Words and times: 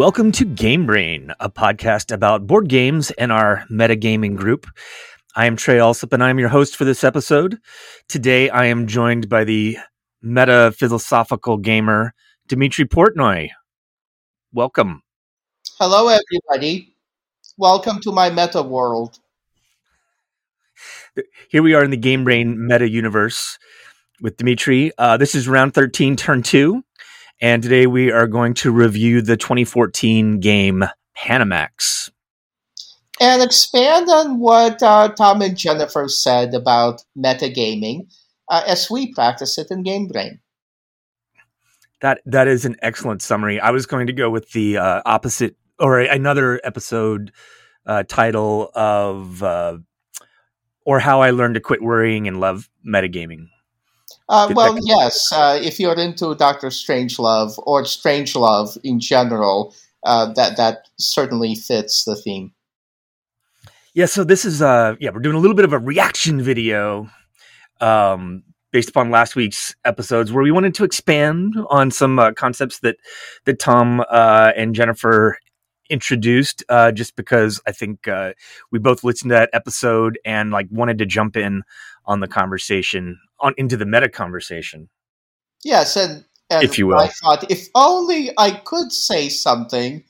Welcome 0.00 0.32
to 0.32 0.46
Game 0.46 0.86
Brain, 0.86 1.30
a 1.40 1.50
podcast 1.50 2.10
about 2.10 2.46
board 2.46 2.70
games 2.70 3.10
and 3.18 3.30
our 3.30 3.66
metagaming 3.70 4.34
group. 4.34 4.66
I 5.36 5.44
am 5.44 5.56
Trey 5.56 5.78
Alsop, 5.78 6.14
and 6.14 6.24
I 6.24 6.30
am 6.30 6.38
your 6.38 6.48
host 6.48 6.74
for 6.74 6.86
this 6.86 7.04
episode. 7.04 7.58
Today, 8.08 8.48
I 8.48 8.64
am 8.64 8.86
joined 8.86 9.28
by 9.28 9.44
the 9.44 9.76
meta 10.22 10.72
philosophical 10.74 11.58
gamer 11.58 12.14
Dimitri 12.48 12.86
Portnoy. 12.86 13.50
Welcome. 14.54 15.02
Hello, 15.78 16.08
everybody. 16.08 16.94
Welcome 17.58 18.00
to 18.00 18.10
my 18.10 18.30
meta 18.30 18.62
world. 18.62 19.18
Here 21.50 21.62
we 21.62 21.74
are 21.74 21.84
in 21.84 21.90
the 21.90 21.98
Game 21.98 22.24
Brain 22.24 22.66
meta 22.66 22.88
universe 22.88 23.58
with 24.22 24.38
Dimitri. 24.38 24.92
Uh, 24.96 25.18
this 25.18 25.34
is 25.34 25.46
round 25.46 25.74
13, 25.74 26.16
turn 26.16 26.42
two. 26.42 26.84
And 27.42 27.62
today 27.62 27.86
we 27.86 28.12
are 28.12 28.26
going 28.26 28.52
to 28.54 28.70
review 28.70 29.22
the 29.22 29.36
2014 29.36 30.40
game 30.40 30.84
Panamax. 31.16 32.10
And 33.18 33.42
expand 33.42 34.08
on 34.10 34.38
what 34.38 34.82
uh, 34.82 35.08
Tom 35.08 35.40
and 35.40 35.56
Jennifer 35.56 36.06
said 36.08 36.54
about 36.54 37.02
metagaming 37.16 38.10
uh, 38.50 38.62
as 38.66 38.90
we 38.90 39.12
practice 39.14 39.56
it 39.56 39.68
in 39.70 39.82
Game 39.82 40.06
Brain. 40.06 40.40
That 42.00 42.20
that 42.24 42.48
is 42.48 42.64
an 42.64 42.76
excellent 42.80 43.20
summary. 43.20 43.60
I 43.60 43.70
was 43.70 43.84
going 43.86 44.06
to 44.06 44.12
go 44.12 44.30
with 44.30 44.52
the 44.52 44.78
uh, 44.78 45.02
opposite 45.04 45.56
or 45.78 46.00
another 46.00 46.60
episode 46.64 47.32
uh, 47.86 48.04
title 48.08 48.70
of 48.74 49.42
uh, 49.42 49.78
or 50.86 50.98
how 50.98 51.20
I 51.20 51.30
learned 51.30 51.54
to 51.54 51.60
quit 51.60 51.82
worrying 51.82 52.26
and 52.26 52.40
love 52.40 52.70
metagaming. 52.86 53.48
Uh, 54.30 54.52
well, 54.54 54.78
yes. 54.80 55.32
Uh, 55.32 55.58
if 55.60 55.80
you're 55.80 55.98
into 55.98 56.36
Doctor 56.36 56.68
Strangelove 56.68 57.54
or 57.66 57.82
Strangelove 57.82 58.78
in 58.84 59.00
general, 59.00 59.74
uh, 60.04 60.32
that 60.34 60.56
that 60.56 60.88
certainly 60.98 61.56
fits 61.56 62.04
the 62.04 62.14
theme. 62.14 62.52
Yeah. 63.92 64.06
So 64.06 64.22
this 64.22 64.44
is 64.44 64.62
uh 64.62 64.94
yeah 65.00 65.10
we're 65.10 65.20
doing 65.20 65.34
a 65.34 65.40
little 65.40 65.56
bit 65.56 65.64
of 65.64 65.72
a 65.72 65.78
reaction 65.78 66.40
video, 66.40 67.10
um, 67.80 68.44
based 68.70 68.88
upon 68.88 69.10
last 69.10 69.34
week's 69.34 69.74
episodes 69.84 70.32
where 70.32 70.44
we 70.44 70.52
wanted 70.52 70.76
to 70.76 70.84
expand 70.84 71.54
on 71.68 71.90
some 71.90 72.20
uh, 72.20 72.32
concepts 72.32 72.78
that 72.80 72.98
that 73.46 73.58
Tom 73.58 74.04
uh, 74.08 74.52
and 74.56 74.76
Jennifer 74.76 75.38
introduced 75.90 76.62
uh, 76.68 76.92
just 76.92 77.16
because 77.16 77.60
I 77.66 77.72
think 77.72 78.06
uh, 78.06 78.34
we 78.70 78.78
both 78.78 79.02
listened 79.02 79.30
to 79.30 79.34
that 79.34 79.50
episode 79.52 80.20
and 80.24 80.52
like 80.52 80.68
wanted 80.70 80.98
to 80.98 81.06
jump 81.06 81.36
in 81.36 81.64
on 82.06 82.20
the 82.20 82.28
conversation 82.28 83.18
on 83.40 83.54
into 83.56 83.76
the 83.76 83.86
meta 83.86 84.08
conversation. 84.08 84.88
Yes, 85.64 85.96
and, 85.96 86.24
and 86.50 86.64
if 86.64 86.78
you 86.78 86.86
will, 86.86 86.98
I 86.98 87.08
thought 87.08 87.50
if 87.50 87.68
only 87.74 88.30
I 88.38 88.52
could 88.52 88.92
say 88.92 89.28
something, 89.28 90.04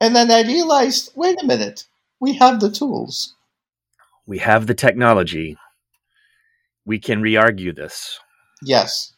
and 0.00 0.14
then 0.14 0.30
I 0.30 0.42
realized, 0.42 1.12
wait 1.14 1.42
a 1.42 1.46
minute, 1.46 1.86
we 2.20 2.34
have 2.34 2.60
the 2.60 2.70
tools, 2.70 3.34
we 4.26 4.38
have 4.38 4.66
the 4.66 4.74
technology, 4.74 5.56
we 6.84 6.98
can 6.98 7.22
re-argue 7.22 7.72
this. 7.72 8.18
Yes, 8.62 9.14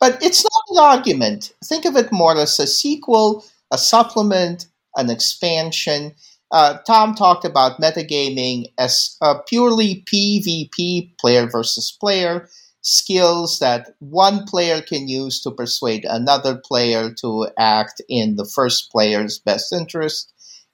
but 0.00 0.22
it's 0.22 0.44
not 0.44 0.62
an 0.70 0.78
argument. 0.78 1.52
Think 1.64 1.84
of 1.84 1.96
it 1.96 2.12
more 2.12 2.36
as 2.36 2.58
a 2.58 2.66
sequel, 2.66 3.44
a 3.70 3.78
supplement, 3.78 4.66
an 4.96 5.10
expansion. 5.10 6.14
Uh, 6.50 6.78
Tom 6.86 7.14
talked 7.14 7.44
about 7.44 7.80
metagaming 7.80 8.66
as 8.78 9.16
a 9.20 9.36
purely 9.48 10.04
PvP 10.06 11.16
player 11.18 11.48
versus 11.48 11.96
player 12.00 12.48
skills 12.84 13.58
that 13.60 13.94
one 13.98 14.44
player 14.44 14.80
can 14.80 15.08
use 15.08 15.40
to 15.40 15.50
persuade 15.50 16.04
another 16.04 16.54
player 16.54 17.12
to 17.12 17.48
act 17.58 18.00
in 18.08 18.36
the 18.36 18.44
first 18.44 18.92
player's 18.92 19.38
best 19.38 19.72
interest. 19.72 20.32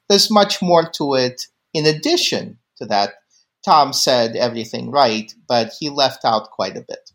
There's 0.09 0.31
much 0.31 0.60
more 0.60 0.91
to 0.91 1.15
it. 1.15 1.47
In 1.72 1.87
addition 1.87 2.59
to 2.78 2.87
that, 2.87 3.15
Tom 3.65 3.93
said 3.93 4.34
everything 4.34 4.91
right, 4.91 5.32
but 5.49 5.72
he 5.78 5.88
left 5.88 6.25
out 6.25 6.50
quite 6.50 6.76
a 6.76 6.84
bit. 6.87 7.12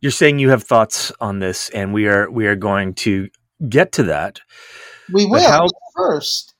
You're 0.00 0.12
saying 0.12 0.38
you 0.38 0.48
have 0.48 0.64
thoughts 0.64 1.12
on 1.20 1.40
this, 1.40 1.68
and 1.70 1.92
we 1.92 2.08
are 2.08 2.30
we 2.30 2.46
are 2.46 2.56
going 2.56 2.94
to 2.94 3.28
get 3.68 3.92
to 3.92 4.04
that. 4.04 4.40
We 5.12 5.26
will 5.26 5.46
how, 5.46 5.66
first. 5.94 6.54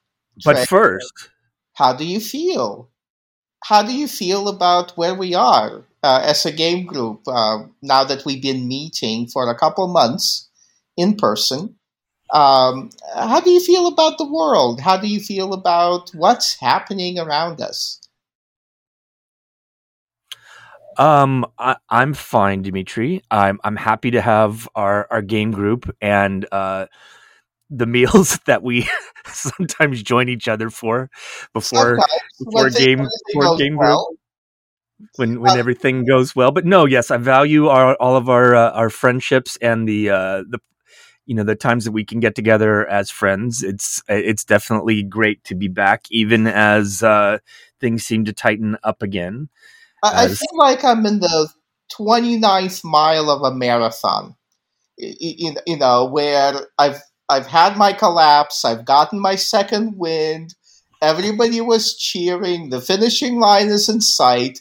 But 0.44 0.56
Trey, 0.56 0.64
first, 0.66 1.30
how 1.72 1.94
do 1.94 2.04
you 2.04 2.20
feel? 2.20 2.90
How 3.64 3.82
do 3.82 3.94
you 3.94 4.08
feel 4.08 4.48
about 4.48 4.90
where 4.98 5.14
we 5.14 5.34
are? 5.34 5.84
Uh, 6.02 6.22
as 6.24 6.46
a 6.46 6.52
game 6.52 6.86
group 6.86 7.22
uh, 7.26 7.58
now 7.82 8.04
that 8.04 8.24
we've 8.24 8.42
been 8.42 8.66
meeting 8.66 9.26
for 9.26 9.48
a 9.48 9.58
couple 9.58 9.86
months 9.88 10.48
in 10.96 11.16
person. 11.16 11.76
Um, 12.32 12.90
how 13.14 13.40
do 13.40 13.50
you 13.50 13.60
feel 13.60 13.88
about 13.88 14.18
the 14.18 14.30
world? 14.30 14.80
How 14.80 14.96
do 14.96 15.08
you 15.08 15.18
feel 15.18 15.52
about 15.52 16.10
what's 16.14 16.60
happening 16.60 17.18
around 17.18 17.60
us? 17.60 18.00
Um, 20.96 21.46
I, 21.58 21.76
am 21.90 22.14
fine, 22.14 22.62
Dimitri. 22.62 23.22
I'm 23.30 23.58
I'm 23.64 23.76
happy 23.76 24.10
to 24.12 24.20
have 24.20 24.68
our 24.74 25.08
our 25.10 25.22
game 25.22 25.50
group 25.50 25.94
and 26.00 26.46
uh, 26.52 26.86
the 27.70 27.86
meals 27.96 28.38
that 28.46 28.62
we 28.62 28.88
sometimes 29.26 30.02
join 30.02 30.28
each 30.28 30.46
other 30.46 30.70
for 30.70 31.10
before 31.52 31.98
sometimes, 31.98 32.22
before 32.38 32.70
game 32.70 33.08
before 33.32 33.56
game 33.56 33.76
well. 33.76 34.06
group 34.08 34.19
when 35.16 35.40
when 35.40 35.52
uh, 35.52 35.56
everything 35.56 36.04
goes 36.04 36.34
well. 36.34 36.50
But 36.50 36.64
no, 36.64 36.84
yes, 36.84 37.10
I 37.10 37.16
value 37.16 37.68
our 37.68 37.94
all 37.96 38.16
of 38.16 38.28
our 38.28 38.54
uh, 38.54 38.70
our 38.72 38.90
friendships 38.90 39.56
and 39.60 39.88
the 39.88 40.10
uh, 40.10 40.42
the 40.48 40.60
you 41.26 41.34
know 41.34 41.44
the 41.44 41.54
times 41.54 41.84
that 41.84 41.92
we 41.92 42.04
can 42.04 42.20
get 42.20 42.34
together 42.34 42.88
as 42.88 43.10
friends. 43.10 43.62
It's 43.62 44.02
it's 44.08 44.44
definitely 44.44 45.02
great 45.02 45.44
to 45.44 45.54
be 45.54 45.68
back, 45.68 46.06
even 46.10 46.46
as 46.46 47.02
uh, 47.02 47.38
things 47.80 48.04
seem 48.04 48.24
to 48.24 48.32
tighten 48.32 48.76
up 48.82 49.02
again. 49.02 49.48
I, 50.02 50.24
as, 50.24 50.32
I 50.32 50.34
feel 50.34 50.58
like 50.58 50.84
I'm 50.84 51.04
in 51.06 51.20
the 51.20 51.48
29th 51.92 52.82
mile 52.84 53.30
of 53.30 53.42
a 53.42 53.54
marathon. 53.54 54.34
You, 54.96 55.54
you 55.66 55.76
know 55.76 56.06
where 56.06 56.54
I've 56.78 57.00
I've 57.28 57.46
had 57.46 57.76
my 57.76 57.92
collapse. 57.92 58.64
I've 58.64 58.84
gotten 58.84 59.20
my 59.20 59.36
second 59.36 59.96
wind. 59.96 60.54
Everybody 61.02 61.60
was 61.60 61.96
cheering. 61.96 62.68
The 62.70 62.80
finishing 62.80 63.38
line 63.38 63.68
is 63.68 63.88
in 63.88 64.00
sight 64.00 64.60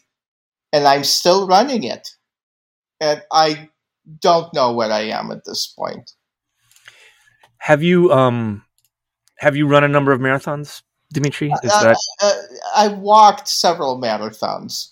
and 0.71 0.85
I'm 0.85 1.03
still 1.03 1.47
running 1.47 1.83
it. 1.83 2.09
And 3.01 3.21
I 3.31 3.69
don't 4.19 4.53
know 4.53 4.73
where 4.73 4.91
I 4.91 5.01
am 5.01 5.31
at 5.31 5.45
this 5.45 5.67
point. 5.67 6.13
Have 7.57 7.83
you 7.83 8.11
um 8.11 8.63
have 9.37 9.55
you 9.55 9.67
run 9.67 9.83
a 9.83 9.87
number 9.87 10.11
of 10.11 10.19
marathons, 10.19 10.81
Dimitri? 11.13 11.51
Is 11.63 11.71
uh, 11.71 11.83
that 11.83 11.97
uh, 12.21 12.33
I 12.75 12.87
walked 12.89 13.47
several 13.47 13.99
marathons. 14.01 14.89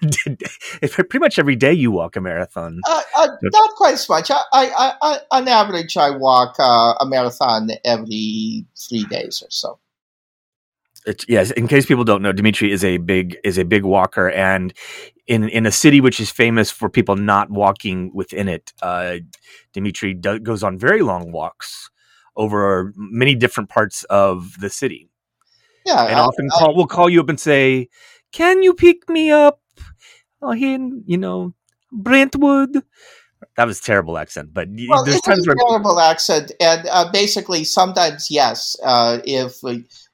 pretty 0.92 1.18
much 1.18 1.38
every 1.38 1.56
day 1.56 1.72
you 1.72 1.90
walk 1.90 2.16
a 2.16 2.20
marathon. 2.20 2.80
Uh, 2.88 3.02
uh, 3.16 3.28
not 3.42 3.70
quite 3.76 3.94
as 3.94 4.08
much. 4.08 4.30
I, 4.30 4.42
I, 4.52 4.92
I, 5.02 5.18
on 5.30 5.48
average, 5.48 5.96
I 5.96 6.10
walk 6.10 6.56
uh, 6.58 6.94
a 7.00 7.06
marathon 7.06 7.70
every 7.84 8.64
three 8.76 9.04
days 9.04 9.42
or 9.42 9.50
so 9.50 9.78
it's, 11.06 11.24
yes, 11.28 11.50
in 11.52 11.66
case 11.66 11.86
people 11.86 12.04
don't 12.04 12.22
know, 12.22 12.32
Dimitri 12.32 12.72
is 12.72 12.84
a 12.84 12.98
big 12.98 13.36
is 13.44 13.58
a 13.58 13.64
big 13.64 13.84
walker, 13.84 14.30
and 14.30 14.72
in 15.26 15.48
in 15.48 15.66
a 15.66 15.72
city 15.72 16.00
which 16.00 16.20
is 16.20 16.30
famous 16.30 16.70
for 16.70 16.88
people 16.88 17.16
not 17.16 17.50
walking 17.50 18.10
within 18.14 18.48
it, 18.48 18.72
uh, 18.82 19.18
Dimitri 19.72 20.14
do, 20.14 20.38
goes 20.38 20.62
on 20.62 20.78
very 20.78 21.02
long 21.02 21.32
walks 21.32 21.90
over 22.36 22.92
many 22.96 23.34
different 23.34 23.68
parts 23.68 24.04
of 24.04 24.58
the 24.60 24.70
city. 24.70 25.10
Yeah, 25.86 26.04
and 26.04 26.16
I, 26.16 26.20
often 26.20 26.48
I, 26.52 26.58
call, 26.58 26.74
will 26.76 26.86
call 26.86 27.08
you 27.08 27.20
up 27.20 27.28
and 27.28 27.40
say, 27.40 27.88
"Can 28.32 28.62
you 28.62 28.74
pick 28.74 29.08
me 29.08 29.30
up 29.30 29.60
uh, 30.42 30.50
in 30.50 31.02
you 31.06 31.16
know 31.16 31.54
Brentwood?" 31.90 32.82
That 33.56 33.66
was 33.66 33.80
terrible 33.80 34.18
accent, 34.18 34.52
but 34.52 34.68
well, 34.88 35.04
there's 35.04 35.20
times 35.22 35.46
where 35.46 35.56
terrible 35.68 35.98
accent, 35.98 36.52
and 36.60 36.86
uh, 36.90 37.10
basically 37.10 37.64
sometimes 37.64 38.30
yes, 38.30 38.76
uh, 38.84 39.20
if 39.24 39.62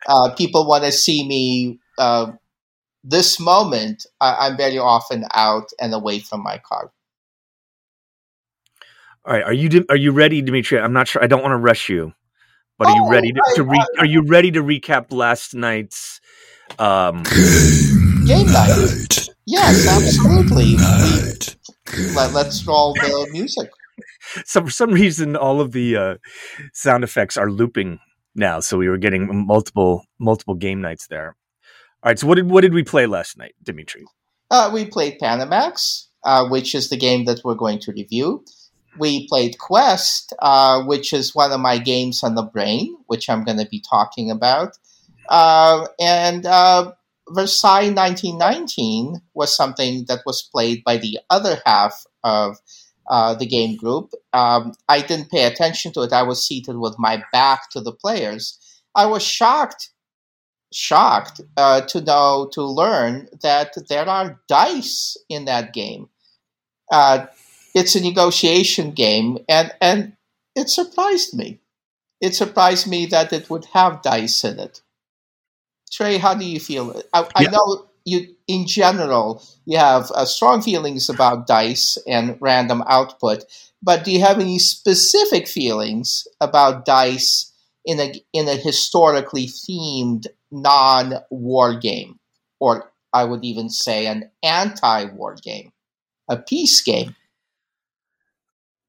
uh, 0.09 0.35
people 0.35 0.67
want 0.67 0.85
to 0.85 0.93
see 0.93 1.27
me 1.27 1.79
uh, 1.99 2.33
this 3.09 3.39
moment, 3.39 4.05
I- 4.21 4.49
am 4.49 4.57
very 4.57 4.79
often 4.79 5.25
out 5.33 5.71
and 5.81 5.95
away 5.95 6.19
from 6.19 6.43
my 6.43 6.59
car. 6.59 6.91
All 9.25 9.33
right, 9.33 9.45
are 9.45 9.53
you 9.53 9.85
are 9.89 9.97
you 9.97 10.13
ready, 10.13 10.43
Dimitri? 10.43 10.79
I'm 10.79 10.93
not 10.93 11.09
sure. 11.09 11.23
I 11.23 11.27
don't 11.27 11.43
want 11.43 11.53
to 11.53 11.59
rush 11.59 11.89
you, 11.89 12.13
but 12.79 12.89
are 12.89 12.95
you 12.95 13.05
oh, 13.05 13.11
ready 13.11 13.33
to, 13.33 13.43
to 13.57 13.63
re- 13.65 13.87
are 13.99 14.07
you 14.07 14.23
ready 14.23 14.53
to 14.53 14.63
recap 14.63 15.13
last 15.13 15.55
night's 15.55 16.21
um, 16.79 17.25
game, 17.25 18.25
game 18.27 18.47
night? 18.53 18.77
night? 18.77 19.29
Yes, 19.47 19.85
game 19.85 20.03
absolutely. 20.03 20.77
Night. 20.77 21.57
Let, 22.15 22.47
us 22.47 22.67
roll 22.67 22.95
the 22.95 23.29
music. 23.33 23.71
So 24.45 24.61
for 24.63 24.71
some 24.71 24.91
reason, 24.91 25.37
all 25.37 25.61
of 25.61 25.73
the 25.73 25.97
uh, 25.97 26.15
sound 26.73 27.05
effects 27.05 27.37
are 27.39 27.51
looping 27.51 28.01
now, 28.37 28.61
so 28.61 28.79
we 28.79 28.89
were 28.89 28.99
getting 28.99 29.47
multiple 29.47 30.05
multiple 30.19 30.55
game 30.55 30.81
nights 30.81 31.07
there. 31.09 31.37
All 32.03 32.11
right, 32.11 32.19
so 32.19 32.27
what 32.27 32.37
did 32.37 32.51
what 32.51 32.61
did 32.63 32.75
we 32.75 32.85
play 32.85 33.07
last 33.07 33.37
night, 33.37 33.55
Dimitri? 33.63 34.05
Uh, 34.51 34.71
we 34.73 34.85
played 34.87 35.19
Panamax, 35.21 36.07
uh, 36.25 36.49
which 36.49 36.75
is 36.75 36.89
the 36.89 36.97
game 36.97 37.25
that 37.25 37.41
we're 37.45 37.55
going 37.55 37.81
to 37.81 37.93
review. 37.93 38.45
we 38.99 39.27
played 39.29 39.59
Quest, 39.59 40.33
uh, 40.41 40.83
which 40.85 41.13
is 41.13 41.35
one 41.35 41.53
of 41.53 41.61
my 41.61 41.79
games 41.79 42.23
on 42.23 42.35
the 42.35 42.43
brain, 42.43 42.97
which 43.07 43.29
I'm 43.29 43.45
going 43.45 43.59
to 43.59 43.69
be 43.71 43.83
talking 43.89 44.31
about. 44.31 44.79
Uh, 45.29 45.87
and 46.01 46.47
uh, 46.47 46.93
Versailles 47.31 47.91
1919 47.91 49.21
was 49.35 49.55
something 49.55 50.05
that 50.09 50.21
was 50.25 50.43
played 50.43 50.83
by 50.85 50.97
the 50.97 51.19
other 51.31 51.61
half 51.67 52.05
of 52.23 52.57
uh, 53.09 53.35
the 53.35 53.47
game 53.47 53.77
group. 53.77 54.13
Um, 54.33 54.73
I 54.89 55.01
didn't 55.01 55.31
pay 55.31 55.45
attention 55.45 55.93
to 55.93 56.03
it. 56.03 56.13
I 56.13 56.23
was 56.23 56.47
seated 56.47 56.77
with 56.77 56.99
my 56.99 57.23
back 57.33 57.71
to 57.71 57.81
the 57.81 57.93
players. 57.93 58.59
I 58.95 59.07
was 59.07 59.23
shocked, 59.23 59.91
shocked 60.73 61.41
uh, 61.57 61.83
to 61.83 62.01
know, 62.01 62.49
to 62.53 62.63
learn 62.63 63.29
that 63.43 63.75
there 63.89 64.09
are 64.09 64.41
dice 64.49 65.17
in 65.29 65.45
that 65.47 65.73
game. 65.73 66.09
Uh, 66.91 67.27
it's 67.75 67.95
a 67.95 68.01
negotiation 68.01 68.93
game, 68.93 69.39
and, 69.49 69.73
and 69.81 70.17
it 70.55 70.71
surprised 70.71 71.37
me. 71.37 71.61
It 72.21 72.35
surprised 72.35 72.87
me 72.87 73.07
that 73.07 73.33
it 73.33 73.51
would 73.51 73.67
have 73.75 74.03
dice 74.03 74.45
in 74.45 74.59
it. 74.59 74.81
Trey, 75.93 76.19
how 76.19 76.35
do 76.35 76.45
you 76.45 76.59
feel? 76.59 77.03
I, 77.13 77.29
I 77.35 77.45
know 77.45 77.87
you, 78.05 78.36
in 78.49 78.67
general, 78.67 79.43
you 79.65 79.79
have 79.79 80.11
uh, 80.13 80.25
strong 80.25 80.63
feelings 80.63 81.09
about 81.09 81.47
dice 81.47 81.99
and 82.07 82.37
random 82.41 82.83
output, 82.87 83.45
but 83.83 84.05
do 84.05 84.13
you 84.13 84.21
have 84.21 84.39
any 84.39 84.59
specific 84.59 85.49
feelings 85.49 86.27
about 86.41 86.85
dice 86.85 87.53
in 87.85 88.01
a 88.01 88.13
in 88.33 88.49
a 88.49 88.57
historically 88.57 89.47
themed 89.47 90.27
non-war 90.51 91.79
game, 91.79 92.19
or 92.61 92.93
I 93.13 93.25
would 93.25 93.45
even 93.45 93.69
say 93.71 94.07
an 94.07 94.31
anti-war 94.43 95.37
game, 95.43 95.73
a 96.29 96.37
peace 96.37 96.83
game? 96.83 97.15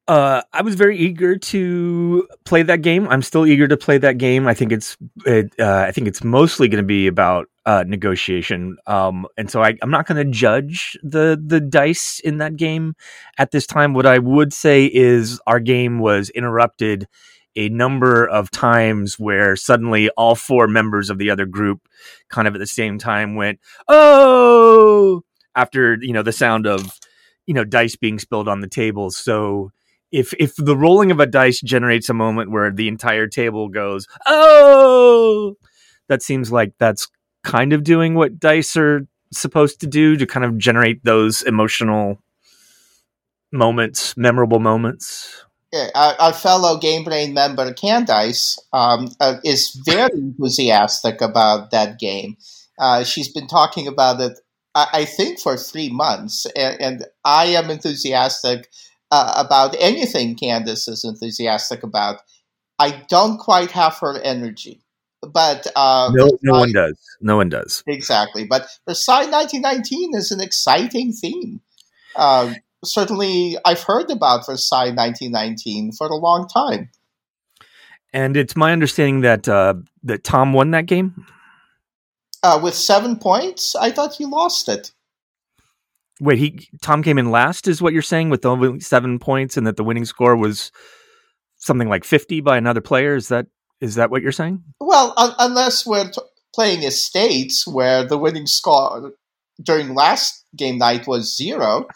Uh, 0.08 0.42
I 0.54 0.62
was 0.62 0.76
very 0.76 0.98
eager 0.98 1.38
to 1.38 2.28
play 2.46 2.64
that 2.64 2.82
game. 2.82 3.10
I'm 3.10 3.22
still 3.22 3.46
eager 3.46 3.68
to 3.68 3.76
play 3.76 3.98
that 3.98 4.18
game. 4.18 4.48
I 4.48 4.54
think 4.54 4.72
it's, 4.72 4.96
it, 5.26 5.54
uh, 5.60 5.84
I 5.86 5.92
think 5.92 6.08
it's 6.08 6.24
mostly 6.24 6.70
going 6.70 6.82
to 6.82 6.88
be 6.88 7.08
about 7.08 7.50
uh, 7.68 7.84
negotiation. 7.86 8.78
Um, 8.88 9.28
and 9.38 9.52
so 9.52 9.62
I, 9.62 9.76
am 9.84 9.92
not 9.92 10.08
going 10.08 10.26
to 10.26 10.32
judge 10.32 10.98
the 11.04 11.40
the 11.46 11.60
dice 11.60 12.22
in 12.24 12.38
that 12.38 12.56
game 12.56 12.96
at 13.38 13.52
this 13.52 13.68
time. 13.68 13.94
What 13.94 14.06
I 14.06 14.20
would 14.20 14.54
say 14.54 14.86
is 14.86 15.42
our 15.46 15.60
game 15.60 16.00
was 16.00 16.30
interrupted 16.30 17.08
a 17.58 17.68
number 17.68 18.26
of 18.26 18.52
times 18.52 19.20
where 19.20 19.58
suddenly 19.58 20.10
all 20.12 20.34
four 20.34 20.68
members 20.70 21.10
of 21.10 21.18
the 21.18 21.30
other 21.30 21.46
group, 21.46 21.82
kind 22.30 22.48
of 22.48 22.56
at 22.56 22.60
the 22.60 22.66
same 22.66 22.98
time, 22.98 23.36
went 23.36 23.60
oh 23.90 25.24
after 25.54 25.98
you 26.00 26.14
know 26.14 26.24
the 26.24 26.32
sound 26.32 26.66
of 26.66 26.98
you 27.48 27.54
know 27.54 27.66
dice 27.66 27.98
being 27.98 28.18
spilled 28.18 28.48
on 28.48 28.62
the 28.62 28.70
table. 28.70 29.12
So 29.12 29.74
if 30.10 30.34
if 30.40 30.56
the 30.56 30.78
rolling 30.78 31.12
of 31.12 31.20
a 31.20 31.26
dice 31.26 31.60
generates 31.60 32.08
a 32.08 32.14
moment 32.14 32.50
where 32.50 32.72
the 32.72 32.88
entire 32.88 33.28
table 33.28 33.68
goes 33.68 34.08
oh 34.26 35.56
that 36.08 36.24
seems 36.24 36.50
like 36.50 36.72
that's 36.80 37.10
kind 37.48 37.74
of 37.74 37.84
doing 37.84 38.14
what 38.14 38.40
dice 38.40 38.76
are 38.78 39.08
supposed 39.32 39.80
to 39.82 39.88
do 39.88 40.16
to 40.18 40.26
kind 40.26 40.46
of 40.46 40.58
generate 40.58 41.04
those 41.04 41.42
emotional 41.44 42.22
moments 43.52 44.16
memorable 44.18 44.60
moments? 44.60 45.44
Yeah, 45.74 45.90
our, 45.96 46.34
fellow 46.34 46.78
game 46.78 47.04
brain 47.04 47.34
member 47.34 47.74
candice 47.74 48.58
um, 48.72 49.10
uh, 49.20 49.36
is 49.44 49.82
very 49.86 50.12
enthusiastic 50.14 51.20
about 51.22 51.72
that 51.72 52.00
game. 52.00 52.38
Uh, 52.80 53.04
she's 53.04 53.32
been 53.32 53.48
talking 53.48 53.88
about 53.88 54.22
it 54.22 54.40
I, 54.76 54.88
I 54.94 55.06
think 55.06 55.40
for 55.40 55.58
three 55.58 55.90
months 55.90 56.46
and, 56.56 56.80
and 56.80 57.06
i 57.26 57.46
am 57.48 57.72
enthusiastic 57.72 58.70
uh, 59.12 59.34
about 59.36 59.76
anything 59.80 60.36
Candice 60.36 60.90
is 60.90 61.04
enthusiastic 61.04 61.84
about. 61.84 62.22
I 62.80 63.04
don't 63.10 63.40
quite 63.40 63.72
have 63.72 63.98
her 64.00 64.20
energy, 64.22 64.82
but 65.22 65.68
uh, 65.76 66.12
no, 66.14 66.30
no 66.44 66.60
one 66.60 66.72
does. 66.72 66.98
No 67.22 67.38
one 67.38 67.50
does 67.50 67.84
exactly. 67.88 68.46
But 68.46 68.68
Versailles 68.88 69.30
1919 69.30 70.16
is 70.16 70.32
an 70.32 70.42
exciting 70.42 71.14
theme. 71.14 71.62
Uh, 72.16 72.54
certainly, 72.84 73.58
I've 73.66 73.84
heard 73.84 74.10
about 74.12 74.46
Versailles 74.46 74.94
1919 74.94 75.92
for 75.94 76.08
a 76.08 76.16
long 76.16 76.48
time. 76.48 76.90
And 78.14 78.38
it's 78.38 78.56
my 78.56 78.72
understanding 78.72 79.22
that 79.22 79.48
uh, 79.48 79.76
that 80.04 80.24
Tom 80.24 80.54
won 80.54 80.72
that 80.72 80.86
game 80.86 81.26
uh, 82.44 82.60
with 82.62 82.74
seven 82.74 83.18
points. 83.18 83.76
I 83.76 83.92
thought 83.92 84.16
he 84.16 84.26
lost 84.26 84.70
it. 84.70 84.92
Wait, 86.20 86.40
he 86.40 86.68
Tom 86.82 87.04
came 87.04 87.18
in 87.18 87.30
last, 87.30 87.68
is 87.68 87.82
what 87.82 87.94
you're 87.94 88.02
saying, 88.02 88.30
with 88.30 88.46
only 88.46 88.80
seven 88.80 89.20
points, 89.20 89.58
and 89.58 89.68
that 89.68 89.78
the 89.78 89.84
winning 89.84 90.06
score 90.06 90.36
was 90.36 90.72
something 91.58 91.90
like 91.90 92.04
fifty 92.04 92.42
by 92.42 92.58
another 92.58 92.82
player. 92.82 93.16
Is 93.16 93.28
that 93.28 93.48
is 93.82 93.96
that 93.96 94.12
what 94.12 94.22
you're 94.22 94.32
saying? 94.32 94.64
Well, 94.80 95.14
un- 95.18 95.36
unless 95.40 95.86
we're 95.86 96.10
t- 96.10 96.22
playing 96.54 96.84
estates 96.84 97.68
where 97.68 98.04
the 98.04 98.18
winning 98.18 98.48
score 98.48 99.14
during 99.62 99.96
last 99.96 100.44
game 100.56 100.78
night 100.78 101.08
was 101.08 101.36
zero, 101.36 101.88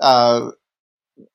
uh, 0.00 0.50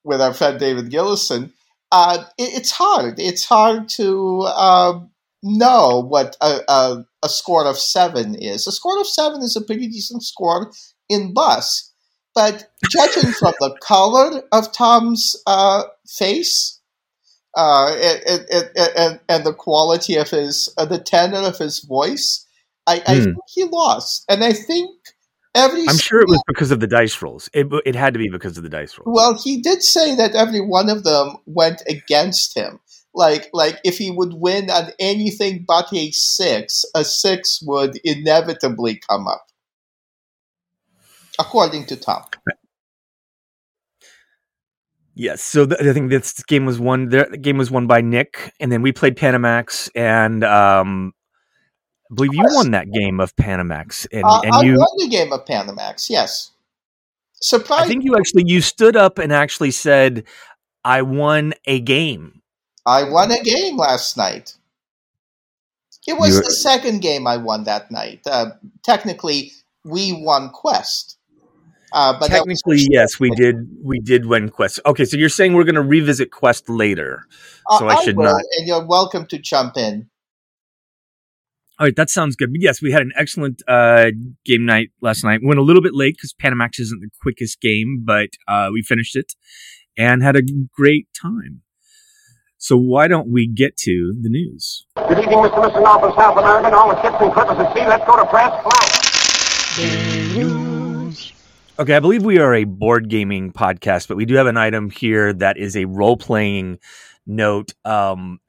with 0.03 0.21
our 0.21 0.33
friend 0.33 0.59
David 0.59 0.89
Gillison, 0.89 1.51
uh, 1.91 2.25
it, 2.37 2.57
it's 2.57 2.71
hard. 2.71 3.19
It's 3.19 3.45
hard 3.45 3.89
to 3.89 4.41
uh, 4.45 4.99
know 5.43 5.99
what 5.99 6.37
a, 6.41 6.59
a, 6.67 7.05
a 7.23 7.29
score 7.29 7.65
of 7.65 7.77
seven 7.77 8.35
is. 8.35 8.67
A 8.67 8.71
score 8.71 8.99
of 8.99 9.07
seven 9.07 9.41
is 9.41 9.55
a 9.55 9.61
pretty 9.61 9.87
decent 9.87 10.23
score 10.23 10.71
in 11.09 11.33
bus 11.33 11.93
but 12.35 12.71
judging 12.89 13.31
from 13.31 13.53
the 13.59 13.75
color 13.81 14.43
of 14.51 14.71
Tom's 14.73 15.35
uh, 15.45 15.83
face, 16.07 16.72
uh, 17.55 17.95
and, 18.27 18.45
and, 18.51 18.69
and, 18.97 19.19
and, 19.29 19.45
the 19.45 19.53
quality 19.53 20.15
of 20.15 20.29
his, 20.29 20.73
uh, 20.77 20.85
the 20.85 20.97
tenor 20.97 21.37
of 21.37 21.57
his 21.57 21.79
voice, 21.79 22.47
I, 22.87 22.99
mm. 22.99 23.03
I, 23.07 23.15
think 23.21 23.37
he 23.47 23.63
lost. 23.65 24.25
And 24.27 24.43
I 24.43 24.53
think 24.53 24.89
every. 25.53 25.87
I'm 25.87 25.97
sure 25.97 26.21
it 26.21 26.27
was 26.27 26.41
because 26.47 26.71
of 26.71 26.79
the 26.79 26.87
dice 26.87 27.21
rolls. 27.21 27.49
It, 27.53 27.67
it 27.85 27.95
had 27.95 28.13
to 28.13 28.19
be 28.19 28.29
because 28.29 28.57
of 28.57 28.63
the 28.63 28.69
dice 28.69 28.97
rolls. 28.97 29.15
Well, 29.15 29.39
he 29.41 29.61
did 29.61 29.83
say 29.83 30.15
that 30.15 30.35
every 30.35 30.61
one 30.61 30.89
of 30.89 31.03
them 31.03 31.37
went 31.45 31.83
against 31.87 32.57
him. 32.57 32.79
Like, 33.13 33.49
like 33.53 33.79
if 33.83 33.99
he 33.99 34.09
would 34.09 34.33
win 34.33 34.71
on 34.71 34.89
anything 34.99 35.65
but 35.67 35.93
a 35.93 36.09
six, 36.11 36.83
a 36.95 37.05
six 37.05 37.61
would 37.63 37.99
inevitably 38.03 38.99
come 39.07 39.27
up 39.27 39.45
according 41.39 41.85
to 41.87 41.95
Tom. 41.95 42.23
Yes, 45.15 45.43
so 45.43 45.65
th- 45.65 45.79
I 45.79 45.93
think 45.93 46.09
this 46.09 46.33
game 46.43 46.65
was 46.65 46.79
won. 46.79 47.09
The 47.09 47.37
game 47.39 47.57
was 47.57 47.69
won 47.69 47.85
by 47.85 48.01
Nick, 48.01 48.53
and 48.59 48.71
then 48.71 48.81
we 48.81 48.91
played 48.91 49.15
Panamax, 49.15 49.89
and 49.95 50.43
um, 50.43 51.13
I 52.11 52.15
believe 52.15 52.33
you 52.33 52.43
won 52.43 52.71
that 52.71 52.91
game 52.91 53.19
of 53.19 53.35
Panamax, 53.35 54.07
and, 54.11 54.23
uh, 54.25 54.41
and 54.43 54.53
I 54.53 54.63
you 54.63 54.77
won 54.77 54.87
the 54.97 55.07
game 55.07 55.31
of 55.31 55.45
Panamax. 55.45 56.09
Yes, 56.09 56.51
surprise! 57.35 57.83
I 57.83 57.87
think 57.87 58.03
you 58.03 58.15
actually 58.17 58.43
you 58.47 58.59
stood 58.61 58.95
up 58.95 59.19
and 59.19 59.31
actually 59.31 59.69
said, 59.69 60.23
"I 60.83 61.03
won 61.03 61.53
a 61.65 61.79
game." 61.79 62.41
I 62.85 63.03
won 63.03 63.31
a 63.31 63.41
game 63.41 63.77
last 63.77 64.17
night. 64.17 64.55
It 66.07 66.17
was 66.17 66.33
You're... 66.33 66.43
the 66.43 66.51
second 66.51 67.01
game 67.01 67.27
I 67.27 67.37
won 67.37 67.63
that 67.65 67.91
night. 67.91 68.21
Uh, 68.25 68.51
technically, 68.83 69.51
we 69.85 70.11
won 70.11 70.49
Quest. 70.49 71.17
Uh, 71.93 72.17
but 72.19 72.27
technically, 72.27 72.79
yes, 72.89 73.19
we 73.19 73.29
did. 73.31 73.67
We 73.83 73.99
did 73.99 74.25
win 74.25 74.49
Quest. 74.49 74.79
Okay, 74.85 75.05
so 75.05 75.15
you're 75.15 75.29
saying 75.29 75.53
we're 75.53 75.63
going 75.63 75.75
to 75.75 75.81
revisit 75.81 76.31
Quest 76.31 76.67
later, 76.67 77.27
uh, 77.69 77.77
so 77.77 77.87
I, 77.87 77.93
I 77.93 78.03
should 78.03 78.17
will, 78.17 78.25
not. 78.25 78.41
And 78.57 78.67
you're 78.67 78.83
welcome 78.83 79.27
to 79.27 79.37
jump 79.37 79.77
in. 79.77 80.09
All 81.79 81.85
right, 81.85 81.95
that 81.95 82.09
sounds 82.09 82.35
good. 82.35 82.51
But 82.51 82.61
yes, 82.61 82.81
we 82.81 82.91
had 82.91 83.03
an 83.03 83.11
excellent 83.15 83.61
uh, 83.67 84.09
game 84.43 84.65
night 84.65 84.89
last 85.01 85.23
night. 85.23 85.41
We 85.41 85.47
went 85.47 85.59
a 85.59 85.63
little 85.63 85.83
bit 85.83 85.93
late 85.93 86.15
because 86.17 86.33
Panamax 86.33 86.79
isn't 86.79 86.99
the 86.99 87.09
quickest 87.21 87.61
game, 87.61 88.01
but 88.03 88.29
uh, 88.47 88.69
we 88.73 88.81
finished 88.81 89.15
it 89.15 89.33
and 89.95 90.23
had 90.23 90.35
a 90.35 90.41
great 90.75 91.07
time. 91.19 91.61
So 92.57 92.75
why 92.75 93.07
don't 93.07 93.27
we 93.27 93.47
get 93.47 93.77
to 93.77 94.15
the 94.19 94.29
news? 94.29 94.87
Good 94.95 95.19
evening, 95.19 95.39
Mr. 95.39 95.63
and 95.63 95.73
Mrs. 95.73 95.83
Norfolk, 95.83 96.15
South 96.15 96.37
American, 96.37 96.73
all 96.73 96.89
the 96.89 96.99
ships 97.01 97.17
and 97.19 97.31
clippers 97.33 97.59
at 97.59 97.73
sea. 97.75 97.85
Let's 97.85 98.05
go 98.05 98.17
to 98.17 98.25
press. 98.25 98.51
Fly. 98.63 98.79
Okay, 101.79 101.95
I 101.95 101.99
believe 101.99 102.23
we 102.23 102.37
are 102.37 102.53
a 102.53 102.65
board 102.65 103.09
gaming 103.09 103.51
podcast, 103.51 104.07
but 104.07 104.15
we 104.15 104.25
do 104.25 104.35
have 104.35 104.45
an 104.45 104.57
item 104.57 104.91
here 104.91 105.33
that 105.33 105.57
is 105.57 105.75
a 105.75 105.85
role 105.85 106.15
playing 106.15 106.77
note. 107.25 107.73
Um, 107.83 108.39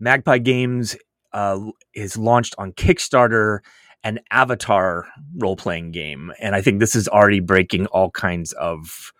Magpie 0.00 0.38
Games 0.38 0.96
uh, 1.32 1.60
is 1.94 2.16
launched 2.16 2.56
on 2.58 2.72
Kickstarter 2.72 3.60
an 4.02 4.18
Avatar 4.32 5.06
role 5.36 5.54
playing 5.54 5.92
game, 5.92 6.32
and 6.40 6.56
I 6.56 6.62
think 6.62 6.80
this 6.80 6.96
is 6.96 7.06
already 7.06 7.38
breaking 7.38 7.86
all 7.86 8.10
kinds 8.10 8.52
of 8.54 9.12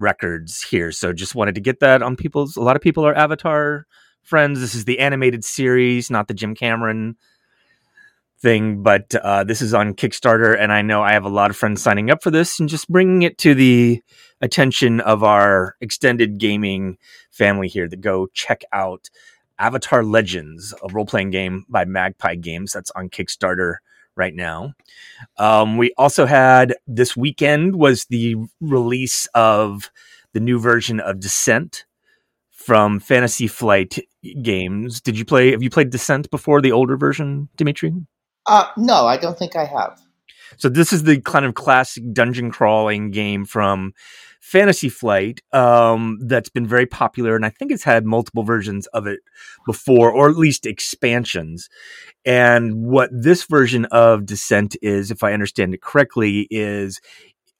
records 0.00 0.60
here. 0.62 0.90
So 0.90 1.12
just 1.12 1.36
wanted 1.36 1.54
to 1.54 1.60
get 1.60 1.78
that 1.78 2.02
on 2.02 2.16
people's. 2.16 2.56
A 2.56 2.60
lot 2.60 2.74
of 2.74 2.82
people 2.82 3.06
are 3.06 3.14
Avatar 3.14 3.86
friends. 4.22 4.58
This 4.58 4.74
is 4.74 4.84
the 4.84 4.98
animated 4.98 5.44
series, 5.44 6.10
not 6.10 6.26
the 6.26 6.34
Jim 6.34 6.56
Cameron 6.56 7.16
thing, 8.40 8.82
but 8.82 9.14
uh, 9.14 9.44
this 9.44 9.62
is 9.62 9.74
on 9.74 9.94
Kickstarter, 9.94 10.56
and 10.58 10.72
I 10.72 10.82
know 10.82 11.02
I 11.02 11.12
have 11.12 11.24
a 11.24 11.30
lot 11.30 11.50
of 11.50 11.56
friends 11.56 11.82
signing 11.82 12.10
up 12.10 12.22
for 12.22 12.30
this, 12.30 12.60
and 12.60 12.68
just 12.68 12.88
bringing 12.88 13.22
it 13.22 13.38
to 13.38 13.54
the 13.54 14.02
attention 14.40 15.00
of 15.00 15.24
our 15.24 15.76
extended 15.80 16.38
gaming 16.38 16.98
family 17.30 17.68
here 17.68 17.88
to 17.88 17.96
go 17.96 18.26
check 18.34 18.62
out 18.72 19.08
Avatar 19.58 20.04
Legends, 20.04 20.74
a 20.82 20.92
role 20.92 21.06
playing 21.06 21.30
game 21.30 21.64
by 21.68 21.84
Magpie 21.84 22.34
Games 22.34 22.72
that's 22.72 22.90
on 22.90 23.08
Kickstarter 23.08 23.76
right 24.16 24.34
now. 24.34 24.74
Um, 25.38 25.76
we 25.76 25.92
also 25.96 26.26
had 26.26 26.74
this 26.86 27.16
weekend 27.16 27.76
was 27.76 28.04
the 28.06 28.36
release 28.60 29.26
of 29.34 29.90
the 30.32 30.40
new 30.40 30.58
version 30.58 31.00
of 31.00 31.20
Descent 31.20 31.86
from 32.50 33.00
Fantasy 33.00 33.46
Flight 33.46 33.98
Games. 34.42 35.00
Did 35.00 35.18
you 35.18 35.24
play? 35.24 35.52
Have 35.52 35.62
you 35.62 35.70
played 35.70 35.90
Descent 35.90 36.30
before 36.30 36.60
the 36.60 36.72
older 36.72 36.96
version, 36.96 37.48
Dimitri? 37.56 37.94
Uh, 38.46 38.68
no, 38.76 39.06
I 39.06 39.16
don't 39.16 39.38
think 39.38 39.56
I 39.56 39.64
have. 39.64 40.00
So 40.56 40.68
this 40.68 40.92
is 40.92 41.02
the 41.02 41.20
kind 41.20 41.44
of 41.44 41.54
classic 41.54 42.12
dungeon 42.12 42.50
crawling 42.50 43.10
game 43.10 43.44
from 43.44 43.92
Fantasy 44.40 44.88
Flight 44.88 45.40
um, 45.52 46.18
that's 46.22 46.48
been 46.48 46.66
very 46.66 46.86
popular, 46.86 47.34
and 47.34 47.44
I 47.44 47.50
think 47.50 47.72
it's 47.72 47.82
had 47.82 48.06
multiple 48.06 48.44
versions 48.44 48.86
of 48.88 49.06
it 49.06 49.20
before, 49.66 50.10
or 50.12 50.30
at 50.30 50.36
least 50.36 50.66
expansions. 50.66 51.68
And 52.24 52.84
what 52.84 53.10
this 53.12 53.42
version 53.42 53.86
of 53.86 54.24
Descent 54.24 54.76
is, 54.82 55.10
if 55.10 55.24
I 55.24 55.32
understand 55.32 55.74
it 55.74 55.82
correctly, 55.82 56.46
is 56.48 57.00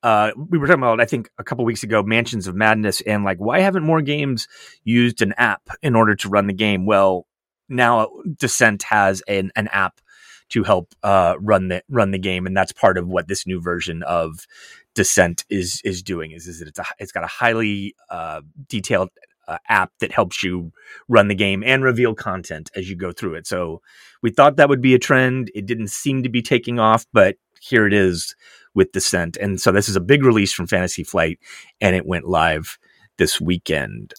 uh, 0.04 0.30
we 0.36 0.58
were 0.58 0.68
talking 0.68 0.82
about, 0.82 1.00
I 1.00 1.06
think, 1.06 1.28
a 1.38 1.44
couple 1.44 1.64
weeks 1.64 1.82
ago, 1.82 2.04
Mansions 2.04 2.46
of 2.46 2.54
Madness, 2.54 3.00
and 3.00 3.24
like, 3.24 3.38
why 3.38 3.58
haven't 3.60 3.82
more 3.82 4.00
games 4.00 4.46
used 4.84 5.22
an 5.22 5.34
app 5.36 5.62
in 5.82 5.96
order 5.96 6.14
to 6.14 6.28
run 6.28 6.46
the 6.46 6.52
game? 6.52 6.86
Well, 6.86 7.26
now 7.68 8.10
Descent 8.38 8.84
has 8.84 9.22
an, 9.26 9.50
an 9.56 9.66
app 9.72 10.00
to 10.50 10.62
help 10.62 10.94
uh, 11.02 11.34
run 11.40 11.68
the 11.68 11.82
run 11.88 12.10
the 12.10 12.18
game, 12.18 12.46
and 12.46 12.56
that's 12.56 12.72
part 12.72 12.98
of 12.98 13.08
what 13.08 13.28
this 13.28 13.46
new 13.46 13.60
version 13.60 14.02
of 14.04 14.46
Descent 14.94 15.44
is 15.50 15.80
is 15.84 16.02
doing 16.02 16.32
is 16.32 16.46
is 16.46 16.58
that 16.60 16.68
it's 16.68 16.78
a, 16.78 16.84
it's 16.98 17.12
got 17.12 17.24
a 17.24 17.28
highly 17.28 17.94
uh, 18.10 18.40
detailed 18.68 19.10
uh, 19.48 19.58
app 19.68 19.92
that 20.00 20.12
helps 20.12 20.42
you 20.42 20.72
run 21.08 21.28
the 21.28 21.34
game 21.34 21.62
and 21.64 21.84
reveal 21.84 22.14
content 22.14 22.70
as 22.74 22.88
you 22.88 22.96
go 22.96 23.12
through 23.12 23.34
it. 23.34 23.46
So 23.46 23.80
we 24.22 24.30
thought 24.30 24.56
that 24.56 24.68
would 24.68 24.80
be 24.80 24.94
a 24.94 24.98
trend. 24.98 25.50
It 25.54 25.66
didn't 25.66 25.88
seem 25.88 26.22
to 26.22 26.28
be 26.28 26.42
taking 26.42 26.78
off, 26.78 27.06
but 27.12 27.36
here 27.60 27.86
it 27.86 27.92
is 27.92 28.34
with 28.74 28.92
Descent. 28.92 29.36
And 29.38 29.60
so 29.60 29.72
this 29.72 29.88
is 29.88 29.96
a 29.96 30.00
big 30.00 30.24
release 30.24 30.52
from 30.52 30.66
Fantasy 30.66 31.04
Flight, 31.04 31.38
and 31.80 31.96
it 31.96 32.06
went 32.06 32.26
live 32.26 32.78
this 33.18 33.40
weekend. 33.40 34.14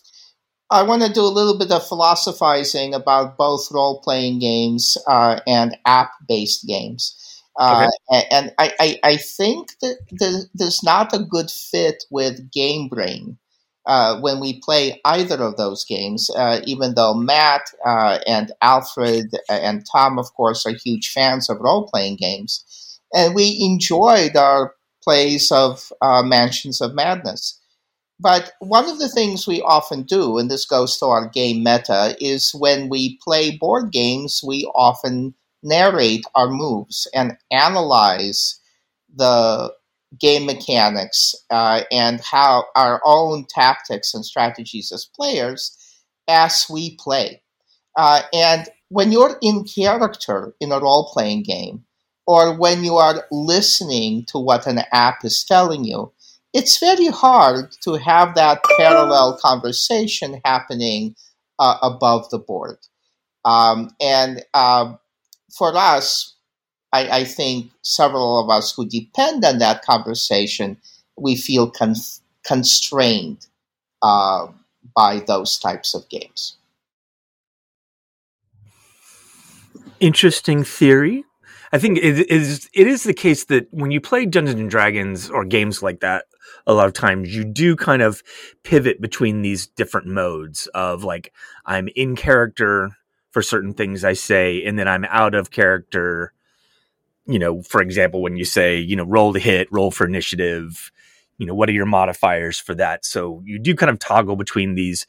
I 0.69 0.83
want 0.83 1.01
to 1.03 1.11
do 1.11 1.21
a 1.21 1.27
little 1.27 1.57
bit 1.57 1.71
of 1.71 1.87
philosophizing 1.87 2.93
about 2.93 3.37
both 3.37 3.71
role 3.71 4.01
playing 4.01 4.39
games 4.39 4.97
uh, 5.07 5.39
and 5.47 5.77
app 5.85 6.11
based 6.27 6.67
games. 6.67 7.15
Uh, 7.57 7.89
okay. 8.11 8.27
And 8.29 8.53
I, 8.59 8.73
I, 8.79 8.99
I, 9.03 9.17
think 9.17 9.71
that 9.81 9.97
there's 10.53 10.83
not 10.83 11.11
a 11.11 11.23
good 11.23 11.49
fit 11.49 12.03
with 12.11 12.51
Game 12.51 12.87
Brain 12.87 13.39
uh, 13.87 14.19
when 14.19 14.39
we 14.39 14.59
play 14.59 15.01
either 15.05 15.41
of 15.41 15.57
those 15.57 15.83
games, 15.85 16.29
uh, 16.35 16.59
even 16.65 16.93
though 16.93 17.15
Matt 17.15 17.61
uh, 17.83 18.19
and 18.27 18.51
Alfred 18.61 19.31
and 19.49 19.83
Tom, 19.91 20.19
of 20.19 20.31
course, 20.35 20.67
are 20.67 20.73
huge 20.73 21.09
fans 21.09 21.49
of 21.49 21.57
role 21.59 21.87
playing 21.91 22.17
games. 22.17 22.99
And 23.13 23.33
we 23.33 23.57
enjoyed 23.61 24.35
our 24.35 24.75
plays 25.01 25.51
of 25.51 25.91
uh, 26.01 26.21
Mansions 26.21 26.81
of 26.81 26.93
Madness. 26.93 27.56
But 28.19 28.53
one 28.59 28.89
of 28.89 28.99
the 28.99 29.09
things 29.09 29.45
we 29.47 29.61
often 29.61 30.03
do, 30.03 30.37
and 30.37 30.49
this 30.49 30.65
goes 30.65 30.97
to 30.97 31.05
our 31.05 31.27
game 31.29 31.63
meta, 31.63 32.15
is 32.19 32.51
when 32.53 32.89
we 32.89 33.19
play 33.23 33.57
board 33.57 33.91
games, 33.91 34.41
we 34.45 34.65
often 34.73 35.35
narrate 35.61 36.25
our 36.35 36.49
moves 36.49 37.07
and 37.13 37.37
analyze 37.51 38.59
the 39.15 39.73
game 40.19 40.45
mechanics 40.45 41.35
uh, 41.51 41.83
and 41.91 42.21
how 42.21 42.65
our 42.75 43.01
own 43.05 43.45
tactics 43.49 44.13
and 44.13 44.25
strategies 44.25 44.91
as 44.91 45.05
players 45.05 45.77
as 46.27 46.65
we 46.69 46.95
play. 46.95 47.41
Uh, 47.95 48.21
and 48.33 48.69
when 48.89 49.11
you're 49.11 49.37
in 49.41 49.63
character 49.65 50.55
in 50.59 50.71
a 50.71 50.79
role 50.79 51.09
playing 51.11 51.43
game, 51.43 51.83
or 52.25 52.57
when 52.57 52.83
you 52.83 52.95
are 52.95 53.25
listening 53.31 54.25
to 54.25 54.37
what 54.37 54.67
an 54.67 54.79
app 54.91 55.23
is 55.23 55.43
telling 55.43 55.85
you, 55.85 56.11
it's 56.53 56.79
very 56.79 57.07
hard 57.07 57.71
to 57.83 57.93
have 57.93 58.35
that 58.35 58.61
parallel 58.77 59.37
conversation 59.41 60.41
happening 60.45 61.15
uh, 61.59 61.77
above 61.81 62.29
the 62.29 62.39
board. 62.39 62.77
Um, 63.45 63.91
and 64.01 64.43
uh, 64.53 64.95
for 65.55 65.75
us, 65.75 66.35
I, 66.91 67.19
I, 67.19 67.23
think 67.23 67.71
several 67.81 68.41
of 68.41 68.49
us 68.49 68.73
who 68.73 68.85
depend 68.85 69.45
on 69.45 69.59
that 69.59 69.83
conversation, 69.83 70.77
we 71.17 71.35
feel 71.35 71.69
con- 71.69 71.95
constrained 72.45 73.47
uh, 74.01 74.47
by 74.95 75.19
those 75.27 75.57
types 75.59 75.93
of 75.93 76.07
games. 76.09 76.57
Interesting 79.99 80.63
theory. 80.63 81.23
I 81.71 81.79
think 81.79 81.97
it 81.97 82.29
is 82.31 82.69
it 82.73 82.87
is 82.87 83.03
the 83.03 83.13
case 83.13 83.45
that 83.45 83.67
when 83.71 83.91
you 83.91 83.99
play 83.99 84.25
Dungeons 84.25 84.59
and 84.59 84.69
Dragons 84.69 85.29
or 85.29 85.43
games 85.43 85.83
like 85.83 85.99
that, 85.99 86.25
a 86.67 86.73
lot 86.73 86.85
of 86.85 86.93
times 86.93 87.33
you 87.33 87.45
do 87.45 87.75
kind 87.75 88.01
of 88.01 88.21
pivot 88.63 89.01
between 89.01 89.41
these 89.41 89.65
different 89.65 90.05
modes 90.05 90.67
of 90.75 91.03
like 91.03 91.33
I'm 91.65 91.87
in 91.95 92.15
character 92.15 92.91
for 93.31 93.41
certain 93.41 93.73
things 93.73 94.03
I 94.03 94.13
say, 94.13 94.63
and 94.63 94.77
then 94.77 94.87
I'm 94.87 95.05
out 95.05 95.33
of 95.33 95.49
character. 95.49 96.33
You 97.25 97.39
know, 97.39 97.61
for 97.61 97.81
example, 97.81 98.21
when 98.21 98.37
you 98.37 98.45
say, 98.45 98.77
you 98.77 98.95
know, 98.95 99.03
roll 99.05 99.33
to 99.33 99.39
hit, 99.39 99.67
roll 99.71 99.91
for 99.91 100.05
initiative, 100.05 100.91
you 101.37 101.45
know, 101.45 101.55
what 101.55 101.69
are 101.69 101.73
your 101.73 101.85
modifiers 101.85 102.59
for 102.59 102.75
that? 102.75 103.05
So 103.05 103.41
you 103.45 103.59
do 103.59 103.75
kind 103.75 103.89
of 103.89 103.99
toggle 103.99 104.35
between 104.35 104.75
these 104.75 105.07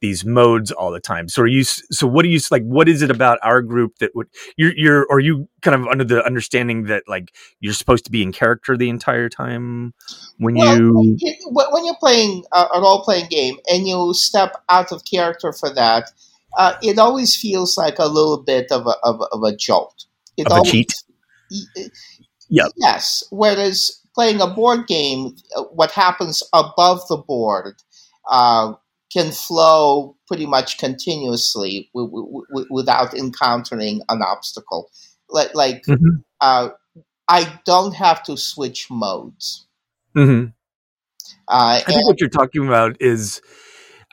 these 0.00 0.24
modes 0.24 0.70
all 0.70 0.90
the 0.90 1.00
time. 1.00 1.28
So 1.28 1.42
are 1.42 1.46
you 1.46 1.64
so 1.64 2.06
what 2.06 2.22
do 2.22 2.28
you 2.28 2.40
like 2.50 2.62
what 2.62 2.88
is 2.88 3.02
it 3.02 3.10
about 3.10 3.38
our 3.42 3.62
group 3.62 3.98
that 3.98 4.14
would 4.14 4.28
you're 4.56 4.72
you're 4.76 5.06
are 5.10 5.20
you 5.20 5.48
kind 5.62 5.74
of 5.74 5.86
under 5.86 6.04
the 6.04 6.24
understanding 6.24 6.84
that 6.84 7.04
like 7.08 7.34
you're 7.60 7.74
supposed 7.74 8.04
to 8.06 8.10
be 8.10 8.22
in 8.22 8.32
character 8.32 8.76
the 8.76 8.88
entire 8.88 9.28
time 9.28 9.94
when 10.38 10.54
well, 10.54 10.76
you 10.76 11.16
when 11.50 11.84
you're 11.84 11.96
playing 12.00 12.44
a, 12.52 12.66
role 12.80 13.02
playing 13.02 13.26
game 13.28 13.56
and 13.66 13.86
you 13.86 14.12
step 14.14 14.56
out 14.68 14.90
of 14.92 15.04
character 15.04 15.52
for 15.52 15.72
that 15.74 16.10
uh, 16.56 16.74
it 16.82 16.98
always 16.98 17.36
feels 17.36 17.76
like 17.76 17.98
a 17.98 18.06
little 18.06 18.42
bit 18.42 18.72
of 18.72 18.86
a, 18.86 18.94
of, 19.04 19.20
of 19.32 19.42
a 19.42 19.54
jolt. 19.54 20.06
It 20.36 20.46
of 20.46 20.52
always, 20.52 20.68
a 20.68 20.72
cheat. 20.72 20.92
Yeah. 22.48 22.68
Yes. 22.76 23.22
Whereas 23.30 24.00
playing 24.14 24.40
a 24.40 24.48
board 24.48 24.86
game, 24.86 25.36
uh, 25.56 25.62
what 25.64 25.92
happens 25.92 26.42
above 26.52 27.06
the 27.08 27.16
board 27.16 27.74
uh, 28.28 28.74
can 29.12 29.32
flow 29.32 30.16
pretty 30.26 30.46
much 30.46 30.78
continuously 30.78 31.90
w- 31.94 32.10
w- 32.10 32.46
w- 32.48 32.68
without 32.70 33.14
encountering 33.14 34.02
an 34.08 34.22
obstacle. 34.22 34.90
Like, 35.28 35.54
like 35.54 35.82
mm-hmm. 35.84 36.20
uh, 36.40 36.70
I 37.28 37.60
don't 37.64 37.94
have 37.94 38.22
to 38.24 38.36
switch 38.36 38.88
modes. 38.90 39.66
Mm-hmm. 40.16 40.46
Uh, 41.48 41.80
I 41.80 41.80
think 41.80 42.06
what 42.06 42.20
you're 42.20 42.28
talking 42.28 42.66
about 42.66 42.96
is 43.00 43.40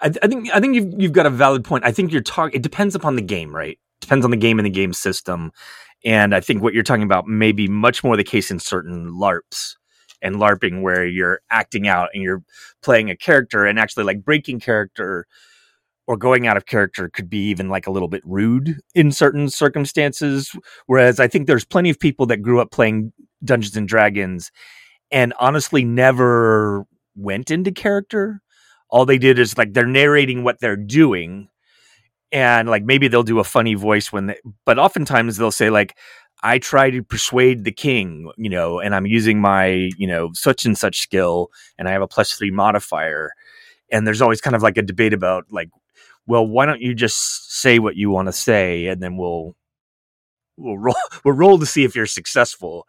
I, 0.02 0.12
I, 0.22 0.28
think 0.28 0.50
I 0.54 0.60
think 0.60 0.76
you've 0.76 0.94
you've 0.98 1.12
got 1.12 1.26
a 1.26 1.32
valid 1.32 1.64
point. 1.64 1.86
I 1.86 1.92
think 1.92 2.12
you're 2.12 2.22
talking. 2.22 2.56
It 2.56 2.64
depends 2.64 2.96
upon 2.96 3.16
the 3.16 3.22
game, 3.22 3.56
right? 3.56 3.78
Depends 4.02 4.26
on 4.26 4.32
the 4.32 4.38
game 4.38 4.60
and 4.60 4.66
the 4.66 4.72
game 4.72 4.94
system. 4.94 5.52
And 6.06 6.36
I 6.36 6.40
think 6.40 6.62
what 6.62 6.74
you're 6.74 6.84
talking 6.84 7.04
about 7.04 7.28
may 7.28 7.52
be 7.52 7.68
much 7.68 8.04
more 8.04 8.16
the 8.16 8.24
case 8.24 8.52
in 8.52 8.60
certain 8.60 9.12
LARPs 9.12 9.76
and 10.22 10.36
LARPing, 10.36 10.82
where 10.82 11.06
you're 11.06 11.42
acting 11.50 11.88
out 11.88 12.10
and 12.14 12.24
you're 12.24 12.44
playing 12.82 13.10
a 13.10 13.16
character, 13.16 13.66
and 13.66 13.80
actually 13.80 14.04
like 14.04 14.24
breaking 14.24 14.60
character 14.60 15.26
or 16.08 16.16
going 16.16 16.48
out 16.48 16.56
of 16.56 16.66
character 16.66 17.10
could 17.10 17.30
be 17.30 17.50
even 17.50 17.68
like 17.68 17.86
a 17.86 17.92
little 17.92 18.08
bit 18.08 18.22
rude 18.26 18.80
in 18.96 19.12
certain 19.12 19.50
circumstances. 19.50 20.56
Whereas 20.86 21.20
I 21.20 21.28
think 21.28 21.48
there's 21.48 21.66
plenty 21.66 21.90
of 21.90 22.00
people 22.00 22.26
that 22.28 22.38
grew 22.38 22.62
up 22.62 22.72
playing 22.72 23.12
Dungeons 23.44 23.76
and 23.76 23.88
Dragons 23.88 24.52
and 25.12 25.34
honestly 25.40 25.84
never 25.84 26.86
went 27.16 27.52
into 27.52 27.72
character 27.72 28.42
all 28.90 29.06
they 29.06 29.18
did 29.18 29.40
is 29.40 29.58
like 29.58 29.74
they're 29.74 29.86
narrating 29.86 30.44
what 30.44 30.60
they're 30.60 30.76
doing 30.76 31.50
and 32.32 32.70
like 32.70 32.84
maybe 32.84 33.08
they'll 33.08 33.24
do 33.24 33.40
a 33.40 33.44
funny 33.44 33.74
voice 33.74 34.12
when 34.12 34.28
they 34.28 34.38
but 34.66 34.80
oftentimes 34.80 35.38
they'll 35.38 35.52
say 35.52 35.70
like 35.70 35.98
i 36.44 36.58
try 36.58 36.90
to 36.90 37.04
persuade 37.04 37.64
the 37.64 37.72
king 37.72 38.32
you 38.38 38.50
know 38.50 38.80
and 38.80 38.96
i'm 38.96 39.06
using 39.06 39.40
my 39.40 39.90
you 39.98 40.08
know 40.08 40.32
such 40.34 40.66
and 40.66 40.78
such 40.78 41.00
skill 41.00 41.50
and 41.78 41.88
i 41.88 41.92
have 41.92 42.02
a 42.02 42.08
plus 42.08 42.34
three 42.34 42.52
modifier 42.52 43.32
and 43.92 44.06
there's 44.06 44.22
always 44.22 44.42
kind 44.42 44.56
of 44.56 44.64
like 44.64 44.78
a 44.78 44.82
debate 44.82 45.14
about 45.14 45.46
like 45.52 45.70
well 46.26 46.46
why 46.46 46.66
don't 46.66 46.82
you 46.82 46.94
just 46.94 47.52
say 47.60 47.80
what 47.80 47.96
you 47.96 48.10
want 48.10 48.28
to 48.28 48.34
say 48.34 48.88
and 48.88 49.02
then 49.02 49.18
we'll 49.18 49.56
we'll 50.58 50.78
roll 50.78 50.96
we'll 51.24 51.36
roll 51.36 51.60
to 51.60 51.66
see 51.66 51.84
if 51.84 51.96
you're 51.96 52.06
successful 52.06 52.86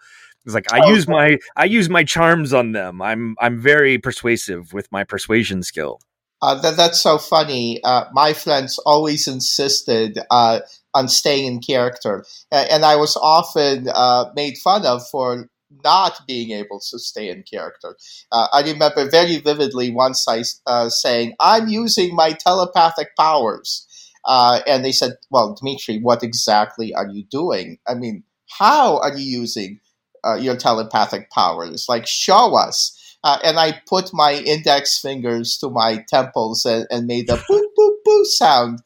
it's 0.48 0.54
like 0.54 0.72
I 0.72 0.80
oh, 0.82 0.94
use 0.94 1.06
my 1.06 1.38
I 1.56 1.66
use 1.66 1.90
my 1.90 2.04
charms 2.04 2.54
on 2.54 2.72
them. 2.72 3.02
I'm 3.02 3.36
I'm 3.38 3.60
very 3.60 3.98
persuasive 3.98 4.72
with 4.72 4.90
my 4.90 5.04
persuasion 5.04 5.62
skill. 5.62 6.00
Uh, 6.40 6.54
that, 6.62 6.74
that's 6.74 7.00
so 7.00 7.18
funny. 7.18 7.82
Uh, 7.84 8.04
my 8.14 8.32
friends 8.32 8.78
always 8.86 9.28
insisted 9.28 10.18
uh, 10.30 10.60
on 10.94 11.08
staying 11.08 11.46
in 11.46 11.60
character, 11.60 12.24
and 12.50 12.84
I 12.84 12.96
was 12.96 13.16
often 13.16 13.88
uh, 13.94 14.26
made 14.34 14.56
fun 14.58 14.86
of 14.86 15.06
for 15.08 15.48
not 15.84 16.20
being 16.26 16.50
able 16.52 16.80
to 16.90 16.98
stay 16.98 17.28
in 17.28 17.42
character. 17.42 17.96
Uh, 18.32 18.48
I 18.52 18.62
remember 18.62 19.08
very 19.10 19.36
vividly 19.38 19.90
once 19.90 20.26
I 20.28 20.42
uh, 20.66 20.88
saying, 20.88 21.34
"I'm 21.40 21.68
using 21.68 22.14
my 22.14 22.32
telepathic 22.32 23.14
powers," 23.16 23.86
uh, 24.24 24.60
and 24.66 24.84
they 24.84 24.92
said, 24.92 25.12
"Well, 25.30 25.54
Dimitri, 25.54 25.98
what 26.00 26.22
exactly 26.22 26.94
are 26.94 27.06
you 27.08 27.24
doing? 27.30 27.78
I 27.86 27.94
mean, 27.94 28.24
how 28.58 28.98
are 28.98 29.16
you 29.16 29.40
using 29.40 29.80
uh, 30.24 30.34
your 30.34 30.56
telepathic 30.56 31.30
powers? 31.30 31.86
Like, 31.88 32.06
show 32.06 32.54
us." 32.56 32.94
Uh, 33.24 33.38
and 33.42 33.58
I 33.58 33.80
put 33.88 34.10
my 34.14 34.34
index 34.34 35.00
fingers 35.00 35.58
to 35.58 35.70
my 35.70 36.04
temples 36.08 36.64
and, 36.64 36.86
and 36.90 37.06
made 37.06 37.28
a 37.28 37.36
boop 37.36 37.64
boop 37.76 37.94
boop 38.06 38.24
sound. 38.26 38.80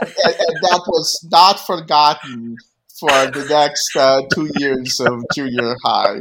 And, 0.00 0.12
and, 0.24 0.34
and 0.34 0.56
that 0.62 0.82
was 0.86 1.26
not 1.30 1.60
forgotten 1.60 2.56
for 2.98 3.10
the 3.10 3.46
next 3.48 3.96
uh, 3.96 4.22
two 4.34 4.50
years 4.56 5.00
of 5.00 5.24
junior 5.34 5.76
high. 5.84 6.20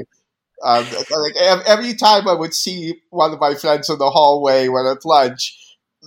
Um, 0.63 0.85
like 0.85 1.35
every 1.67 1.93
time 1.93 2.27
I 2.27 2.33
would 2.33 2.53
see 2.53 3.01
one 3.09 3.33
of 3.33 3.39
my 3.39 3.53
friends 3.55 3.89
in 3.89 3.99
the 3.99 4.09
hallway 4.09 4.67
when 4.67 4.85
at 4.85 5.05
lunch, 5.05 5.55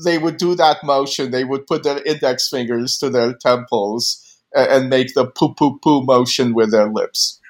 they 0.04 0.18
would 0.18 0.38
do 0.38 0.54
that 0.56 0.78
motion. 0.82 1.30
They 1.30 1.44
would 1.44 1.66
put 1.66 1.82
their 1.82 2.02
index 2.02 2.48
fingers 2.48 2.98
to 2.98 3.10
their 3.10 3.34
temples 3.34 4.26
and 4.54 4.88
make 4.88 5.14
the 5.14 5.26
poo 5.26 5.54
poo 5.54 5.78
poo 5.78 6.02
motion 6.02 6.54
with 6.54 6.70
their 6.72 6.88
lips. 6.88 7.40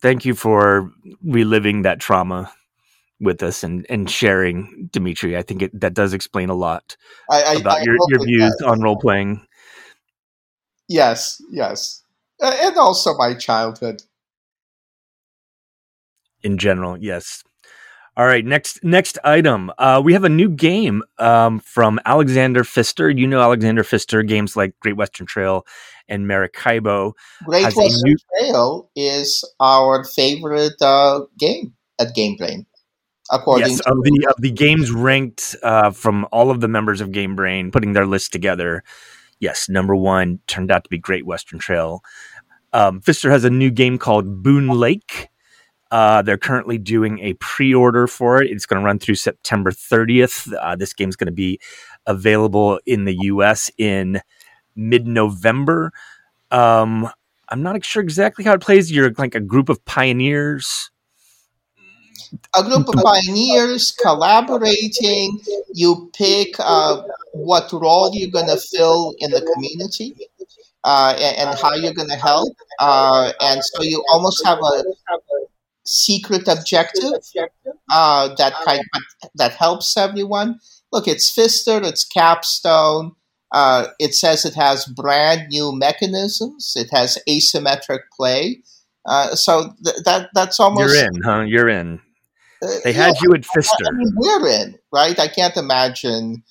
Thank 0.00 0.24
you 0.24 0.34
for 0.34 0.92
reliving 1.22 1.82
that 1.82 1.98
trauma 1.98 2.52
with 3.20 3.42
us 3.42 3.62
and, 3.62 3.86
and 3.88 4.08
sharing, 4.10 4.88
Dimitri. 4.92 5.36
I 5.36 5.42
think 5.42 5.62
it, 5.62 5.80
that 5.80 5.94
does 5.94 6.12
explain 6.12 6.48
a 6.48 6.54
lot 6.54 6.96
I, 7.30 7.42
I, 7.42 7.52
about 7.54 7.78
I 7.78 7.82
your, 7.82 7.96
your 8.08 8.24
views 8.24 8.56
on 8.64 8.80
role 8.80 8.98
playing. 8.98 9.46
Yes, 10.88 11.42
yes. 11.50 12.02
And 12.40 12.76
also 12.76 13.16
my 13.16 13.34
childhood. 13.34 14.02
In 16.42 16.56
general, 16.56 16.96
yes. 16.96 17.42
All 18.16 18.26
right, 18.26 18.44
next 18.44 18.82
next 18.82 19.16
item. 19.22 19.70
Uh, 19.78 20.02
we 20.04 20.12
have 20.12 20.24
a 20.24 20.28
new 20.28 20.48
game 20.48 21.02
um, 21.18 21.60
from 21.60 22.00
Alexander 22.04 22.64
Pfister. 22.64 23.08
You 23.08 23.28
know 23.28 23.40
Alexander 23.40 23.84
Pfister 23.84 24.24
games 24.24 24.56
like 24.56 24.74
Great 24.80 24.96
Western 24.96 25.24
Trail 25.26 25.64
and 26.08 26.26
Maracaibo. 26.26 27.12
Great 27.44 27.62
Western 27.64 27.86
new- 28.02 28.16
Trail 28.40 28.90
is 28.96 29.44
our 29.60 30.04
favorite 30.04 30.80
uh, 30.80 31.20
game 31.38 31.74
at 32.00 32.14
Game 32.14 32.36
Brain. 32.36 32.66
According 33.30 33.68
yes, 33.68 33.78
to 33.78 33.90
of 33.90 34.02
the 34.02 34.26
of 34.30 34.42
the 34.42 34.50
games 34.50 34.90
ranked 34.90 35.56
uh, 35.62 35.90
from 35.90 36.26
all 36.32 36.50
of 36.50 36.60
the 36.60 36.68
members 36.68 37.00
of 37.00 37.12
Game 37.12 37.36
Brain, 37.36 37.70
putting 37.70 37.92
their 37.92 38.06
list 38.06 38.32
together 38.32 38.82
yes, 39.40 39.68
number 39.68 39.94
one 39.94 40.40
turned 40.46 40.70
out 40.70 40.84
to 40.84 40.90
be 40.90 40.98
Great 40.98 41.26
Western 41.26 41.58
Trail. 41.58 42.02
Um, 42.72 43.00
Pfister 43.00 43.30
has 43.30 43.44
a 43.44 43.50
new 43.50 43.70
game 43.70 43.98
called 43.98 44.42
Boon 44.42 44.68
Lake. 44.68 45.28
Uh, 45.90 46.20
they're 46.20 46.36
currently 46.36 46.76
doing 46.76 47.18
a 47.20 47.32
pre-order 47.34 48.06
for 48.06 48.42
it. 48.42 48.50
It's 48.50 48.66
going 48.66 48.80
to 48.80 48.84
run 48.84 48.98
through 48.98 49.14
September 49.14 49.70
30th. 49.70 50.52
Uh, 50.60 50.76
this 50.76 50.92
game's 50.92 51.16
going 51.16 51.26
to 51.26 51.32
be 51.32 51.58
available 52.06 52.78
in 52.84 53.06
the 53.06 53.16
U.S. 53.22 53.70
in 53.78 54.20
mid-November. 54.76 55.92
Um, 56.50 57.08
I'm 57.48 57.62
not 57.62 57.82
sure 57.84 58.02
exactly 58.02 58.44
how 58.44 58.52
it 58.52 58.60
plays. 58.60 58.92
You're 58.92 59.12
like 59.16 59.34
a 59.34 59.40
group 59.40 59.70
of 59.70 59.82
pioneers 59.86 60.90
a 62.56 62.62
group 62.62 62.88
of 62.88 62.94
pioneers 63.02 63.92
collaborating. 63.92 65.40
You 65.72 66.10
pick 66.14 66.54
uh, 66.58 67.02
what 67.32 67.72
role 67.72 68.10
you're 68.12 68.30
going 68.30 68.48
to 68.48 68.58
fill 68.58 69.14
in 69.18 69.30
the 69.30 69.42
community 69.54 70.14
uh, 70.84 71.14
and, 71.18 71.48
and, 71.48 71.58
how 71.58 71.74
you're 71.74 71.94
going 71.94 72.08
to 72.08 72.16
help. 72.16 72.56
Uh, 72.78 73.32
and 73.40 73.62
so 73.62 73.82
you 73.82 74.02
almost 74.10 74.44
have 74.44 74.58
a 74.58 74.82
secret 75.84 76.46
objective 76.48 77.12
uh, 77.90 78.34
that 78.36 78.54
kind 78.64 78.80
of, 78.80 79.30
that 79.34 79.52
helps 79.52 79.96
everyone. 79.96 80.58
Look, 80.92 81.08
it's 81.08 81.30
Pfister, 81.30 81.80
it's 81.82 82.04
Capstone. 82.04 83.12
Uh, 83.52 83.88
it 83.98 84.14
says 84.14 84.44
it 84.44 84.54
has 84.54 84.84
brand 84.84 85.48
new 85.48 85.72
mechanisms. 85.72 86.74
It 86.76 86.90
has 86.92 87.18
asymmetric 87.28 88.00
play. 88.14 88.62
Uh, 89.06 89.34
so 89.34 89.74
th- 89.82 89.96
that 90.04 90.28
that's 90.34 90.60
almost 90.60 90.94
you're 90.94 91.06
in, 91.06 91.22
huh? 91.22 91.40
You're 91.40 91.68
in. 91.68 92.00
They 92.84 92.92
had 92.92 93.14
you 93.22 93.34
at 93.34 93.44
Pfister. 93.44 93.84
I 93.86 93.92
mean, 93.92 94.12
we're 94.16 94.48
in, 94.48 94.78
right? 94.92 95.18
I 95.18 95.28
can't 95.28 95.56
imagine 95.56 96.42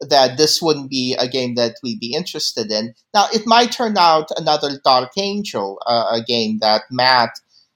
that 0.00 0.36
this 0.36 0.60
wouldn't 0.60 0.90
be 0.90 1.16
a 1.18 1.26
game 1.26 1.54
that 1.54 1.76
we'd 1.82 1.98
be 1.98 2.14
interested 2.14 2.70
in. 2.70 2.94
Now, 3.14 3.26
it 3.32 3.46
might 3.46 3.72
turn 3.72 3.96
out 3.96 4.28
another 4.36 4.78
Dark 4.84 5.10
Angel, 5.16 5.80
uh, 5.86 6.08
a 6.12 6.22
game 6.22 6.58
that 6.60 6.82
Matt 6.90 7.30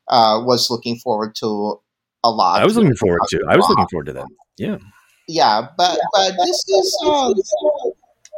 uh, 0.09 0.43
was 0.45 0.71
looking 0.71 0.97
forward 0.99 1.35
to 1.37 1.81
a 2.23 2.31
lot. 2.31 2.61
I 2.61 2.65
was 2.65 2.77
looking 2.77 2.97
forward 2.97 3.21
to. 3.31 3.45
I 3.49 3.57
was 3.57 3.69
looking 3.69 3.89
forward 3.91 4.07
to 4.07 4.13
that. 4.15 4.27
Yeah. 4.59 4.79
Yeah, 5.27 5.69
but 5.79 5.99
but 6.13 6.33
this 6.45 6.65
is 6.69 6.99
uh, 7.07 7.33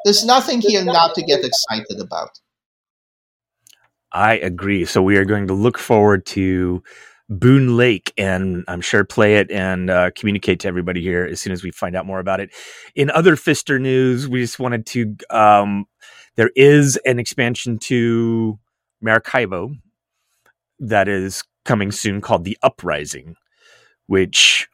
there's 0.05 0.25
nothing 0.27 0.61
here 0.61 0.85
not 0.85 1.15
to 1.15 1.23
get 1.23 1.43
excited 1.43 2.01
about. 2.01 2.39
I 4.13 4.35
agree. 4.35 4.85
So 4.85 5.03
we 5.03 5.17
are 5.17 5.25
going 5.25 5.47
to 5.47 5.55
look 5.55 5.79
forward 5.79 6.27
to 6.27 6.83
Boon 7.39 7.77
Lake, 7.77 8.13
and 8.17 8.65
I'm 8.69 8.81
sure 8.81 9.05
play 9.05 9.37
it 9.37 9.51
and 9.51 9.91
uh, 9.91 10.11
communicate 10.15 10.61
to 10.61 10.69
everybody 10.69 11.01
here 11.01 11.25
as 11.25 11.41
soon 11.41 11.53
as 11.53 11.63
we 11.63 11.71
find 11.71 11.97
out 11.97 12.07
more 12.07 12.21
about 12.21 12.41
it. 12.41 12.51
In 12.95 13.11
other 13.11 13.37
Pfister 13.37 13.79
news, 13.79 14.29
we 14.29 14.41
just 14.41 14.59
wanted 14.59 14.87
to. 14.87 15.17
Um, 15.31 15.87
there 16.37 16.51
is 16.57 16.99
an 17.05 17.19
expansion 17.19 17.79
to 17.81 18.59
Maracaibo 19.01 19.75
that 20.81 21.09
is 21.09 21.43
coming 21.65 21.93
soon 21.93 22.21
called 22.21 22.45
the 22.45 22.59
Uprising, 22.63 23.37
which 24.07 24.69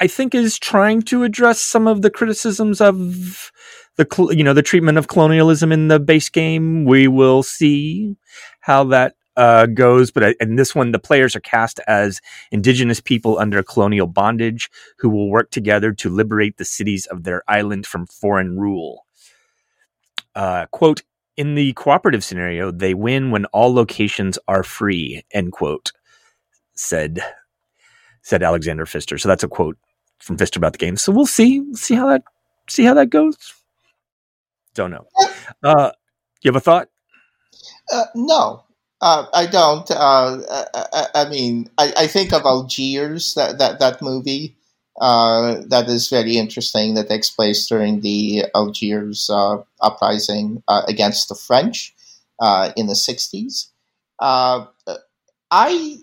I 0.00 0.06
think 0.06 0.34
is 0.34 0.58
trying 0.58 1.02
to 1.02 1.24
address 1.24 1.60
some 1.60 1.86
of 1.86 2.02
the 2.02 2.10
criticisms 2.10 2.80
of 2.80 3.52
the 3.96 4.06
you 4.30 4.44
know 4.44 4.52
the 4.52 4.62
treatment 4.62 4.98
of 4.98 5.08
colonialism 5.08 5.72
in 5.72 5.88
the 5.88 6.00
base 6.00 6.28
game. 6.28 6.84
We 6.84 7.08
will 7.08 7.42
see 7.42 8.16
how 8.60 8.84
that 8.84 9.14
uh, 9.36 9.66
goes, 9.66 10.10
but 10.10 10.36
in 10.40 10.56
this 10.56 10.74
one, 10.74 10.92
the 10.92 10.98
players 10.98 11.36
are 11.36 11.40
cast 11.40 11.80
as 11.86 12.20
indigenous 12.50 13.00
people 13.00 13.38
under 13.38 13.62
colonial 13.62 14.06
bondage 14.06 14.70
who 14.98 15.08
will 15.10 15.30
work 15.30 15.50
together 15.50 15.92
to 15.92 16.08
liberate 16.08 16.56
the 16.56 16.64
cities 16.64 17.06
of 17.06 17.24
their 17.24 17.42
island 17.48 17.86
from 17.86 18.06
foreign 18.06 18.58
rule. 18.58 19.04
Uh, 20.34 20.66
quote, 20.66 21.02
in 21.36 21.54
the 21.54 21.72
cooperative 21.74 22.24
scenario, 22.24 22.70
they 22.70 22.94
win 22.94 23.30
when 23.30 23.44
all 23.46 23.72
locations 23.74 24.38
are 24.48 24.62
free, 24.62 25.22
end 25.32 25.52
quote, 25.52 25.92
said 26.74 27.20
said 28.22 28.42
Alexander 28.42 28.86
Pfister. 28.86 29.18
So 29.18 29.28
that's 29.28 29.44
a 29.44 29.48
quote 29.48 29.78
from 30.18 30.36
Pfister 30.36 30.58
about 30.58 30.72
the 30.72 30.78
game. 30.78 30.96
So 30.96 31.12
we'll 31.12 31.26
see, 31.26 31.62
see 31.74 31.94
how 31.94 32.08
that 32.08 32.24
see 32.68 32.84
how 32.84 32.94
that 32.94 33.10
goes. 33.10 33.36
Don't 34.74 34.90
know. 34.90 35.06
Uh, 35.62 35.92
you 36.42 36.48
have 36.48 36.56
a 36.56 36.60
thought? 36.60 36.88
Uh, 37.92 38.04
no, 38.14 38.65
uh, 39.00 39.26
I 39.34 39.46
don't. 39.46 39.90
Uh, 39.90 40.38
I, 40.74 41.06
I, 41.14 41.28
mean, 41.28 41.68
I, 41.76 41.92
I, 41.96 42.06
think 42.06 42.32
of 42.32 42.42
Algiers, 42.42 43.34
that 43.34 43.58
that 43.58 43.78
that 43.78 44.00
movie. 44.00 44.56
Uh, 44.98 45.60
that 45.68 45.86
is 45.88 46.08
very 46.08 46.38
interesting. 46.38 46.94
That 46.94 47.08
takes 47.08 47.28
place 47.28 47.66
during 47.66 48.00
the 48.00 48.46
Algiers 48.54 49.28
uh, 49.28 49.58
uprising 49.82 50.62
uh, 50.68 50.84
against 50.88 51.28
the 51.28 51.34
French 51.34 51.94
uh, 52.40 52.72
in 52.76 52.86
the 52.86 52.94
'60s. 52.94 53.68
I, 55.48 55.96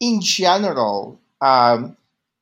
in 0.00 0.20
general, 0.20 1.18
um, 1.40 1.96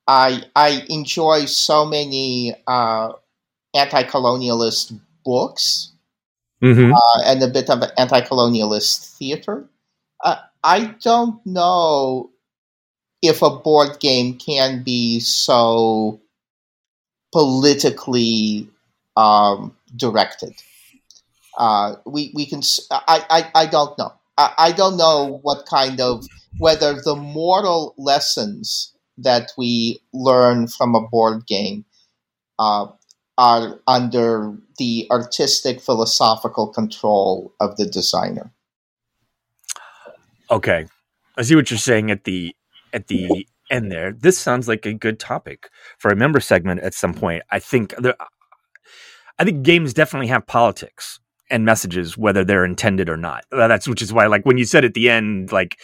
I 0.09 0.43
I 0.57 0.87
enjoy 0.89 1.45
so 1.45 1.85
many 1.85 2.55
anti-colonialist 2.67 4.99
books 5.23 5.93
mm-hmm. 6.63 6.93
and 7.27 7.43
a 7.43 7.49
bit 7.49 7.69
of 7.69 7.83
anti-colonialist 7.99 9.19
theater. 9.19 9.69
Uh, 10.24 10.37
I 10.62 10.94
don't 11.02 11.44
know 11.46 12.30
if 13.22 13.42
a 13.42 13.50
board 13.50 14.00
game 14.00 14.38
can 14.38 14.83
be 14.83 15.20
so 15.20 16.20
politically 17.33 18.68
um, 19.16 19.76
directed. 19.96 20.54
Uh, 21.56 21.96
we 22.06 22.33
we 22.35 22.46
can. 22.46 22.62
I, 22.90 23.24
I, 23.30 23.62
I 23.62 23.66
don't 23.66 23.96
know. 23.98 24.12
I, 24.38 24.52
I 24.59 24.72
don't 24.72 24.96
know 24.96 25.40
what 25.42 25.66
kind 25.66 26.00
of 26.00 26.24
whether 26.59 26.94
the 26.94 27.16
moral 27.16 27.94
lessons 27.98 28.94
that 29.18 29.52
we 29.59 30.00
learn 30.12 30.66
from 30.66 30.94
a 30.94 31.06
board 31.09 31.46
game 31.46 31.85
uh, 32.59 32.87
are 33.37 33.80
under 33.87 34.56
the 34.78 35.06
artistic 35.11 35.80
philosophical 35.80 36.68
control 36.68 37.52
of 37.61 37.76
the 37.76 37.87
designer. 37.87 38.52
Okay, 40.51 40.87
I 41.37 41.43
see 41.43 41.55
what 41.55 41.71
you're 41.71 41.79
saying 41.79 42.11
at 42.11 42.25
the 42.25 42.55
at 42.93 43.07
the 43.07 43.47
end 43.71 43.93
there. 43.93 44.13
This 44.13 44.39
sounds 44.39 44.67
like 44.69 44.85
a 44.87 44.93
good 44.93 45.19
topic 45.19 45.71
for 45.99 46.11
a 46.11 46.17
member 46.17 46.41
segment 46.41 46.81
at 46.81 46.95
some 46.95 47.15
point. 47.15 47.43
I 47.51 47.59
think 47.61 47.95
there, 47.97 48.17
I 49.39 49.45
think 49.45 49.63
games 49.63 49.95
definitely 49.95 50.27
have 50.27 50.47
politics, 50.47 51.21
and 51.51 51.65
messages 51.65 52.17
whether 52.17 52.45
they're 52.45 52.65
intended 52.65 53.09
or 53.09 53.17
not. 53.17 53.45
Uh, 53.53 53.69
that's 53.69 53.89
which 53.89 54.03
is 54.03 54.13
why 54.13 54.27
like 54.27 54.45
when 54.47 54.59
you 54.59 54.65
said 54.65 54.85
at 54.85 54.95
the 54.95 55.11
end 55.11 55.53
like 55.53 55.79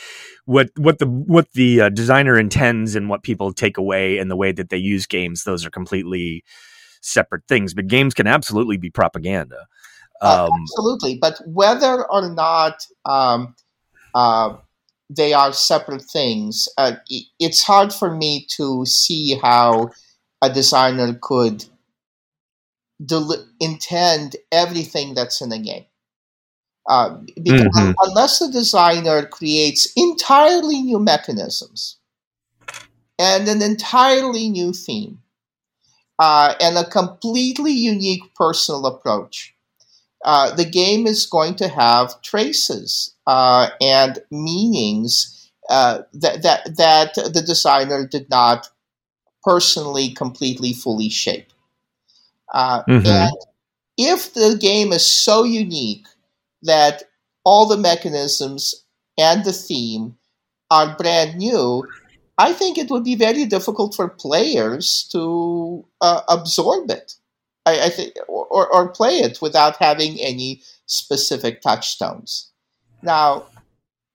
what 0.45 0.71
what 0.77 0.99
the 0.99 1.07
what 1.07 1.53
the 1.53 1.83
uh, 1.83 1.89
designer 1.89 2.39
intends 2.39 2.95
and 2.95 3.09
what 3.09 3.23
people 3.23 3.53
take 3.53 3.77
away 3.77 4.19
and 4.19 4.31
the 4.31 4.37
way 4.37 4.53
that 4.53 4.71
they 4.71 4.77
use 4.77 5.07
games 5.07 5.45
those 5.45 5.67
are 5.67 5.71
completely 5.71 6.45
separate 7.07 7.43
things. 7.49 7.75
But 7.75 7.89
games 7.89 8.15
can 8.15 8.27
absolutely 8.27 8.77
be 8.77 8.91
propaganda. 8.91 9.67
Uh, 10.21 10.49
um, 10.51 10.61
absolutely, 10.63 11.19
but 11.21 11.41
whether 11.47 12.11
or 12.11 12.31
not 12.31 12.79
um, 13.05 13.55
uh, 14.17 14.57
they 15.11 15.35
are 15.35 15.53
separate 15.53 16.03
things, 16.05 16.69
uh, 16.79 16.95
it's 17.41 17.65
hard 17.65 17.93
for 17.95 18.15
me 18.17 18.47
to 18.57 18.87
see 18.87 19.37
how 19.43 19.91
a 20.43 20.51
designer 20.51 21.19
could 21.23 21.67
del- 23.05 23.47
intend 23.61 24.37
everything 24.53 25.15
that's 25.15 25.41
in 25.43 25.53
a 25.53 25.59
game. 25.59 25.87
Uh, 26.89 27.19
because 27.43 27.89
Mhm. 27.89 27.95
unless 28.03 28.39
the 28.41 28.49
designer 28.51 29.27
creates 29.27 29.89
entirely 29.97 30.83
new 30.83 30.99
mechanisms 31.01 31.99
and 33.19 33.49
an 33.49 33.63
entirely 33.63 34.49
new 34.51 34.73
theme 34.73 35.23
uh, 36.19 36.55
and 36.61 36.79
a 36.79 36.85
completely 36.91 37.73
unique 37.73 38.35
personal 38.37 38.87
approach, 38.87 39.55
uh, 40.25 40.55
the 40.57 40.67
game 40.67 41.07
is 41.07 41.27
going 41.27 41.57
to 41.57 41.69
have 41.69 42.23
traces 42.23 43.16
uh, 43.27 43.69
and 43.81 44.19
meanings 44.31 45.51
uh, 45.69 46.03
that, 46.13 46.43
that 46.43 46.77
that 46.77 47.15
the 47.15 47.43
designer 47.43 48.07
did 48.07 48.31
not 48.31 48.69
personally, 49.43 50.11
completely, 50.11 50.73
fully 50.73 51.09
shape. 51.09 51.53
Uh, 52.53 52.83
Mhm. 52.85 53.07
And 53.07 53.37
if 53.97 54.35
the 54.35 54.57
game 54.61 54.93
is 54.93 55.07
so 55.07 55.45
unique 55.45 56.07
that 56.63 57.05
all 57.45 57.67
the 57.67 57.77
mechanisms 57.77 58.85
and 59.19 59.45
the 59.45 59.53
theme 59.53 60.17
are 60.71 60.97
brand 60.97 61.37
new, 61.39 61.89
I 62.39 62.53
think 62.53 62.77
it 62.77 62.91
would 62.91 63.05
be 63.05 63.15
very 63.15 63.45
difficult 63.47 63.95
for 63.95 64.09
players 64.09 65.09
to 65.13 65.85
uh, 66.01 66.23
absorb 66.29 66.91
it. 66.91 67.15
I, 67.65 67.87
I 67.87 67.91
think, 67.91 68.15
or, 68.29 68.69
or 68.69 68.89
play 68.89 69.19
it 69.19 69.41
without 69.41 69.77
having 69.77 70.21
any 70.21 70.63
specific 70.87 71.63
touchstones. 71.63 72.51
Now, 73.07 73.47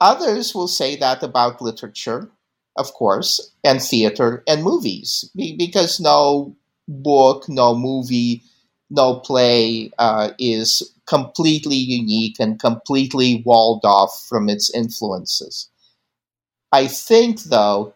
others 0.01 0.53
will 0.55 0.67
say 0.67 0.97
that 0.97 1.23
about 1.23 1.61
literature, 1.61 2.29
of 2.77 2.93
course, 2.93 3.51
and 3.63 3.81
theater 3.81 4.43
and 4.47 4.63
movies, 4.63 5.29
because 5.35 5.99
no 5.99 6.55
book, 6.87 7.49
no 7.49 7.75
movie, 7.75 8.43
no 8.89 9.15
play 9.21 9.91
uh, 9.97 10.31
is 10.39 10.93
completely 11.07 11.77
unique 11.77 12.37
and 12.39 12.59
completely 12.59 13.43
walled 13.45 13.85
off 13.85 14.25
from 14.29 14.49
its 14.49 14.69
influences. 14.73 15.69
I 16.71 16.87
think, 16.87 17.43
though, 17.43 17.93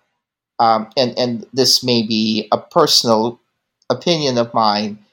um, 0.60 0.90
and 0.98 1.18
and 1.18 1.46
this 1.54 1.84
may 1.84 2.04
be 2.04 2.48
a 2.52 2.58
personal 2.58 3.40
opinion 3.90 4.38
of 4.38 4.54
mine, 4.54 5.05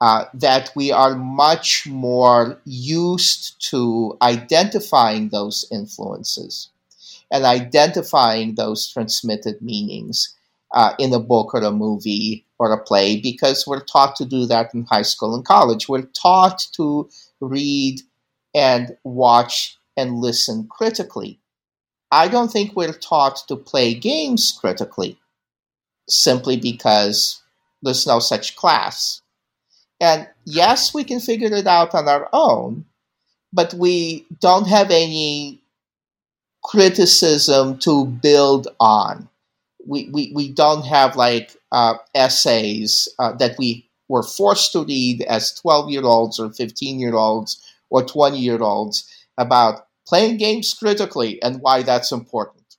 uh, 0.00 0.24
that 0.34 0.70
we 0.76 0.92
are 0.92 1.16
much 1.16 1.86
more 1.86 2.60
used 2.64 3.60
to 3.70 4.16
identifying 4.22 5.28
those 5.30 5.64
influences 5.72 6.70
and 7.30 7.44
identifying 7.44 8.54
those 8.54 8.88
transmitted 8.88 9.60
meanings 9.60 10.34
uh, 10.72 10.92
in 10.98 11.12
a 11.12 11.18
book 11.20 11.54
or 11.54 11.62
a 11.62 11.72
movie 11.72 12.44
or 12.58 12.72
a 12.72 12.82
play 12.82 13.20
because 13.20 13.66
we're 13.66 13.84
taught 13.84 14.16
to 14.16 14.24
do 14.24 14.46
that 14.46 14.72
in 14.74 14.84
high 14.84 15.02
school 15.02 15.34
and 15.34 15.44
college. 15.44 15.88
We're 15.88 16.02
taught 16.02 16.66
to 16.72 17.08
read 17.40 18.00
and 18.54 18.96
watch 19.04 19.78
and 19.96 20.18
listen 20.18 20.68
critically. 20.68 21.38
I 22.10 22.28
don't 22.28 22.50
think 22.50 22.74
we're 22.74 22.92
taught 22.92 23.46
to 23.48 23.56
play 23.56 23.94
games 23.94 24.56
critically 24.58 25.18
simply 26.08 26.56
because 26.56 27.42
there's 27.82 28.06
no 28.06 28.18
such 28.18 28.56
class. 28.56 29.20
And 30.00 30.28
yes, 30.44 30.94
we 30.94 31.04
can 31.04 31.20
figure 31.20 31.52
it 31.52 31.66
out 31.66 31.94
on 31.94 32.08
our 32.08 32.28
own, 32.32 32.84
but 33.52 33.74
we 33.74 34.26
don't 34.40 34.68
have 34.68 34.90
any 34.90 35.62
criticism 36.64 37.78
to 37.78 38.04
build 38.06 38.68
on. 38.80 39.28
We, 39.86 40.08
we, 40.12 40.32
we 40.34 40.52
don't 40.52 40.84
have 40.84 41.16
like 41.16 41.56
uh, 41.72 41.94
essays 42.14 43.08
uh, 43.18 43.32
that 43.34 43.56
we 43.58 43.88
were 44.08 44.22
forced 44.22 44.72
to 44.72 44.84
read 44.84 45.22
as 45.22 45.52
12 45.54 45.90
year 45.90 46.04
olds 46.04 46.38
or 46.38 46.50
15 46.52 46.98
year 46.98 47.14
olds 47.14 47.62
or 47.90 48.04
20 48.04 48.38
year 48.38 48.60
olds 48.62 49.08
about 49.38 49.86
playing 50.06 50.36
games 50.38 50.74
critically 50.74 51.42
and 51.42 51.60
why 51.60 51.82
that's 51.82 52.12
important. 52.12 52.76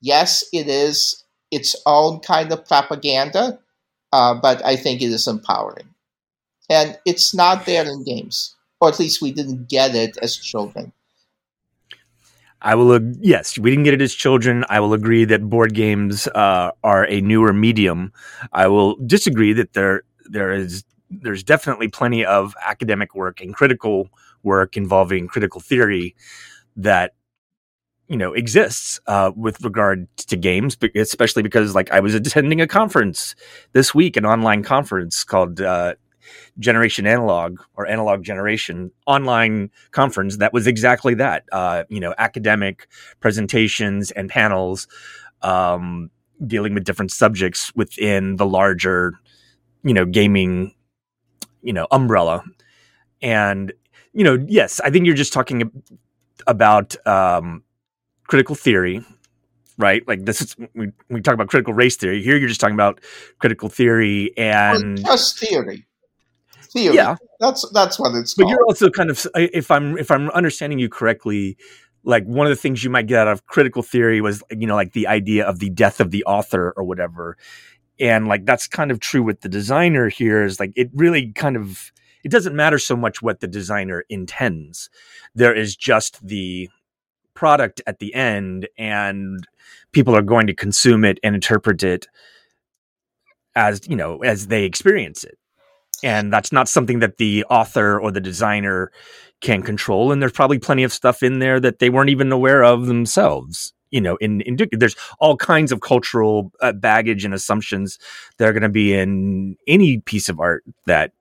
Yes, 0.00 0.44
it 0.52 0.68
is 0.68 1.24
its 1.50 1.76
own 1.86 2.20
kind 2.20 2.52
of 2.52 2.66
propaganda, 2.66 3.58
uh, 4.12 4.34
but 4.34 4.64
I 4.64 4.76
think 4.76 5.02
it 5.02 5.12
is 5.12 5.28
empowering. 5.28 5.88
And 6.70 6.98
it's 7.04 7.34
not 7.34 7.66
there 7.66 7.84
in 7.84 8.04
games, 8.04 8.56
or 8.80 8.88
at 8.88 8.98
least 9.00 9.20
we 9.20 9.32
didn't 9.32 9.68
get 9.68 9.94
it 9.94 10.16
as 10.22 10.36
children. 10.36 10.92
I 12.62 12.74
will. 12.74 12.94
ag- 12.94 13.16
Yes, 13.20 13.58
we 13.58 13.70
didn't 13.70 13.84
get 13.84 13.94
it 13.94 14.02
as 14.02 14.14
children. 14.14 14.64
I 14.68 14.80
will 14.80 14.92
agree 14.92 15.24
that 15.24 15.48
board 15.48 15.74
games 15.74 16.28
uh, 16.28 16.72
are 16.84 17.06
a 17.06 17.20
newer 17.20 17.52
medium. 17.52 18.12
I 18.52 18.68
will 18.68 18.96
disagree 19.06 19.52
that 19.54 19.72
there 19.72 20.02
there 20.26 20.52
is 20.52 20.84
there's 21.10 21.42
definitely 21.42 21.88
plenty 21.88 22.24
of 22.24 22.54
academic 22.64 23.14
work 23.14 23.40
and 23.40 23.54
critical 23.54 24.08
work 24.42 24.76
involving 24.76 25.26
critical 25.26 25.60
theory 25.60 26.14
that 26.76 27.14
you 28.08 28.16
know 28.16 28.32
exists 28.34 29.00
uh, 29.06 29.32
with 29.34 29.62
regard 29.64 30.06
to 30.18 30.36
games, 30.36 30.76
especially 30.94 31.42
because 31.42 31.74
like 31.74 31.90
I 31.90 32.00
was 32.00 32.14
attending 32.14 32.60
a 32.60 32.66
conference 32.68 33.34
this 33.72 33.94
week, 33.94 34.16
an 34.16 34.26
online 34.26 34.62
conference 34.62 35.24
called. 35.24 35.60
Uh, 35.60 35.94
Generation 36.58 37.06
Analog 37.06 37.60
or 37.76 37.86
Analog 37.86 38.22
Generation 38.22 38.90
online 39.06 39.70
conference 39.90 40.36
that 40.38 40.52
was 40.52 40.66
exactly 40.66 41.14
that. 41.14 41.44
Uh, 41.52 41.84
you 41.88 42.00
know, 42.00 42.14
academic 42.18 42.88
presentations 43.20 44.10
and 44.10 44.28
panels 44.28 44.86
um, 45.42 46.10
dealing 46.46 46.74
with 46.74 46.84
different 46.84 47.10
subjects 47.10 47.74
within 47.74 48.36
the 48.36 48.46
larger, 48.46 49.14
you 49.82 49.94
know, 49.94 50.04
gaming, 50.04 50.74
you 51.62 51.72
know, 51.72 51.86
umbrella. 51.90 52.42
And 53.22 53.72
you 54.12 54.24
know, 54.24 54.44
yes, 54.48 54.80
I 54.80 54.90
think 54.90 55.06
you're 55.06 55.14
just 55.14 55.32
talking 55.32 55.70
about 56.46 56.94
um, 57.06 57.62
critical 58.26 58.54
theory. 58.54 59.04
Right, 59.78 60.06
like 60.06 60.26
this 60.26 60.42
is 60.42 60.56
we, 60.74 60.92
we 61.08 61.22
talk 61.22 61.32
about 61.32 61.48
critical 61.48 61.72
race 61.72 61.96
theory. 61.96 62.22
Here, 62.22 62.36
you're 62.36 62.48
just 62.50 62.60
talking 62.60 62.74
about 62.74 63.00
critical 63.38 63.70
theory, 63.70 64.36
and 64.36 64.98
Well, 64.98 65.16
just 65.16 65.38
theory. 65.38 65.86
Theory. 66.72 66.94
yeah, 66.94 67.16
That's 67.40 67.68
that's 67.72 67.98
what 67.98 68.14
it's 68.14 68.34
but 68.34 68.44
called. 68.44 68.52
you're 68.52 68.64
also 68.66 68.90
kind 68.90 69.10
of 69.10 69.26
if 69.34 69.70
i'm 69.70 69.98
if 69.98 70.10
i'm 70.10 70.30
understanding 70.30 70.78
you 70.78 70.88
correctly 70.88 71.56
like 72.04 72.24
one 72.24 72.46
of 72.46 72.50
the 72.50 72.56
things 72.56 72.82
you 72.84 72.90
might 72.90 73.06
get 73.06 73.18
out 73.20 73.28
of 73.28 73.46
critical 73.46 73.82
theory 73.82 74.20
was 74.20 74.42
you 74.50 74.66
know 74.66 74.76
like 74.76 74.92
the 74.92 75.06
idea 75.06 75.44
of 75.44 75.58
the 75.58 75.70
death 75.70 76.00
of 76.00 76.10
the 76.10 76.24
author 76.24 76.72
or 76.76 76.84
whatever 76.84 77.36
and 77.98 78.28
like 78.28 78.46
that's 78.46 78.66
kind 78.66 78.90
of 78.90 79.00
true 79.00 79.22
with 79.22 79.40
the 79.42 79.48
designer 79.48 80.08
here 80.08 80.44
is 80.44 80.60
like 80.60 80.72
it 80.76 80.90
really 80.94 81.32
kind 81.32 81.56
of 81.56 81.92
it 82.22 82.30
doesn't 82.30 82.54
matter 82.54 82.78
so 82.78 82.94
much 82.96 83.20
what 83.22 83.40
the 83.40 83.48
designer 83.48 84.04
intends 84.08 84.88
there 85.34 85.54
is 85.54 85.76
just 85.76 86.24
the 86.26 86.68
product 87.34 87.80
at 87.86 87.98
the 87.98 88.14
end 88.14 88.68
and 88.78 89.46
people 89.92 90.14
are 90.16 90.22
going 90.22 90.46
to 90.46 90.54
consume 90.54 91.04
it 91.04 91.18
and 91.22 91.34
interpret 91.34 91.82
it 91.82 92.06
as 93.56 93.80
you 93.88 93.96
know 93.96 94.18
as 94.18 94.46
they 94.46 94.64
experience 94.64 95.24
it 95.24 95.36
and 96.02 96.32
that's 96.32 96.52
not 96.52 96.68
something 96.68 97.00
that 97.00 97.18
the 97.18 97.44
author 97.50 97.98
or 98.00 98.10
the 98.10 98.20
designer 98.20 98.90
can 99.40 99.62
control 99.62 100.12
and 100.12 100.20
there's 100.20 100.32
probably 100.32 100.58
plenty 100.58 100.82
of 100.82 100.92
stuff 100.92 101.22
in 101.22 101.38
there 101.38 101.60
that 101.60 101.78
they 101.78 101.90
weren't 101.90 102.10
even 102.10 102.30
aware 102.30 102.62
of 102.62 102.86
themselves 102.86 103.72
you 103.90 104.00
know 104.00 104.16
in, 104.16 104.40
in 104.42 104.56
there's 104.72 104.96
all 105.18 105.36
kinds 105.36 105.72
of 105.72 105.80
cultural 105.80 106.52
uh, 106.60 106.72
baggage 106.72 107.24
and 107.24 107.34
assumptions 107.34 107.98
that 108.38 108.48
are 108.48 108.52
going 108.52 108.62
to 108.62 108.68
be 108.68 108.92
in 108.94 109.56
any 109.66 109.98
piece 110.00 110.28
of 110.28 110.40
art 110.40 110.62
that 110.86 111.12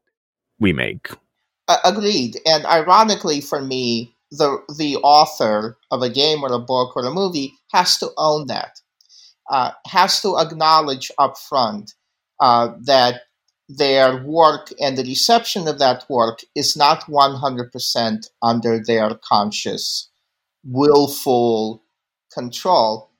we 0.60 0.74
make 0.74 1.10
Uh, 1.70 1.78
agreed. 1.86 2.40
And 2.46 2.66
ironically, 2.66 3.42
for 3.42 3.62
me, 3.62 4.16
the 4.32 4.58
the 4.78 4.98
author 4.98 5.78
of 5.92 6.02
a 6.02 6.10
game 6.10 6.44
or 6.44 6.52
a 6.52 6.60
book 6.60 6.96
or 6.96 7.06
a 7.06 7.12
movie 7.14 7.54
has 7.72 7.98
to 8.00 8.10
own 8.18 8.48
that. 8.48 8.82
Uh, 9.50 9.72
has 9.86 10.22
to 10.22 10.38
acknowledge 10.38 11.12
upfront 11.20 11.94
uh, 12.40 12.74
that 12.86 13.22
their 13.70 14.24
work 14.24 14.74
and 14.82 14.98
the 14.98 15.04
reception 15.04 15.68
of 15.68 15.78
that 15.78 16.04
work 16.10 16.40
is 16.56 16.76
not 16.76 17.04
100% 17.06 18.28
under 18.42 18.84
their 18.84 19.12
conscious, 19.24 20.10
willful 20.66 21.84
control, 22.34 23.12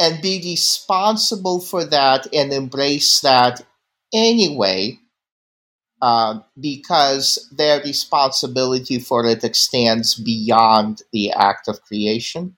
and 0.00 0.20
be 0.20 0.40
responsible 0.44 1.60
for 1.60 1.84
that 1.84 2.26
and 2.34 2.52
embrace 2.52 3.20
that 3.20 3.64
anyway 4.12 4.98
uh, 6.02 6.40
because 6.60 7.48
their 7.56 7.80
responsibility 7.80 8.98
for 8.98 9.24
it 9.24 9.44
extends 9.44 10.16
beyond 10.16 11.02
the 11.12 11.30
act 11.30 11.68
of 11.68 11.80
creation. 11.82 12.56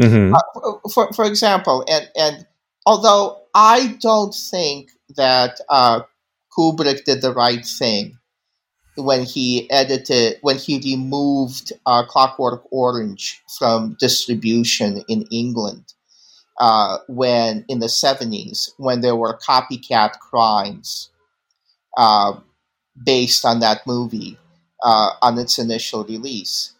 Mm-hmm. 0.00 0.34
Uh, 0.34 0.88
for, 0.92 1.12
for 1.12 1.24
example, 1.24 1.84
and, 1.88 2.10
and 2.16 2.46
although 2.84 3.38
I 3.54 3.96
don't 4.00 4.34
think 4.34 4.90
that 5.16 5.60
uh, 5.68 6.00
Kubrick 6.56 7.04
did 7.04 7.22
the 7.22 7.32
right 7.32 7.64
thing 7.64 8.18
when 8.96 9.24
he 9.24 9.70
edited, 9.70 10.38
when 10.42 10.58
he 10.58 10.80
removed 10.80 11.72
uh, 11.86 12.04
Clockwork 12.06 12.64
Orange 12.70 13.42
from 13.58 13.96
distribution 13.98 15.02
in 15.08 15.22
England, 15.30 15.94
uh, 16.60 16.98
when 17.08 17.64
in 17.68 17.78
the 17.80 17.88
70s, 17.88 18.72
when 18.78 19.00
there 19.00 19.16
were 19.16 19.38
copycat 19.38 20.18
crimes 20.20 21.10
uh, 21.96 22.34
based 23.04 23.44
on 23.44 23.60
that 23.60 23.86
movie 23.86 24.38
uh, 24.84 25.12
on 25.22 25.38
its 25.38 25.58
initial 25.58 26.04
release. 26.04 26.74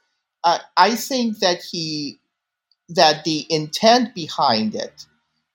I 0.76 0.96
think 0.96 1.38
that 1.38 1.62
he 1.62 2.18
that 2.88 3.24
the 3.24 3.46
intent 3.50 4.14
behind 4.14 4.74
it, 4.74 5.06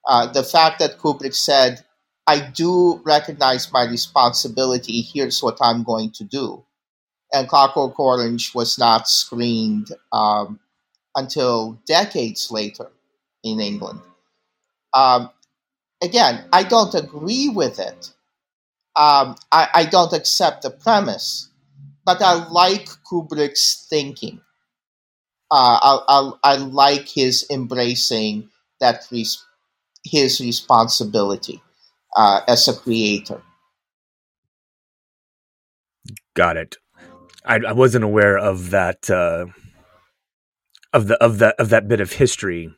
uh, 0.07 0.27
the 0.27 0.43
fact 0.43 0.79
that 0.79 0.97
Kubrick 0.97 1.35
said, 1.35 1.85
"I 2.27 2.41
do 2.41 3.01
recognize 3.05 3.71
my 3.71 3.85
responsibility. 3.85 5.01
Here's 5.01 5.41
what 5.43 5.57
I'm 5.61 5.83
going 5.83 6.11
to 6.13 6.23
do," 6.25 6.63
and 7.33 7.47
Clockwork 7.49 7.99
Orange 7.99 8.53
was 8.55 8.77
not 8.79 9.09
screened 9.09 9.89
um, 10.13 10.59
until 11.15 11.79
decades 11.87 12.51
later 12.51 12.91
in 13.43 13.59
England. 13.61 14.01
Um, 14.93 15.29
again, 16.03 16.45
I 16.53 16.63
don't 16.63 16.95
agree 16.95 17.49
with 17.49 17.79
it 17.79 18.11
um, 18.95 19.37
I, 19.51 19.69
I 19.73 19.85
don't 19.85 20.13
accept 20.13 20.63
the 20.63 20.71
premise, 20.71 21.49
but 22.05 22.21
I 22.21 22.47
like 22.49 22.87
Kubrick's 23.09 23.87
thinking. 23.89 24.41
Uh, 25.49 25.79
I, 25.81 25.99
I, 26.43 26.53
I 26.53 26.55
like 26.57 27.07
his 27.07 27.45
embracing 27.49 28.49
that 28.79 29.07
res- 29.11 29.43
his 30.03 30.41
responsibility 30.41 31.61
uh, 32.15 32.41
as 32.47 32.67
a 32.67 32.73
creator. 32.73 33.41
Got 36.35 36.57
it. 36.57 36.77
I, 37.45 37.59
I 37.67 37.71
wasn't 37.71 38.03
aware 38.03 38.37
of 38.37 38.69
that 38.71 39.09
uh, 39.09 39.47
of 40.93 41.07
the 41.07 41.15
of 41.23 41.39
that 41.39 41.55
of 41.59 41.69
that 41.69 41.87
bit 41.87 42.01
of 42.01 42.13
history 42.13 42.69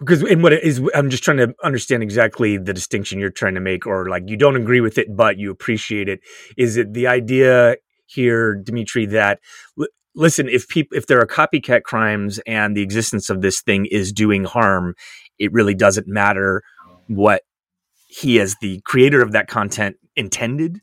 because 0.00 0.22
in 0.22 0.42
what 0.42 0.52
it 0.52 0.62
is 0.62 0.80
i'm 0.94 1.10
just 1.10 1.22
trying 1.22 1.36
to 1.36 1.54
understand 1.62 2.02
exactly 2.02 2.56
the 2.56 2.72
distinction 2.72 3.18
you're 3.18 3.30
trying 3.30 3.54
to 3.54 3.60
make 3.60 3.86
or 3.86 4.08
like 4.08 4.24
you 4.26 4.36
don't 4.36 4.56
agree 4.56 4.80
with 4.80 4.98
it 4.98 5.14
but 5.14 5.38
you 5.38 5.50
appreciate 5.50 6.08
it 6.08 6.20
is 6.56 6.76
it 6.76 6.92
the 6.92 7.06
idea 7.06 7.76
here 8.06 8.54
dimitri 8.54 9.06
that 9.06 9.38
listen 10.14 10.48
if 10.48 10.68
people 10.68 10.96
if 10.96 11.06
there 11.06 11.20
are 11.20 11.26
copycat 11.26 11.82
crimes 11.82 12.40
and 12.46 12.76
the 12.76 12.82
existence 12.82 13.30
of 13.30 13.40
this 13.42 13.60
thing 13.60 13.86
is 13.86 14.12
doing 14.12 14.44
harm 14.44 14.94
it 15.38 15.52
really 15.52 15.74
doesn't 15.74 16.08
matter 16.08 16.62
what 17.08 17.42
he 18.06 18.40
as 18.40 18.56
the 18.60 18.80
creator 18.84 19.22
of 19.22 19.32
that 19.32 19.48
content 19.48 19.96
intended 20.16 20.80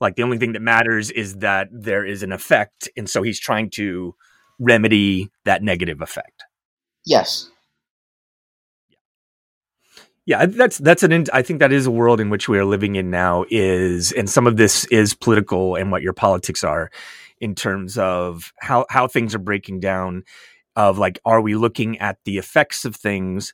like 0.00 0.16
the 0.16 0.22
only 0.22 0.38
thing 0.38 0.52
that 0.52 0.60
matters 0.60 1.10
is 1.10 1.36
that 1.36 1.68
there 1.70 2.04
is 2.04 2.22
an 2.22 2.32
effect 2.32 2.88
and 2.96 3.08
so 3.08 3.22
he's 3.22 3.38
trying 3.38 3.70
to 3.70 4.14
remedy 4.58 5.30
that 5.44 5.62
negative 5.62 6.00
effect 6.00 6.44
yes 7.04 7.50
yeah, 10.24 10.46
that's 10.46 10.78
that's 10.78 11.02
an. 11.02 11.26
I 11.32 11.42
think 11.42 11.58
that 11.58 11.72
is 11.72 11.86
a 11.86 11.90
world 11.90 12.20
in 12.20 12.30
which 12.30 12.48
we 12.48 12.56
are 12.56 12.64
living 12.64 12.94
in 12.94 13.10
now. 13.10 13.44
Is 13.50 14.12
and 14.12 14.30
some 14.30 14.46
of 14.46 14.56
this 14.56 14.84
is 14.86 15.14
political 15.14 15.74
and 15.74 15.90
what 15.90 16.02
your 16.02 16.12
politics 16.12 16.62
are, 16.62 16.90
in 17.40 17.56
terms 17.56 17.98
of 17.98 18.52
how 18.60 18.86
how 18.88 19.08
things 19.08 19.34
are 19.34 19.40
breaking 19.40 19.80
down. 19.80 20.22
Of 20.76 20.96
like, 20.96 21.18
are 21.24 21.40
we 21.40 21.54
looking 21.54 21.98
at 21.98 22.18
the 22.24 22.38
effects 22.38 22.84
of 22.84 22.96
things, 22.96 23.52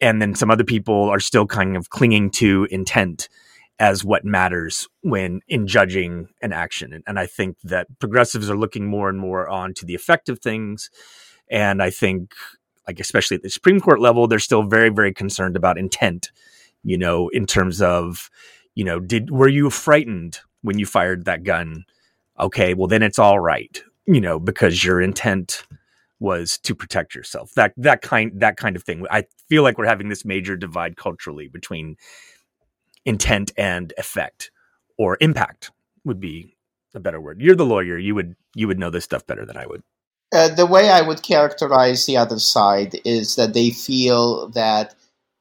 and 0.00 0.20
then 0.20 0.34
some 0.34 0.50
other 0.50 0.64
people 0.64 1.08
are 1.08 1.20
still 1.20 1.46
kind 1.46 1.76
of 1.76 1.90
clinging 1.90 2.30
to 2.30 2.66
intent 2.70 3.28
as 3.78 4.04
what 4.04 4.24
matters 4.24 4.88
when 5.02 5.40
in 5.48 5.66
judging 5.66 6.28
an 6.40 6.52
action. 6.52 6.92
And, 6.92 7.02
and 7.06 7.18
I 7.18 7.26
think 7.26 7.56
that 7.64 7.88
progressives 7.98 8.48
are 8.48 8.56
looking 8.56 8.86
more 8.86 9.08
and 9.08 9.18
more 9.18 9.48
on 9.48 9.74
to 9.74 9.84
the 9.84 9.94
effect 9.94 10.28
of 10.28 10.38
things, 10.38 10.90
and 11.50 11.82
I 11.82 11.90
think 11.90 12.34
like 12.86 13.00
especially 13.00 13.36
at 13.36 13.42
the 13.42 13.50
Supreme 13.50 13.80
Court 13.80 14.00
level, 14.00 14.26
they're 14.26 14.38
still 14.38 14.62
very, 14.62 14.90
very 14.90 15.12
concerned 15.12 15.56
about 15.56 15.78
intent, 15.78 16.30
you 16.82 16.98
know, 16.98 17.28
in 17.30 17.46
terms 17.46 17.80
of, 17.80 18.30
you 18.74 18.84
know, 18.84 19.00
did 19.00 19.30
were 19.30 19.48
you 19.48 19.70
frightened 19.70 20.40
when 20.62 20.78
you 20.78 20.86
fired 20.86 21.24
that 21.24 21.44
gun? 21.44 21.84
Okay, 22.38 22.74
well 22.74 22.88
then 22.88 23.02
it's 23.02 23.18
all 23.18 23.40
right, 23.40 23.82
you 24.06 24.20
know, 24.20 24.38
because 24.38 24.84
your 24.84 25.00
intent 25.00 25.64
was 26.20 26.58
to 26.58 26.74
protect 26.74 27.14
yourself. 27.14 27.52
That 27.54 27.72
that 27.76 28.02
kind 28.02 28.32
that 28.40 28.56
kind 28.56 28.76
of 28.76 28.82
thing. 28.82 29.06
I 29.10 29.24
feel 29.48 29.62
like 29.62 29.78
we're 29.78 29.86
having 29.86 30.08
this 30.08 30.24
major 30.24 30.56
divide 30.56 30.96
culturally 30.96 31.48
between 31.48 31.96
intent 33.04 33.52
and 33.56 33.92
effect 33.98 34.50
or 34.96 35.16
impact 35.20 35.70
would 36.04 36.20
be 36.20 36.56
a 36.94 37.00
better 37.00 37.20
word. 37.20 37.40
You're 37.40 37.56
the 37.56 37.66
lawyer. 37.66 37.98
You 37.98 38.14
would 38.14 38.36
you 38.54 38.68
would 38.68 38.78
know 38.78 38.90
this 38.90 39.04
stuff 39.04 39.26
better 39.26 39.44
than 39.44 39.56
I 39.56 39.66
would. 39.66 39.82
Uh, 40.32 40.48
the 40.48 40.66
way 40.66 40.90
I 40.90 41.00
would 41.00 41.22
characterize 41.22 42.06
the 42.06 42.16
other 42.16 42.38
side 42.38 43.00
is 43.04 43.36
that 43.36 43.54
they 43.54 43.70
feel 43.70 44.48
that 44.50 44.94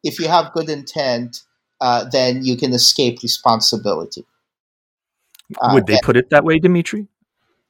if 0.04 0.20
you 0.20 0.28
have 0.28 0.54
good 0.54 0.70
intent, 0.70 1.42
uh, 1.82 2.06
then 2.06 2.46
you 2.46 2.58
can 2.58 2.74
escape 2.74 3.24
responsibility. 3.24 4.26
Uh, 5.60 5.72
would 5.74 5.88
they 5.88 5.98
put 6.04 6.18
it 6.18 6.30
that 6.30 6.44
way, 6.44 6.60
Dimitri? 6.60 7.08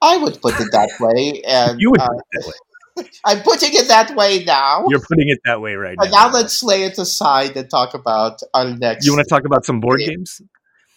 I 0.01 0.17
would 0.17 0.41
put 0.41 0.59
it 0.59 0.67
that 0.71 0.91
way. 0.99 1.41
And, 1.47 1.79
you 1.79 1.91
would 1.91 2.01
put 2.01 2.17
it 2.17 2.25
that 2.33 2.47
way. 2.47 2.53
I'm 3.25 3.41
putting 3.41 3.73
it 3.73 3.87
that 3.87 4.15
way 4.15 4.43
now. 4.43 4.85
You're 4.89 4.99
putting 4.99 5.29
it 5.29 5.39
that 5.45 5.61
way 5.61 5.75
right 5.75 5.97
now. 5.99 6.09
now 6.09 6.31
let's 6.31 6.61
lay 6.63 6.83
it 6.83 6.97
aside 6.97 7.55
and 7.57 7.69
talk 7.69 7.93
about 7.93 8.41
our 8.53 8.75
next. 8.75 9.05
You 9.05 9.13
want 9.13 9.27
to 9.27 9.29
talk 9.29 9.45
about 9.45 9.65
some 9.65 9.79
board 9.79 9.99
games? 9.99 10.41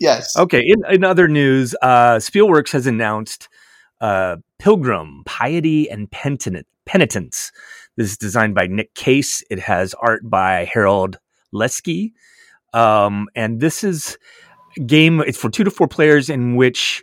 Yes. 0.00 0.36
Okay. 0.36 0.62
In, 0.66 0.84
in 0.94 1.04
other 1.04 1.28
news, 1.28 1.74
uh, 1.80 2.16
Spielworxx 2.16 2.72
has 2.72 2.86
announced 2.86 3.48
uh, 4.00 4.36
Pilgrim, 4.58 5.22
Piety 5.24 5.90
and 5.90 6.10
Penitent, 6.10 6.66
Penitence. 6.84 7.50
This 7.96 8.10
is 8.10 8.18
designed 8.18 8.54
by 8.54 8.66
Nick 8.66 8.94
Case. 8.94 9.42
It 9.50 9.60
has 9.60 9.94
art 9.94 10.28
by 10.28 10.68
Harald 10.70 11.18
Lieske. 11.54 12.12
Um, 12.74 13.28
and 13.34 13.60
this 13.60 13.82
is 13.82 14.18
a 14.76 14.80
game, 14.80 15.20
it's 15.20 15.38
for 15.38 15.48
two 15.48 15.64
to 15.64 15.70
four 15.70 15.88
players 15.88 16.28
in 16.28 16.56
which 16.56 17.02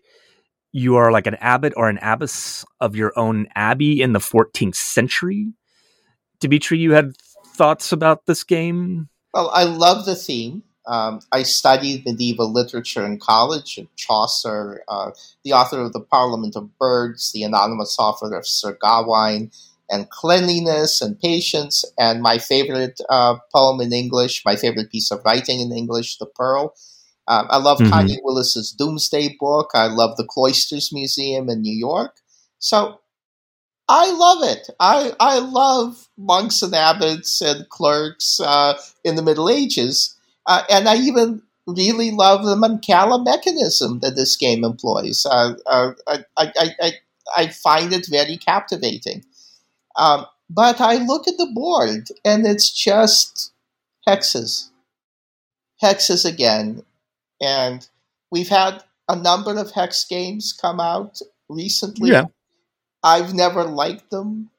you 0.74 0.96
are 0.96 1.12
like 1.12 1.28
an 1.28 1.36
abbot 1.36 1.72
or 1.78 1.88
an 1.88 2.00
abbess 2.02 2.66
of 2.82 2.96
your 2.96 3.14
own 3.16 3.48
abbey 3.56 4.02
in 4.02 4.12
the 4.14 4.20
14th 4.20 4.76
century. 4.76 5.54
Dimitri, 6.40 6.80
you 6.80 6.92
had 6.92 7.14
thoughts 7.46 7.92
about 7.92 8.26
this 8.26 8.44
game? 8.44 9.08
Well, 9.34 9.50
I 9.54 9.64
love 9.64 10.06
the 10.06 10.16
theme. 10.16 10.64
Um, 10.86 11.22
I 11.32 11.44
studied 11.44 12.06
medieval 12.06 12.52
literature 12.52 13.06
in 13.06 13.20
college. 13.20 13.80
Chaucer, 13.96 14.84
uh, 14.90 15.12
the 15.46 15.54
author 15.54 15.80
of 15.80 15.94
The 15.94 16.02
Parliament 16.02 16.56
of 16.56 16.78
Birds, 16.78 17.32
the 17.32 17.44
anonymous 17.44 17.96
author 17.98 18.36
of 18.36 18.46
Sir 18.46 18.78
Gawain, 18.82 19.52
and 19.90 20.10
Cleanliness 20.10 21.02
and 21.02 21.20
Patience, 21.20 21.86
and 21.98 22.22
my 22.22 22.40
favorite 22.40 23.00
uh, 23.10 23.36
poem 23.54 23.80
in 23.80 23.94
English, 23.94 24.44
my 24.44 24.56
favorite 24.56 24.92
piece 24.92 25.12
of 25.12 25.22
writing 25.24 25.62
in 25.62 25.72
English, 25.72 26.18
The 26.18 26.26
Pearl. 26.26 26.74
Um, 27.28 27.48
I 27.50 27.58
love 27.58 27.80
mm-hmm. 27.80 27.92
Connie 27.92 28.20
Willis's 28.24 28.72
Doomsday 28.72 29.38
Book. 29.40 29.72
I 29.74 29.88
love 29.88 30.18
the 30.18 30.26
Cloisters 30.26 30.92
Museum 30.92 31.50
in 31.50 31.62
New 31.62 31.76
York. 31.76 32.18
So 32.60 33.00
I 33.88 34.12
love 34.12 34.44
it. 34.44 34.70
I 34.80 35.14
I 35.20 35.40
love 35.40 36.08
monks 36.18 36.62
and 36.62 36.74
abbots 36.74 37.42
and 37.42 37.68
clerks 37.70 38.40
uh, 38.40 38.76
in 39.04 39.16
the 39.16 39.22
Middle 39.22 39.50
Ages. 39.50 40.16
Uh, 40.46 40.64
and 40.70 40.88
I 40.88 40.96
even 40.98 41.42
really 41.68 42.12
love 42.12 42.44
the 42.44 42.56
Mancala 42.56 43.24
mechanism 43.24 44.00
that 44.00 44.16
this 44.16 44.36
game 44.36 44.64
employs. 44.64 45.26
Uh, 45.26 45.54
uh, 45.66 45.92
I, 46.08 46.26
I, 46.38 46.52
I, 46.82 46.92
I, 47.38 47.48
find 47.48 47.94
it 47.94 48.06
very 48.10 48.36
captivating. 48.36 49.24
Um, 49.96 50.26
but 50.50 50.82
I 50.82 50.96
look 50.98 51.28
at 51.28 51.38
the 51.38 51.50
board 51.54 52.10
and 52.26 52.46
it's 52.46 52.70
just 52.70 53.54
hexes. 54.08 54.70
Hexes 55.82 56.26
again. 56.26 56.84
And 57.44 57.88
we've 58.32 58.50
had 58.50 58.84
a 59.10 59.16
number 59.16 59.58
of 59.58 59.72
hex 59.72 60.06
games 60.06 60.58
come 60.60 60.80
out 60.80 61.20
recently. 61.50 62.12
Yeah. 62.12 62.26
I've 63.04 63.34
never 63.34 63.64
liked 63.66 64.10
them. 64.10 64.50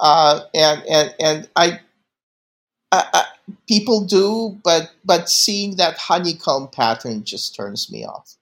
Uh, 0.00 0.40
and, 0.54 0.82
and, 0.88 1.14
and 1.20 1.48
I, 1.54 1.80
I, 2.90 3.26
people 3.68 4.04
do, 4.04 4.58
but 4.64 4.90
but 5.04 5.28
seeing 5.28 5.76
that 5.76 5.96
honeycomb 5.98 6.68
pattern 6.68 7.24
just 7.24 7.54
turns 7.54 7.90
me 7.90 8.04
off. 8.04 8.36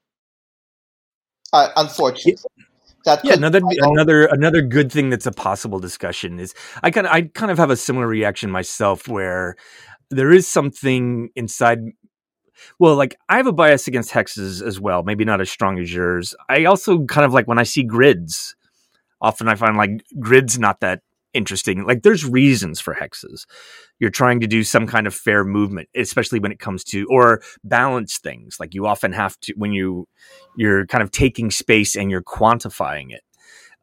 Uh, 1.53 1.69
unfortunately. 1.77 2.37
That 3.05 3.25
yeah, 3.25 3.37
no, 3.37 3.49
that'd 3.49 3.69
be 3.69 3.79
another 3.81 4.27
another 4.27 4.61
good 4.61 4.91
thing 4.91 5.09
that's 5.09 5.27
a 5.27 5.33
possible 5.33 5.79
discussion 5.79 6.39
is 6.39 6.53
I 6.83 6.91
kind 6.91 7.07
of 7.07 7.13
I 7.13 7.23
kind 7.23 7.51
of 7.51 7.57
have 7.59 7.71
a 7.71 7.77
similar 7.77 8.07
reaction 8.07 8.51
myself 8.51 9.07
where 9.07 9.57
there 10.11 10.33
is 10.33 10.49
something 10.49 11.31
inside 11.37 11.79
Well, 12.79 12.97
like 12.97 13.17
I 13.29 13.37
have 13.37 13.47
a 13.47 13.53
bias 13.53 13.89
against 13.89 14.13
hexes 14.13 14.63
as 14.63 14.81
well, 14.81 15.03
maybe 15.03 15.25
not 15.25 15.41
as 15.41 15.51
strong 15.51 15.79
as 15.79 15.93
yours. 15.93 16.35
I 16.49 16.65
also 16.65 17.05
kind 17.05 17.25
of 17.25 17.33
like 17.33 17.47
when 17.47 17.59
I 17.59 17.65
see 17.65 17.83
grids, 17.83 18.57
often 19.21 19.49
I 19.49 19.55
find 19.55 19.77
like 19.77 20.03
grids 20.19 20.59
not 20.59 20.81
that 20.81 21.03
interesting. 21.35 21.87
Like 21.87 22.03
there's 22.03 22.25
reasons 22.25 22.81
for 22.81 22.95
hexes. 22.95 23.45
You're 23.99 24.11
trying 24.11 24.41
to 24.41 24.47
do 24.47 24.65
some 24.65 24.87
kind 24.87 25.07
of 25.07 25.15
fair 25.15 25.45
movement, 25.45 25.89
especially 25.95 26.41
when 26.41 26.53
it 26.53 26.59
comes 26.59 26.85
to 26.85 27.07
or 27.11 27.43
balance 27.65 28.19
things. 28.19 28.57
Like 28.59 28.75
you 28.75 28.87
often 28.87 29.13
have 29.13 29.39
to 29.41 29.55
when 29.57 29.73
you 29.73 30.07
you're 30.57 30.87
kind 30.87 31.03
of 31.03 31.11
taking 31.11 31.51
space 31.51 31.97
and 31.97 32.11
you're 32.11 32.23
quantifying 32.23 33.13
it 33.13 33.23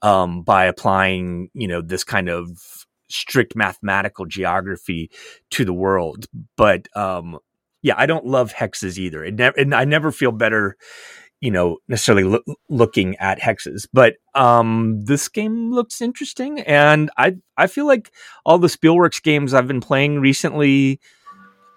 um, 0.02 0.42
by 0.44 0.66
applying, 0.66 1.50
you 1.54 1.68
know, 1.68 1.82
this 1.82 2.04
kind 2.04 2.30
of 2.30 2.86
strict 3.10 3.56
mathematical 3.56 4.26
geography 4.26 5.10
to 5.52 5.66
the 5.66 5.74
world. 5.74 6.26
But 6.58 6.88
um, 6.96 7.40
yeah, 7.86 7.94
I 7.98 8.08
don't 8.08 8.26
love 8.26 8.52
hexes 8.52 8.98
either. 8.98 9.24
It 9.24 9.36
never, 9.36 9.56
and 9.60 9.76
I 9.76 9.86
never 9.86 10.12
feel 10.12 10.32
better 10.32 10.76
you 11.40 11.52
know 11.52 11.78
necessarily 11.88 12.24
lo- 12.24 12.56
looking 12.68 13.16
at 13.18 13.40
hexes. 13.40 13.88
But 13.94 14.16
um 14.34 15.02
this 15.04 15.30
game 15.30 15.72
looks 15.72 16.02
interesting 16.02 16.62
and 16.62 17.12
i 17.18 17.36
i 17.58 17.68
feel 17.68 17.86
like 17.86 18.12
all 18.44 18.58
the 18.58 18.68
Spielworxx 18.68 19.22
games 19.22 19.54
i've 19.54 19.68
been 19.68 19.82
playing 19.82 20.20
recently 20.20 21.00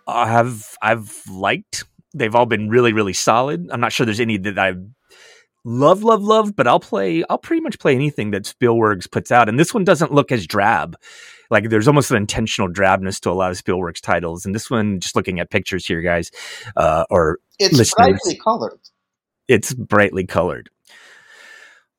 uh, 0.07 0.27
have 0.27 0.77
i've 0.81 1.23
liked. 1.31 1.85
They've 2.14 2.35
all 2.35 2.47
been 2.47 2.71
really 2.71 2.94
really 2.94 3.12
solid. 3.12 3.68
I'm 3.71 3.81
not 3.81 3.92
sure 3.92 4.07
there's 4.07 4.21
any 4.21 4.38
that 4.38 4.59
i've 4.59 4.83
love 5.64 6.03
love 6.03 6.23
love 6.23 6.57
but 6.57 6.66
i'll 6.66 6.81
play 6.81 7.23
i'll 7.29 7.37
pretty 7.37 7.61
much 7.61 7.79
play 7.79 7.94
anything 7.94 8.31
that 8.31 8.44
Spielworxx 8.44 9.11
puts 9.11 9.31
out 9.31 9.51
and 9.51 9.59
this 9.59 9.75
one 9.75 9.85
doesn't 9.85 10.14
look 10.14 10.33
as 10.33 10.47
drab 10.47 10.97
like 11.51 11.71
there's 11.71 11.89
almost 11.89 12.11
an 12.11 12.17
intentional 12.17 12.69
drabness 12.69 13.21
to 13.21 13.31
a 13.31 13.33
lot 13.33 13.51
of 13.51 13.57
Spielworxx 13.57 14.01
titles 14.01 14.45
and 14.45 14.55
this 14.55 14.71
one 14.71 15.01
just 15.01 15.17
looking 15.17 15.41
at 15.41 15.51
pictures 15.51 15.87
here 15.87 16.03
guys 16.03 16.31
uh 16.77 17.05
or 17.11 17.39
it's 17.59 17.77
listeners, 17.77 17.95
brightly 17.97 18.37
colored 18.37 18.79
it's 19.49 19.73
brightly 19.73 20.27
colored. 20.27 20.71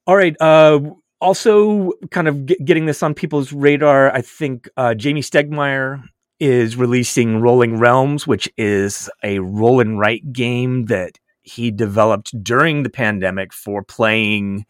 All 0.08 0.16
right. 0.16 0.36
Uh, 0.40 0.80
also, 1.20 1.92
kind 2.12 2.28
of 2.28 2.46
get, 2.46 2.64
getting 2.64 2.86
this 2.86 3.04
on 3.04 3.14
people's 3.14 3.52
radar, 3.52 4.14
I 4.14 4.22
think 4.22 4.70
uh, 4.78 4.94
Jamey 4.96 5.20
Stegmaier 5.20 6.04
is 6.40 6.78
releasing 6.78 7.42
Rolling 7.42 7.78
Realms, 7.78 8.26
which 8.26 8.48
is 8.58 9.10
a 9.24 9.40
roll 9.40 9.82
and 9.82 10.00
write 10.00 10.32
game 10.32 10.86
that 10.86 11.20
he 11.42 11.72
developed 11.72 12.42
during 12.42 12.84
the 12.84 12.90
pandemic 12.90 13.52
for 13.52 13.84
playing, 13.84 14.66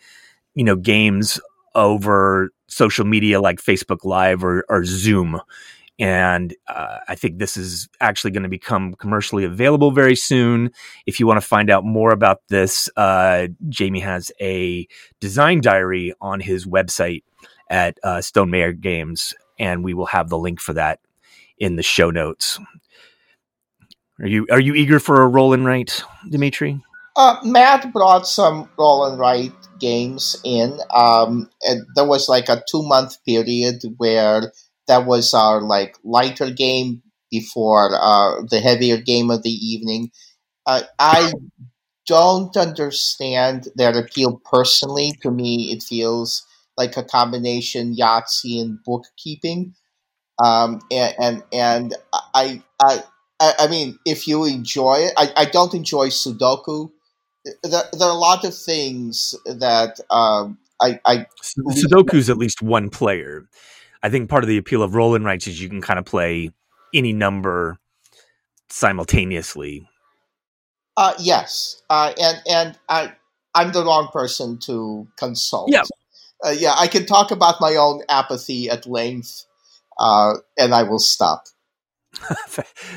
you 0.56 0.64
know, 0.64 0.76
games 0.76 1.40
over 1.76 2.50
social 2.70 3.06
media 3.06 3.42
like 3.42 3.62
Facebook 3.62 4.06
Live 4.06 4.44
or, 4.44 4.66
or 4.70 4.86
Zoom 4.86 5.42
and 6.00 6.56
uh, 6.68 7.00
I 7.10 7.16
think 7.16 7.40
this 7.40 7.58
is 7.58 7.90
actually 8.00 8.32
going 8.32 8.44
to 8.44 8.50
become 8.50 8.94
commercially 8.94 9.44
available 9.44 9.92
very 9.92 10.16
soon. 10.16 10.72
If 11.06 11.20
you 11.20 11.28
want 11.28 11.42
to 11.42 11.48
find 11.48 11.70
out 11.70 11.84
more 11.84 12.12
about 12.12 12.42
this, 12.48 12.90
uh, 12.96 13.48
Jamey 13.68 14.02
has 14.02 14.32
a 14.40 14.88
design 15.20 15.60
diary 15.60 16.14
on 16.22 16.40
his 16.40 16.66
website 16.66 17.24
at 17.70 17.98
uh, 18.02 18.18
Stonemaier 18.18 18.80
Games, 18.80 19.34
and 19.60 19.84
we 19.84 19.94
will 19.94 20.06
have 20.06 20.30
the 20.30 20.38
link 20.38 20.62
for 20.62 20.74
that 20.74 21.00
in 21.58 21.76
the 21.76 21.84
show 21.84 22.12
notes. 22.12 22.60
Are 24.22 24.28
you 24.28 24.48
are 24.50 24.60
you 24.60 24.74
eager 24.74 25.00
for 25.00 25.22
a 25.22 25.28
roll 25.28 25.54
and 25.54 25.66
write, 25.66 26.02
Dimitri? 26.30 26.82
Uh, 27.20 27.38
Matt 27.44 27.92
brought 27.94 28.26
some 28.28 28.70
roll 28.80 29.06
and 29.06 29.20
write 29.20 29.52
games 29.80 30.38
in. 30.46 30.80
Um, 30.94 31.50
there 31.96 32.06
was 32.08 32.30
like 32.30 32.48
a 32.50 32.64
two 32.72 32.82
month 32.84 33.18
period 33.26 33.84
where 33.98 34.54
that 34.88 35.06
was 35.06 35.34
our 35.34 35.62
like 35.62 35.98
lighter 36.06 36.50
game 36.50 37.04
before 37.30 37.90
uh, 37.94 38.42
the 38.50 38.62
heavier 38.62 38.98
game 38.98 39.30
of 39.32 39.44
the 39.44 39.52
evening. 39.52 40.12
Uh, 40.66 40.84
I 41.00 41.34
don't 42.08 42.56
understand 42.58 43.70
their 43.76 43.98
appeal 43.98 44.42
personally. 44.46 45.14
To 45.24 45.32
me, 45.32 45.72
it 45.74 45.84
feels 45.84 46.46
like 46.78 46.98
a 46.98 47.04
combination 47.04 47.96
Yahtzee 47.96 48.62
and 48.62 48.80
bookkeeping. 48.86 49.76
Um, 50.44 50.82
and, 50.92 51.16
and 51.20 51.44
and 51.54 51.96
I 52.34 52.64
I 52.82 53.04
I 53.42 53.68
mean, 53.68 53.98
if 54.06 54.28
you 54.28 54.46
enjoy 54.46 54.96
it, 55.08 55.14
I, 55.18 55.32
I 55.36 55.46
don't 55.46 55.74
enjoy 55.74 56.10
Sudoku. 56.10 56.92
There, 57.64 57.84
there 57.94 58.08
are 58.08 58.16
a 58.16 58.20
lot 58.20 58.44
of 58.46 58.56
things 58.56 59.36
that 59.46 60.00
um, 60.10 60.58
I, 60.82 61.00
I 61.06 61.26
Sudoku's 61.42 62.30
at 62.30 62.38
least 62.38 62.62
one 62.62 62.90
player. 62.90 63.48
I 64.02 64.10
think 64.10 64.30
part 64.30 64.44
of 64.44 64.48
the 64.48 64.58
appeal 64.58 64.82
of 64.82 64.96
roll 64.96 65.16
and 65.16 65.26
writes 65.26 65.48
is 65.48 65.62
you 65.62 65.70
can 65.70 65.82
kind 65.82 66.00
of 66.00 66.06
play 66.06 66.52
any 66.94 67.14
number 67.14 67.78
simultaneously. 68.70 69.88
Uh, 70.96 71.14
yes, 71.20 71.82
uh, 71.90 72.14
and 72.20 72.42
and 72.50 72.80
I 72.88 73.14
I'm 73.54 73.72
the 73.72 73.84
wrong 73.84 74.10
person 74.12 74.58
to 74.66 75.08
consult. 75.18 75.70
Yeah, 75.72 75.84
uh, 76.46 76.52
yeah, 76.52 76.74
I 76.78 76.88
can 76.88 77.06
talk 77.06 77.32
about 77.32 77.62
my 77.62 77.76
own 77.76 78.02
apathy 78.10 78.70
at 78.70 78.86
length, 78.86 79.46
uh, 79.98 80.34
and 80.58 80.74
I 80.74 80.84
will 80.84 81.00
stop. 81.00 81.46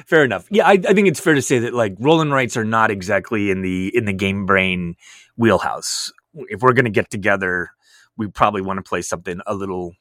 fair 0.06 0.24
enough. 0.24 0.46
Yeah, 0.50 0.66
I, 0.66 0.72
I, 0.72 0.94
think 0.94 1.08
it's 1.08 1.20
fair 1.20 1.34
to 1.34 1.42
say 1.42 1.58
that 1.60 1.74
like 1.74 1.94
roll 1.98 2.20
and 2.20 2.32
writes 2.32 2.56
are 2.56 2.64
not 2.64 2.90
exactly 2.90 3.50
in 3.50 3.62
the 3.62 3.94
in 3.94 4.06
the 4.06 4.12
game 4.12 4.46
brain 4.46 4.96
wheelhouse. 5.36 6.12
If 6.34 6.62
we're 6.62 6.72
going 6.72 6.86
to 6.86 6.90
get 6.90 7.10
together, 7.10 7.70
we 8.16 8.28
probably 8.28 8.62
want 8.62 8.78
to 8.78 8.88
play 8.88 9.02
something 9.02 9.40
a 9.46 9.54
little 9.54 9.94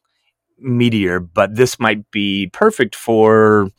meteor, 0.57 1.19
but 1.19 1.55
this 1.55 1.79
might 1.79 2.09
be 2.11 2.49
perfect 2.53 2.95
for 2.95 3.69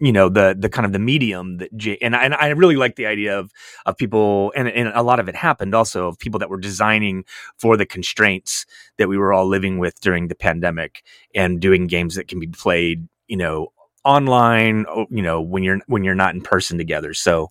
you 0.00 0.12
know 0.12 0.28
the 0.28 0.54
the 0.56 0.68
kind 0.68 0.86
of 0.86 0.92
the 0.92 0.98
medium 0.98 1.58
that 1.58 1.76
J- 1.76 1.98
and 2.00 2.14
and 2.14 2.34
I 2.34 2.48
really 2.50 2.76
like 2.76 2.96
the 2.96 3.06
idea 3.06 3.38
of 3.38 3.50
of 3.86 3.96
people 3.96 4.52
and 4.54 4.68
and 4.68 4.88
a 4.94 5.02
lot 5.02 5.18
of 5.18 5.28
it 5.28 5.34
happened 5.34 5.74
also 5.74 6.08
of 6.08 6.18
people 6.18 6.38
that 6.38 6.50
were 6.50 6.58
designing 6.58 7.24
for 7.56 7.76
the 7.76 7.86
constraints 7.86 8.64
that 8.98 9.08
we 9.08 9.18
were 9.18 9.32
all 9.32 9.46
living 9.46 9.78
with 9.78 10.00
during 10.00 10.28
the 10.28 10.36
pandemic 10.36 11.02
and 11.34 11.60
doing 11.60 11.86
games 11.88 12.14
that 12.14 12.28
can 12.28 12.38
be 12.38 12.46
played 12.46 13.08
you 13.26 13.36
know 13.36 13.72
online 14.04 14.86
you 15.10 15.22
know 15.22 15.40
when 15.40 15.62
you're 15.62 15.80
when 15.86 16.04
you're 16.04 16.14
not 16.14 16.34
in 16.34 16.40
person 16.40 16.78
together 16.78 17.12
so 17.12 17.48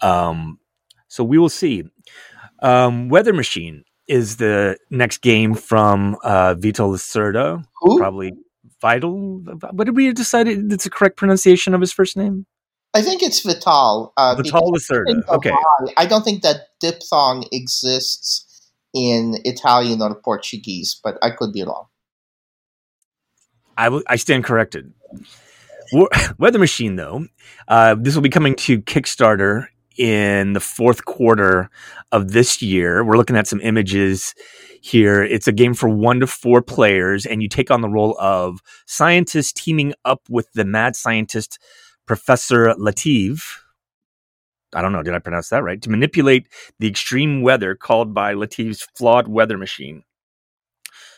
um 0.00 0.58
so 1.08 1.22
we 1.22 1.38
will 1.38 1.48
see 1.48 1.84
um 2.60 3.08
weather 3.08 3.32
machine 3.32 3.84
is 4.08 4.36
the 4.36 4.76
next 4.90 5.18
game 5.18 5.54
from 5.54 6.16
uh, 6.24 6.54
Vital 6.54 6.90
Lacerda. 6.90 7.64
Who? 7.80 7.98
Probably 7.98 8.32
Vital. 8.80 9.38
What 9.70 9.84
did 9.84 9.96
we 9.96 10.12
decide? 10.12 10.48
It's 10.48 10.84
the 10.84 10.90
correct 10.90 11.16
pronunciation 11.16 11.74
of 11.74 11.80
his 11.80 11.92
first 11.92 12.16
name. 12.16 12.46
I 12.94 13.02
think 13.02 13.22
it's 13.22 13.40
Vital. 13.40 14.12
Uh, 14.16 14.34
Vital 14.36 14.72
Lacerda. 14.72 15.26
Okay. 15.28 15.52
I 15.96 16.06
don't 16.06 16.24
think 16.24 16.42
that 16.42 16.68
diphthong 16.80 17.46
exists 17.52 18.70
in 18.92 19.36
Italian 19.44 20.02
or 20.02 20.14
Portuguese, 20.14 21.00
but 21.02 21.16
I 21.22 21.30
could 21.30 21.52
be 21.52 21.62
wrong. 21.62 21.86
I, 23.78 23.84
w- 23.84 24.04
I 24.06 24.16
stand 24.16 24.44
corrected. 24.44 24.92
Weather 26.38 26.58
Machine, 26.58 26.96
though, 26.96 27.26
uh, 27.68 27.96
this 27.98 28.14
will 28.14 28.22
be 28.22 28.28
coming 28.28 28.54
to 28.56 28.80
Kickstarter 28.80 29.66
in 29.98 30.54
the 30.54 30.60
fourth 30.60 31.04
quarter 31.04 31.68
of 32.12 32.32
this 32.32 32.62
year. 32.62 33.04
We're 33.04 33.18
looking 33.18 33.36
at 33.36 33.46
some 33.46 33.60
images 33.60 34.34
here. 34.80 35.22
It's 35.22 35.46
a 35.46 35.52
game 35.52 35.74
for 35.74 35.88
one 35.88 36.20
to 36.20 36.26
four 36.26 36.62
players, 36.62 37.26
and 37.26 37.42
you 37.42 37.48
take 37.48 37.70
on 37.70 37.82
the 37.82 37.88
role 37.88 38.16
of 38.18 38.60
scientist 38.86 39.56
teaming 39.56 39.92
up 40.04 40.22
with 40.30 40.50
the 40.54 40.64
mad 40.64 40.96
scientist 40.96 41.58
Professor 42.06 42.74
Lativ. 42.74 43.42
I 44.74 44.80
don't 44.80 44.92
know, 44.92 45.02
did 45.02 45.14
I 45.14 45.18
pronounce 45.18 45.50
that 45.50 45.62
right? 45.62 45.82
To 45.82 45.90
manipulate 45.90 46.48
the 46.78 46.88
extreme 46.88 47.42
weather 47.42 47.74
called 47.74 48.14
by 48.14 48.32
Lativ's 48.32 48.88
flawed 48.96 49.28
weather 49.28 49.58
machine. 49.58 50.04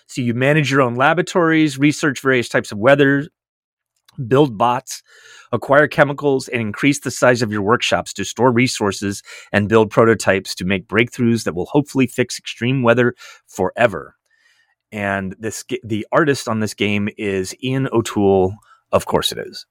So 0.06 0.20
you 0.20 0.34
manage 0.34 0.72
your 0.72 0.82
own 0.82 0.96
laboratories, 0.96 1.78
research 1.78 2.20
various 2.20 2.48
types 2.48 2.72
of 2.72 2.78
weather, 2.78 3.28
build 4.26 4.58
bots, 4.58 5.02
acquire 5.52 5.88
chemicals, 5.88 6.48
and 6.48 6.60
increase 6.60 7.00
the 7.00 7.10
size 7.10 7.42
of 7.42 7.52
your 7.52 7.62
workshops 7.62 8.12
to 8.14 8.24
store 8.24 8.52
resources 8.52 9.22
and 9.52 9.68
build 9.68 9.90
prototypes 9.90 10.54
to 10.56 10.64
make 10.64 10.88
breakthroughs 10.88 11.44
that 11.44 11.54
will 11.54 11.66
hopefully 11.66 12.06
fix 12.06 12.38
extreme 12.38 12.82
weather 12.82 13.14
forever. 13.46 14.16
And 14.92 15.34
this 15.38 15.64
the 15.82 16.06
artist 16.12 16.48
on 16.48 16.60
this 16.60 16.74
game 16.74 17.08
is 17.18 17.54
Ian 17.62 17.88
O'Toole. 17.92 18.54
Of 18.92 19.06
course, 19.06 19.32
it 19.32 19.38
is. 19.38 19.66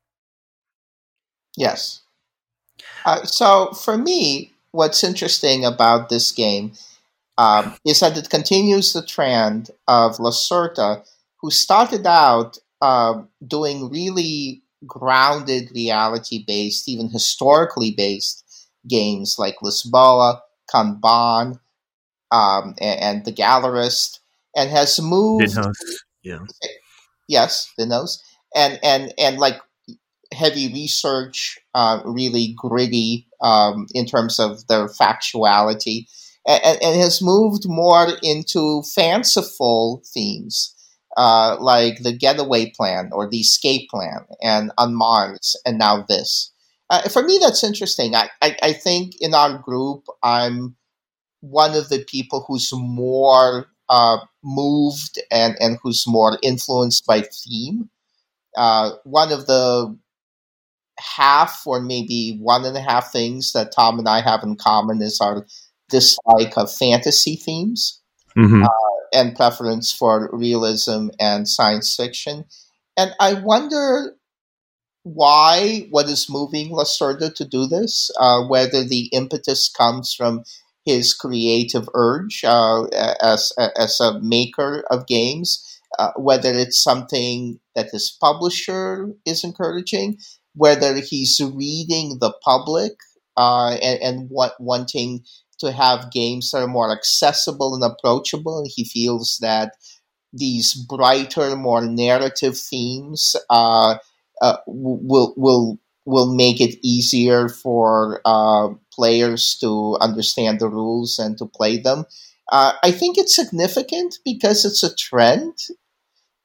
Yes. 1.55 2.01
Uh, 3.05 3.23
so 3.23 3.71
for 3.71 3.97
me, 3.97 4.51
what's 4.71 5.03
interesting 5.03 5.63
about 5.63 6.09
this 6.09 6.31
game 6.31 6.73
um, 7.37 7.75
is 7.85 7.99
that 8.01 8.17
it 8.17 8.29
continues 8.29 8.93
the 8.93 9.05
trend 9.05 9.71
of 9.87 10.17
Lacerda, 10.17 11.03
who 11.41 11.49
started 11.51 12.05
out 12.05 12.57
uh, 12.83 13.23
doing 13.47 13.89
really 13.89 14.61
grounded, 14.85 15.71
reality 15.73 16.43
based, 16.45 16.89
even 16.89 17.09
historically 17.09 17.91
based 17.91 18.43
games 18.89 19.37
like 19.39 19.55
Lisboa, 19.63 20.41
Kanban, 20.69 21.61
um, 22.29 22.75
and, 22.81 22.99
and, 22.99 23.25
The 23.25 23.31
Gallerist, 23.31 24.19
and 24.53 24.69
has 24.69 24.99
moved. 24.99 25.55
Yeah. 26.23 26.39
Yes, 27.29 27.71
Vinhos. 27.79 28.19
And, 28.53 28.77
and, 28.83 29.13
and 29.17 29.37
like 29.37 29.61
heavy 30.33 30.67
research, 30.73 31.57
uh, 31.73 32.01
really 32.03 32.53
gritty 32.57 33.29
um, 33.41 33.87
in 33.93 34.05
terms 34.05 34.41
of 34.41 34.67
their 34.67 34.87
factuality, 34.87 36.07
and, 36.45 36.83
and, 36.83 36.99
has 36.99 37.21
moved 37.21 37.63
more 37.65 38.07
into 38.21 38.83
fanciful 38.93 40.03
themes 40.13 40.75
uh, 41.17 41.57
like 41.59 42.03
the 42.03 42.13
getaway 42.13 42.71
plan 42.71 43.09
or 43.11 43.29
the 43.29 43.39
escape 43.39 43.89
plan, 43.89 44.25
and 44.41 44.71
on 44.77 44.95
Mars, 44.95 45.55
and 45.65 45.77
now 45.77 46.03
this. 46.07 46.51
Uh, 46.89 47.07
for 47.09 47.23
me, 47.23 47.39
that's 47.41 47.63
interesting. 47.63 48.13
I, 48.15 48.29
I, 48.41 48.57
I 48.61 48.73
think 48.73 49.13
in 49.19 49.33
our 49.33 49.57
group, 49.57 50.05
I'm 50.21 50.75
one 51.39 51.75
of 51.75 51.89
the 51.89 52.03
people 52.07 52.45
who's 52.47 52.69
more 52.73 53.67
uh, 53.89 54.17
moved 54.43 55.19
and, 55.31 55.55
and 55.59 55.77
who's 55.81 56.05
more 56.07 56.37
influenced 56.41 57.05
by 57.05 57.21
theme. 57.21 57.89
Uh, 58.55 58.91
one 59.03 59.31
of 59.31 59.45
the 59.47 59.97
half 60.99 61.65
or 61.65 61.81
maybe 61.81 62.37
one 62.39 62.65
and 62.65 62.77
a 62.77 62.81
half 62.81 63.11
things 63.11 63.53
that 63.53 63.71
Tom 63.71 63.99
and 63.99 64.07
I 64.07 64.21
have 64.21 64.43
in 64.43 64.55
common 64.55 65.01
is 65.01 65.19
our 65.19 65.45
dislike 65.89 66.57
of 66.57 66.73
fantasy 66.73 67.35
themes 67.35 68.01
mm-hmm. 68.37 68.63
uh, 68.63 68.92
and 69.13 69.35
preference 69.35 69.91
for 69.91 70.29
realism 70.33 71.09
and 71.19 71.47
science 71.47 71.95
fiction. 71.95 72.45
And 72.97 73.13
I 73.19 73.35
wonder 73.35 74.15
why, 75.03 75.87
what 75.89 76.07
is 76.07 76.29
moving 76.29 76.71
Lacerda 76.71 77.33
to 77.35 77.45
do 77.45 77.67
this, 77.67 78.09
uh, 78.19 78.43
whether 78.47 78.83
the 78.83 79.09
impetus 79.11 79.69
comes 79.69 80.13
from 80.13 80.43
his 80.85 81.13
creative 81.13 81.87
urge 81.93 82.43
uh, 82.43 82.83
as, 83.21 83.51
as 83.77 83.99
a 83.99 84.19
maker 84.21 84.83
of 84.89 85.07
games, 85.07 85.79
uh, 85.99 86.11
whether 86.15 86.51
it's 86.51 86.81
something 86.81 87.59
that 87.75 87.89
his 87.91 88.15
publisher 88.19 89.09
is 89.25 89.43
encouraging, 89.43 90.17
whether 90.55 90.95
he's 90.95 91.39
reading 91.53 92.17
the 92.19 92.33
public 92.43 92.93
uh, 93.37 93.71
and, 93.81 93.99
and 94.01 94.29
what, 94.29 94.59
wanting 94.59 95.23
to 95.63 95.71
have 95.71 96.11
games 96.11 96.51
that 96.51 96.63
are 96.63 96.67
more 96.67 96.91
accessible 96.91 97.75
and 97.75 97.83
approachable, 97.83 98.59
and 98.59 98.67
he 98.73 98.85
feels 98.85 99.37
that 99.41 99.73
these 100.31 100.73
brighter, 100.73 101.55
more 101.55 101.81
narrative 101.85 102.57
themes 102.57 103.35
uh, 103.49 103.97
uh, 104.41 104.57
will 104.67 105.33
will 105.37 105.79
will 106.05 106.33
make 106.33 106.59
it 106.59 106.77
easier 106.83 107.47
for 107.47 108.21
uh, 108.25 108.69
players 108.93 109.57
to 109.61 109.97
understand 110.01 110.59
the 110.59 110.67
rules 110.67 111.19
and 111.19 111.37
to 111.37 111.45
play 111.45 111.77
them. 111.77 112.05
Uh, 112.51 112.73
I 112.83 112.91
think 112.91 113.17
it's 113.17 113.35
significant 113.35 114.17
because 114.25 114.65
it's 114.65 114.83
a 114.83 114.93
trend 114.95 115.53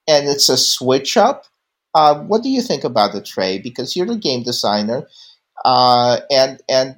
and 0.06 0.28
it's 0.28 0.48
a 0.48 0.56
switch 0.56 1.16
up. 1.16 1.44
Uh, 1.94 2.20
what 2.22 2.42
do 2.42 2.48
you 2.48 2.62
think 2.62 2.84
about 2.84 3.14
it, 3.14 3.24
Trey? 3.24 3.58
Because 3.58 3.96
you're 3.96 4.10
a 4.12 4.16
game 4.16 4.42
designer, 4.42 5.08
uh, 5.64 6.20
and 6.30 6.62
and 6.68 6.96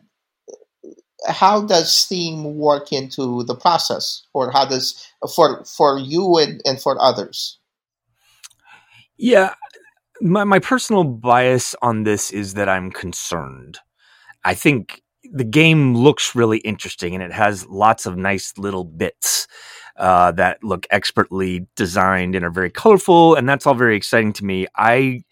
how 1.27 1.63
does 1.63 2.05
theme 2.05 2.57
work 2.57 2.93
into 2.93 3.43
the 3.45 3.55
process, 3.55 4.23
or 4.35 4.51
how 4.51 4.65
does 4.65 5.07
for 5.35 5.65
for 5.65 5.99
you 5.99 6.39
and, 6.39 6.61
and 6.65 6.81
for 6.81 7.01
others? 7.01 7.59
Yeah, 9.19 9.55
my 10.21 10.45
my 10.45 10.59
personal 10.59 11.05
bias 11.05 11.75
on 11.83 12.05
this 12.05 12.31
is 12.31 12.55
that 12.55 12.69
I'm 12.69 12.91
concerned. 12.91 13.79
I 14.45 14.55
think 14.55 15.03
the 15.33 15.45
game 15.45 15.95
looks 15.95 16.35
really 16.35 16.59
interesting 16.59 17.15
and 17.15 17.23
it 17.23 17.33
has 17.33 17.67
lots 17.67 18.07
of 18.07 18.17
nice 18.17 18.57
little 18.57 18.85
bits 18.85 19.47
uh, 19.97 20.33
that 20.33 20.65
look 20.65 20.87
expertly 20.91 21.67
designed 21.77 22.35
and 22.35 22.45
are 22.45 22.51
very 22.51 22.71
colorful, 22.71 23.35
and 23.35 23.49
that's 23.49 23.67
all 23.67 23.75
very 23.75 23.97
exciting 23.97 24.33
to 24.33 24.45
me. 24.45 24.67
I 24.77 25.25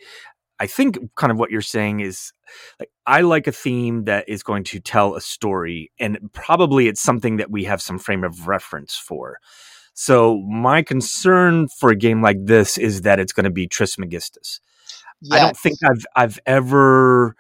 I 0.61 0.67
think 0.67 0.99
kind 1.15 1.31
of 1.31 1.39
what 1.39 1.51
you're 1.51 1.61
saying 1.61 2.01
is 2.01 2.33
like 2.81 2.91
I 3.07 3.21
like 3.21 3.47
a 3.47 3.53
theme 3.53 4.05
that 4.05 4.29
is 4.29 4.43
going 4.43 4.65
to 4.65 4.81
tell 4.81 5.15
a 5.15 5.21
story, 5.21 5.91
and 5.99 6.19
probably 6.33 6.89
it's 6.89 7.01
something 7.01 7.37
that 7.37 7.51
we 7.51 7.65
have 7.65 7.81
some 7.83 7.99
frame 7.99 8.25
of 8.25 8.49
reference 8.49 8.97
for. 8.97 9.39
So 9.95 10.39
my 10.43 10.83
concern 10.83 11.69
for 11.69 11.91
a 11.91 11.97
game 11.97 12.23
like 12.23 12.39
this 12.45 12.79
is 12.79 13.03
that 13.03 13.19
it's 13.19 13.33
going 13.33 13.45
to 13.45 13.51
be 13.51 13.67
Trismegistus. 13.67 14.61
Yes. 15.21 15.41
I 15.41 15.45
don't 15.45 15.57
think 15.57 15.79
I've 15.85 16.07
I've 16.15 16.39
ever 16.47 17.35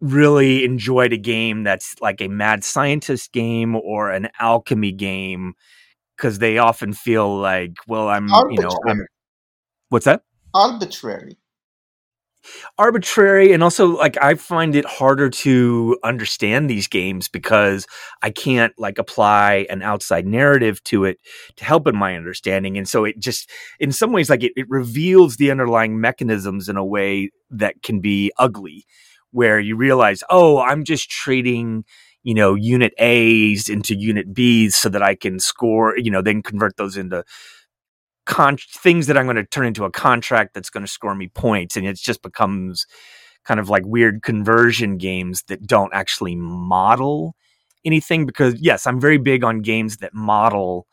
really 0.00 0.64
enjoyed 0.64 1.12
a 1.12 1.18
game 1.18 1.62
that's 1.62 1.94
like 2.00 2.20
a 2.22 2.28
mad 2.28 2.64
scientist 2.64 3.32
game 3.32 3.76
or 3.76 4.10
an 4.10 4.28
alchemy 4.40 4.92
game 4.92 5.54
because 6.16 6.38
they 6.38 6.58
often 6.58 6.92
feel 6.92 7.38
like, 7.38 7.72
well, 7.86 8.08
I'm, 8.08 8.32
Arbitrary. 8.32 8.54
you 8.54 8.62
know, 8.62 8.78
I'm, 8.90 9.06
what's 9.90 10.06
that? 10.06 10.22
Arbitrary 10.54 11.36
arbitrary 12.78 13.52
and 13.52 13.62
also 13.62 13.86
like 13.96 14.16
I 14.22 14.34
find 14.34 14.74
it 14.74 14.84
harder 14.84 15.28
to 15.30 15.98
understand 16.02 16.68
these 16.68 16.88
games 16.88 17.28
because 17.28 17.86
I 18.22 18.30
can't 18.30 18.72
like 18.78 18.98
apply 18.98 19.66
an 19.68 19.82
outside 19.82 20.26
narrative 20.26 20.82
to 20.84 21.04
it 21.04 21.18
to 21.56 21.64
help 21.64 21.86
in 21.86 21.96
my 21.96 22.16
understanding 22.16 22.78
and 22.78 22.88
so 22.88 23.04
it 23.04 23.18
just 23.18 23.50
in 23.78 23.92
some 23.92 24.12
ways 24.12 24.30
like 24.30 24.42
it, 24.42 24.52
it 24.56 24.66
reveals 24.68 25.36
the 25.36 25.50
underlying 25.50 26.00
mechanisms 26.00 26.68
in 26.68 26.76
a 26.76 26.84
way 26.84 27.30
that 27.50 27.82
can 27.82 28.00
be 28.00 28.32
ugly 28.38 28.84
where 29.30 29.60
you 29.60 29.76
realize 29.76 30.22
oh 30.30 30.58
I'm 30.58 30.84
just 30.84 31.10
trading 31.10 31.84
you 32.22 32.34
know 32.34 32.54
unit 32.54 32.94
A's 32.98 33.68
into 33.68 33.94
unit 33.94 34.32
B's 34.32 34.76
so 34.76 34.88
that 34.88 35.02
I 35.02 35.14
can 35.14 35.38
score 35.38 35.96
you 35.98 36.10
know 36.10 36.22
then 36.22 36.42
convert 36.42 36.76
those 36.76 36.96
into 36.96 37.24
con- 38.30 38.56
things 38.56 39.08
that 39.08 39.18
I'm 39.18 39.26
going 39.26 39.34
to 39.34 39.44
turn 39.44 39.66
into 39.66 39.84
a 39.84 39.90
contract 39.90 40.54
that's 40.54 40.70
going 40.70 40.86
to 40.86 40.90
score 40.90 41.16
me 41.16 41.26
points, 41.26 41.76
and 41.76 41.84
it 41.84 41.96
just 41.96 42.22
becomes 42.22 42.86
kind 43.44 43.58
of 43.58 43.68
like 43.68 43.82
weird 43.84 44.22
conversion 44.22 44.98
games 44.98 45.42
that 45.48 45.66
don't 45.66 45.92
actually 45.92 46.36
model 46.36 47.34
anything. 47.84 48.26
Because 48.26 48.54
yes, 48.60 48.86
I'm 48.86 49.00
very 49.00 49.18
big 49.18 49.42
on 49.42 49.62
games 49.62 49.96
that 49.96 50.14
model 50.14 50.86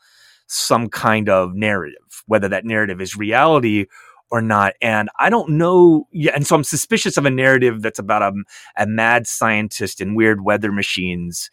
some 0.48 0.88
kind 0.88 1.28
of 1.28 1.54
narrative, 1.54 2.24
whether 2.26 2.48
that 2.48 2.64
narrative 2.64 3.00
is 3.00 3.16
reality 3.16 3.86
or 4.30 4.42
not. 4.42 4.74
And 4.82 5.08
I 5.18 5.30
don't 5.30 5.50
know. 5.50 6.08
Yeah, 6.12 6.32
and 6.34 6.44
so 6.44 6.56
I'm 6.56 6.64
suspicious 6.64 7.16
of 7.16 7.24
a 7.24 7.30
narrative 7.30 7.82
that's 7.82 8.00
about 8.00 8.22
a, 8.22 8.32
a 8.76 8.86
mad 8.86 9.28
scientist 9.28 10.00
and 10.00 10.16
weird 10.16 10.44
weather 10.44 10.72
machines, 10.72 11.50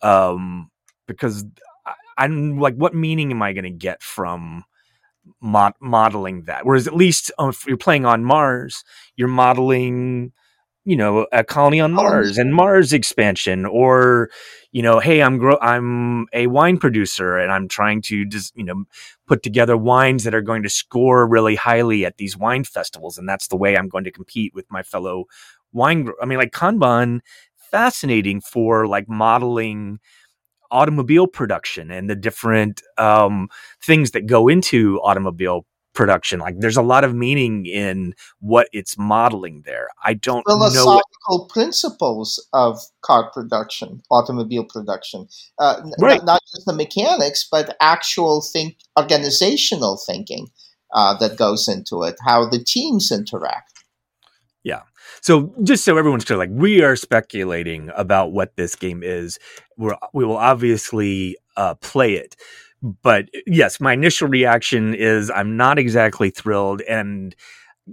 um, 0.00 0.70
because 1.06 1.44
I, 1.86 1.94
I'm 2.18 2.60
like, 2.60 2.76
what 2.76 2.94
meaning 2.94 3.32
am 3.32 3.42
I 3.42 3.52
going 3.52 3.64
to 3.64 3.70
get 3.70 4.00
from? 4.00 4.64
Mod- 5.40 5.74
modeling 5.80 6.42
that. 6.44 6.64
Whereas 6.66 6.86
at 6.86 6.94
least 6.94 7.30
um, 7.38 7.50
if 7.50 7.66
you're 7.66 7.76
playing 7.76 8.04
on 8.06 8.24
Mars, 8.24 8.84
you're 9.16 9.28
modeling, 9.28 10.32
you 10.84 10.96
know, 10.96 11.26
a 11.32 11.44
colony 11.44 11.80
on 11.80 11.92
Mars 11.92 12.38
and 12.38 12.54
Mars 12.54 12.92
expansion, 12.92 13.66
or 13.66 14.30
you 14.72 14.82
know, 14.82 15.00
hey, 15.00 15.22
I'm 15.22 15.38
gro- 15.38 15.58
I'm 15.60 16.26
a 16.32 16.46
wine 16.46 16.78
producer 16.78 17.38
and 17.38 17.50
I'm 17.52 17.68
trying 17.68 18.02
to 18.02 18.24
just 18.26 18.56
you 18.56 18.64
know 18.64 18.84
put 19.26 19.42
together 19.42 19.76
wines 19.76 20.24
that 20.24 20.34
are 20.34 20.42
going 20.42 20.62
to 20.62 20.68
score 20.68 21.26
really 21.26 21.56
highly 21.56 22.04
at 22.04 22.16
these 22.18 22.36
wine 22.36 22.64
festivals, 22.64 23.18
and 23.18 23.28
that's 23.28 23.48
the 23.48 23.56
way 23.56 23.76
I'm 23.76 23.88
going 23.88 24.04
to 24.04 24.12
compete 24.12 24.54
with 24.54 24.66
my 24.70 24.82
fellow 24.82 25.24
wine. 25.72 26.04
Gro- 26.04 26.14
I 26.22 26.26
mean, 26.26 26.38
like 26.38 26.52
Kanban, 26.52 27.20
fascinating 27.70 28.40
for 28.40 28.86
like 28.86 29.08
modeling 29.08 29.98
automobile 30.70 31.26
production 31.26 31.90
and 31.90 32.08
the 32.08 32.16
different 32.16 32.82
um, 32.96 33.48
things 33.82 34.12
that 34.12 34.26
go 34.26 34.48
into 34.48 34.98
automobile 35.00 35.66
production. 35.94 36.38
Like 36.38 36.60
there's 36.60 36.76
a 36.76 36.82
lot 36.82 37.02
of 37.02 37.14
meaning 37.14 37.66
in 37.66 38.14
what 38.38 38.68
it's 38.72 38.96
modeling 38.96 39.62
there. 39.66 39.88
I 40.04 40.14
don't 40.14 40.44
philosophical 40.46 41.02
know 41.28 41.44
principles 41.46 42.46
of 42.52 42.78
car 43.02 43.30
production, 43.32 44.02
automobile 44.10 44.64
production, 44.64 45.28
uh, 45.58 45.82
right. 46.00 46.20
N- 46.20 46.26
not 46.26 46.40
just 46.52 46.66
the 46.66 46.72
mechanics, 46.72 47.48
but 47.50 47.76
actual 47.80 48.42
think 48.42 48.76
organizational 48.96 50.00
thinking 50.06 50.46
uh, 50.94 51.18
that 51.18 51.36
goes 51.36 51.68
into 51.68 52.04
it, 52.04 52.16
how 52.24 52.48
the 52.48 52.62
teams 52.62 53.10
interact. 53.10 53.77
Yeah. 54.68 54.82
So 55.22 55.54
just 55.62 55.82
so 55.82 55.96
everyone's 55.96 56.26
clear, 56.26 56.38
like 56.38 56.50
we 56.52 56.82
are 56.82 56.94
speculating 56.94 57.90
about 57.96 58.32
what 58.32 58.54
this 58.56 58.76
game 58.76 59.02
is. 59.02 59.38
We're, 59.78 59.96
we 60.12 60.26
will 60.26 60.36
obviously 60.36 61.38
uh, 61.56 61.76
play 61.76 62.12
it, 62.16 62.36
but 62.82 63.30
yes, 63.46 63.80
my 63.80 63.94
initial 63.94 64.28
reaction 64.28 64.94
is 64.94 65.30
I'm 65.30 65.56
not 65.56 65.78
exactly 65.78 66.28
thrilled, 66.28 66.82
and 66.82 67.34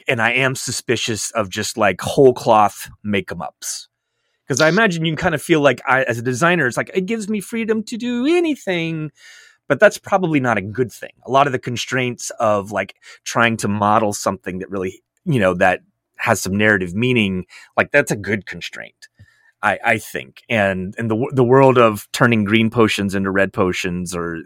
and 0.05 0.21
I 0.21 0.33
am 0.33 0.53
suspicious 0.53 1.31
of 1.31 1.49
just 1.49 1.77
like 1.77 2.01
whole 2.01 2.33
cloth 2.33 2.89
make 3.05 3.31
em 3.31 3.41
ups. 3.41 3.87
Because 4.45 4.59
I 4.59 4.67
imagine 4.67 5.05
you 5.05 5.15
kind 5.15 5.33
of 5.33 5.41
feel 5.41 5.61
like 5.61 5.81
I, 5.87 6.03
as 6.03 6.19
a 6.19 6.21
designer, 6.21 6.67
it's 6.67 6.75
like 6.75 6.91
it 6.93 7.05
gives 7.05 7.29
me 7.29 7.39
freedom 7.39 7.83
to 7.83 7.95
do 7.95 8.25
anything 8.27 9.11
but 9.67 9.79
that's 9.79 9.97
probably 9.97 10.39
not 10.39 10.59
a 10.59 10.61
good 10.61 10.91
thing. 10.91 11.09
A 11.25 11.31
lot 11.31 11.47
of 11.47 11.51
the 11.51 11.57
constraints 11.57 12.29
of 12.39 12.71
like 12.71 12.95
trying 13.23 13.57
to 13.57 13.67
model 13.67 14.13
something 14.13 14.59
that 14.59 14.69
really, 14.69 15.01
you 15.25 15.39
know, 15.39 15.55
that 15.55 15.81
has 16.17 16.41
some 16.41 16.55
narrative 16.55 16.93
meaning, 16.93 17.45
like 17.77 17.91
that's 17.91 18.11
a 18.11 18.15
good 18.15 18.45
constraint. 18.45 19.07
I, 19.61 19.79
I 19.83 19.97
think, 19.97 20.43
and 20.49 20.93
in 20.97 21.07
the 21.07 21.31
the 21.33 21.43
world 21.43 21.77
of 21.77 22.07
turning 22.11 22.43
green 22.43 22.69
potions 22.69 23.15
into 23.15 23.31
red 23.31 23.51
potions, 23.53 24.15
or 24.15 24.43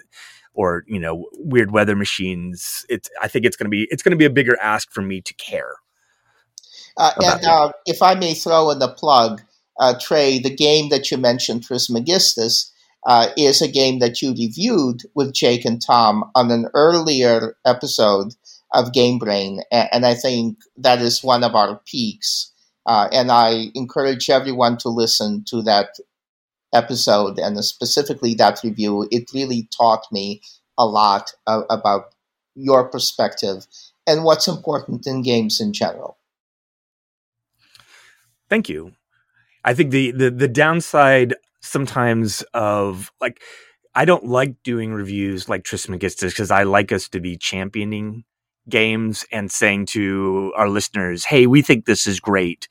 or 0.53 0.83
you 0.87 0.99
know 0.99 1.25
weird 1.33 1.71
weather 1.71 1.95
machines, 1.95 2.85
it's 2.89 3.09
I 3.21 3.27
think 3.27 3.45
it's 3.45 3.57
gonna 3.57 3.69
be 3.69 3.87
it's 3.91 4.03
gonna 4.03 4.15
be 4.15 4.25
a 4.25 4.29
bigger 4.29 4.57
ask 4.61 4.91
for 4.91 5.01
me 5.01 5.21
to 5.21 5.33
care. 5.33 5.75
Uh, 6.97 7.11
and 7.21 7.45
uh, 7.45 7.71
if 7.85 8.01
I 8.01 8.15
may 8.15 8.33
throw 8.33 8.69
in 8.71 8.79
the 8.79 8.89
plug, 8.89 9.41
uh, 9.79 9.97
Trey, 9.99 10.39
the 10.39 10.53
game 10.53 10.89
that 10.89 11.09
you 11.09 11.17
mentioned, 11.17 11.63
Trismegistus, 11.63 12.71
uh, 13.07 13.27
is 13.37 13.61
a 13.61 13.67
game 13.67 13.99
that 13.99 14.21
you 14.21 14.31
reviewed 14.31 15.03
with 15.15 15.33
Jake 15.33 15.65
and 15.65 15.81
Tom 15.81 16.29
on 16.35 16.51
an 16.51 16.67
earlier 16.73 17.55
episode 17.65 18.35
of 18.73 18.93
Game 18.93 19.17
Brain, 19.19 19.61
and 19.71 20.05
I 20.05 20.13
think 20.13 20.59
that 20.77 21.01
is 21.01 21.23
one 21.23 21.43
of 21.43 21.55
our 21.55 21.81
peaks. 21.85 22.51
Uh, 22.85 23.07
and 23.11 23.31
I 23.31 23.67
encourage 23.75 24.29
everyone 24.29 24.77
to 24.77 24.89
listen 24.89 25.43
to 25.49 25.61
that 25.63 25.97
episode 26.73 27.39
and 27.39 27.63
specifically 27.63 28.33
that 28.35 28.61
review. 28.63 29.07
It 29.11 29.31
really 29.33 29.67
taught 29.75 30.05
me 30.11 30.41
a 30.77 30.85
lot 30.85 31.33
of, 31.47 31.65
about 31.69 32.13
your 32.55 32.87
perspective 32.87 33.67
and 34.07 34.23
what's 34.23 34.47
important 34.47 35.05
in 35.07 35.21
games 35.21 35.59
in 35.59 35.73
general. 35.73 36.17
Thank 38.49 38.69
you. 38.69 38.93
I 39.63 39.73
think 39.73 39.91
the 39.91 40.11
the 40.11 40.31
the 40.31 40.47
downside 40.47 41.35
sometimes 41.61 42.41
of 42.53 43.11
like 43.19 43.41
I 43.93 44.05
don't 44.05 44.25
like 44.25 44.63
doing 44.63 44.93
reviews 44.93 45.49
like 45.49 45.63
Trismegistus 45.63 46.33
because 46.33 46.49
I 46.49 46.63
like 46.63 46.91
us 46.91 47.09
to 47.09 47.19
be 47.19 47.37
championing 47.37 48.23
games 48.69 49.25
and 49.31 49.51
saying 49.51 49.87
to 49.87 50.53
our 50.55 50.69
listeners, 50.69 51.25
"Hey, 51.25 51.47
we 51.47 51.61
think 51.61 51.85
this 51.85 52.07
is 52.07 52.19
great," 52.19 52.67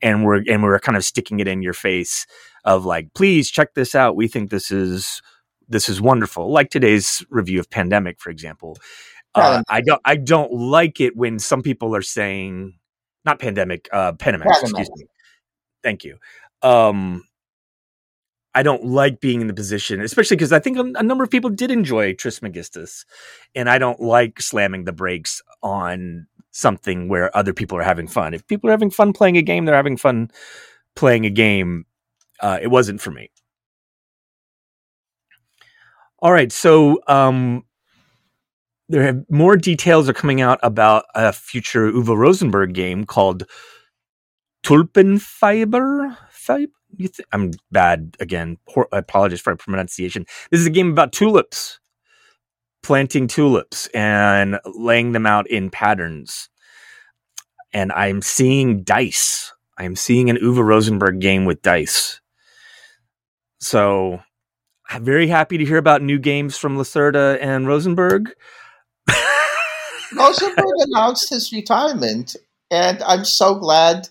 and 0.00 0.24
we're 0.24 0.42
and 0.48 0.62
we're 0.62 0.78
kind 0.80 0.96
of 0.96 1.04
sticking 1.04 1.40
it 1.40 1.48
in 1.48 1.62
your 1.62 1.74
face 1.74 2.26
of 2.64 2.84
like, 2.84 3.14
"Please 3.14 3.50
check 3.50 3.74
this 3.74 3.94
out. 3.94 4.16
We 4.16 4.28
think 4.28 4.50
this 4.50 4.70
is 4.70 5.22
this 5.68 5.88
is 5.88 6.00
wonderful." 6.00 6.50
Like 6.50 6.70
today's 6.70 7.24
review 7.30 7.60
of 7.60 7.70
Pandemic, 7.70 8.20
for 8.20 8.30
example. 8.30 8.76
Uh, 9.34 9.62
I 9.68 9.80
don't 9.80 10.00
I 10.04 10.16
don't 10.16 10.52
like 10.52 11.00
it 11.00 11.16
when 11.16 11.38
some 11.38 11.62
people 11.62 11.96
are 11.96 12.02
saying 12.02 12.74
not 13.24 13.38
Pandemic, 13.38 13.88
uh, 13.92 14.12
Penimex, 14.12 14.46
excuse 14.60 14.90
me. 14.96 15.06
Thank 15.82 16.04
you. 16.04 16.18
Um, 16.62 17.24
I 18.54 18.62
don't 18.62 18.84
like 18.84 19.20
being 19.20 19.40
in 19.40 19.46
the 19.46 19.54
position, 19.54 20.00
especially 20.00 20.36
because 20.36 20.52
I 20.52 20.58
think 20.58 20.76
a, 20.76 20.82
a 20.98 21.02
number 21.02 21.24
of 21.24 21.30
people 21.30 21.50
did 21.50 21.70
enjoy 21.70 22.14
Trismegistus, 22.14 23.04
and 23.54 23.70
I 23.70 23.78
don't 23.78 24.00
like 24.00 24.40
slamming 24.40 24.84
the 24.84 24.92
brakes 24.92 25.40
on 25.62 26.26
something 26.50 27.08
where 27.08 27.34
other 27.36 27.52
people 27.54 27.78
are 27.78 27.82
having 27.82 28.06
fun. 28.06 28.34
If 28.34 28.46
people 28.46 28.68
are 28.68 28.72
having 28.72 28.90
fun 28.90 29.12
playing 29.12 29.36
a 29.38 29.42
game, 29.42 29.64
they're 29.64 29.74
having 29.74 29.96
fun 29.96 30.30
playing 30.96 31.24
a 31.24 31.30
game. 31.30 31.86
Uh, 32.40 32.58
it 32.60 32.68
wasn't 32.68 33.00
for 33.00 33.10
me. 33.10 33.30
All 36.18 36.32
right, 36.32 36.52
so 36.52 37.00
um, 37.08 37.64
there 38.88 39.02
have 39.02 39.24
more 39.30 39.56
details 39.56 40.08
are 40.08 40.12
coming 40.12 40.40
out 40.40 40.60
about 40.62 41.06
a 41.14 41.32
future 41.32 41.90
Uwe 41.90 42.16
Rosenberg 42.16 42.74
game 42.74 43.04
called 43.04 43.44
Tulpenfieber. 44.62 46.16
Fiber? 46.42 46.72
You 46.96 47.08
th- 47.08 47.26
I'm 47.32 47.52
bad 47.70 48.16
again. 48.20 48.58
Hor- 48.68 48.88
I 48.92 48.98
apologize 48.98 49.40
for 49.40 49.50
my 49.52 49.56
pronunciation. 49.56 50.26
This 50.50 50.60
is 50.60 50.66
a 50.66 50.70
game 50.70 50.90
about 50.90 51.12
tulips, 51.12 51.80
planting 52.82 53.28
tulips 53.28 53.86
and 53.88 54.58
laying 54.74 55.12
them 55.12 55.26
out 55.26 55.48
in 55.48 55.70
patterns. 55.70 56.48
And 57.72 57.92
I'm 57.92 58.20
seeing 58.20 58.82
dice. 58.82 59.52
I'm 59.78 59.96
seeing 59.96 60.28
an 60.28 60.36
Uwe 60.36 60.62
Rosenberg 60.62 61.20
game 61.20 61.44
with 61.46 61.62
dice. 61.62 62.20
So 63.60 64.20
I'm 64.90 65.04
very 65.04 65.28
happy 65.28 65.56
to 65.56 65.64
hear 65.64 65.78
about 65.78 66.02
new 66.02 66.18
games 66.18 66.58
from 66.58 66.76
Lacerda 66.76 67.38
and 67.40 67.66
Rosenberg. 67.66 68.30
Rosenberg 70.16 70.74
announced 70.80 71.30
his 71.30 71.52
retirement, 71.52 72.36
and 72.70 73.02
I'm 73.04 73.24
so 73.24 73.54
glad 73.54 74.08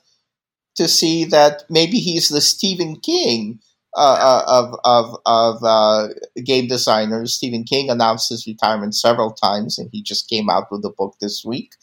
to 0.75 0.87
see 0.87 1.25
that 1.25 1.63
maybe 1.69 1.99
he's 1.99 2.29
the 2.29 2.41
Stephen 2.41 2.97
King 2.99 3.59
uh, 3.95 3.99
uh, 4.21 4.43
of 4.47 4.79
of 4.85 5.19
of 5.25 5.63
uh, 5.63 6.07
game 6.45 6.67
designers. 6.67 7.33
Stephen 7.35 7.63
King 7.63 7.89
announced 7.89 8.29
his 8.29 8.47
retirement 8.47 8.95
several 8.95 9.31
times, 9.31 9.77
and 9.77 9.89
he 9.91 10.01
just 10.01 10.29
came 10.29 10.49
out 10.49 10.71
with 10.71 10.83
a 10.85 10.89
book 10.97 11.15
this 11.19 11.43
week, 11.43 11.73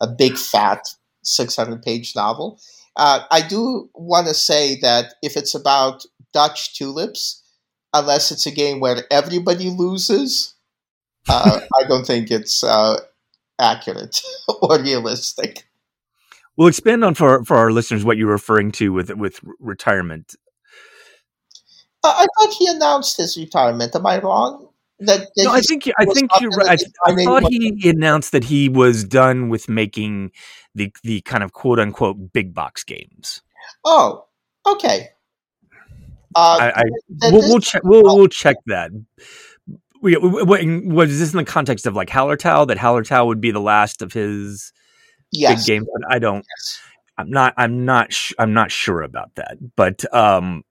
a 0.00 0.06
big 0.06 0.36
fat 0.36 0.86
600 1.22 1.82
page 1.82 2.14
novel. 2.14 2.60
Uh, 2.96 3.20
I 3.30 3.40
do 3.46 3.88
want 3.94 4.28
to 4.28 4.34
say 4.34 4.78
that 4.80 5.14
if 5.22 5.36
it's 5.36 5.54
about 5.54 6.04
Dutch 6.32 6.76
tulips, 6.76 7.42
unless 7.92 8.30
it's 8.30 8.46
a 8.46 8.50
game 8.50 8.78
where 8.80 8.98
everybody 9.10 9.70
loses, 9.70 10.54
uh, 11.28 11.60
I 11.80 11.88
don't 11.88 12.06
think 12.06 12.30
it's 12.30 12.62
uh, 12.64 13.00
accurate 13.60 14.22
or 14.62 14.80
realistic. 14.80 15.66
We'll 16.56 16.68
expand 16.68 17.04
on 17.04 17.14
for 17.14 17.44
for 17.44 17.56
our 17.56 17.70
listeners 17.72 18.04
what 18.04 18.16
you're 18.16 18.30
referring 18.30 18.72
to 18.72 18.92
with 18.92 19.10
with 19.14 19.40
retirement. 19.58 20.34
I 22.04 22.26
thought 22.38 22.52
he 22.58 22.66
announced 22.68 23.16
his 23.16 23.36
retirement. 23.36 23.96
Am 23.96 24.06
I 24.06 24.20
wrong? 24.20 24.68
That, 25.00 25.20
that 25.36 25.44
No, 25.44 25.50
I 25.50 25.60
think 25.60 25.90
I 25.98 26.04
think 26.04 26.30
you're 26.40 26.50
right. 26.50 26.80
I, 27.06 27.10
I 27.12 27.24
thought 27.24 27.44
he 27.50 27.88
announced 27.88 28.32
that 28.32 28.44
he 28.44 28.68
was 28.68 29.04
done 29.04 29.48
with 29.48 29.68
making 29.68 30.30
the 30.74 30.92
the 31.02 31.20
kind 31.22 31.42
of 31.42 31.52
quote 31.52 31.80
unquote 31.80 32.32
big 32.32 32.54
box 32.54 32.84
games. 32.84 33.42
Oh, 33.84 34.26
okay. 34.66 35.08
Uh, 36.36 36.58
I, 36.60 36.80
I 36.80 36.82
we'll 37.32 37.40
we'll 37.48 37.60
check 37.60 37.82
we'll, 37.84 38.02
we'll 38.02 38.28
check 38.28 38.56
that. 38.66 38.90
We, 40.02 40.16
we- 40.16 40.42
we- 40.42 40.80
was 40.86 41.18
this 41.18 41.32
in 41.32 41.38
the 41.38 41.44
context 41.44 41.86
of 41.86 41.94
like 41.96 42.08
Hallertau 42.10 42.66
that 42.68 42.76
Hallertau 42.78 43.26
would 43.26 43.40
be 43.40 43.50
the 43.50 43.60
last 43.60 44.02
of 44.02 44.12
his 44.12 44.72
yes. 45.34 45.64
big 45.64 45.66
games? 45.66 45.88
But 45.92 46.12
I 46.12 46.18
don't. 46.18 46.44
yes. 46.56 46.80
I'm 47.16 47.30
not. 47.30 47.54
I'm 47.56 47.84
not. 47.84 48.12
Sh- 48.12 48.32
I'm 48.38 48.52
not 48.52 48.70
sure 48.70 49.02
about 49.02 49.34
that. 49.36 49.56
But 49.76 50.04
um, 50.14 50.64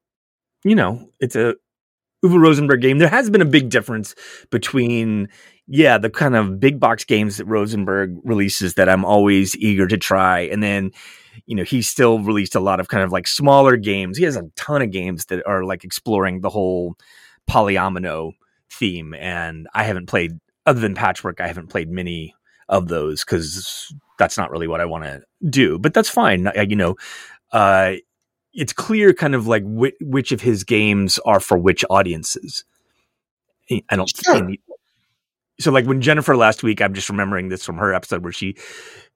you 0.63 0.75
know, 0.75 1.09
it's 1.19 1.35
a 1.35 1.55
Uwe 2.23 2.39
Rosenberg 2.39 2.81
game. 2.81 2.97
There 2.97 3.09
has 3.09 3.29
been 3.29 3.41
a 3.41 3.45
big 3.45 3.69
difference 3.69 4.15
between 4.49 5.29
yeah, 5.67 5.97
the 5.97 6.09
kind 6.09 6.35
of 6.35 6.59
big 6.59 6.79
box 6.79 7.05
games 7.05 7.37
that 7.37 7.45
Rosenberg 7.45 8.17
releases 8.23 8.73
that 8.73 8.89
I'm 8.89 9.05
always 9.05 9.55
eager 9.57 9.87
to 9.87 9.97
try, 9.97 10.41
and 10.41 10.61
then 10.61 10.91
you 11.45 11.55
know 11.55 11.63
he's 11.63 11.89
still 11.89 12.19
released 12.19 12.55
a 12.55 12.59
lot 12.59 12.79
of 12.79 12.89
kind 12.89 13.03
of 13.03 13.11
like 13.11 13.27
smaller 13.27 13.77
games. 13.77 14.17
He 14.17 14.25
has 14.25 14.35
a 14.35 14.49
ton 14.55 14.81
of 14.81 14.91
games 14.91 15.25
that 15.25 15.45
are 15.45 15.63
like 15.63 15.83
exploring 15.83 16.41
the 16.41 16.49
whole 16.49 16.95
polyomino 17.49 18.33
theme, 18.69 19.13
and 19.13 19.67
I 19.73 19.83
haven't 19.83 20.07
played 20.07 20.39
other 20.65 20.81
than 20.81 20.95
Patchwork. 20.95 21.39
I 21.39 21.47
haven't 21.47 21.67
played 21.67 21.89
many 21.89 22.35
of 22.67 22.87
those 22.87 23.23
because 23.23 23.93
that's 24.17 24.37
not 24.37 24.51
really 24.51 24.67
what 24.67 24.81
I 24.81 24.85
want 24.85 25.03
to 25.03 25.21
do. 25.49 25.79
But 25.79 25.93
that's 25.93 26.09
fine. 26.09 26.47
I, 26.47 26.61
you 26.61 26.75
know, 26.75 26.95
uh, 27.51 27.93
it's 28.53 28.73
clear 28.73 29.13
kind 29.13 29.35
of 29.35 29.47
like 29.47 29.63
which, 29.65 29.95
which 30.01 30.31
of 30.31 30.41
his 30.41 30.63
games 30.63 31.19
are 31.25 31.39
for 31.39 31.57
which 31.57 31.83
audiences. 31.89 32.63
I 33.89 33.95
don't. 33.95 34.11
Sure. 34.23 34.49
so 35.59 35.71
like 35.71 35.85
when 35.85 36.01
Jennifer 36.01 36.35
last 36.35 36.63
week, 36.63 36.81
I'm 36.81 36.93
just 36.93 37.09
remembering 37.09 37.49
this 37.49 37.63
from 37.65 37.77
her 37.77 37.93
episode 37.93 38.23
where 38.23 38.33
she 38.33 38.55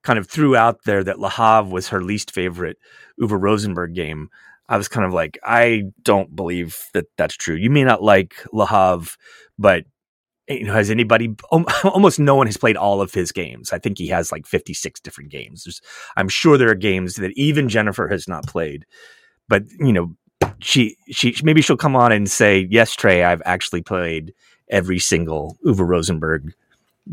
kind 0.02 0.18
of 0.18 0.28
threw 0.28 0.56
out 0.56 0.84
there 0.84 1.04
that 1.04 1.18
Havre 1.18 1.70
was 1.70 1.88
her 1.88 2.02
least 2.02 2.30
favorite 2.30 2.78
Uwe 3.20 3.40
Rosenberg 3.40 3.94
game. 3.94 4.30
I 4.68 4.76
was 4.76 4.88
kind 4.88 5.06
of 5.06 5.12
like, 5.12 5.38
I 5.44 5.84
don't 6.02 6.34
believe 6.34 6.76
that 6.92 7.06
that's 7.16 7.36
true. 7.36 7.54
You 7.54 7.70
may 7.70 7.84
not 7.84 8.02
like 8.02 8.34
Havre, 8.52 9.10
but 9.58 9.84
you 10.48 10.64
know, 10.64 10.72
has 10.72 10.90
anybody? 10.90 11.34
Almost 11.50 12.18
no 12.18 12.34
one 12.34 12.46
has 12.46 12.56
played 12.56 12.76
all 12.76 13.00
of 13.00 13.12
his 13.12 13.32
games. 13.32 13.72
I 13.72 13.78
think 13.78 13.98
he 13.98 14.08
has 14.08 14.32
like 14.32 14.46
56 14.46 15.00
different 15.00 15.30
games. 15.30 15.64
There's, 15.64 15.80
I'm 16.16 16.28
sure 16.28 16.56
there 16.56 16.70
are 16.70 16.74
games 16.74 17.16
that 17.16 17.32
even 17.36 17.68
Jennifer 17.68 18.08
has 18.08 18.26
not 18.28 18.46
played, 18.46 18.86
but 19.48 19.64
you 19.78 19.92
know, 19.92 20.14
she 20.60 20.96
she 21.10 21.34
maybe 21.42 21.62
she'll 21.62 21.76
come 21.76 21.96
on 21.96 22.12
and 22.12 22.30
say, 22.30 22.66
"Yes, 22.70 22.94
Trey, 22.94 23.24
I've 23.24 23.42
actually 23.44 23.82
played 23.82 24.34
every 24.70 24.98
single 24.98 25.56
Uwe 25.64 25.86
Rosenberg 25.86 26.52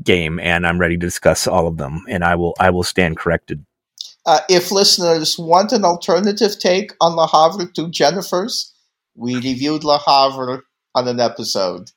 game, 0.04 0.40
and 0.40 0.66
I'm 0.66 0.80
ready 0.80 0.96
to 0.98 1.06
discuss 1.06 1.48
all 1.48 1.68
of 1.68 1.78
them, 1.78 2.04
and 2.10 2.24
I 2.24 2.36
will 2.36 2.56
I 2.60 2.70
will 2.70 2.84
stand 2.84 3.18
corrected." 3.18 3.66
Uh, 4.26 4.40
if 4.50 4.72
listeners 4.72 5.38
want 5.38 5.72
an 5.72 5.86
alternative 5.86 6.58
take 6.58 6.94
on 7.00 7.16
Le 7.16 7.28
Havre 7.28 7.72
to 7.74 7.90
Jennifer's, 7.90 8.74
we 9.16 9.36
reviewed 9.36 9.84
Le 9.84 10.00
Havre 10.00 10.64
on 10.96 11.08
an 11.08 11.20
episode. 11.20 11.92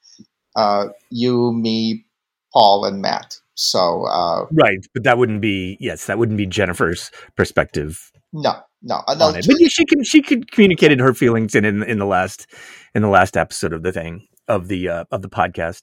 Uh, 0.59 0.88
you, 1.11 1.52
me, 1.52 2.04
Paul, 2.52 2.84
and 2.84 3.00
Matt. 3.00 3.36
So 3.54 4.04
uh, 4.04 4.46
Right, 4.52 4.86
but 4.94 5.04
that 5.04 5.18
wouldn't 5.18 5.40
be 5.40 5.76
yes, 5.80 6.06
that 6.06 6.18
wouldn't 6.18 6.38
be 6.38 6.46
Jennifer's 6.46 7.11
perspective 7.36 8.11
no, 8.32 8.56
no. 8.82 9.02
On 9.06 9.36
it. 9.36 9.46
But 9.46 9.56
yeah, 9.59 9.68
she 9.68 9.84
can 9.84 10.04
she 10.04 10.22
could 10.22 10.50
communicated 10.50 11.00
her 11.00 11.14
feelings 11.14 11.54
in, 11.54 11.64
in 11.64 11.82
in 11.82 11.98
the 11.98 12.06
last 12.06 12.46
in 12.94 13.02
the 13.02 13.09
last 13.09 13.36
episode 13.36 13.72
of 13.72 13.82
the 13.82 13.92
thing 13.92 14.26
of 14.48 14.68
the 14.68 14.88
uh, 14.88 15.04
of 15.11 15.22
the 15.22 15.28
podcast. 15.28 15.82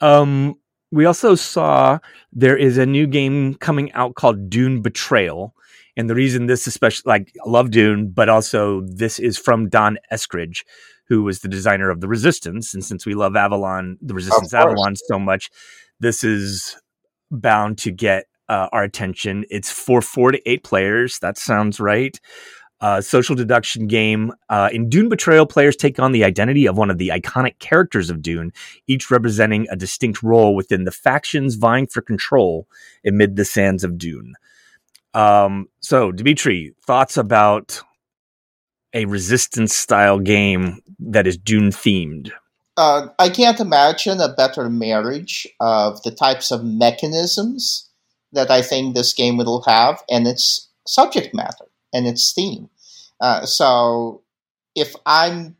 Um, 0.00 0.56
we 0.90 1.04
also 1.04 1.34
saw 1.34 1.98
there 2.32 2.56
is 2.56 2.78
a 2.78 2.86
new 2.86 3.06
game 3.06 3.54
coming 3.54 3.92
out 3.92 4.14
called 4.14 4.50
Dune 4.50 4.82
Betrayal, 4.82 5.54
and 5.96 6.10
the 6.10 6.14
reason 6.14 6.46
this 6.46 6.66
especially 6.66 7.08
like 7.08 7.32
I 7.46 7.48
love 7.48 7.70
Dune, 7.70 8.10
but 8.10 8.28
also 8.28 8.82
this 8.82 9.18
is 9.18 9.38
from 9.38 9.68
Don 9.68 9.98
Eskridge, 10.12 10.64
who 11.08 11.22
was 11.22 11.40
the 11.40 11.48
designer 11.48 11.90
of 11.90 12.00
the 12.00 12.08
Resistance, 12.08 12.74
and 12.74 12.84
since 12.84 13.06
we 13.06 13.14
love 13.14 13.36
Avalon, 13.36 13.98
the 14.00 14.14
Resistance. 14.14 14.52
Avalon 14.52 14.94
so 14.96 15.18
much, 15.18 15.50
this 16.00 16.22
is 16.22 16.76
bound 17.30 17.78
to 17.78 17.90
get 17.90 18.26
uh, 18.48 18.68
our 18.72 18.82
attention. 18.82 19.44
It's 19.50 19.70
for 19.70 20.00
four 20.00 20.32
to 20.32 20.50
eight 20.50 20.64
players. 20.64 21.18
That 21.20 21.38
sounds 21.38 21.80
right. 21.80 22.18
Uh, 22.80 23.00
social 23.00 23.34
deduction 23.34 23.88
game. 23.88 24.32
Uh, 24.48 24.68
in 24.72 24.88
Dune 24.88 25.08
Betrayal, 25.08 25.46
players 25.46 25.74
take 25.74 25.98
on 25.98 26.12
the 26.12 26.22
identity 26.22 26.66
of 26.66 26.78
one 26.78 26.90
of 26.90 26.98
the 26.98 27.08
iconic 27.08 27.58
characters 27.58 28.08
of 28.08 28.22
Dune, 28.22 28.52
each 28.86 29.10
representing 29.10 29.66
a 29.68 29.76
distinct 29.76 30.22
role 30.22 30.54
within 30.54 30.84
the 30.84 30.92
factions 30.92 31.56
vying 31.56 31.88
for 31.88 32.00
control 32.00 32.68
amid 33.04 33.34
the 33.34 33.44
sands 33.44 33.82
of 33.82 33.98
Dune. 33.98 34.34
Um, 35.12 35.66
so, 35.80 36.12
Dimitri, 36.12 36.74
thoughts 36.86 37.16
about 37.16 37.82
a 38.92 39.04
resistance 39.04 39.74
style 39.74 40.18
game 40.18 40.80
that 40.98 41.26
is 41.26 41.36
Dune 41.36 41.70
themed? 41.70 42.30
Uh, 42.76 43.08
I 43.18 43.28
can't 43.28 43.60
imagine 43.60 44.20
a 44.20 44.32
better 44.32 44.68
marriage 44.70 45.46
of 45.60 46.02
the 46.02 46.10
types 46.12 46.50
of 46.50 46.64
mechanisms 46.64 47.88
that 48.32 48.50
I 48.50 48.62
think 48.62 48.94
this 48.94 49.12
game 49.12 49.36
will 49.36 49.62
have 49.62 50.02
and 50.08 50.26
its 50.26 50.68
subject 50.86 51.34
matter 51.34 51.66
and 51.92 52.06
its 52.06 52.32
theme. 52.32 52.70
Uh, 53.20 53.44
so, 53.46 54.22
if 54.76 54.94
I'm, 55.06 55.56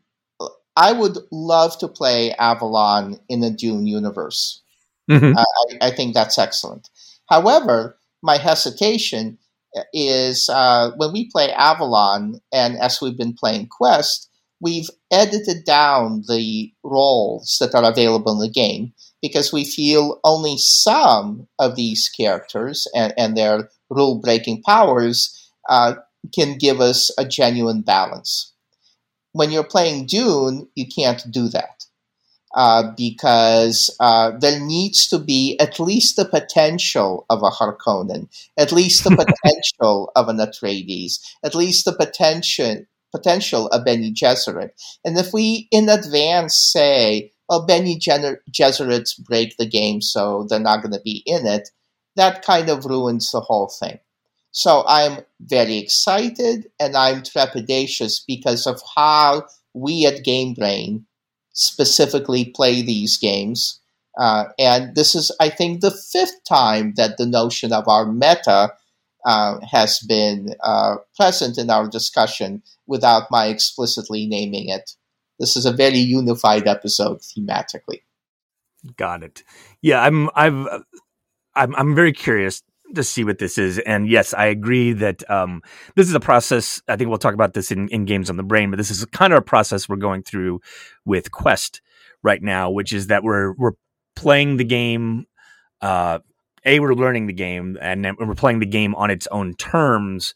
I 0.77 0.93
would 0.93 1.17
love 1.31 1.77
to 1.79 1.89
play 1.89 2.31
Avalon 2.33 3.19
in 3.27 3.41
the 3.41 3.49
Dune 3.49 3.85
universe. 3.85 4.61
Mhm. 5.09 5.35
Uh, 5.35 5.43
I, 5.81 5.87
I 5.87 5.91
think 5.91 6.13
that's 6.13 6.37
excellent. 6.37 6.89
However, 7.27 7.97
my 8.21 8.37
hesitation 8.37 9.37
is 9.93 10.49
uh, 10.49 10.91
when 10.97 11.13
we 11.13 11.29
play 11.29 11.51
Avalon, 11.51 12.41
and 12.51 12.77
as 12.77 12.99
we've 13.01 13.17
been 13.17 13.33
playing 13.33 13.67
Quest, 13.67 14.29
we've 14.61 14.89
edited 15.11 15.63
down 15.65 16.23
the 16.27 16.71
roles 16.83 17.57
that 17.59 17.75
are 17.75 17.89
available 17.89 18.33
in 18.33 18.39
the 18.39 18.53
game 18.53 18.93
because 19.21 19.53
we 19.53 19.65
feel 19.65 20.19
only 20.23 20.57
some 20.57 21.47
of 21.59 21.75
these 21.75 22.09
characters 22.09 22.87
and, 22.95 23.13
and 23.17 23.35
their 23.37 23.69
rule 23.89 24.19
breaking 24.19 24.61
powers 24.63 25.51
uh, 25.69 25.95
can 26.33 26.57
give 26.57 26.81
us 26.81 27.11
a 27.17 27.25
genuine 27.25 27.81
balance. 27.81 28.53
When 29.33 29.51
you're 29.51 29.63
playing 29.63 30.07
Dune, 30.07 30.67
you 30.75 30.85
can't 30.87 31.23
do 31.31 31.47
that 31.49 31.78
uh, 32.55 32.91
because 32.95 33.95
uh, 33.99 34.31
there 34.39 34.59
needs 34.59 35.07
to 35.07 35.19
be 35.19 35.57
at 35.59 35.79
least 35.79 36.15
the 36.15 36.25
potential 36.25 37.25
of 37.29 37.43
a 37.43 37.49
Harkonnen, 37.49 38.27
at 38.57 38.71
least 38.71 39.03
the 39.03 39.11
potential 39.43 40.11
of 40.15 40.27
an 40.27 40.37
Atreides, 40.37 41.19
at 41.43 41.55
least 41.55 41.85
the 41.85 41.93
potential 41.93 42.83
potential 43.11 43.67
of 43.69 43.83
Bene 43.83 44.13
Gesserit. 44.13 44.69
And 45.03 45.17
if 45.17 45.33
we 45.33 45.67
in 45.71 45.89
advance 45.89 46.55
say, 46.55 47.31
"Well, 47.47 47.65
Bene 47.65 47.99
Gesserits 47.99 49.19
break 49.23 49.57
the 49.57 49.65
game, 49.65 50.01
so 50.01 50.45
they're 50.49 50.59
not 50.59 50.81
going 50.81 50.93
to 50.93 51.01
be 51.01 51.23
in 51.25 51.47
it," 51.47 51.69
that 52.15 52.43
kind 52.43 52.69
of 52.69 52.85
ruins 52.85 53.31
the 53.31 53.41
whole 53.41 53.67
thing. 53.79 53.99
So 54.51 54.83
I'm 54.87 55.19
very 55.39 55.77
excited 55.77 56.69
and 56.79 56.95
I'm 56.95 57.21
trepidatious 57.21 58.21
because 58.25 58.65
of 58.65 58.81
how 58.95 59.45
we 59.73 60.05
at 60.05 60.23
Game 60.23 60.53
Brain 60.53 61.05
specifically 61.59 62.45
play 62.45 62.81
these 62.81 63.17
games. 63.17 63.79
Uh, 64.17 64.45
and 64.57 64.95
this 64.95 65.13
is, 65.13 65.31
I 65.39 65.49
think, 65.49 65.81
the 65.81 65.91
fifth 65.91 66.43
time 66.47 66.93
that 66.95 67.17
the 67.17 67.25
notion 67.25 67.73
of 67.73 67.87
our 67.87 68.05
meta 68.05 68.73
uh, 69.25 69.59
has 69.69 69.99
been 69.99 70.55
uh, 70.63 70.95
present 71.15 71.57
in 71.57 71.69
our 71.69 71.87
discussion 71.87 72.63
without 72.87 73.29
my 73.29 73.47
explicitly 73.47 74.25
naming 74.25 74.69
it. 74.69 74.91
This 75.37 75.57
is 75.57 75.65
a 75.65 75.73
very 75.73 75.97
unified 75.97 76.67
episode 76.67 77.19
thematically. 77.19 78.01
Got 78.95 79.23
it. 79.23 79.43
Yeah, 79.81 80.01
I'm. 80.01 80.29
I've. 80.35 80.65
I'm. 81.55 81.75
I'm 81.75 81.95
very 81.95 82.13
curious 82.13 82.63
to 82.95 83.03
see 83.03 83.23
what 83.23 83.39
this 83.39 83.57
is, 83.57 83.79
and 83.79 84.07
yes, 84.07 84.33
I 84.33 84.45
agree 84.45 84.93
that 84.93 85.29
um, 85.29 85.61
this 85.95 86.07
is 86.07 86.13
a 86.13 86.19
process. 86.19 86.81
I 86.87 86.95
think 86.95 87.09
we'll 87.09 87.17
talk 87.17 87.33
about 87.33 87.53
this 87.53 87.71
in, 87.71 87.87
in 87.89 88.05
games 88.05 88.29
on 88.29 88.37
the 88.37 88.43
brain, 88.43 88.69
but 88.69 88.77
this 88.77 88.91
is 88.91 89.05
kind 89.05 89.33
of 89.33 89.39
a 89.39 89.43
process 89.43 89.87
we're 89.87 89.97
going 89.97 90.23
through 90.23 90.61
with 91.05 91.31
Quest 91.31 91.81
right 92.23 92.41
now, 92.41 92.69
which 92.69 92.93
is 92.93 93.07
that 93.07 93.23
we're 93.23 93.53
we're 93.53 93.73
playing 94.15 94.57
the 94.57 94.63
game. 94.63 95.25
Uh, 95.81 96.19
a, 96.65 96.79
we're 96.79 96.93
learning 96.93 97.27
the 97.27 97.33
game, 97.33 97.77
and 97.81 98.05
we're 98.19 98.35
playing 98.35 98.59
the 98.59 98.65
game 98.65 98.93
on 98.95 99.09
its 99.09 99.27
own 99.27 99.53
terms. 99.55 100.33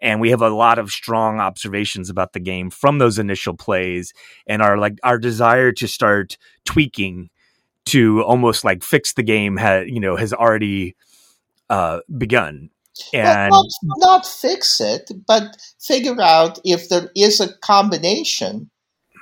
And 0.00 0.20
we 0.20 0.30
have 0.30 0.42
a 0.42 0.50
lot 0.50 0.80
of 0.80 0.90
strong 0.90 1.38
observations 1.38 2.10
about 2.10 2.32
the 2.32 2.40
game 2.40 2.70
from 2.70 2.98
those 2.98 3.18
initial 3.18 3.54
plays, 3.56 4.12
and 4.46 4.60
our 4.60 4.76
like 4.76 4.98
our 5.02 5.18
desire 5.18 5.72
to 5.72 5.86
start 5.86 6.36
tweaking 6.64 7.30
to 7.86 8.22
almost 8.22 8.64
like 8.64 8.82
fix 8.82 9.12
the 9.14 9.22
game 9.22 9.56
had 9.56 9.88
you 9.88 10.00
know 10.00 10.16
has 10.16 10.32
already 10.32 10.94
uh, 11.72 12.00
begun. 12.18 12.68
And 13.14 13.50
Well, 13.50 13.66
not, 13.82 13.98
not 13.98 14.26
fix 14.26 14.80
it, 14.80 15.10
but 15.26 15.56
figure 15.80 16.20
out 16.20 16.58
if 16.64 16.90
there 16.90 17.10
is 17.16 17.40
a 17.40 17.52
combination 17.58 18.70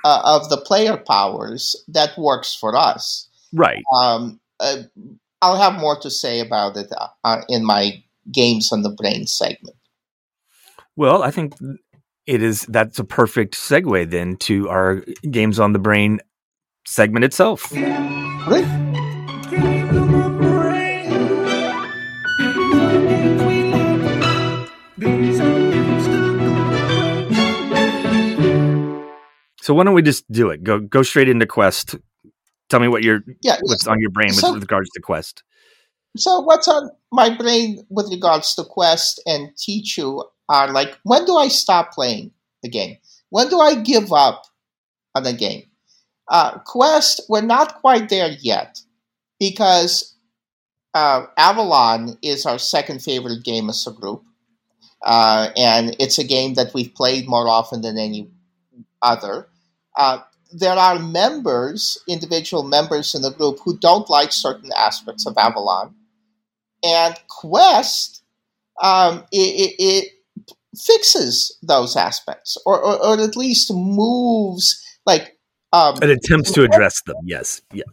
uh, 0.04 0.20
of 0.24 0.50
the 0.50 0.56
player 0.56 0.96
powers 0.96 1.76
that 1.86 2.18
works 2.18 2.54
for 2.54 2.76
us. 2.76 3.28
right, 3.52 3.82
Um, 3.94 4.40
uh, 4.58 4.82
I'll 5.40 5.56
have 5.56 5.80
more 5.80 5.96
to 6.00 6.10
say 6.10 6.40
about 6.40 6.76
it 6.76 6.88
uh, 7.24 7.42
in 7.48 7.64
my 7.64 8.02
games 8.32 8.72
on 8.72 8.82
the 8.82 8.90
brain 8.90 9.26
segment. 9.26 9.76
well, 10.96 11.22
I 11.22 11.30
think 11.30 11.54
it 12.26 12.42
is 12.42 12.66
that's 12.66 12.98
a 12.98 13.04
perfect 13.04 13.54
segue 13.54 14.10
then 14.10 14.36
to 14.38 14.68
our 14.68 15.04
games 15.30 15.60
on 15.60 15.72
the 15.72 15.78
brain 15.78 16.20
segment 16.84 17.24
itself. 17.24 17.72
So 29.60 29.74
why 29.74 29.84
don't 29.84 29.94
we 29.94 30.02
just 30.02 30.30
do 30.32 30.50
it? 30.50 30.62
Go 30.64 30.80
go 30.80 31.02
straight 31.02 31.28
into 31.28 31.46
Quest. 31.46 31.96
Tell 32.68 32.80
me 32.80 32.88
what 32.88 33.02
your 33.02 33.22
Yeah. 33.42 33.58
what's 33.62 33.86
on 33.86 34.00
your 34.00 34.10
brain 34.10 34.28
with 34.28 34.36
So- 34.36 34.54
regards 34.54 34.90
to 34.94 35.00
Quest. 35.00 35.42
So 36.16 36.40
what's 36.40 36.66
on 36.66 36.90
my 37.12 37.30
brain 37.36 37.86
with 37.88 38.08
regards 38.10 38.54
to 38.56 38.64
Quest 38.64 39.20
and 39.26 39.50
Tichu 39.56 40.24
are 40.48 40.72
like, 40.72 40.98
when 41.04 41.24
do 41.24 41.36
I 41.36 41.46
stop 41.48 41.92
playing 41.92 42.32
the 42.62 42.68
game? 42.68 42.96
When 43.28 43.48
do 43.48 43.60
I 43.60 43.76
give 43.76 44.12
up 44.12 44.42
on 45.14 45.22
the 45.22 45.32
game? 45.32 45.64
Uh, 46.28 46.58
Quest, 46.60 47.20
we're 47.28 47.42
not 47.42 47.80
quite 47.80 48.08
there 48.08 48.30
yet 48.40 48.80
because 49.38 50.16
uh, 50.94 51.26
Avalon 51.36 52.18
is 52.22 52.44
our 52.44 52.58
second 52.58 53.02
favorite 53.02 53.44
game 53.44 53.68
as 53.70 53.86
a 53.86 53.92
group. 53.92 54.24
Uh, 55.04 55.50
and 55.56 55.94
it's 56.00 56.18
a 56.18 56.24
game 56.24 56.54
that 56.54 56.74
we've 56.74 56.92
played 56.94 57.28
more 57.28 57.48
often 57.48 57.82
than 57.82 57.96
any 57.98 58.28
other. 59.02 59.48
Uh, 60.00 60.22
there 60.50 60.72
are 60.72 60.98
members, 60.98 61.98
individual 62.08 62.62
members 62.62 63.14
in 63.14 63.20
the 63.20 63.30
group, 63.30 63.58
who 63.62 63.76
don't 63.78 64.08
like 64.08 64.32
certain 64.32 64.70
aspects 64.74 65.26
of 65.26 65.36
Avalon. 65.36 65.94
And 66.82 67.14
Quest, 67.28 68.22
um, 68.82 69.24
it, 69.30 69.36
it, 69.36 69.74
it 69.78 70.08
fixes 70.74 71.58
those 71.62 71.96
aspects, 71.96 72.56
or, 72.64 72.80
or, 72.80 73.04
or 73.04 73.20
at 73.20 73.36
least 73.36 73.70
moves, 73.74 74.82
like, 75.04 75.38
um, 75.74 75.96
It 76.02 76.08
attempts 76.08 76.50
to 76.52 76.64
address 76.64 77.02
them. 77.02 77.16
Yes. 77.24 77.60
Yeah. 77.74 77.84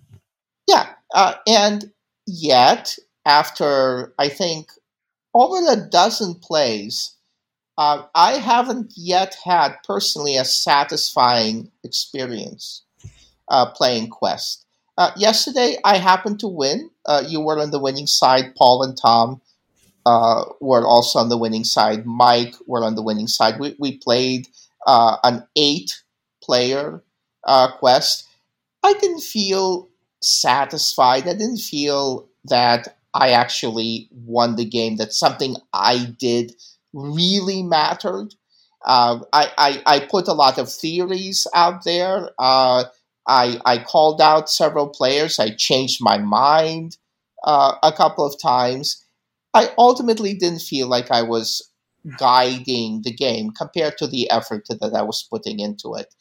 yeah, 0.70 0.88
uh, 1.14 1.34
and 1.46 1.92
yet 2.26 2.98
after 3.26 4.14
I 4.18 4.30
think 4.30 4.72
over 5.34 5.58
a 5.70 5.76
dozen 5.76 6.36
plays, 6.36 7.17
uh, 7.78 8.04
I 8.16 8.34
haven't 8.34 8.94
yet 8.96 9.38
had 9.44 9.76
personally 9.84 10.38
a 10.38 10.46
satisfying 10.46 11.72
experience 11.84 12.84
uh, 13.50 13.72
playing 13.72 14.10
Quest. 14.10 14.66
Uh, 14.98 15.12
yesterday, 15.16 15.78
I 15.84 15.98
happened 15.98 16.40
to 16.40 16.48
win. 16.48 16.90
Uh, 17.06 17.24
you 17.28 17.40
were 17.40 17.60
on 17.60 17.72
the 17.72 17.80
winning 17.80 18.08
side. 18.08 18.56
Paul 18.56 18.84
and 18.84 18.98
Tom 18.98 19.42
uh, 20.06 20.46
were 20.60 20.86
also 20.88 21.20
on 21.20 21.30
the 21.30 21.38
winning 21.38 21.64
side. 21.64 22.06
Mike 22.06 22.56
were 22.66 22.84
on 22.84 22.96
the 22.96 23.04
winning 23.04 23.28
side. 23.28 23.60
We, 23.60 23.76
we 23.78 23.98
played 23.98 24.48
uh, 24.88 25.18
an 25.24 25.46
eight-player 25.56 27.04
uh, 27.44 27.72
Quest. 27.78 28.28
I 28.84 28.94
didn't 28.94 29.22
feel 29.22 29.90
satisfied. 30.22 31.28
I 31.28 31.34
didn't 31.34 31.60
feel 31.60 32.28
that 32.46 32.98
I 33.14 33.32
actually 33.32 34.10
won 34.12 34.56
the 34.56 34.66
game. 34.66 34.96
That 34.96 35.14
something 35.14 35.58
I 35.74 36.16
did 36.18 36.56
really 36.98 37.64
mattered. 37.64 38.34
Uh, 38.86 39.20
I, 39.34 39.52
I, 39.58 39.84
I 39.86 40.00
put 40.00 40.28
a 40.28 40.34
lot 40.34 40.58
of 40.58 40.72
theories 40.72 41.48
out 41.54 41.84
there. 41.84 42.30
Uh, 42.40 42.86
I, 43.28 43.60
I 43.66 43.78
called 43.80 44.22
out 44.22 44.50
several 44.50 44.88
players. 44.88 45.40
I 45.40 45.50
changed 45.56 46.00
my 46.02 46.18
mind 46.18 46.98
uh, 47.44 47.76
a 47.84 47.92
couple 47.92 48.26
of 48.26 48.42
times. 48.42 49.04
I 49.54 49.70
ultimately 49.78 50.34
didn't 50.34 50.62
feel 50.62 50.88
like 50.88 51.12
I 51.12 51.24
was 51.24 51.70
guiding 52.18 53.02
the 53.04 53.12
game 53.12 53.52
compared 53.52 53.98
to 53.98 54.08
the 54.08 54.30
effort 54.30 54.66
that 54.70 54.94
I 54.96 55.02
was 55.02 55.28
putting 55.30 55.60
into 55.60 55.96
it. 55.96 56.14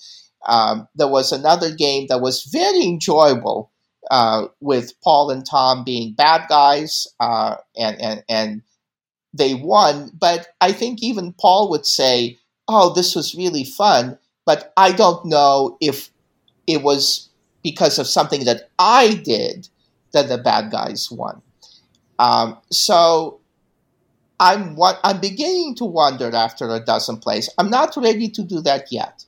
Um, 0.49 0.89
there 0.95 1.09
was 1.09 1.33
another 1.33 1.75
game 1.75 2.07
that 2.09 2.21
was 2.21 2.45
very 2.45 2.85
enjoyable 2.85 3.73
uh, 4.11 4.47
with 4.61 4.93
Paul 5.03 5.31
and 5.31 5.45
Tom 5.45 5.85
being 5.85 6.15
bad 6.15 6.49
guys, 6.49 7.07
uh, 7.21 7.57
and 7.77 8.01
and 8.01 8.25
and 8.29 8.63
they 9.37 9.55
won. 9.55 10.11
But 10.19 10.49
I 10.61 10.73
think 10.73 11.03
even 11.03 11.35
Paul 11.35 11.71
would 11.71 11.87
say, 11.87 12.39
"Oh, 12.69 12.93
this 12.95 13.15
was 13.15 13.35
really 13.35 13.65
fun," 13.65 14.19
but 14.45 14.73
I 14.77 14.93
don't 14.93 15.25
know 15.25 15.77
if 15.81 16.11
it 16.67 16.83
was 16.83 17.29
because 17.63 17.99
of 17.99 18.07
something 18.07 18.45
that 18.45 18.71
I 18.79 19.15
did 19.15 19.69
that 20.13 20.29
the 20.29 20.39
bad 20.39 20.71
guys 20.71 21.11
won. 21.11 21.43
Um, 22.19 22.59
so 22.71 23.41
I'm 24.39 24.77
what 24.77 25.01
I'm 25.05 25.21
beginning 25.21 25.75
to 25.77 25.85
wonder 25.85 26.35
after 26.35 26.69
a 26.69 26.81
dozen 26.81 27.19
plays. 27.19 27.49
I'm 27.59 27.71
not 27.71 27.97
ready 27.97 28.29
to 28.29 28.43
do 28.43 28.61
that 28.63 28.93
yet, 28.93 29.25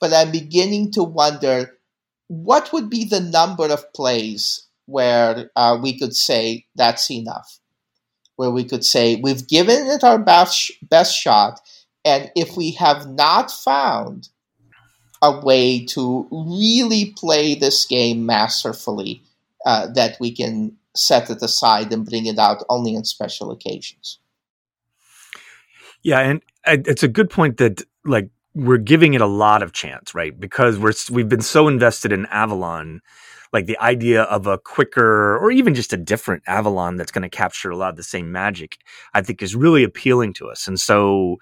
but 0.00 0.12
I'm 0.12 0.30
beginning 0.30 0.92
to 0.92 1.02
wonder 1.02 1.78
what 2.28 2.72
would 2.72 2.88
be 2.88 3.04
the 3.04 3.20
number 3.20 3.66
of 3.66 3.92
plays 3.92 4.66
where 4.86 5.50
uh, 5.56 5.78
we 5.80 5.98
could 5.98 6.14
say 6.14 6.66
that's 6.76 7.10
enough, 7.10 7.58
where 8.40 8.50
we 8.50 8.64
could 8.64 8.82
say 8.82 9.16
we've 9.16 9.46
given 9.46 9.86
it 9.88 10.02
our 10.02 10.18
best 10.18 10.72
best 10.88 11.14
shot, 11.14 11.60
and 12.06 12.32
if 12.34 12.56
we 12.56 12.70
have 12.70 13.06
not 13.06 13.50
found 13.50 14.30
a 15.20 15.40
way 15.40 15.84
to 15.84 16.26
really 16.32 17.12
play 17.18 17.54
this 17.54 17.84
game 17.84 18.24
masterfully, 18.24 19.22
uh, 19.66 19.88
that 19.88 20.16
we 20.20 20.32
can 20.32 20.74
set 20.96 21.28
it 21.28 21.42
aside 21.42 21.92
and 21.92 22.06
bring 22.06 22.24
it 22.24 22.38
out 22.38 22.64
only 22.70 22.96
on 22.96 23.04
special 23.04 23.50
occasions. 23.50 24.18
Yeah, 26.02 26.20
and 26.20 26.40
it's 26.66 27.02
a 27.02 27.08
good 27.08 27.28
point 27.28 27.58
that 27.58 27.82
like 28.06 28.30
we're 28.54 28.78
giving 28.78 29.12
it 29.12 29.20
a 29.20 29.26
lot 29.26 29.62
of 29.62 29.74
chance, 29.74 30.14
right? 30.14 30.40
Because 30.40 30.78
we're 30.78 30.94
we've 31.10 31.28
been 31.28 31.42
so 31.42 31.68
invested 31.68 32.10
in 32.10 32.24
Avalon, 32.30 33.02
like 33.52 33.66
the 33.66 33.78
idea 33.80 34.22
of 34.22 34.46
a 34.46 34.58
quicker 34.58 35.36
or 35.38 35.50
even 35.50 35.74
just 35.74 35.92
a 35.92 35.96
different 35.96 36.42
Avalon 36.46 36.96
that's 36.96 37.12
going 37.12 37.22
to 37.22 37.28
capture 37.28 37.70
a 37.70 37.76
lot 37.76 37.90
of 37.90 37.96
the 37.96 38.02
same 38.02 38.30
magic, 38.30 38.78
I 39.12 39.22
think 39.22 39.42
is 39.42 39.56
really 39.56 39.82
appealing 39.82 40.34
to 40.34 40.48
us. 40.48 40.68
And 40.68 40.78
so 40.78 41.38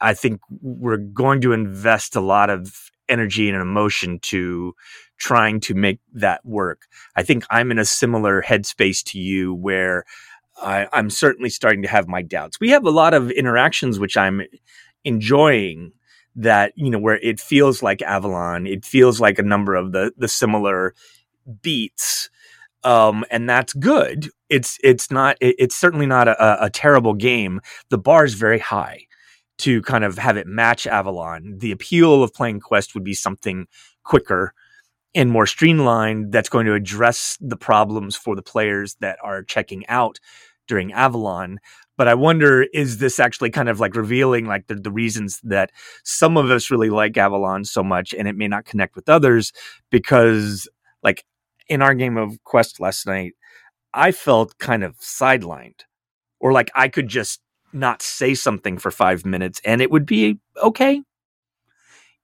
I 0.00 0.14
think 0.14 0.40
we're 0.60 0.96
going 0.96 1.40
to 1.42 1.52
invest 1.52 2.16
a 2.16 2.20
lot 2.20 2.50
of 2.50 2.90
energy 3.08 3.48
and 3.48 3.60
emotion 3.60 4.18
to 4.20 4.74
trying 5.18 5.60
to 5.60 5.74
make 5.74 6.00
that 6.14 6.44
work. 6.44 6.86
I 7.14 7.22
think 7.22 7.44
I'm 7.50 7.70
in 7.70 7.78
a 7.78 7.84
similar 7.84 8.42
headspace 8.42 9.04
to 9.06 9.18
you 9.18 9.54
where 9.54 10.04
I, 10.62 10.88
am 10.92 11.10
certainly 11.10 11.50
starting 11.50 11.82
to 11.82 11.88
have 11.88 12.08
my 12.08 12.22
doubts. 12.22 12.58
We 12.60 12.70
have 12.70 12.84
a 12.84 12.90
lot 12.90 13.14
of 13.14 13.30
interactions 13.30 13.98
which 13.98 14.16
I'm 14.16 14.42
enjoying 15.04 15.92
that, 16.36 16.72
you 16.76 16.90
know, 16.90 16.98
where 16.98 17.18
it 17.18 17.40
feels 17.40 17.82
like 17.82 18.02
Avalon, 18.02 18.66
it 18.66 18.84
feels 18.84 19.20
like 19.20 19.38
a 19.38 19.42
number 19.42 19.74
of 19.74 19.92
the 19.92 20.12
the 20.16 20.28
similar 20.28 20.94
beats. 21.62 22.30
Um, 22.82 23.24
and 23.30 23.48
that's 23.48 23.72
good. 23.74 24.30
It's 24.48 24.78
it's 24.82 25.10
not 25.10 25.36
it, 25.40 25.56
it's 25.58 25.76
certainly 25.76 26.06
not 26.06 26.28
a, 26.28 26.64
a 26.64 26.70
terrible 26.70 27.14
game. 27.14 27.60
The 27.90 27.98
bar 27.98 28.24
is 28.24 28.34
very 28.34 28.58
high 28.58 29.06
to 29.58 29.82
kind 29.82 30.04
of 30.04 30.16
have 30.16 30.38
it 30.38 30.46
match 30.46 30.86
Avalon. 30.86 31.58
The 31.58 31.72
appeal 31.72 32.22
of 32.22 32.32
playing 32.32 32.60
Quest 32.60 32.94
would 32.94 33.04
be 33.04 33.12
something 33.12 33.66
quicker 34.04 34.54
and 35.14 35.30
more 35.30 35.46
streamlined 35.46 36.32
that's 36.32 36.48
going 36.48 36.66
to 36.66 36.74
address 36.74 37.36
the 37.40 37.56
problems 37.56 38.16
for 38.16 38.34
the 38.34 38.42
players 38.42 38.96
that 39.00 39.18
are 39.22 39.42
checking 39.42 39.86
out 39.88 40.18
during 40.66 40.92
Avalon. 40.92 41.58
But 41.98 42.08
I 42.08 42.14
wonder, 42.14 42.62
is 42.72 42.98
this 42.98 43.18
actually 43.20 43.50
kind 43.50 43.68
of 43.68 43.80
like 43.80 43.94
revealing 43.94 44.46
like 44.46 44.68
the, 44.68 44.76
the 44.76 44.90
reasons 44.90 45.40
that 45.42 45.70
some 46.04 46.36
of 46.38 46.50
us 46.50 46.70
really 46.70 46.88
like 46.88 47.18
Avalon 47.18 47.64
so 47.64 47.82
much 47.82 48.14
and 48.14 48.26
it 48.26 48.36
may 48.36 48.48
not 48.48 48.64
connect 48.64 48.96
with 48.96 49.08
others 49.08 49.52
because 49.90 50.68
like 51.02 51.24
in 51.70 51.80
our 51.80 51.94
game 51.94 52.18
of 52.18 52.42
Quest 52.44 52.80
last 52.80 53.06
night, 53.06 53.32
I 53.94 54.12
felt 54.12 54.58
kind 54.58 54.84
of 54.84 54.98
sidelined 54.98 55.80
or 56.40 56.52
like 56.52 56.70
I 56.74 56.88
could 56.88 57.08
just 57.08 57.40
not 57.72 58.02
say 58.02 58.34
something 58.34 58.76
for 58.76 58.90
five 58.90 59.24
minutes 59.24 59.60
and 59.64 59.80
it 59.80 59.90
would 59.90 60.04
be 60.04 60.38
okay. 60.62 61.02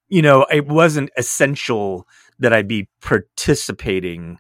You 0.09 0.23
know, 0.23 0.47
it 0.51 0.67
wasn't 0.67 1.11
essential 1.17 2.07
that 2.39 2.53
I 2.53 2.63
be 2.63 2.89
participating. 3.01 4.39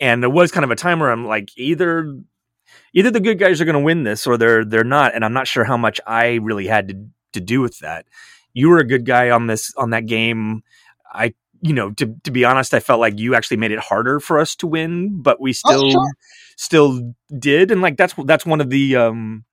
And 0.00 0.22
there 0.22 0.30
was 0.30 0.52
kind 0.52 0.64
of 0.64 0.70
a 0.70 0.76
time 0.76 1.00
where 1.00 1.10
I'm 1.10 1.26
like, 1.26 1.50
either 1.56 2.18
either 2.92 3.10
the 3.10 3.20
good 3.20 3.38
guys 3.38 3.60
are 3.60 3.64
going 3.64 3.74
to 3.74 3.80
win 3.80 4.02
this 4.02 4.26
or 4.26 4.36
they're 4.36 4.64
they're 4.64 4.84
not, 4.84 5.14
and 5.14 5.24
I'm 5.24 5.32
not 5.32 5.48
sure 5.48 5.64
how 5.64 5.76
much 5.76 6.00
I 6.06 6.34
really 6.34 6.66
had 6.66 6.88
to 6.88 7.06
to 7.32 7.40
do 7.40 7.60
with 7.60 7.78
that. 7.78 8.06
You 8.52 8.68
were 8.68 8.78
a 8.78 8.86
good 8.86 9.06
guy 9.06 9.30
on 9.30 9.46
this 9.46 9.72
on 9.76 9.90
that 9.90 10.06
game. 10.06 10.62
I 11.12 11.34
you 11.60 11.72
know 11.72 11.92
to 11.92 12.14
to 12.24 12.30
be 12.30 12.44
honest, 12.44 12.74
I 12.74 12.80
felt 12.80 13.00
like 13.00 13.18
you 13.18 13.34
actually 13.34 13.58
made 13.58 13.72
it 13.72 13.78
harder 13.78 14.20
for 14.20 14.38
us 14.38 14.54
to 14.56 14.66
win, 14.66 15.22
but 15.22 15.40
we 15.40 15.50
oh, 15.50 15.52
still 15.52 15.84
oh, 15.86 15.90
sure. 15.90 16.12
still 16.56 17.14
did, 17.38 17.70
and 17.70 17.82
like 17.82 17.96
that's 17.96 18.14
that's 18.24 18.46
one 18.46 18.60
of 18.60 18.70
the 18.70 18.96
um 18.96 19.44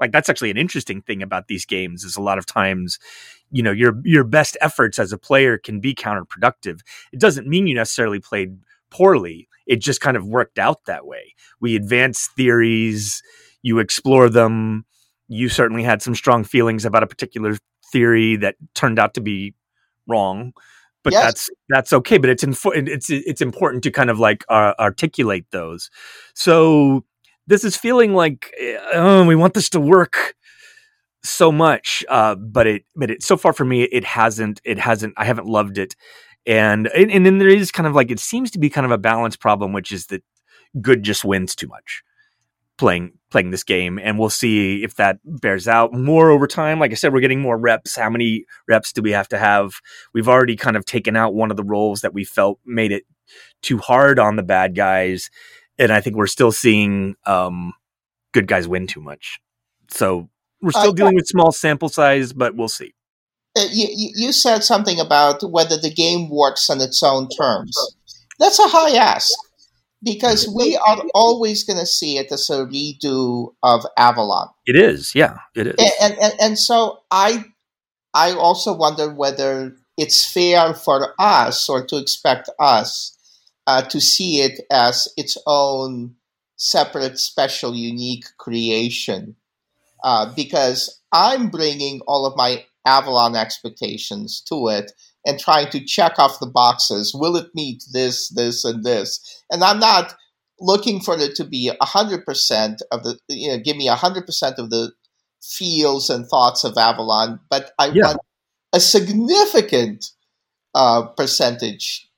like 0.00 0.12
that's 0.12 0.28
actually 0.28 0.50
an 0.50 0.56
interesting 0.56 1.00
thing 1.02 1.22
about 1.22 1.46
these 1.48 1.64
games 1.64 2.02
is 2.02 2.16
a 2.16 2.22
lot 2.22 2.38
of 2.38 2.46
times 2.46 2.98
you 3.50 3.62
know 3.62 3.70
your 3.70 4.00
your 4.04 4.24
best 4.24 4.56
efforts 4.60 4.98
as 4.98 5.12
a 5.12 5.18
player 5.18 5.58
can 5.58 5.80
be 5.80 5.94
counterproductive. 5.94 6.80
It 7.12 7.20
doesn't 7.20 7.46
mean 7.46 7.66
you 7.66 7.74
necessarily 7.74 8.20
played 8.20 8.58
poorly. 8.90 9.48
It 9.66 9.76
just 9.76 10.00
kind 10.00 10.16
of 10.16 10.26
worked 10.26 10.58
out 10.58 10.84
that 10.86 11.06
way. 11.06 11.34
We 11.60 11.76
advance 11.76 12.28
theories 12.36 13.22
you 13.62 13.78
explore 13.78 14.28
them. 14.28 14.84
You 15.28 15.48
certainly 15.48 15.84
had 15.84 16.02
some 16.02 16.16
strong 16.16 16.42
feelings 16.44 16.84
about 16.84 17.04
a 17.04 17.06
particular 17.06 17.56
theory 17.92 18.36
that 18.36 18.56
turned 18.74 18.98
out 18.98 19.14
to 19.14 19.20
be 19.20 19.54
wrong 20.08 20.52
but 21.04 21.12
yes. 21.12 21.24
that's 21.24 21.50
that's 21.68 21.92
okay 21.92 22.18
but 22.18 22.30
it's 22.30 22.44
it's 22.44 23.10
it's 23.10 23.40
important 23.40 23.82
to 23.84 23.90
kind 23.90 24.10
of 24.10 24.18
like 24.18 24.44
uh, 24.48 24.74
articulate 24.78 25.46
those. 25.50 25.90
So 26.34 27.04
this 27.46 27.64
is 27.64 27.76
feeling 27.76 28.14
like 28.14 28.52
oh, 28.94 29.24
we 29.26 29.36
want 29.36 29.54
this 29.54 29.68
to 29.70 29.80
work 29.80 30.34
so 31.24 31.52
much, 31.52 32.04
uh, 32.08 32.34
but 32.34 32.66
it 32.66 32.84
but 32.96 33.10
it 33.10 33.22
so 33.22 33.36
far 33.36 33.52
for 33.52 33.64
me 33.64 33.84
it 33.84 34.04
hasn't 34.04 34.60
it 34.64 34.78
hasn't 34.78 35.14
I 35.16 35.24
haven't 35.24 35.46
loved 35.46 35.78
it, 35.78 35.94
and, 36.46 36.88
and 36.88 37.10
and 37.10 37.26
then 37.26 37.38
there 37.38 37.48
is 37.48 37.72
kind 37.72 37.86
of 37.86 37.94
like 37.94 38.10
it 38.10 38.20
seems 38.20 38.50
to 38.52 38.58
be 38.58 38.70
kind 38.70 38.84
of 38.84 38.90
a 38.90 38.98
balance 38.98 39.36
problem, 39.36 39.72
which 39.72 39.92
is 39.92 40.06
that 40.06 40.22
good 40.80 41.02
just 41.02 41.24
wins 41.24 41.54
too 41.54 41.68
much 41.68 42.02
playing 42.78 43.12
playing 43.30 43.50
this 43.50 43.64
game 43.64 43.98
and 44.02 44.18
we'll 44.18 44.30
see 44.30 44.82
if 44.82 44.94
that 44.96 45.18
bears 45.24 45.68
out 45.68 45.92
more 45.92 46.30
over 46.30 46.46
time 46.46 46.78
like 46.78 46.90
i 46.90 46.94
said 46.94 47.12
we're 47.12 47.20
getting 47.20 47.40
more 47.40 47.58
reps 47.58 47.96
how 47.96 48.10
many 48.10 48.44
reps 48.66 48.92
do 48.92 49.02
we 49.02 49.10
have 49.10 49.28
to 49.28 49.38
have 49.38 49.74
we've 50.14 50.28
already 50.28 50.56
kind 50.56 50.76
of 50.76 50.84
taken 50.84 51.16
out 51.16 51.34
one 51.34 51.50
of 51.50 51.56
the 51.56 51.64
roles 51.64 52.00
that 52.00 52.14
we 52.14 52.24
felt 52.24 52.58
made 52.64 52.92
it 52.92 53.04
too 53.62 53.78
hard 53.78 54.18
on 54.18 54.36
the 54.36 54.42
bad 54.42 54.74
guys 54.74 55.30
and 55.78 55.92
I 55.92 56.00
think 56.00 56.16
we're 56.16 56.26
still 56.26 56.52
seeing 56.52 57.16
um, 57.26 57.72
good 58.32 58.46
guys 58.46 58.68
win 58.68 58.86
too 58.86 59.00
much. 59.00 59.40
So 59.90 60.28
we're 60.60 60.70
still 60.70 60.90
uh, 60.90 60.94
dealing 60.94 61.14
with 61.14 61.26
small 61.26 61.52
sample 61.52 61.88
size, 61.88 62.32
but 62.32 62.54
we'll 62.54 62.68
see. 62.68 62.94
Uh, 63.56 63.64
you, 63.70 63.88
you 64.14 64.32
said 64.32 64.62
something 64.64 64.98
about 65.00 65.42
whether 65.50 65.76
the 65.76 65.92
game 65.92 66.30
works 66.30 66.70
on 66.70 66.80
its 66.80 67.02
own 67.02 67.28
terms. 67.28 67.76
That's 68.38 68.58
a 68.58 68.68
high 68.68 68.96
ask 68.96 69.32
because 70.02 70.48
we 70.48 70.76
are 70.76 71.02
always 71.14 71.64
going 71.64 71.78
to 71.78 71.86
see 71.86 72.18
it 72.18 72.32
as 72.32 72.50
a 72.50 72.66
redo 72.66 73.54
of 73.62 73.86
Avalon. 73.96 74.48
It 74.66 74.76
is, 74.76 75.14
yeah, 75.14 75.38
it 75.54 75.66
is. 75.68 75.74
And, 76.00 76.18
and, 76.18 76.34
and 76.40 76.58
so 76.58 77.00
I, 77.10 77.44
I 78.12 78.32
also 78.32 78.74
wonder 78.74 79.12
whether 79.12 79.76
it's 79.96 80.30
fair 80.30 80.74
for 80.74 81.14
us 81.18 81.68
or 81.68 81.86
to 81.86 81.96
expect 81.98 82.50
us 82.58 83.16
uh, 83.66 83.82
to 83.82 84.00
see 84.00 84.40
it 84.40 84.60
as 84.70 85.08
its 85.16 85.38
own 85.46 86.16
separate, 86.56 87.18
special, 87.18 87.74
unique 87.74 88.24
creation. 88.38 89.36
Uh, 90.02 90.32
because 90.34 91.00
I'm 91.12 91.48
bringing 91.48 92.00
all 92.08 92.26
of 92.26 92.36
my 92.36 92.64
Avalon 92.84 93.36
expectations 93.36 94.40
to 94.48 94.68
it 94.68 94.92
and 95.24 95.38
trying 95.38 95.70
to 95.70 95.84
check 95.84 96.18
off 96.18 96.40
the 96.40 96.46
boxes. 96.46 97.12
Will 97.14 97.36
it 97.36 97.48
meet 97.54 97.84
this, 97.92 98.28
this, 98.30 98.64
and 98.64 98.84
this? 98.84 99.42
And 99.50 99.62
I'm 99.62 99.78
not 99.78 100.14
looking 100.60 101.00
for 101.00 101.18
it 101.18 101.34
to 101.36 101.44
be 101.44 101.70
100% 101.80 102.78
of 102.90 103.02
the, 103.02 103.18
you 103.28 103.48
know, 103.48 103.58
give 103.58 103.76
me 103.76 103.88
100% 103.88 104.58
of 104.58 104.70
the 104.70 104.92
feels 105.42 106.08
and 106.10 106.26
thoughts 106.26 106.64
of 106.64 106.76
Avalon, 106.76 107.40
but 107.50 107.72
I 107.78 107.86
yeah. 107.86 108.06
want 108.06 108.20
a 108.72 108.80
significant 108.80 110.06
uh, 110.74 111.02
percentage 111.16 112.08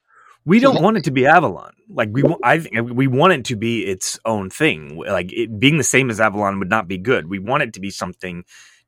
we 0.44 0.60
don't 0.60 0.82
want 0.82 0.96
it 0.96 1.04
to 1.04 1.10
be 1.10 1.26
Avalon. 1.26 1.72
Like 1.88 2.10
we, 2.12 2.22
I 2.42 2.58
think 2.58 2.92
we 2.92 3.06
want 3.06 3.32
it 3.32 3.44
to 3.46 3.56
be 3.56 3.86
its 3.86 4.18
own 4.24 4.50
thing. 4.50 4.96
Like 4.96 5.32
it, 5.32 5.58
being 5.58 5.78
the 5.78 5.84
same 5.84 6.10
as 6.10 6.20
Avalon 6.20 6.58
would 6.58 6.70
not 6.70 6.86
be 6.86 6.98
good. 6.98 7.28
We 7.28 7.38
want 7.38 7.62
it 7.62 7.72
to 7.74 7.80
be 7.80 7.90
something 7.90 8.44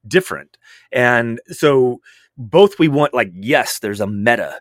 different. 0.07 0.57
And 0.93 1.41
so 1.49 2.01
both 2.39 2.79
we 2.79 2.89
want 2.89 3.15
like 3.15 3.31
yes, 3.35 3.79
there's 3.81 4.01
a 4.01 4.07
meta 4.07 4.59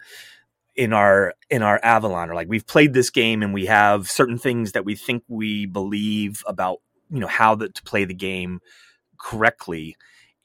in 0.76 0.93
our 0.93 1.34
in 1.49 1.61
our 1.63 1.80
Avalon. 1.84 2.30
Or 2.30 2.36
like 2.36 2.49
we've 2.49 2.67
played 2.67 2.93
this 2.93 3.09
game 3.09 3.43
and 3.43 3.53
we 3.53 3.65
have 3.67 4.09
certain 4.09 4.38
things 4.38 4.73
that 4.73 4.86
we 4.86 4.95
think 4.95 5.23
we 5.28 5.65
believe 5.67 6.43
about 6.47 6.80
you 7.11 7.19
know 7.19 7.28
how 7.28 7.55
the, 7.55 7.69
to 7.69 7.84
play 7.84 8.05
the 8.05 8.13
game 8.15 8.59
correctly 9.19 9.95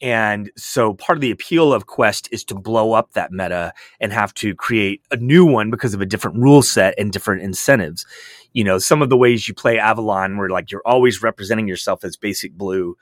And 0.00 0.50
so 0.56 0.94
part 0.94 1.18
of 1.18 1.22
the 1.22 1.30
appeal 1.30 1.72
of 1.74 1.86
Quest 1.86 2.28
is 2.32 2.44
to 2.46 2.54
blow 2.54 2.92
up 2.94 3.12
that 3.12 3.32
meta 3.32 3.74
and 4.00 4.12
have 4.12 4.32
to 4.34 4.54
create 4.54 5.02
a 5.10 5.16
new 5.16 5.44
one 5.44 5.70
because 5.70 5.94
of 5.94 6.00
a 6.00 6.06
different 6.06 6.38
rule 6.38 6.62
set 6.62 6.94
and 6.98 7.12
different 7.12 7.42
incentives. 7.42 8.06
You 8.54 8.64
know, 8.64 8.78
some 8.78 9.02
of 9.02 9.10
the 9.10 9.18
ways 9.18 9.48
you 9.48 9.54
play 9.54 9.78
Avalon 9.78 10.38
where 10.38 10.48
like 10.50 10.70
you're 10.72 10.82
always 10.86 11.22
representing 11.22 11.68
yourself 11.68 12.04
as 12.04 12.16
basic 12.16 12.54
blue, 12.54 12.96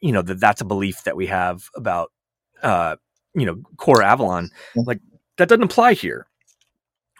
you 0.00 0.12
know, 0.12 0.22
that 0.22 0.40
that's 0.40 0.60
a 0.60 0.66
belief 0.66 1.04
that 1.04 1.16
we 1.16 1.26
have 1.26 1.70
about 1.76 2.12
uh, 2.62 2.96
you 3.34 3.46
know, 3.46 3.56
core 3.76 4.02
Avalon. 4.02 4.50
Like 4.74 5.00
that 5.38 5.48
doesn't 5.48 5.62
apply 5.62 5.94
here. 5.94 6.26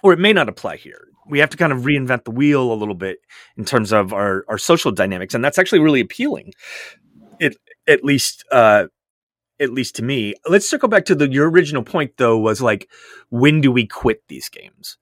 Or 0.02 0.12
it 0.12 0.18
may 0.18 0.32
not 0.32 0.48
apply 0.48 0.76
here. 0.76 1.08
We 1.28 1.38
have 1.38 1.50
to 1.50 1.56
kind 1.56 1.72
of 1.72 1.80
reinvent 1.80 2.24
the 2.24 2.30
wheel 2.30 2.72
a 2.72 2.74
little 2.74 2.94
bit 2.94 3.18
in 3.56 3.64
terms 3.64 3.92
of 3.92 4.12
our, 4.12 4.44
our 4.48 4.58
social 4.58 4.90
dynamics. 4.90 5.34
And 5.34 5.44
that's 5.44 5.58
actually 5.58 5.80
really 5.80 6.00
appealing. 6.00 6.52
It 7.38 7.56
at 7.86 8.04
least 8.04 8.44
uh 8.50 8.86
at 9.61 9.72
least 9.72 9.96
to 9.96 10.02
me. 10.02 10.34
Let's 10.48 10.68
circle 10.68 10.88
back 10.88 11.04
to 11.06 11.14
the 11.14 11.30
your 11.30 11.50
original 11.50 11.82
point 11.82 12.12
though 12.16 12.38
was 12.38 12.61
like 12.61 12.88
when 13.28 13.61
do 13.61 13.70
we 13.70 13.86
quit 13.86 14.22
these 14.28 14.48
games? 14.48 14.96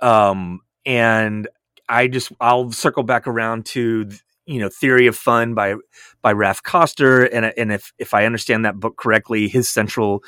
Um 0.00 0.60
and 0.86 1.48
I 1.88 2.08
just 2.08 2.32
I'll 2.40 2.70
circle 2.70 3.02
back 3.02 3.26
around 3.26 3.66
to 3.66 4.10
you 4.48 4.58
know 4.58 4.68
Theory 4.68 5.06
of 5.06 5.16
Fun 5.16 5.54
by 5.54 5.76
by 6.22 6.32
Raph 6.32 6.62
Koster. 6.62 7.24
And 7.24 7.52
and 7.56 7.72
if 7.72 7.92
if 7.98 8.14
I 8.14 8.24
understand 8.24 8.64
that 8.64 8.80
book 8.80 8.96
correctly 8.96 9.48
his 9.48 9.68
central 9.68 10.24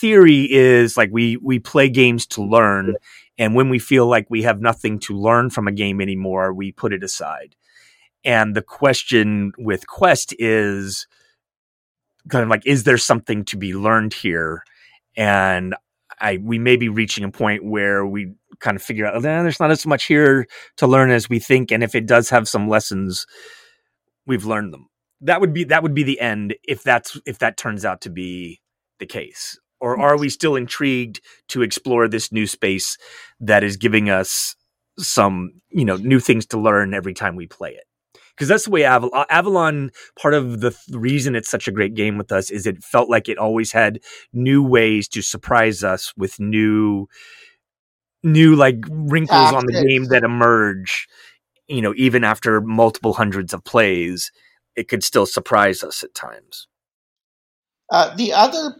theory 0.00 0.50
is 0.50 0.96
like 0.96 1.10
we 1.12 1.36
we 1.36 1.58
play 1.58 1.88
games 1.88 2.26
to 2.28 2.42
learn. 2.42 2.96
And 3.38 3.54
when 3.54 3.68
we 3.68 3.78
feel 3.78 4.06
like 4.06 4.26
we 4.28 4.42
have 4.42 4.60
nothing 4.60 4.98
to 5.00 5.16
learn 5.16 5.50
from 5.50 5.68
a 5.68 5.72
game 5.72 6.00
anymore 6.00 6.52
we 6.52 6.72
put 6.72 6.92
it 6.92 7.04
aside. 7.04 7.54
And 8.24 8.54
the 8.54 8.62
question 8.62 9.52
with 9.58 9.86
quest 9.86 10.34
is 10.38 11.06
kind 12.28 12.42
of 12.44 12.48
like, 12.48 12.66
is 12.66 12.84
there 12.84 12.98
something 12.98 13.44
to 13.46 13.56
be 13.56 13.74
learned 13.74 14.14
here? 14.14 14.62
And 15.16 15.74
I 16.22 16.38
we 16.42 16.58
may 16.58 16.76
be 16.76 16.88
reaching 16.88 17.24
a 17.24 17.30
point 17.30 17.64
where 17.64 18.06
we 18.06 18.32
kind 18.60 18.76
of 18.76 18.82
figure 18.82 19.04
out, 19.04 19.16
oh, 19.16 19.20
there's 19.20 19.60
not 19.60 19.70
as 19.70 19.84
much 19.84 20.04
here 20.04 20.46
to 20.78 20.86
learn 20.86 21.10
as 21.10 21.28
we 21.28 21.38
think, 21.38 21.70
and 21.72 21.82
if 21.82 21.94
it 21.94 22.06
does 22.06 22.30
have 22.30 22.48
some 22.48 22.68
lessons, 22.68 23.26
we've 24.26 24.46
learned 24.46 24.72
them. 24.72 24.88
That 25.20 25.40
would 25.40 25.52
be 25.52 25.64
that 25.64 25.82
would 25.82 25.94
be 25.94 26.04
the 26.04 26.20
end 26.20 26.54
if 26.64 26.82
that's 26.82 27.20
if 27.26 27.38
that 27.40 27.56
turns 27.56 27.84
out 27.84 28.00
to 28.02 28.10
be 28.10 28.60
the 28.98 29.06
case. 29.06 29.58
Or 29.80 30.00
are 30.00 30.16
we 30.16 30.28
still 30.28 30.54
intrigued 30.54 31.20
to 31.48 31.62
explore 31.62 32.06
this 32.06 32.30
new 32.30 32.46
space 32.46 32.96
that 33.40 33.64
is 33.64 33.76
giving 33.76 34.08
us 34.08 34.54
some, 34.96 35.50
you 35.70 35.84
know, 35.84 35.96
new 35.96 36.20
things 36.20 36.46
to 36.46 36.60
learn 36.60 36.94
every 36.94 37.14
time 37.14 37.34
we 37.34 37.48
play 37.48 37.70
it? 37.70 37.84
Because 38.36 38.48
that's 38.48 38.64
the 38.64 38.70
way 38.70 38.84
Avalon, 38.84 39.20
uh, 39.20 39.24
Avalon. 39.30 39.90
Part 40.18 40.34
of 40.34 40.60
the 40.60 40.70
th- 40.70 40.98
reason 40.98 41.36
it's 41.36 41.50
such 41.50 41.68
a 41.68 41.72
great 41.72 41.94
game 41.94 42.18
with 42.18 42.32
us 42.32 42.50
is 42.50 42.66
it 42.66 42.82
felt 42.82 43.08
like 43.10 43.28
it 43.28 43.38
always 43.38 43.72
had 43.72 44.00
new 44.32 44.62
ways 44.62 45.08
to 45.08 45.22
surprise 45.22 45.84
us 45.84 46.12
with 46.16 46.40
new, 46.40 47.08
new 48.22 48.54
like 48.54 48.76
wrinkles 48.90 49.52
on 49.52 49.66
the 49.66 49.84
game 49.86 50.04
that 50.06 50.24
emerge. 50.24 51.06
You 51.68 51.82
know, 51.82 51.94
even 51.96 52.24
after 52.24 52.60
multiple 52.60 53.12
hundreds 53.14 53.54
of 53.54 53.64
plays, 53.64 54.32
it 54.76 54.88
could 54.88 55.04
still 55.04 55.26
surprise 55.26 55.82
us 55.82 56.02
at 56.02 56.14
times. 56.14 56.66
Uh, 57.90 58.14
the 58.16 58.32
other 58.32 58.74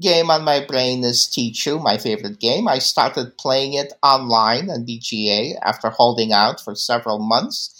game 0.00 0.30
on 0.30 0.44
my 0.44 0.64
brain 0.64 1.02
is 1.02 1.26
Tichu, 1.26 1.82
my 1.82 1.98
favorite 1.98 2.38
game. 2.38 2.68
I 2.68 2.78
started 2.78 3.36
playing 3.38 3.74
it 3.74 3.92
online 4.02 4.70
on 4.70 4.86
BGA 4.86 5.54
after 5.62 5.90
holding 5.90 6.32
out 6.32 6.60
for 6.60 6.74
several 6.74 7.18
months 7.18 7.77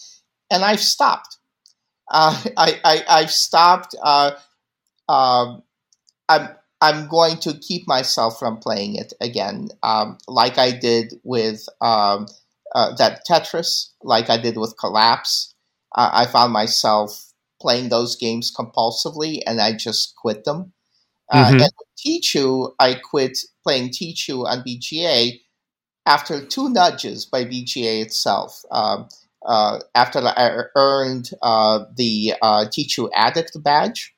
and 0.51 0.65
I've 0.65 0.81
stopped. 0.81 1.37
Uh, 2.11 2.43
I, 2.57 3.03
I 3.09 3.21
have 3.21 3.31
stopped. 3.31 3.95
Uh, 4.03 4.33
um, 5.09 5.63
I'm 6.29 6.49
I'm 6.81 7.09
going 7.09 7.39
to 7.39 7.59
keep 7.59 7.89
myself 7.89 8.39
from 8.39 8.59
playing 8.59 8.95
it 8.95 9.13
again, 9.21 9.69
um, 9.83 10.19
like 10.29 10.59
I 10.59 10.71
did 10.71 11.15
with 11.25 11.67
um, 11.81 12.27
uh, 12.75 12.95
that 12.97 13.23
Tetris, 13.29 13.89
like 14.03 14.31
I 14.31 14.37
did 14.37 14.57
with 14.57 14.77
Collapse. 14.79 15.55
I 15.97 16.27
found 16.27 16.53
myself 16.53 17.33
playing 17.61 17.89
those 17.89 18.15
games 18.15 18.55
compulsively, 18.55 19.41
and 19.47 19.61
I 19.61 19.73
just 19.73 20.15
quit 20.17 20.45
them. 20.45 20.73
Uh, 21.31 21.47
mm-hmm. 21.47 21.61
and 21.63 21.73
Tichu, 21.99 22.73
I 22.79 22.95
quit 22.95 23.39
playing 23.65 23.89
Tichu 23.89 24.47
on 24.47 24.63
BGA 24.63 25.41
after 26.07 26.45
two 26.45 26.71
nudges 26.71 27.27
by 27.27 27.45
BGA 27.45 28.03
itself. 28.03 28.63
Um, 28.71 29.09
uh, 29.45 29.81
after 29.95 30.21
I 30.21 30.63
earned 30.77 31.31
uh, 31.43 31.85
the 31.97 32.35
uh, 32.43 32.67
Tichu 32.67 33.09
Addict 33.15 33.63
badge. 33.63 34.15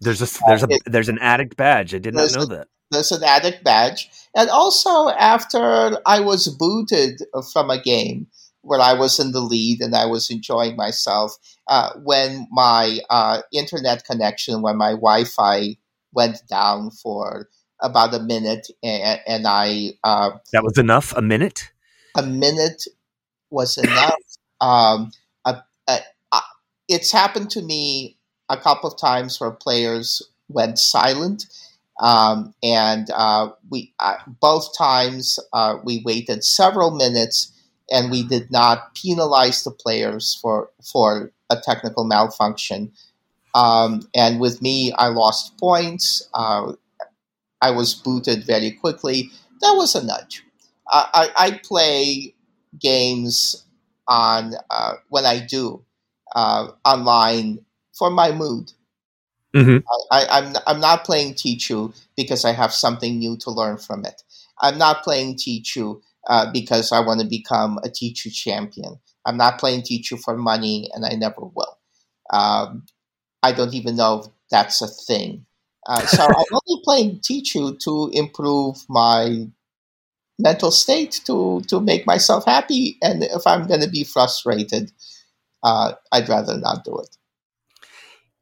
There's 0.00 0.22
a 0.22 0.40
there's 0.46 0.62
a 0.62 0.68
it, 0.70 0.82
there's 0.86 1.08
an 1.08 1.18
addict 1.18 1.56
badge. 1.56 1.94
I 1.94 1.98
did 1.98 2.14
not 2.14 2.34
know 2.34 2.46
that. 2.46 2.68
There's 2.90 3.12
an 3.12 3.22
addict 3.22 3.62
badge, 3.62 4.08
and 4.34 4.48
also 4.48 5.10
after 5.10 5.98
I 6.06 6.20
was 6.20 6.48
booted 6.48 7.22
from 7.52 7.70
a 7.70 7.80
game 7.80 8.26
where 8.62 8.80
I 8.80 8.94
was 8.94 9.18
in 9.18 9.32
the 9.32 9.40
lead 9.40 9.80
and 9.80 9.94
I 9.94 10.06
was 10.06 10.30
enjoying 10.30 10.76
myself, 10.76 11.36
uh, 11.68 11.92
when 12.02 12.46
my 12.50 12.98
uh, 13.08 13.42
internet 13.52 14.04
connection, 14.04 14.62
when 14.62 14.76
my 14.76 14.90
Wi-Fi 14.90 15.76
went 16.12 16.38
down 16.48 16.90
for 16.90 17.48
about 17.80 18.14
a 18.14 18.20
minute, 18.20 18.68
and, 18.82 19.20
and 19.26 19.46
I 19.46 19.92
uh, 20.04 20.30
that 20.52 20.64
was 20.64 20.78
enough. 20.78 21.12
A 21.16 21.22
minute. 21.22 21.70
A 22.16 22.22
minute 22.22 22.84
was 23.50 23.78
enough. 23.78 24.14
um, 24.60 25.10
it's 26.90 27.12
happened 27.12 27.48
to 27.50 27.62
me 27.62 28.16
a 28.48 28.56
couple 28.56 28.90
of 28.90 28.98
times 28.98 29.40
where 29.40 29.52
players 29.52 30.22
went 30.48 30.78
silent. 30.78 31.46
Um, 32.00 32.52
and 32.62 33.08
uh, 33.14 33.50
we 33.70 33.92
uh, 34.00 34.16
both 34.26 34.76
times 34.76 35.38
uh, 35.52 35.76
we 35.84 36.02
waited 36.04 36.42
several 36.42 36.90
minutes 36.90 37.52
and 37.90 38.10
we 38.10 38.24
did 38.24 38.50
not 38.50 38.94
penalize 38.94 39.62
the 39.62 39.70
players 39.70 40.38
for 40.42 40.70
for 40.82 41.30
a 41.48 41.56
technical 41.60 42.04
malfunction. 42.04 42.92
Um, 43.54 44.08
and 44.14 44.40
with 44.40 44.62
me, 44.62 44.92
I 44.92 45.08
lost 45.08 45.58
points. 45.58 46.28
Uh, 46.34 46.72
I 47.60 47.70
was 47.70 47.94
booted 47.94 48.44
very 48.44 48.70
quickly. 48.70 49.30
That 49.60 49.74
was 49.76 49.94
a 49.94 50.04
nudge. 50.04 50.42
I, 50.92 51.30
I 51.38 51.60
play 51.62 52.34
games 52.80 53.64
on 54.08 54.54
uh, 54.70 54.94
when 55.08 55.24
I 55.24 55.40
do 55.40 55.84
uh, 56.34 56.68
online 56.84 57.64
for 57.92 58.10
my 58.10 58.32
mood. 58.32 58.72
Mm-hmm. 59.54 59.78
I, 60.12 60.38
am 60.38 60.46
I'm, 60.46 60.62
I'm 60.66 60.80
not 60.80 61.04
playing 61.04 61.34
Tichu 61.34 61.94
because 62.16 62.44
I 62.44 62.52
have 62.52 62.72
something 62.72 63.18
new 63.18 63.36
to 63.38 63.50
learn 63.50 63.78
from 63.78 64.04
it. 64.04 64.22
I'm 64.60 64.78
not 64.78 65.02
playing 65.02 65.36
Tichu 65.36 66.00
uh, 66.28 66.50
because 66.52 66.92
I 66.92 67.00
want 67.00 67.20
to 67.20 67.26
become 67.26 67.78
a 67.78 67.88
Tichu 67.88 68.32
champion. 68.32 68.98
I'm 69.26 69.36
not 69.36 69.58
playing 69.58 69.82
Tichu 69.82 70.20
for 70.20 70.36
money, 70.36 70.88
and 70.94 71.04
I 71.04 71.14
never 71.14 71.40
will. 71.42 71.78
Um, 72.32 72.84
I 73.42 73.52
don't 73.52 73.74
even 73.74 73.96
know 73.96 74.20
if 74.20 74.26
that's 74.50 74.82
a 74.82 74.86
thing. 74.86 75.46
Uh, 75.86 76.00
so 76.06 76.22
I'm 76.22 76.30
only 76.68 76.82
playing 76.84 77.20
Tichu 77.20 77.78
to 77.80 78.10
improve 78.12 78.76
my 78.88 79.46
mental 80.40 80.70
state 80.70 81.20
to 81.26 81.62
to 81.68 81.80
make 81.80 82.06
myself 82.06 82.44
happy. 82.46 82.98
And 83.02 83.22
if 83.22 83.46
I'm 83.46 83.66
going 83.66 83.80
to 83.80 83.90
be 83.90 84.04
frustrated, 84.04 84.92
uh, 85.62 85.92
I'd 86.12 86.28
rather 86.28 86.56
not 86.58 86.84
do 86.84 86.98
it. 86.98 87.16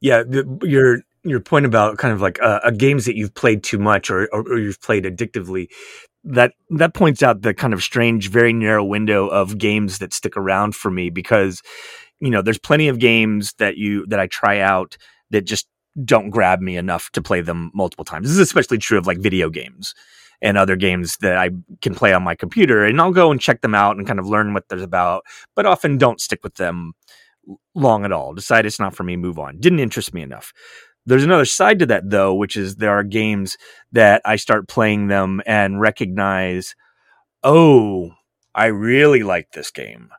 Yeah, 0.01 0.23
your 0.63 1.01
your 1.23 1.39
point 1.39 1.65
about 1.65 1.97
kind 1.97 2.13
of 2.13 2.21
like 2.21 2.41
uh, 2.41 2.71
games 2.71 3.05
that 3.05 3.15
you've 3.15 3.33
played 3.33 3.63
too 3.63 3.77
much 3.77 4.09
or, 4.09 4.29
or, 4.31 4.41
or 4.41 4.57
you've 4.57 4.81
played 4.81 5.03
addictively 5.03 5.67
that 6.23 6.53
that 6.69 6.93
points 6.93 7.23
out 7.23 7.41
the 7.41 7.53
kind 7.53 7.73
of 7.73 7.83
strange 7.83 8.29
very 8.29 8.53
narrow 8.53 8.83
window 8.83 9.27
of 9.27 9.57
games 9.57 9.99
that 9.99 10.13
stick 10.13 10.35
around 10.35 10.75
for 10.75 10.91
me 10.91 11.09
because 11.09 11.61
you 12.19 12.29
know 12.29 12.41
there's 12.41 12.59
plenty 12.59 12.87
of 12.87 12.99
games 12.99 13.53
that 13.57 13.77
you 13.77 14.05
that 14.07 14.19
I 14.19 14.27
try 14.27 14.59
out 14.59 14.97
that 15.31 15.41
just 15.41 15.67
don't 16.03 16.29
grab 16.29 16.61
me 16.61 16.77
enough 16.77 17.09
to 17.11 17.21
play 17.21 17.41
them 17.41 17.71
multiple 17.73 18.05
times. 18.05 18.27
This 18.27 18.33
is 18.33 18.39
especially 18.39 18.77
true 18.77 18.97
of 18.97 19.07
like 19.07 19.17
video 19.19 19.49
games 19.49 19.93
and 20.41 20.57
other 20.57 20.75
games 20.75 21.17
that 21.17 21.37
I 21.37 21.49
can 21.81 21.95
play 21.95 22.13
on 22.13 22.23
my 22.23 22.35
computer. 22.35 22.85
And 22.85 22.99
I'll 23.01 23.11
go 23.11 23.31
and 23.31 23.41
check 23.41 23.61
them 23.61 23.75
out 23.75 23.97
and 23.97 24.07
kind 24.07 24.19
of 24.19 24.27
learn 24.27 24.53
what 24.53 24.67
they're 24.69 24.79
about, 24.79 25.23
but 25.55 25.65
often 25.65 25.97
don't 25.97 26.21
stick 26.21 26.43
with 26.43 26.55
them 26.55 26.93
long 27.75 28.05
at 28.05 28.11
all. 28.11 28.33
Decide 28.33 28.65
it's 28.65 28.79
not 28.79 28.95
for 28.95 29.03
me, 29.03 29.17
move 29.17 29.39
on. 29.39 29.59
Didn't 29.59 29.79
interest 29.79 30.13
me 30.13 30.21
enough. 30.21 30.53
There's 31.05 31.23
another 31.23 31.45
side 31.45 31.79
to 31.79 31.85
that 31.87 32.09
though, 32.09 32.33
which 32.33 32.55
is 32.55 32.75
there 32.75 32.91
are 32.91 33.03
games 33.03 33.57
that 33.91 34.21
I 34.25 34.35
start 34.35 34.67
playing 34.67 35.07
them 35.07 35.41
and 35.45 35.81
recognize, 35.81 36.75
oh, 37.43 38.11
I 38.53 38.67
really 38.67 39.23
like 39.23 39.51
this 39.51 39.71
game. 39.71 40.09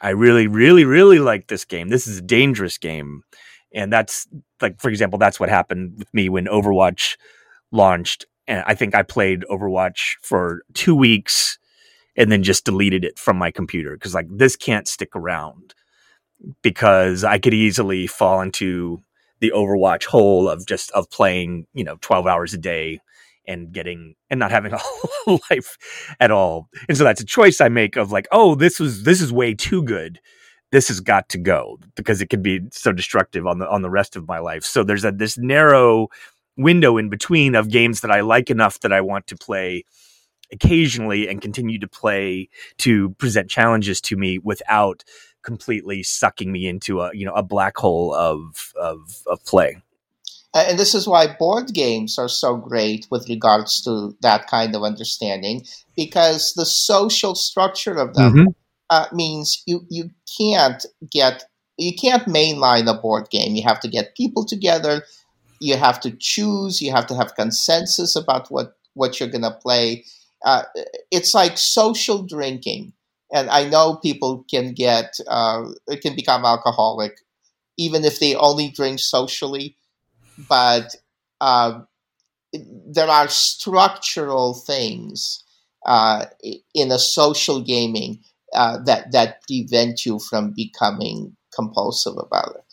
I 0.00 0.10
really, 0.10 0.46
really, 0.46 0.84
really 0.84 1.18
like 1.18 1.48
this 1.48 1.64
game. 1.64 1.88
This 1.88 2.06
is 2.06 2.18
a 2.18 2.22
dangerous 2.22 2.78
game. 2.78 3.22
And 3.72 3.92
that's 3.92 4.26
like, 4.60 4.80
for 4.80 4.88
example, 4.88 5.18
that's 5.18 5.38
what 5.38 5.48
happened 5.48 5.94
with 5.98 6.12
me 6.12 6.28
when 6.28 6.46
Overwatch 6.46 7.16
launched 7.70 8.24
and 8.50 8.64
I 8.66 8.74
think 8.74 8.96
I 8.96 9.04
played 9.04 9.44
Overwatch 9.48 10.16
for 10.20 10.62
two 10.74 10.96
weeks 10.96 11.56
and 12.16 12.32
then 12.32 12.42
just 12.42 12.64
deleted 12.64 13.04
it 13.04 13.16
from 13.16 13.38
my 13.38 13.52
computer 13.52 13.92
because 13.92 14.12
like 14.12 14.26
this 14.28 14.56
can't 14.56 14.88
stick 14.88 15.14
around 15.14 15.72
because 16.60 17.22
I 17.22 17.38
could 17.38 17.54
easily 17.54 18.08
fall 18.08 18.40
into 18.40 18.98
the 19.38 19.52
Overwatch 19.54 20.04
hole 20.04 20.48
of 20.48 20.66
just 20.66 20.90
of 20.90 21.08
playing, 21.10 21.66
you 21.74 21.84
know, 21.84 21.96
12 22.00 22.26
hours 22.26 22.52
a 22.52 22.58
day 22.58 22.98
and 23.46 23.70
getting 23.72 24.16
and 24.28 24.40
not 24.40 24.50
having 24.50 24.72
a 24.74 24.80
whole 24.82 25.40
life 25.48 25.78
at 26.18 26.32
all. 26.32 26.68
And 26.88 26.98
so 26.98 27.04
that's 27.04 27.20
a 27.20 27.26
choice 27.26 27.60
I 27.60 27.68
make 27.68 27.94
of 27.94 28.10
like, 28.10 28.26
oh, 28.32 28.56
this 28.56 28.80
was 28.80 29.04
this 29.04 29.20
is 29.20 29.32
way 29.32 29.54
too 29.54 29.84
good. 29.84 30.18
This 30.72 30.88
has 30.88 30.98
got 30.98 31.28
to 31.30 31.38
go 31.38 31.78
because 31.94 32.20
it 32.20 32.30
can 32.30 32.42
be 32.42 32.62
so 32.72 32.92
destructive 32.92 33.46
on 33.46 33.60
the 33.60 33.68
on 33.70 33.82
the 33.82 33.90
rest 33.90 34.16
of 34.16 34.26
my 34.26 34.40
life. 34.40 34.64
So 34.64 34.82
there's 34.82 35.04
a 35.04 35.12
this 35.12 35.38
narrow 35.38 36.08
window 36.56 36.96
in 36.96 37.08
between 37.08 37.54
of 37.54 37.70
games 37.70 38.00
that 38.00 38.10
I 38.10 38.20
like 38.20 38.50
enough 38.50 38.80
that 38.80 38.92
I 38.92 39.00
want 39.00 39.26
to 39.28 39.36
play 39.36 39.84
occasionally 40.52 41.28
and 41.28 41.40
continue 41.40 41.78
to 41.78 41.88
play 41.88 42.48
to 42.78 43.10
present 43.10 43.48
challenges 43.48 44.00
to 44.02 44.16
me 44.16 44.38
without 44.38 45.04
completely 45.42 46.02
sucking 46.02 46.52
me 46.52 46.66
into 46.66 47.00
a 47.00 47.10
you 47.14 47.24
know 47.24 47.32
a 47.34 47.42
black 47.42 47.76
hole 47.76 48.14
of 48.14 48.72
of, 48.80 49.22
of 49.26 49.44
play. 49.44 49.80
And 50.52 50.78
this 50.78 50.96
is 50.96 51.06
why 51.06 51.36
board 51.38 51.72
games 51.72 52.18
are 52.18 52.28
so 52.28 52.56
great 52.56 53.06
with 53.08 53.28
regards 53.28 53.82
to 53.82 54.16
that 54.22 54.48
kind 54.48 54.74
of 54.74 54.82
understanding, 54.82 55.64
because 55.96 56.54
the 56.54 56.66
social 56.66 57.36
structure 57.36 57.96
of 57.96 58.14
them 58.14 58.32
mm-hmm. 58.32 58.48
uh, 58.90 59.06
means 59.12 59.62
you 59.66 59.82
you 59.88 60.10
can't 60.38 60.84
get 61.10 61.44
you 61.78 61.94
can't 61.94 62.26
mainline 62.26 62.90
a 62.90 63.00
board 63.00 63.30
game. 63.30 63.54
You 63.54 63.62
have 63.62 63.80
to 63.80 63.88
get 63.88 64.16
people 64.16 64.44
together. 64.44 65.02
You 65.60 65.76
have 65.76 66.00
to 66.00 66.10
choose. 66.12 66.80
You 66.82 66.92
have 66.92 67.06
to 67.08 67.14
have 67.16 67.34
consensus 67.36 68.16
about 68.16 68.50
what 68.50 68.76
what 68.94 69.20
you're 69.20 69.28
going 69.28 69.42
to 69.42 69.50
play. 69.52 70.04
Uh, 70.44 70.62
it's 71.10 71.34
like 71.34 71.58
social 71.58 72.22
drinking, 72.22 72.92
and 73.32 73.50
I 73.50 73.68
know 73.68 73.96
people 73.96 74.44
can 74.50 74.72
get 74.72 75.16
uh, 75.28 75.66
can 76.02 76.16
become 76.16 76.44
alcoholic 76.44 77.18
even 77.78 78.04
if 78.04 78.20
they 78.20 78.34
only 78.36 78.70
drink 78.70 79.00
socially 79.00 79.76
but 80.38 80.94
uh, 81.40 81.80
there 82.52 83.08
are 83.08 83.28
structural 83.28 84.54
things 84.54 85.44
uh, 85.86 86.26
in 86.74 86.90
a 86.92 86.98
social 86.98 87.60
gaming 87.60 88.20
uh, 88.54 88.78
that 88.84 89.12
that 89.12 89.42
prevent 89.46 90.04
you 90.04 90.18
from 90.18 90.52
becoming 90.52 91.36
compulsive 91.54 92.16
about 92.18 92.56
it. 92.56 92.69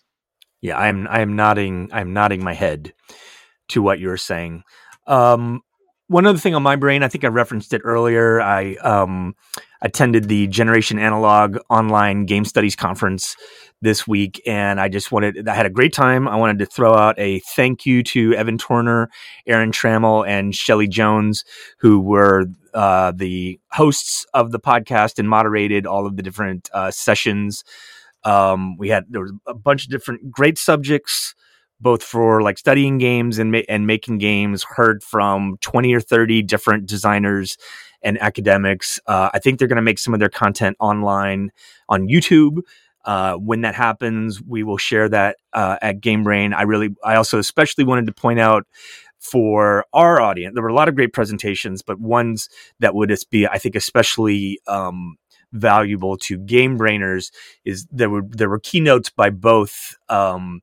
Yeah, 0.62 0.78
I'm 0.78 1.08
I'm 1.08 1.36
nodding 1.36 1.90
I'm 1.92 2.14
nodding 2.14 2.44
my 2.44 2.54
head 2.54 2.94
to 3.70 3.82
what 3.82 4.00
you're 4.00 4.18
saying. 4.18 4.64
Um, 5.06 5.62
one 6.08 6.26
other 6.26 6.40
thing 6.40 6.56
on 6.56 6.64
my 6.64 6.78
brain, 6.78 7.04
I 7.04 7.10
think 7.10 7.26
I 7.26 7.28
referenced 7.28 7.74
it 7.74 7.82
earlier. 7.84 8.40
I 8.40 8.76
um, 8.76 9.36
attended 9.82 10.30
the 10.30 10.48
Generation 10.48 11.00
Analog 11.00 11.58
online 11.70 12.26
game 12.26 12.46
studies 12.46 12.76
conference 12.78 13.36
this 13.82 14.08
week, 14.08 14.42
and 14.48 14.80
I 14.80 14.88
just 14.88 15.12
wanted, 15.12 15.48
I 15.48 15.54
had 15.54 15.66
a 15.66 15.70
great 15.70 15.94
time. 15.94 16.28
I 16.28 16.38
wanted 16.38 16.60
to 16.60 16.66
throw 16.66 16.96
out 16.96 17.20
a 17.20 17.40
thank 17.40 17.86
you 17.86 18.04
to 18.04 18.34
Evan 18.36 18.58
Torner, 18.58 19.08
Aaron 19.46 19.72
Trammell, 19.72 20.26
and 20.26 20.56
Shelly 20.56 20.88
Jones, 20.88 21.44
who 21.80 22.00
were 22.00 22.46
uh, 22.74 23.12
the 23.14 23.60
hosts 23.72 24.26
of 24.34 24.52
the 24.52 24.60
podcast 24.60 25.20
and 25.20 25.30
moderated 25.30 25.86
all 25.86 26.06
of 26.06 26.16
the 26.16 26.24
different 26.24 26.70
uh, 26.74 26.90
sessions. 26.90 27.66
Um, 28.28 28.78
we 28.78 28.90
had 28.90 29.06
there 29.10 29.22
was 29.22 29.34
a 29.48 29.54
bunch 29.54 29.86
of 29.86 29.90
different 29.90 30.30
great 30.30 30.58
subjects, 30.58 31.36
both 31.80 32.04
for 32.04 32.42
like 32.42 32.58
studying 32.58 32.98
games 32.98 33.40
and 33.40 33.52
ma- 33.52 33.68
and 33.70 33.88
making 33.88 34.18
games. 34.18 34.64
Heard 34.64 35.04
from 35.04 35.58
twenty 35.62 35.94
or 35.94 36.02
thirty 36.02 36.42
different 36.44 36.88
designers 36.88 37.58
and 38.02 38.22
academics. 38.22 39.00
Uh, 39.08 39.30
I 39.34 39.40
think 39.40 39.58
they're 39.58 39.68
going 39.68 39.84
to 39.84 39.90
make 39.92 40.00
some 40.00 40.14
of 40.14 40.20
their 40.20 40.30
content 40.30 40.76
online 40.80 41.52
on 41.88 42.08
YouTube. 42.08 42.60
Uh, 43.06 43.36
when 43.36 43.62
that 43.62 43.76
happens, 43.76 44.42
we 44.42 44.64
will 44.64 44.78
share 44.78 45.08
that 45.08 45.38
uh, 45.54 45.78
at 45.82 46.02
Game 46.02 46.24
Brain. 46.24 46.54
I 46.54 46.64
really, 46.64 46.90
I 47.04 47.16
also 47.16 47.40
especially 47.40 47.86
wanted 47.86 48.08
to 48.08 48.14
point 48.14 48.40
out 48.40 48.68
for 49.20 49.86
our 49.94 50.22
audience, 50.22 50.54
there 50.54 50.64
were 50.64 50.70
a 50.70 50.74
lot 50.76 50.90
of 50.90 50.96
great 50.96 51.14
presentations, 51.14 51.82
but 51.82 52.00
ones 52.00 52.50
that 52.80 52.94
would 52.96 53.14
be, 53.30 53.48
I 53.48 53.58
think, 53.58 53.76
especially 53.76 54.60
um, 54.68 55.18
valuable 55.54 56.18
to 56.18 56.38
game 56.38 56.78
brainers 56.78 57.32
is 57.66 57.88
there 57.92 58.10
were 58.10 58.24
there 58.30 58.50
were 58.50 58.60
keynotes 58.60 59.10
by 59.10 59.30
both 59.30 59.96
um, 60.10 60.62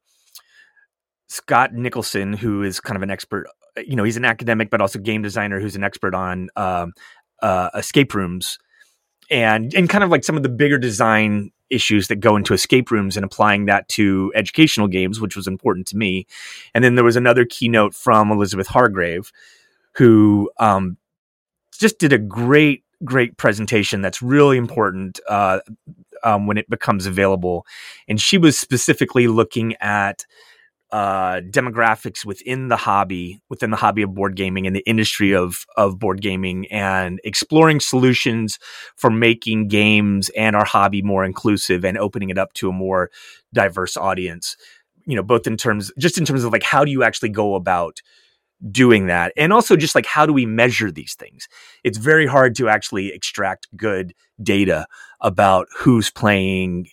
Scott 1.28 1.72
Nicholson, 1.72 2.32
who 2.32 2.62
is 2.62 2.80
kind 2.80 2.97
of 2.97 3.03
an 3.03 3.11
expert. 3.11 3.47
You 3.76 3.97
know, 3.97 4.05
he's 4.05 4.16
an 4.16 4.24
academic, 4.24 4.70
but 4.70 4.80
also 4.80 4.99
game 4.99 5.22
designer 5.22 5.59
who's 5.61 5.76
an 5.76 5.85
expert 5.85 6.14
on 6.14 6.49
um, 6.57 6.93
uh, 7.43 7.70
escape 7.74 8.14
rooms 8.14 8.59
and 9.30 9.74
and 9.74 9.89
kind 9.89 10.05
of 10.05 10.11
like 10.11 10.24
some 10.24 10.37
of 10.37 10.43
the 10.43 10.49
bigger 10.49 10.78
design 10.78 11.51
issues 11.70 12.09
that 12.09 12.16
go 12.16 12.37
into 12.37 12.55
escape 12.55 12.91
rooms 12.91 13.16
and 13.16 13.24
applying 13.24 13.64
that 13.66 13.89
to 13.89 14.30
educational 14.35 14.87
games, 14.87 15.20
which 15.20 15.35
was 15.35 15.47
important 15.47 15.87
to 15.89 15.97
me. 15.97 16.26
And 16.74 16.85
then 16.85 16.95
there 16.95 17.05
was 17.05 17.16
another 17.16 17.45
keynote 17.45 17.95
from 17.95 18.30
Elizabeth 18.30 18.66
Hargrave, 18.68 19.32
who 19.95 20.51
um, 20.59 20.99
just 21.72 21.99
did 21.99 22.12
a 22.12 22.18
great, 22.18 22.84
great 23.05 23.36
presentation 23.36 24.00
that's 24.00 24.22
really 24.22 24.57
important 24.57 25.20
uh, 25.28 25.61
um, 26.22 26.46
when 26.46 26.59
it 26.59 26.68
becomes 26.68 27.07
available. 27.07 27.66
And 28.09 28.20
she 28.20 28.38
was 28.38 28.59
specifically 28.59 29.28
looking 29.28 29.74
at 29.80 30.24
uh, 30.94 31.40
demographics 31.50 32.24
within 32.24 32.68
the 32.68 32.76
hobby, 32.76 33.40
within 33.48 33.70
the 33.70 33.76
hobby 33.76 34.02
of 34.02 34.14
board 34.14 34.36
gaming 34.36 34.64
and 34.64 34.76
the 34.76 34.86
industry 34.86 35.34
of 35.34 35.66
of 35.76 35.98
board 35.98 36.20
gaming, 36.20 36.66
and 36.70 37.20
exploring 37.24 37.80
solutions 37.80 38.61
for 38.94 39.11
making 39.11 39.66
games 39.66 40.28
and 40.36 40.55
our 40.55 40.64
hobby 40.64 41.02
more 41.02 41.24
inclusive 41.24 41.84
and 41.84 41.98
opening 41.98 42.30
it 42.30 42.38
up 42.38 42.52
to 42.52 42.68
a 42.68 42.72
more 42.72 43.11
diverse 43.52 43.96
audience. 43.96 44.57
You 45.05 45.16
know, 45.16 45.24
both 45.24 45.48
in 45.48 45.57
terms, 45.57 45.90
just 45.98 46.16
in 46.16 46.24
terms 46.24 46.44
of 46.44 46.52
like 46.52 46.62
how 46.62 46.84
do 46.84 46.92
you 46.92 47.02
actually 47.02 47.30
go 47.30 47.57
about 47.57 48.00
doing 48.70 49.06
that, 49.06 49.32
and 49.36 49.52
also 49.52 49.76
just 49.76 49.94
like 49.94 50.06
how 50.06 50.26
do 50.26 50.32
we 50.32 50.46
measure 50.46 50.90
these 50.90 51.14
things? 51.14 51.48
It's 51.82 51.98
very 51.98 52.26
hard 52.26 52.54
to 52.56 52.68
actually 52.68 53.12
extract 53.12 53.66
good 53.76 54.14
data 54.42 54.86
about 55.20 55.68
who's 55.76 56.10
playing 56.10 56.88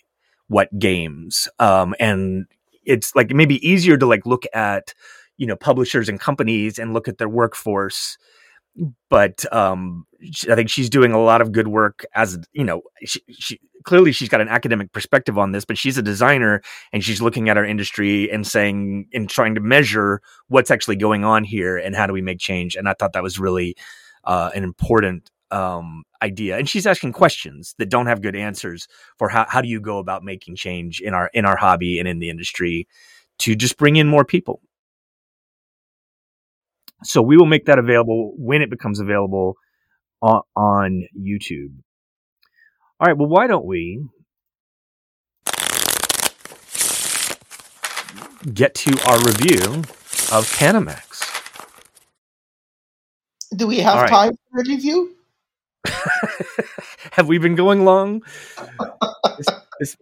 what 0.48 0.78
games 0.78 1.48
um, 1.58 1.94
and 1.98 2.46
it's 2.84 3.14
like 3.14 3.30
maybe 3.30 3.66
easier 3.66 3.96
to 3.96 4.06
like 4.06 4.26
look 4.26 4.44
at 4.54 4.94
you 5.38 5.46
know 5.46 5.56
publishers 5.56 6.08
and 6.08 6.20
companies 6.20 6.78
and 6.78 6.92
look 6.92 7.08
at 7.08 7.18
their 7.18 7.28
workforce 7.28 8.18
but 9.10 9.44
um 9.52 10.06
i 10.50 10.54
think 10.54 10.70
she's 10.70 10.88
doing 10.88 11.12
a 11.12 11.22
lot 11.22 11.40
of 11.40 11.52
good 11.52 11.68
work 11.68 12.04
as 12.14 12.38
you 12.52 12.64
know 12.64 12.82
she, 13.04 13.20
she 13.28 13.60
clearly 13.84 14.12
she's 14.12 14.28
got 14.28 14.40
an 14.40 14.48
academic 14.48 14.92
perspective 14.92 15.36
on 15.36 15.52
this 15.52 15.64
but 15.64 15.76
she's 15.76 15.98
a 15.98 16.02
designer 16.02 16.62
and 16.92 17.04
she's 17.04 17.20
looking 17.20 17.48
at 17.48 17.56
our 17.56 17.64
industry 17.64 18.30
and 18.30 18.46
saying 18.46 19.06
and 19.12 19.28
trying 19.28 19.54
to 19.54 19.60
measure 19.60 20.20
what's 20.48 20.70
actually 20.70 20.96
going 20.96 21.24
on 21.24 21.44
here 21.44 21.76
and 21.76 21.94
how 21.96 22.06
do 22.06 22.12
we 22.12 22.22
make 22.22 22.38
change 22.38 22.76
and 22.76 22.88
i 22.88 22.94
thought 22.94 23.12
that 23.12 23.22
was 23.22 23.38
really 23.38 23.74
uh, 24.24 24.50
an 24.54 24.62
important 24.62 25.30
um, 25.50 26.04
idea 26.22 26.56
and 26.56 26.68
she's 26.68 26.86
asking 26.86 27.12
questions 27.12 27.74
that 27.78 27.90
don't 27.90 28.06
have 28.06 28.22
good 28.22 28.36
answers 28.36 28.88
for 29.18 29.28
how, 29.28 29.44
how 29.48 29.60
do 29.60 29.68
you 29.68 29.80
go 29.80 29.98
about 29.98 30.22
making 30.22 30.56
change 30.56 31.00
in 31.00 31.12
our 31.12 31.28
in 31.34 31.44
our 31.44 31.56
hobby 31.56 31.98
and 31.98 32.08
in 32.08 32.20
the 32.20 32.30
industry 32.30 32.88
to 33.38 33.54
just 33.54 33.76
bring 33.76 33.96
in 33.96 34.06
more 34.06 34.24
people 34.24 34.62
so 37.04 37.22
we 37.22 37.36
will 37.36 37.46
make 37.46 37.66
that 37.66 37.78
available 37.78 38.32
when 38.36 38.62
it 38.62 38.70
becomes 38.70 39.00
available 39.00 39.54
on, 40.20 40.42
on 40.56 41.06
youtube 41.18 41.72
all 43.00 43.08
right 43.08 43.16
well 43.16 43.28
why 43.28 43.46
don't 43.46 43.66
we 43.66 44.04
get 48.52 48.74
to 48.74 48.90
our 49.08 49.18
review 49.18 49.82
of 50.32 50.50
panamax 50.56 51.28
do 53.54 53.66
we 53.66 53.80
have 53.80 54.02
right. 54.02 54.08
time 54.08 54.34
for 54.50 54.60
a 54.60 54.64
review 54.68 55.14
Have 57.12 57.28
we 57.28 57.38
been 57.38 57.54
going 57.54 57.84
long? 57.84 58.22
this, 59.38 59.46
this, 59.80 59.96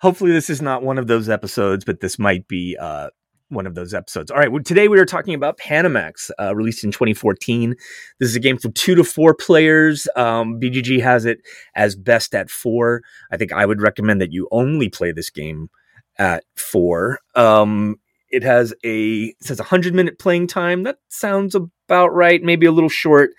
hopefully, 0.00 0.32
this 0.32 0.50
is 0.50 0.62
not 0.62 0.82
one 0.82 0.98
of 0.98 1.06
those 1.06 1.28
episodes, 1.28 1.84
but 1.84 2.00
this 2.00 2.18
might 2.18 2.46
be 2.48 2.76
uh, 2.78 3.10
one 3.52 3.66
of 3.66 3.74
those 3.74 3.94
episodes. 3.94 4.30
All 4.30 4.38
right, 4.38 4.50
well, 4.50 4.62
today 4.62 4.88
we 4.88 4.98
are 4.98 5.04
talking 5.04 5.34
about 5.34 5.58
Panamax, 5.58 6.30
uh, 6.40 6.54
released 6.54 6.84
in 6.84 6.90
2014. 6.90 7.76
This 8.18 8.30
is 8.30 8.36
a 8.36 8.40
game 8.40 8.58
for 8.58 8.70
two 8.70 8.94
to 8.94 9.04
four 9.04 9.34
players. 9.34 10.08
Um, 10.16 10.58
BGG 10.58 11.02
has 11.02 11.24
it 11.24 11.40
as 11.74 11.94
best 11.94 12.34
at 12.34 12.50
four. 12.50 13.02
I 13.30 13.36
think 13.36 13.52
I 13.52 13.66
would 13.66 13.82
recommend 13.82 14.20
that 14.20 14.32
you 14.32 14.48
only 14.50 14.88
play 14.88 15.12
this 15.12 15.30
game 15.30 15.70
at 16.18 16.44
four. 16.56 17.20
Um, 17.34 17.96
it 18.30 18.42
has 18.42 18.72
a 18.82 19.24
it 19.24 19.42
says 19.42 19.58
100 19.58 19.94
minute 19.94 20.18
playing 20.18 20.46
time. 20.46 20.82
That 20.84 20.96
sounds 21.08 21.54
about 21.54 22.14
right. 22.14 22.42
Maybe 22.42 22.66
a 22.66 22.72
little 22.72 22.88
short. 22.88 23.30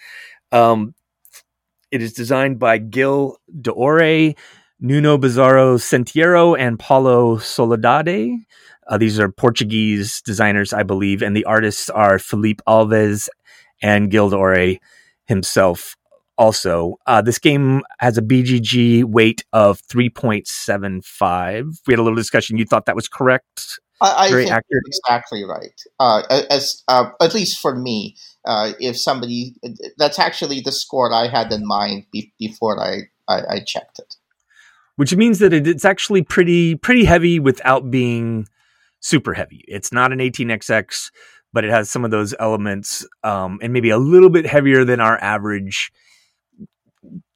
Um, 0.52 0.94
it 1.92 2.02
is 2.02 2.14
designed 2.14 2.60
by 2.60 2.78
Gil 2.78 3.38
d'Orey, 3.62 4.36
Nuno 4.80 5.18
Bizarro 5.18 5.78
Sentieiro, 5.78 6.58
and 6.58 6.80
Paulo 6.80 7.38
Soledade. 7.38 8.38
Uh, 8.88 8.98
these 8.98 9.20
are 9.20 9.30
Portuguese 9.32 10.22
designers, 10.22 10.74
I 10.74 10.84
believe, 10.84 11.22
and 11.22 11.36
the 11.36 11.46
artists 11.46 11.90
are 11.90 12.20
Filipe 12.20 12.62
Alves 12.68 13.30
and 13.82 14.10
Gil 14.12 14.30
d'Orey 14.30 14.80
himself. 15.26 15.96
Also, 16.38 16.96
uh, 17.06 17.22
this 17.22 17.38
game 17.38 17.84
has 18.00 18.18
a 18.18 18.22
BGG 18.22 19.04
weight 19.04 19.44
of 19.54 19.82
3.75. 19.88 21.78
We 21.86 21.94
had 21.94 22.00
a 22.00 22.04
little 22.04 22.16
discussion. 22.16 22.58
You 22.58 22.66
thought 22.66 22.86
that 22.88 22.96
was 22.96 23.08
correct? 23.08 23.80
I, 24.02 24.26
I 24.26 24.30
Very 24.30 24.50
accurate. 24.50 24.84
exactly 24.88 25.44
right. 25.44 25.80
Uh, 26.00 26.24
as 26.50 26.84
uh, 26.88 27.10
at 27.22 27.34
least 27.34 27.60
for 27.60 27.76
me, 27.76 28.18
uh, 28.46 28.74
if 28.80 29.00
somebody 29.00 29.56
that's 29.98 30.20
actually 30.20 30.60
the 30.60 30.72
score 30.72 31.14
I 31.14 31.28
had 31.28 31.52
in 31.52 31.66
mind 31.66 32.08
be, 32.12 32.34
before 32.40 32.80
I, 32.82 33.04
I, 33.28 33.42
I 33.56 33.60
checked 33.60 34.00
it. 34.00 34.16
which 34.96 35.16
means 35.16 35.40
that 35.40 35.54
it, 35.54 35.68
it's 35.68 35.86
actually 35.86 36.24
pretty 36.24 36.76
pretty 36.76 37.06
heavy 37.06 37.40
without 37.40 37.90
being 37.92 38.48
super 39.04 39.34
heavy. 39.34 39.64
It's 39.68 39.92
not 39.92 40.12
an 40.12 40.20
18xx, 40.20 41.12
but 41.52 41.64
it 41.64 41.70
has 41.70 41.90
some 41.90 42.04
of 42.04 42.12
those 42.12 42.34
elements, 42.40 43.06
um, 43.24 43.60
and 43.62 43.72
maybe 43.72 43.92
a 43.92 43.98
little 43.98 44.30
bit 44.30 44.46
heavier 44.48 44.84
than 44.84 45.00
our 45.00 45.22
average 45.22 45.92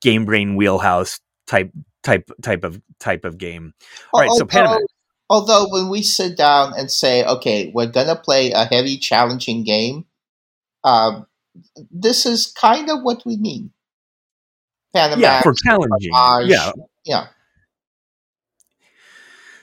game 0.01 0.25
brain 0.25 0.55
wheelhouse 0.55 1.19
type 1.45 1.71
type 2.03 2.29
type 2.41 2.63
of 2.63 2.81
type 2.99 3.25
of 3.25 3.37
game. 3.37 3.73
All 4.13 4.21
right, 4.21 4.31
so 4.31 4.45
Panamax. 4.45 4.79
although 5.29 5.67
when 5.69 5.89
we 5.89 6.01
sit 6.01 6.37
down 6.37 6.73
and 6.75 6.89
say, 6.89 7.23
okay, 7.25 7.71
we're 7.75 7.91
gonna 7.91 8.15
play 8.15 8.51
a 8.51 8.65
heavy, 8.65 8.97
challenging 8.97 9.63
game, 9.63 10.05
um, 10.83 11.27
this 11.91 12.25
is 12.25 12.47
kind 12.47 12.89
of 12.89 13.03
what 13.03 13.23
we 13.25 13.37
mean. 13.37 13.71
Panamax, 14.95 15.19
Yeah, 15.19 15.41
for 15.41 15.53
challenging. 15.53 16.11
Barrage, 16.11 16.49
Yeah, 16.49 16.71
yeah. 17.05 17.27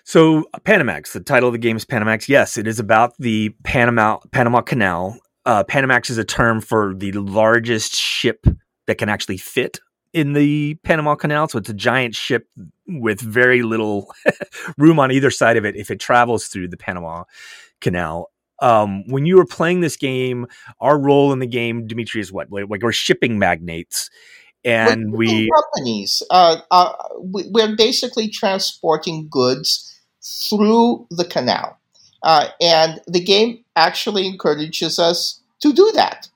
So 0.05 0.45
Panamax, 0.61 1.13
the 1.13 1.21
title 1.21 1.49
of 1.49 1.55
the 1.55 1.59
game 1.59 1.77
is 1.77 1.87
Panamax. 1.87 2.29
Yes, 2.29 2.59
it 2.59 2.67
is 2.67 2.79
about 2.79 3.15
the 3.19 3.51
Panama 3.65 4.19
Panama 4.33 4.61
Canal. 4.61 5.19
Uh, 5.47 5.65
Panamax 5.65 6.11
is 6.11 6.19
a 6.19 6.25
term 6.25 6.61
for 6.61 6.95
the 6.95 7.13
largest 7.13 7.95
ship 7.95 8.47
that 8.87 8.97
can 8.97 9.09
actually 9.09 9.39
fit 9.39 9.81
in 10.13 10.35
the 10.35 10.75
Panama 10.85 11.15
Canal. 11.15 11.49
So 11.49 11.59
it's 11.59 11.71
a 11.71 11.75
giant 11.75 12.15
ship 12.15 12.47
with 12.87 13.21
very 13.21 13.63
little 13.63 14.13
room 14.79 15.01
on 15.01 15.11
either 15.11 15.31
side 15.31 15.57
of 15.57 15.65
it 15.65 15.75
if 15.75 15.91
it 15.91 16.01
travels 16.01 16.47
through 16.47 16.69
the 16.69 16.77
Panama 16.77 17.25
Canal. 17.81 18.31
Um, 18.61 19.05
when 19.09 19.25
you 19.25 19.37
were 19.37 19.47
playing 19.47 19.81
this 19.81 19.97
game, 19.97 20.47
our 20.81 20.99
role 20.99 21.33
in 21.33 21.39
the 21.39 21.47
game, 21.47 21.87
Dimitri, 21.87 22.21
is 22.21 22.31
what? 22.31 22.53
Like 22.53 22.83
we're 22.83 22.93
shipping 22.93 23.39
magnates, 23.39 24.11
and 24.65 25.13
We're 25.13 25.19
we 25.19 25.51
companies. 25.51 26.23
Uh, 26.31 26.59
uh, 26.71 26.93
we, 27.21 27.45
we're 27.51 27.75
basically 27.75 28.29
transporting 28.29 29.29
goods 29.31 29.94
through 30.25 31.07
the 31.11 31.25
canal, 31.25 31.79
uh, 32.23 32.49
and 32.61 33.01
the 33.07 33.21
game 33.21 33.63
actually 33.77 34.27
encourages 34.27 34.99
us 34.99 35.41
to 35.61 35.73
do 35.73 35.91
that. 35.95 36.29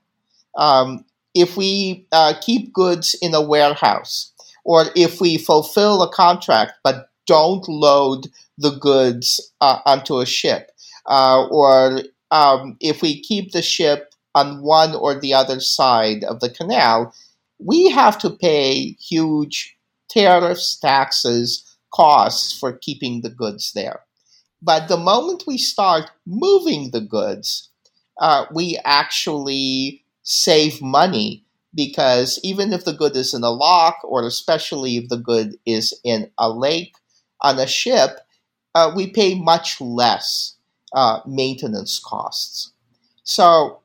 Um, 0.57 1.05
if 1.35 1.57
we 1.57 2.07
uh, 2.13 2.35
keep 2.41 2.73
goods 2.73 3.17
in 3.23 3.35
a 3.35 3.43
warehouse, 3.43 4.33
or 4.65 4.87
if 4.97 5.21
we 5.21 5.39
fulfill 5.39 6.03
a 6.03 6.13
contract 6.13 6.73
but 6.83 7.11
don't 7.27 7.67
load 7.69 8.29
the 8.59 8.71
goods 8.71 9.53
uh, 9.61 9.79
onto 9.87 10.19
a 10.19 10.27
ship, 10.27 10.73
uh, 11.07 11.47
or 11.47 12.01
um, 12.31 12.77
if 12.81 13.03
we 13.03 13.21
keep 13.21 13.53
the 13.53 13.63
ship 13.63 14.15
on 14.35 14.63
one 14.63 14.95
or 14.95 15.19
the 15.19 15.33
other 15.33 15.61
side 15.61 16.25
of 16.25 16.41
the 16.41 16.51
canal, 16.51 17.15
we 17.59 17.91
have 17.91 18.19
to 18.19 18.31
pay 18.31 18.97
huge 19.01 19.77
tariffs, 20.09 20.77
taxes, 20.77 21.68
costs 21.93 22.59
for 22.59 22.73
keeping 22.73 23.21
the 23.23 23.31
goods 23.31 23.73
there. 23.73 24.01
But 24.63 24.89
the 24.89 24.97
moment 24.97 25.45
we 25.47 25.59
start 25.59 26.11
moving 26.27 26.91
the 26.91 27.01
goods, 27.01 27.71
uh, 28.21 28.47
we 28.53 28.79
actually 28.85 30.05
save 30.23 30.83
money 30.83 31.45
because 31.75 32.41
even 32.43 32.73
if 32.73 32.85
the 32.85 32.93
good 32.93 33.15
is 33.15 33.35
in 33.35 33.45
a 33.45 33.51
lock, 33.51 33.99
or 34.05 34.27
especially 34.27 34.97
if 34.97 35.09
the 35.09 35.17
good 35.17 35.57
is 35.65 35.95
in 36.05 36.31
a 36.39 36.51
lake 36.51 36.95
on 37.41 37.59
a 37.59 37.67
ship, 37.67 38.21
uh, 38.75 38.93
we 38.95 39.07
pay 39.07 39.35
much 39.35 39.81
less 39.81 40.57
uh, 40.93 41.21
maintenance 41.27 42.01
costs. 42.05 42.73
So, 43.23 43.81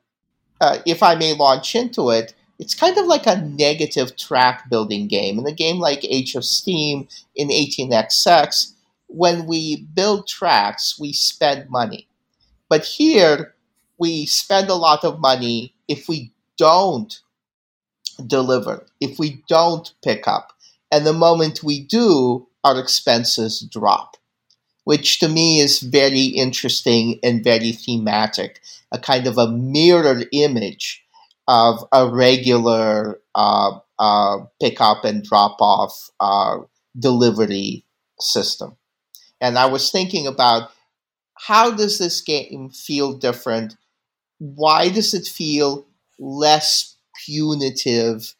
uh, 0.60 0.78
if 0.86 1.02
I 1.02 1.14
may 1.14 1.34
launch 1.34 1.74
into 1.74 2.10
it, 2.10 2.34
it's 2.58 2.74
kind 2.74 2.96
of 2.98 3.06
like 3.06 3.26
a 3.26 3.40
negative 3.40 4.16
track 4.16 4.68
building 4.70 5.08
game. 5.08 5.38
In 5.38 5.46
a 5.46 5.52
game 5.52 5.78
like 5.78 6.04
Age 6.04 6.34
of 6.34 6.44
Steam 6.44 7.08
in 7.34 7.48
18xx, 7.48 8.72
when 9.08 9.46
we 9.46 9.86
build 9.94 10.26
tracks, 10.26 10.98
we 10.98 11.12
spend 11.12 11.70
money. 11.70 12.08
But 12.68 12.84
here, 12.84 13.54
we 13.98 14.26
spend 14.26 14.70
a 14.70 14.74
lot 14.74 15.04
of 15.04 15.20
money 15.20 15.74
if 15.88 16.08
we 16.08 16.32
don't 16.56 17.20
deliver, 18.26 18.86
if 19.00 19.18
we 19.18 19.42
don't 19.48 19.92
pick 20.02 20.26
up. 20.26 20.52
And 20.90 21.04
the 21.04 21.12
moment 21.12 21.62
we 21.62 21.80
do, 21.80 22.46
our 22.62 22.78
expenses 22.78 23.60
drop, 23.60 24.16
which 24.84 25.18
to 25.18 25.28
me 25.28 25.60
is 25.60 25.80
very 25.80 26.24
interesting 26.24 27.18
and 27.22 27.44
very 27.44 27.72
thematic, 27.72 28.60
a 28.92 28.98
kind 28.98 29.26
of 29.26 29.38
a 29.38 29.48
mirror 29.48 30.22
image 30.32 31.03
of 31.46 31.84
a 31.92 32.08
regular 32.08 33.20
uh, 33.34 33.78
uh, 33.98 34.38
pick 34.60 34.80
up 34.80 35.04
and 35.04 35.22
drop 35.22 35.56
off 35.60 36.10
uh, 36.20 36.58
delivery 36.98 37.84
system. 38.20 38.76
And 39.40 39.58
I 39.58 39.66
was 39.66 39.90
thinking 39.90 40.26
about 40.26 40.70
how 41.34 41.70
does 41.70 41.98
this 41.98 42.20
game 42.20 42.70
feel 42.70 43.12
different? 43.12 43.76
Why 44.38 44.88
does 44.88 45.14
it 45.14 45.26
feel 45.26 45.86
less 46.18 46.96
punitive? 47.26 48.34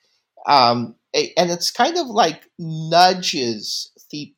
Um, 0.46 0.94
and 1.14 1.50
it's 1.50 1.70
kind 1.70 1.96
of 1.96 2.06
like 2.06 2.48
nudges 2.58 3.90
the 4.10 4.32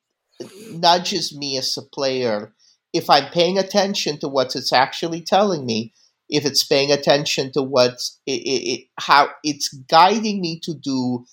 nudges 0.70 1.36
me 1.36 1.56
as 1.56 1.76
a 1.76 1.82
player 1.82 2.52
if 2.92 3.08
I'm 3.10 3.30
paying 3.30 3.58
attention 3.58 4.18
to 4.18 4.28
what 4.28 4.54
it's 4.56 4.72
actually 4.72 5.20
telling 5.20 5.66
me 5.66 5.92
if 6.28 6.44
it's 6.44 6.64
paying 6.64 6.92
attention 6.92 7.52
to 7.52 7.62
what 7.62 8.00
it, 8.26 8.32
it, 8.32 8.86
how 8.98 9.28
it's 9.44 9.68
guiding 9.88 10.40
me 10.40 10.60
to 10.60 10.74
do 10.74 11.24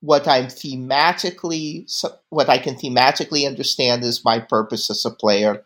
what 0.00 0.26
I'm 0.26 0.46
thematically 0.46 1.86
what 2.30 2.48
I 2.48 2.58
can 2.58 2.74
thematically 2.74 3.46
understand 3.46 4.02
is 4.02 4.24
my 4.24 4.40
purpose 4.40 4.90
as 4.90 5.04
a 5.04 5.10
player, 5.10 5.64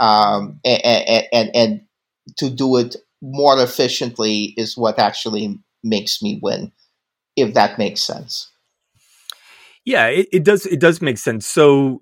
um, 0.00 0.60
and, 0.64 1.26
and 1.32 1.50
and 1.54 1.80
to 2.38 2.50
do 2.50 2.76
it 2.78 2.96
more 3.20 3.60
efficiently 3.62 4.54
is 4.56 4.76
what 4.76 4.98
actually 4.98 5.58
makes 5.82 6.22
me 6.22 6.38
win, 6.42 6.72
if 7.36 7.54
that 7.54 7.78
makes 7.78 8.00
sense. 8.00 8.50
Yeah, 9.84 10.06
it, 10.06 10.28
it 10.32 10.44
does. 10.44 10.66
It 10.66 10.80
does 10.80 11.02
make 11.02 11.18
sense. 11.18 11.46
So, 11.46 12.00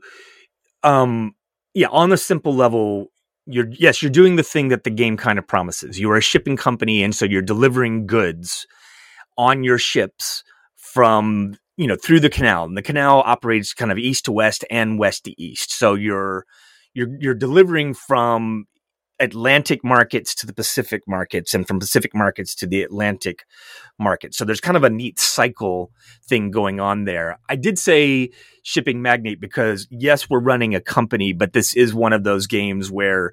um, 0.84 1.34
yeah, 1.74 1.88
on 1.88 2.12
a 2.12 2.16
simple 2.16 2.54
level, 2.54 3.11
you're 3.46 3.68
yes, 3.70 4.02
you're 4.02 4.10
doing 4.10 4.36
the 4.36 4.42
thing 4.42 4.68
that 4.68 4.84
the 4.84 4.90
game 4.90 5.16
kind 5.16 5.38
of 5.38 5.46
promises. 5.46 5.98
You 5.98 6.10
are 6.10 6.16
a 6.16 6.22
shipping 6.22 6.56
company, 6.56 7.02
and 7.02 7.14
so 7.14 7.24
you're 7.24 7.42
delivering 7.42 8.06
goods 8.06 8.66
on 9.36 9.64
your 9.64 9.78
ships 9.78 10.44
from 10.76 11.56
you 11.76 11.86
know 11.86 11.96
through 11.96 12.20
the 12.20 12.30
canal. 12.30 12.64
And 12.64 12.76
the 12.76 12.82
canal 12.82 13.22
operates 13.26 13.74
kind 13.74 13.90
of 13.90 13.98
east 13.98 14.24
to 14.26 14.32
west 14.32 14.64
and 14.70 14.98
west 14.98 15.24
to 15.24 15.42
east. 15.42 15.72
So 15.72 15.94
you're 15.94 16.44
you're 16.94 17.16
you're 17.20 17.34
delivering 17.34 17.94
from 17.94 18.66
Atlantic 19.20 19.84
markets 19.84 20.34
to 20.34 20.46
the 20.46 20.52
Pacific 20.52 21.02
markets 21.06 21.54
and 21.54 21.66
from 21.66 21.78
Pacific 21.78 22.14
markets 22.14 22.54
to 22.56 22.66
the 22.66 22.82
Atlantic 22.82 23.44
market. 23.98 24.34
So 24.34 24.44
there's 24.44 24.60
kind 24.60 24.76
of 24.76 24.84
a 24.84 24.90
neat 24.90 25.18
cycle 25.18 25.92
thing 26.24 26.50
going 26.50 26.80
on 26.80 27.04
there. 27.04 27.38
I 27.48 27.56
did 27.56 27.78
say 27.78 28.30
shipping 28.62 29.02
magnate 29.02 29.40
because 29.40 29.86
yes, 29.90 30.28
we're 30.28 30.40
running 30.40 30.74
a 30.74 30.80
company, 30.80 31.32
but 31.32 31.52
this 31.52 31.74
is 31.74 31.94
one 31.94 32.12
of 32.12 32.24
those 32.24 32.46
games 32.46 32.90
where 32.90 33.32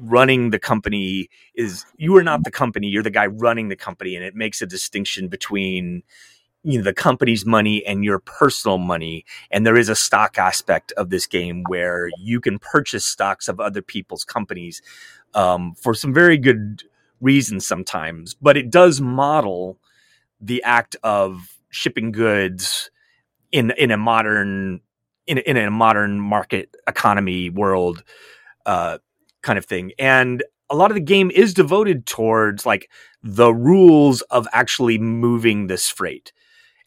running 0.00 0.50
the 0.50 0.58
company 0.58 1.28
is 1.54 1.84
you 1.96 2.16
are 2.16 2.22
not 2.22 2.44
the 2.44 2.50
company, 2.50 2.86
you're 2.86 3.02
the 3.02 3.10
guy 3.10 3.26
running 3.26 3.68
the 3.68 3.76
company 3.76 4.16
and 4.16 4.24
it 4.24 4.34
makes 4.34 4.62
a 4.62 4.66
distinction 4.66 5.28
between 5.28 6.02
you 6.64 6.78
know 6.78 6.84
the 6.84 6.94
company's 6.94 7.44
money 7.44 7.84
and 7.84 8.04
your 8.04 8.18
personal 8.18 8.78
money. 8.78 9.24
And 9.50 9.66
there 9.66 9.76
is 9.76 9.88
a 9.88 9.96
stock 9.96 10.38
aspect 10.38 10.92
of 10.92 11.10
this 11.10 11.26
game 11.26 11.64
where 11.68 12.08
you 12.18 12.40
can 12.40 12.58
purchase 12.58 13.04
stocks 13.04 13.48
of 13.48 13.60
other 13.60 13.82
people's 13.82 14.24
companies 14.24 14.80
um, 15.34 15.74
for 15.74 15.94
some 15.94 16.14
very 16.14 16.38
good 16.38 16.84
reasons 17.20 17.66
sometimes. 17.66 18.34
But 18.34 18.56
it 18.56 18.70
does 18.70 19.00
model 19.00 19.78
the 20.40 20.62
act 20.62 20.96
of 21.02 21.58
shipping 21.70 22.12
goods 22.12 22.90
in 23.50 23.72
in 23.72 23.90
a 23.90 23.96
modern 23.96 24.80
in, 25.26 25.38
in 25.38 25.56
a 25.56 25.70
modern 25.70 26.20
market 26.20 26.74
economy 26.88 27.50
world 27.50 28.02
uh, 28.66 28.98
kind 29.42 29.58
of 29.58 29.64
thing. 29.64 29.92
And 29.98 30.42
a 30.70 30.76
lot 30.76 30.90
of 30.90 30.94
the 30.94 31.00
game 31.00 31.30
is 31.30 31.54
devoted 31.54 32.06
towards 32.06 32.64
like 32.64 32.90
the 33.22 33.52
rules 33.52 34.22
of 34.22 34.48
actually 34.52 34.98
moving 34.98 35.66
this 35.66 35.88
freight 35.88 36.32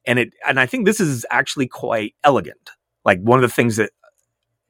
and 0.08 0.20
it 0.20 0.34
and 0.48 0.60
I 0.60 0.66
think 0.66 0.86
this 0.86 1.00
is 1.00 1.26
actually 1.30 1.68
quite 1.68 2.16
elegant. 2.24 2.72
Like 3.04 3.20
one 3.22 3.38
of 3.38 3.44
the 3.44 3.54
things 3.54 3.76
that 3.78 3.92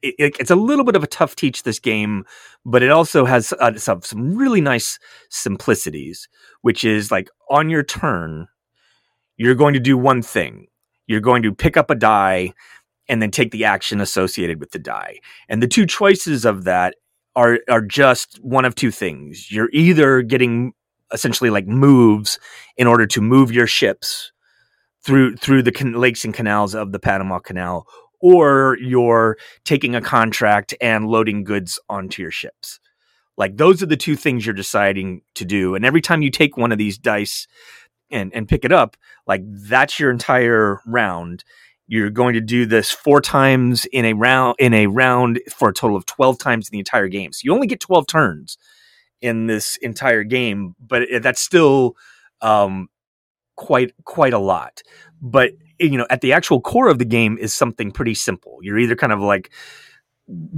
it, 0.02 0.14
it, 0.18 0.36
it's 0.38 0.50
a 0.50 0.56
little 0.56 0.84
bit 0.84 0.96
of 0.96 1.02
a 1.02 1.08
tough 1.08 1.36
teach 1.36 1.62
this 1.62 1.78
game, 1.78 2.24
but 2.64 2.82
it 2.82 2.90
also 2.90 3.24
has 3.24 3.52
uh, 3.60 3.76
some, 3.76 4.02
some 4.02 4.36
really 4.36 4.60
nice 4.60 4.98
simplicities, 5.30 6.28
which 6.62 6.84
is 6.84 7.10
like 7.10 7.30
on 7.50 7.70
your 7.70 7.82
turn, 7.82 8.46
you're 9.36 9.54
going 9.54 9.74
to 9.74 9.80
do 9.80 9.96
one 9.96 10.22
thing. 10.22 10.66
You're 11.06 11.20
going 11.20 11.42
to 11.42 11.54
pick 11.54 11.76
up 11.76 11.90
a 11.90 11.94
die 11.94 12.52
and 13.08 13.22
then 13.22 13.30
take 13.30 13.52
the 13.52 13.64
action 13.64 14.00
associated 14.00 14.60
with 14.60 14.72
the 14.72 14.78
die. 14.78 15.20
And 15.48 15.62
the 15.62 15.68
two 15.68 15.86
choices 15.86 16.44
of 16.44 16.64
that 16.64 16.96
are 17.34 17.60
are 17.68 17.82
just 17.82 18.38
one 18.42 18.64
of 18.64 18.74
two 18.74 18.90
things. 18.90 19.50
You're 19.50 19.70
either 19.72 20.22
getting 20.22 20.72
essentially 21.12 21.50
like 21.50 21.66
moves 21.66 22.38
in 22.76 22.86
order 22.86 23.06
to 23.06 23.20
move 23.20 23.52
your 23.52 23.66
ships 23.66 24.32
through 25.06 25.36
through 25.36 25.62
the 25.62 25.72
can- 25.72 25.92
lakes 25.92 26.24
and 26.24 26.34
canals 26.34 26.74
of 26.74 26.90
the 26.90 26.98
Panama 26.98 27.38
Canal, 27.38 27.86
or 28.20 28.76
you're 28.80 29.38
taking 29.64 29.94
a 29.94 30.00
contract 30.00 30.74
and 30.80 31.06
loading 31.06 31.44
goods 31.44 31.78
onto 31.88 32.20
your 32.20 32.32
ships. 32.32 32.80
Like 33.36 33.56
those 33.56 33.82
are 33.82 33.86
the 33.86 33.96
two 33.96 34.16
things 34.16 34.44
you're 34.44 34.54
deciding 34.54 35.22
to 35.36 35.44
do. 35.44 35.76
And 35.76 35.84
every 35.84 36.00
time 36.00 36.22
you 36.22 36.30
take 36.30 36.56
one 36.56 36.72
of 36.72 36.78
these 36.78 36.98
dice 36.98 37.46
and 38.10 38.34
and 38.34 38.48
pick 38.48 38.64
it 38.64 38.72
up, 38.72 38.96
like 39.28 39.42
that's 39.46 40.00
your 40.00 40.10
entire 40.10 40.80
round. 40.86 41.44
You're 41.86 42.10
going 42.10 42.34
to 42.34 42.40
do 42.40 42.66
this 42.66 42.90
four 42.90 43.20
times 43.20 43.84
in 43.92 44.04
a 44.04 44.12
round 44.14 44.56
in 44.58 44.74
a 44.74 44.88
round 44.88 45.40
for 45.54 45.68
a 45.68 45.74
total 45.74 45.96
of 45.96 46.04
12 46.06 46.36
times 46.36 46.68
in 46.68 46.72
the 46.72 46.80
entire 46.80 47.06
game. 47.06 47.32
So 47.32 47.42
you 47.44 47.54
only 47.54 47.68
get 47.68 47.78
12 47.78 48.08
turns 48.08 48.58
in 49.20 49.46
this 49.46 49.76
entire 49.76 50.24
game, 50.24 50.74
but 50.80 51.06
that's 51.22 51.40
still 51.40 51.94
um, 52.40 52.88
quite 53.56 53.92
quite 54.04 54.32
a 54.32 54.38
lot. 54.38 54.82
But 55.20 55.52
you 55.78 55.98
know, 55.98 56.06
at 56.10 56.20
the 56.20 56.32
actual 56.32 56.60
core 56.60 56.88
of 56.88 56.98
the 56.98 57.04
game 57.04 57.36
is 57.38 57.52
something 57.52 57.90
pretty 57.90 58.14
simple. 58.14 58.58
You're 58.62 58.78
either 58.78 58.96
kind 58.96 59.12
of 59.12 59.20
like 59.20 59.50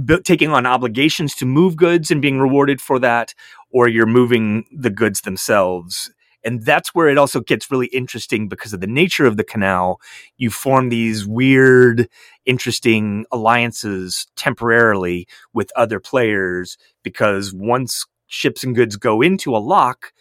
b- 0.05 0.21
taking 0.23 0.49
on 0.49 0.65
obligations 0.65 1.35
to 1.35 1.45
move 1.45 1.75
goods 1.75 2.11
and 2.11 2.21
being 2.21 2.39
rewarded 2.39 2.81
for 2.81 2.99
that, 2.99 3.33
or 3.71 3.87
you're 3.87 4.05
moving 4.05 4.65
the 4.71 4.89
goods 4.89 5.21
themselves. 5.21 6.11
And 6.43 6.63
that's 6.63 6.95
where 6.95 7.09
it 7.09 7.17
also 7.17 7.41
gets 7.41 7.69
really 7.69 7.87
interesting 7.87 8.47
because 8.47 8.71
of 8.71 8.79
the 8.79 8.87
nature 8.87 9.25
of 9.25 9.35
the 9.35 9.43
canal. 9.43 9.99
You 10.37 10.49
form 10.49 10.87
these 10.87 11.27
weird, 11.27 12.07
interesting 12.45 13.25
alliances 13.31 14.25
temporarily 14.37 15.27
with 15.53 15.69
other 15.75 15.99
players 15.99 16.77
because 17.03 17.53
once 17.53 18.05
ships 18.27 18.63
and 18.63 18.73
goods 18.73 18.95
go 18.95 19.21
into 19.21 19.55
a 19.55 19.59
lock, 19.59 20.13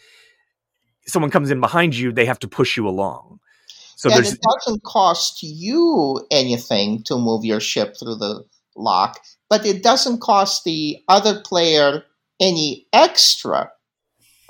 someone 1.09 1.31
comes 1.31 1.51
in 1.51 1.61
behind 1.61 1.97
you, 1.97 2.13
they 2.13 2.27
have 2.27 2.39
to 2.41 2.49
push 2.49 2.77
you 2.77 2.87
along. 2.87 3.41
So 3.97 4.09
and 4.09 4.17
there's 4.17 4.35
it 4.35 4.41
doesn't 4.43 4.85
cost 4.85 5.43
you 5.43 6.25
anything 6.31 7.03
to 7.05 7.17
move 7.17 7.45
your 7.45 7.61
ship 7.61 7.97
through 7.99 8.17
the 8.17 8.45
lock, 8.77 9.19
but 9.51 9.67
it 9.67 9.83
doesn't 9.83 10.21
cost 10.21 10.65
the 10.65 11.03
other 11.09 11.41
player 11.41 12.05
any 12.41 12.87
extra 12.93 13.71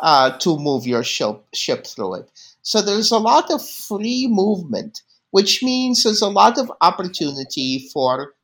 uh, 0.01 0.37
to 0.39 0.59
move 0.59 0.87
your 0.87 1.03
ship, 1.03 1.43
ship 1.55 1.87
through 1.87 2.15
it. 2.15 2.31
So 2.63 2.83
there's 2.83 3.11
a 3.11 3.19
lot 3.19 3.51
of 3.51 3.67
free 3.67 4.27
movement, 4.29 5.03
which 5.31 5.63
means 5.63 6.03
there's 6.03 6.23
a 6.23 6.29
lot 6.29 6.59
of 6.59 6.71
opportunity 6.81 7.89
for 7.93 8.35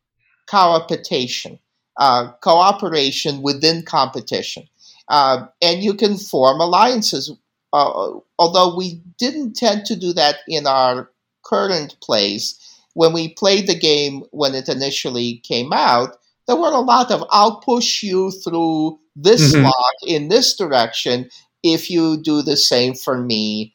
cooptation, 0.48 1.58
uh, 1.98 2.32
cooperation 2.40 3.42
within 3.42 3.82
competition. 3.82 4.64
Uh, 5.08 5.46
and 5.60 5.82
you 5.82 5.94
can 5.94 6.16
form 6.16 6.60
alliances. 6.60 7.30
Uh, 7.74 8.20
although 8.38 8.76
we 8.76 9.02
didn't 9.18 9.56
tend 9.56 9.84
to 9.86 9.96
do 9.96 10.14
that 10.14 10.36
in 10.48 10.66
our 10.66 11.10
current 11.44 11.96
plays, 12.00 12.56
when 12.94 13.12
we 13.12 13.34
played 13.34 13.66
the 13.66 13.78
game 13.78 14.22
when 14.30 14.54
it 14.54 14.68
initially 14.68 15.38
came 15.38 15.72
out, 15.74 16.16
there 16.46 16.56
were 16.56 16.72
a 16.72 16.80
lot 16.80 17.10
of 17.10 17.24
I'll 17.30 17.56
push 17.60 18.02
you 18.04 18.30
through 18.30 19.00
this 19.16 19.52
Mhm. 19.54 19.64
lock 19.64 19.94
in 20.06 20.28
this 20.28 20.56
direction 20.56 21.30
if 21.64 21.90
you 21.90 22.16
do 22.16 22.42
the 22.42 22.56
same 22.56 22.94
for 22.94 23.18
me 23.18 23.74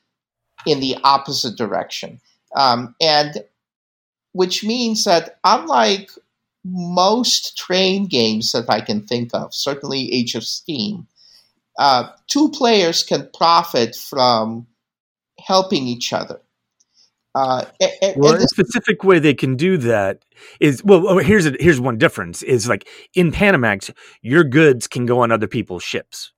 in 0.66 0.80
the 0.80 0.98
opposite 1.04 1.58
direction. 1.58 2.22
Um, 2.56 2.96
and 3.02 3.44
which 4.34 4.64
means 4.64 5.04
that 5.06 5.40
unlike 5.44 6.12
most 6.66 7.58
train 7.58 8.06
games 8.08 8.52
that 8.54 8.70
I 8.70 8.82
can 8.82 9.06
think 9.08 9.34
of, 9.34 9.54
certainly 9.54 10.12
Age 10.14 10.36
of 10.36 10.44
Steam, 10.46 11.08
uh, 11.80 12.10
two 12.28 12.50
players 12.52 13.02
can 13.04 13.28
profit 13.36 13.96
from 13.96 14.68
helping 15.40 15.88
each 15.88 16.14
other. 16.14 16.40
Uh, 17.34 17.64
and, 17.80 17.92
and- 18.02 18.16
well, 18.18 18.34
a 18.36 18.42
specific 18.42 19.04
way 19.04 19.18
they 19.20 19.34
can 19.34 19.56
do 19.56 19.78
that 19.78 20.26
is 20.60 20.84
well. 20.84 21.08
oh, 21.08 21.18
Here's 21.20 21.46
a, 21.46 21.56
here's 21.60 21.80
one 21.80 21.98
difference: 21.98 22.44
is 22.44 22.68
like 22.68 22.88
in 23.14 23.32
Panamax, 23.32 23.92
your 24.22 24.44
goods 24.44 24.88
can 24.88 25.06
go 25.06 25.22
on 25.22 25.32
other 25.32 25.48
people's 25.48 25.84
ships. 25.84 26.34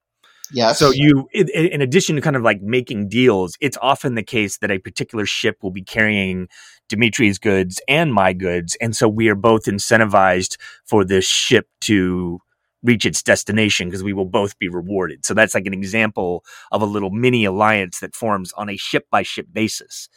yes, 0.52 0.78
So 0.80 0.92
you, 0.92 1.30
in, 1.34 1.48
in 1.50 1.82
addition 1.82 2.18
to 2.18 2.22
kind 2.22 2.36
of 2.36 2.44
like 2.44 2.62
making 2.62 3.08
deals, 3.08 3.58
it's 3.62 3.78
often 3.82 4.16
the 4.16 4.24
case 4.24 4.58
that 4.58 4.70
a 4.70 4.80
particular 4.80 5.26
ship 5.26 5.58
will 5.64 5.72
be 5.72 5.82
carrying 5.82 6.50
Dimitri's 6.90 7.40
goods 7.40 7.82
and 7.88 8.14
my 8.14 8.34
goods, 8.34 8.76
and 8.82 8.94
so 8.94 9.08
we 9.08 9.30
are 9.30 9.36
both 9.36 9.64
incentivized 9.64 10.58
for 10.86 11.06
this 11.06 11.26
ship 11.26 11.68
to 11.82 12.42
reach 12.84 13.06
its 13.06 13.22
destination 13.22 13.88
because 13.88 14.04
we 14.04 14.14
will 14.14 14.26
both 14.26 14.58
be 14.60 14.68
rewarded. 14.68 15.26
So 15.26 15.34
that's 15.34 15.54
like 15.54 15.66
an 15.66 15.74
example 15.74 16.44
of 16.72 16.82
a 16.82 16.86
little 16.86 17.12
mini 17.12 17.46
alliance 17.46 18.00
that 18.00 18.16
forms 18.16 18.52
on 18.54 18.70
a 18.70 18.78
ship 18.78 19.08
by 19.12 19.24
ship 19.24 19.48
basis. 19.52 20.10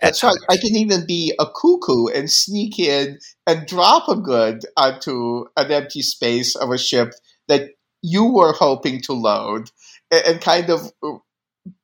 That's 0.00 0.22
right. 0.22 0.36
I 0.50 0.56
can 0.56 0.76
even 0.76 1.06
be 1.06 1.32
a 1.38 1.46
cuckoo 1.46 2.08
and 2.08 2.30
sneak 2.30 2.78
in 2.78 3.18
and 3.46 3.66
drop 3.66 4.08
a 4.08 4.16
good 4.16 4.66
onto 4.76 5.46
an 5.56 5.70
empty 5.70 6.02
space 6.02 6.54
of 6.54 6.70
a 6.70 6.78
ship 6.78 7.12
that 7.48 7.70
you 8.02 8.24
were 8.24 8.52
hoping 8.52 9.00
to 9.02 9.12
load, 9.14 9.70
and, 10.10 10.40
kind 10.40 10.70
of 10.70 10.92
uh, 11.02 11.12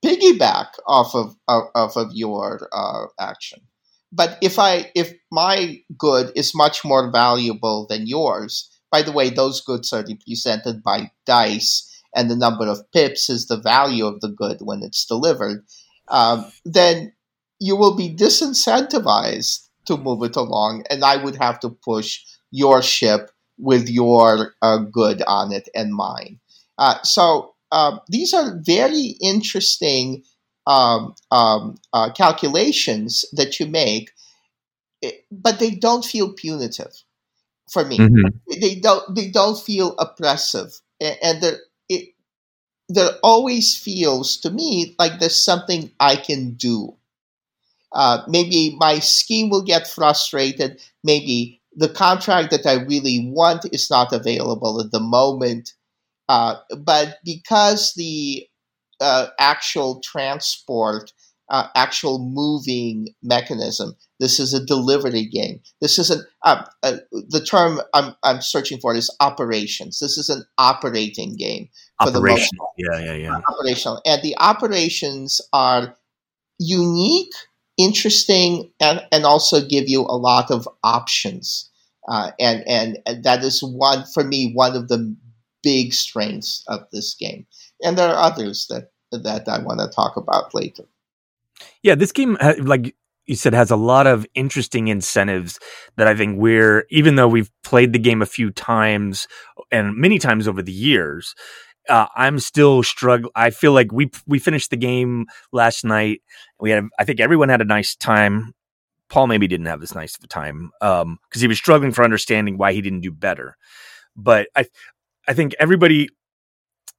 piggyback 0.05 0.67
off 0.87 1.15
of 1.15 1.35
of, 1.49 1.65
off 1.75 1.97
of 1.97 2.11
your 2.13 2.69
uh, 2.73 3.07
action. 3.19 3.61
But 4.13 4.39
if 4.43 4.59
I 4.59 4.91
if 4.95 5.13
my 5.31 5.79
good 5.97 6.33
is 6.37 6.55
much 6.55 6.85
more 6.85 7.11
valuable 7.11 7.87
than 7.89 8.07
yours, 8.07 8.69
by 8.93 9.03
the 9.03 9.11
way, 9.11 9.31
those 9.31 9.63
goods 9.63 9.93
are 9.95 10.05
represented 10.07 10.83
by 10.83 11.11
dice, 11.25 11.89
and 12.15 12.31
the 12.31 12.37
number 12.37 12.69
of 12.69 12.93
pips 12.93 13.31
is 13.31 13.47
the 13.47 13.57
value 13.57 14.05
of 14.07 14.21
the 14.21 14.29
good 14.29 14.59
when 14.61 14.83
it's 14.83 15.07
delivered. 15.07 15.65
Um, 16.09 16.45
then 16.67 17.15
you 17.59 17.75
will 17.75 17.97
be 17.97 18.15
disincentivized 18.15 19.67
to 19.87 19.97
move 19.97 20.23
it 20.23 20.37
along, 20.37 20.85
and 20.91 21.05
I 21.05 21.17
would 21.17 21.37
have 21.37 21.59
to 21.61 21.71
push 21.71 22.21
your 22.51 22.83
ship 22.83 23.31
with 23.59 23.89
your 23.89 24.55
uh, 24.61 24.79
good 24.79 25.23
on 25.27 25.53
it 25.53 25.71
and 25.75 25.95
mine. 25.95 26.39
Uh, 26.77 27.01
so 27.03 27.55
uh, 27.73 27.99
these 28.09 28.35
are 28.35 28.61
very 28.61 29.17
interesting 29.23 30.23
um, 30.67 31.15
um, 31.31 31.77
uh, 31.95 32.11
calculations 32.13 33.25
that 33.33 33.59
you 33.59 33.67
make, 33.67 34.11
eh, 35.03 35.13
but 35.31 35.59
they 35.59 35.71
don't 35.71 36.05
feel 36.05 36.33
punitive 36.35 37.02
for 37.73 37.85
me. 37.85 38.13
They 38.61 38.77
don't. 38.77 39.15
They 39.15 39.29
don't 39.31 39.59
feel 39.59 39.95
oppressive, 39.99 40.73
and 41.01 41.43
there 41.43 41.59
it 41.89 42.15
there 42.89 43.13
always 43.23 43.77
feels 43.77 44.37
to 44.39 44.51
me 44.51 44.95
like 44.99 45.19
there's 45.19 45.43
something 45.43 45.91
I 46.01 46.17
can 46.17 46.55
do. 46.55 46.97
Uh, 47.93 48.23
maybe 48.29 48.77
my 48.79 48.99
scheme 48.99 49.51
will 49.51 49.63
get 49.63 49.87
frustrated. 49.87 50.81
Maybe 51.05 51.61
the 51.75 51.89
contract 51.89 52.51
that 52.51 52.67
I 52.67 52.83
really 52.85 53.31
want 53.31 53.67
is 53.73 53.91
not 53.91 54.13
available 54.13 54.81
at 54.81 54.91
the 54.91 55.01
moment. 55.01 55.73
Uh, 56.29 56.57
but 56.79 57.19
because 57.25 57.95
the 57.95 58.47
uh, 59.01 59.29
actual 59.39 60.01
transport, 60.01 61.13
uh, 61.53 61.69
actual 61.75 62.19
moving 62.19 63.09
mechanism, 63.23 63.95
this 64.19 64.41
is 64.41 64.55
a 64.55 64.65
delivery 64.65 65.27
game. 65.27 65.61
This 65.83 65.99
is 65.99 66.11
an 66.11 66.25
uh, 66.43 66.65
uh, 66.83 66.97
the 67.11 67.45
term 67.45 67.81
I'm, 67.93 68.15
I'm 68.25 68.41
searching 68.41 68.81
for 68.81 68.95
is 68.95 69.15
operations. 69.21 69.99
This 70.01 70.17
is 70.17 70.31
an 70.31 70.45
operating 70.57 71.37
game 71.37 71.69
for 72.03 72.11
the 72.11 72.23
most. 72.23 72.51
Yeah, 72.79 72.99
yeah, 73.01 73.13
yeah. 73.13 73.41
operational. 73.47 74.01
And 74.07 74.23
the 74.23 74.35
operations 74.39 75.43
are 75.53 75.95
unique, 76.59 77.35
interesting, 77.77 78.73
and, 78.81 79.07
and 79.13 79.27
also 79.27 79.61
give 79.61 79.91
you 79.91 80.01
a 80.01 80.17
lot 80.17 80.51
of 80.51 80.67
options. 80.83 81.71
Uh, 82.09 82.31
and, 82.41 82.67
and 82.67 82.99
and 83.07 83.25
that 83.25 83.45
is 83.45 83.63
one 83.63 84.05
for 84.13 84.25
me 84.25 84.53
one 84.55 84.75
of 84.75 84.89
the 84.89 85.15
big 85.63 85.93
strengths 85.93 86.65
of 86.67 86.81
this 86.93 87.15
game. 87.15 87.47
And 87.85 87.97
there 87.99 88.09
are 88.09 88.33
others 88.33 88.67
that 88.71 88.91
that 89.13 89.47
I 89.49 89.59
want 89.59 89.81
to 89.81 89.89
talk 89.89 90.17
about 90.17 90.55
later. 90.55 90.85
Yeah, 91.83 91.95
this 91.95 92.13
game, 92.13 92.37
like 92.61 92.95
you 93.27 93.35
said, 93.35 93.55
has 93.55 93.71
a 93.71 93.77
lot 93.77 94.07
of 94.07 94.27
interesting 94.35 94.89
incentives 94.89 95.59
that 95.97 96.07
I 96.07 96.15
think 96.15 96.39
we're, 96.39 96.87
even 96.91 97.17
though 97.17 97.29
we've 97.29 97.51
played 97.63 97.93
the 97.93 97.99
game 97.99 98.23
a 98.23 98.27
few 98.27 98.51
times 98.51 99.27
and 99.71 99.97
many 99.97 100.19
times 100.19 100.47
over 100.47 100.63
the 100.63 100.73
years, 100.73 101.35
uh, 101.89 102.07
I'm 102.15 102.39
still 102.39 102.83
struggling. 102.85 103.33
I 103.35 103.51
feel 103.51 103.73
like 103.73 103.91
we 103.91 104.11
we 104.27 104.39
finished 104.39 104.71
the 104.71 104.77
game 104.77 105.27
last 105.53 105.85
night. 105.85 106.23
We 106.61 106.71
had, 106.71 106.85
I 106.99 107.05
think, 107.05 107.19
everyone 107.19 107.49
had 107.49 107.61
a 107.61 107.65
nice 107.65 107.97
time. 107.97 108.55
Paul 109.09 109.27
maybe 109.27 109.49
didn't 109.49 109.67
have 109.67 109.81
this 109.81 109.95
nice 109.95 110.17
of 110.17 110.23
a 110.23 110.29
time 110.29 110.71
because 110.81 111.43
he 111.43 111.49
was 111.49 111.59
struggling 111.59 111.91
for 111.91 112.05
understanding 112.05 112.57
why 112.57 112.73
he 112.73 112.81
didn't 112.81 113.01
do 113.01 113.11
better. 113.11 113.57
But 114.17 114.49
I, 114.55 114.67
I 115.27 115.35
think 115.35 115.55
everybody 115.59 116.09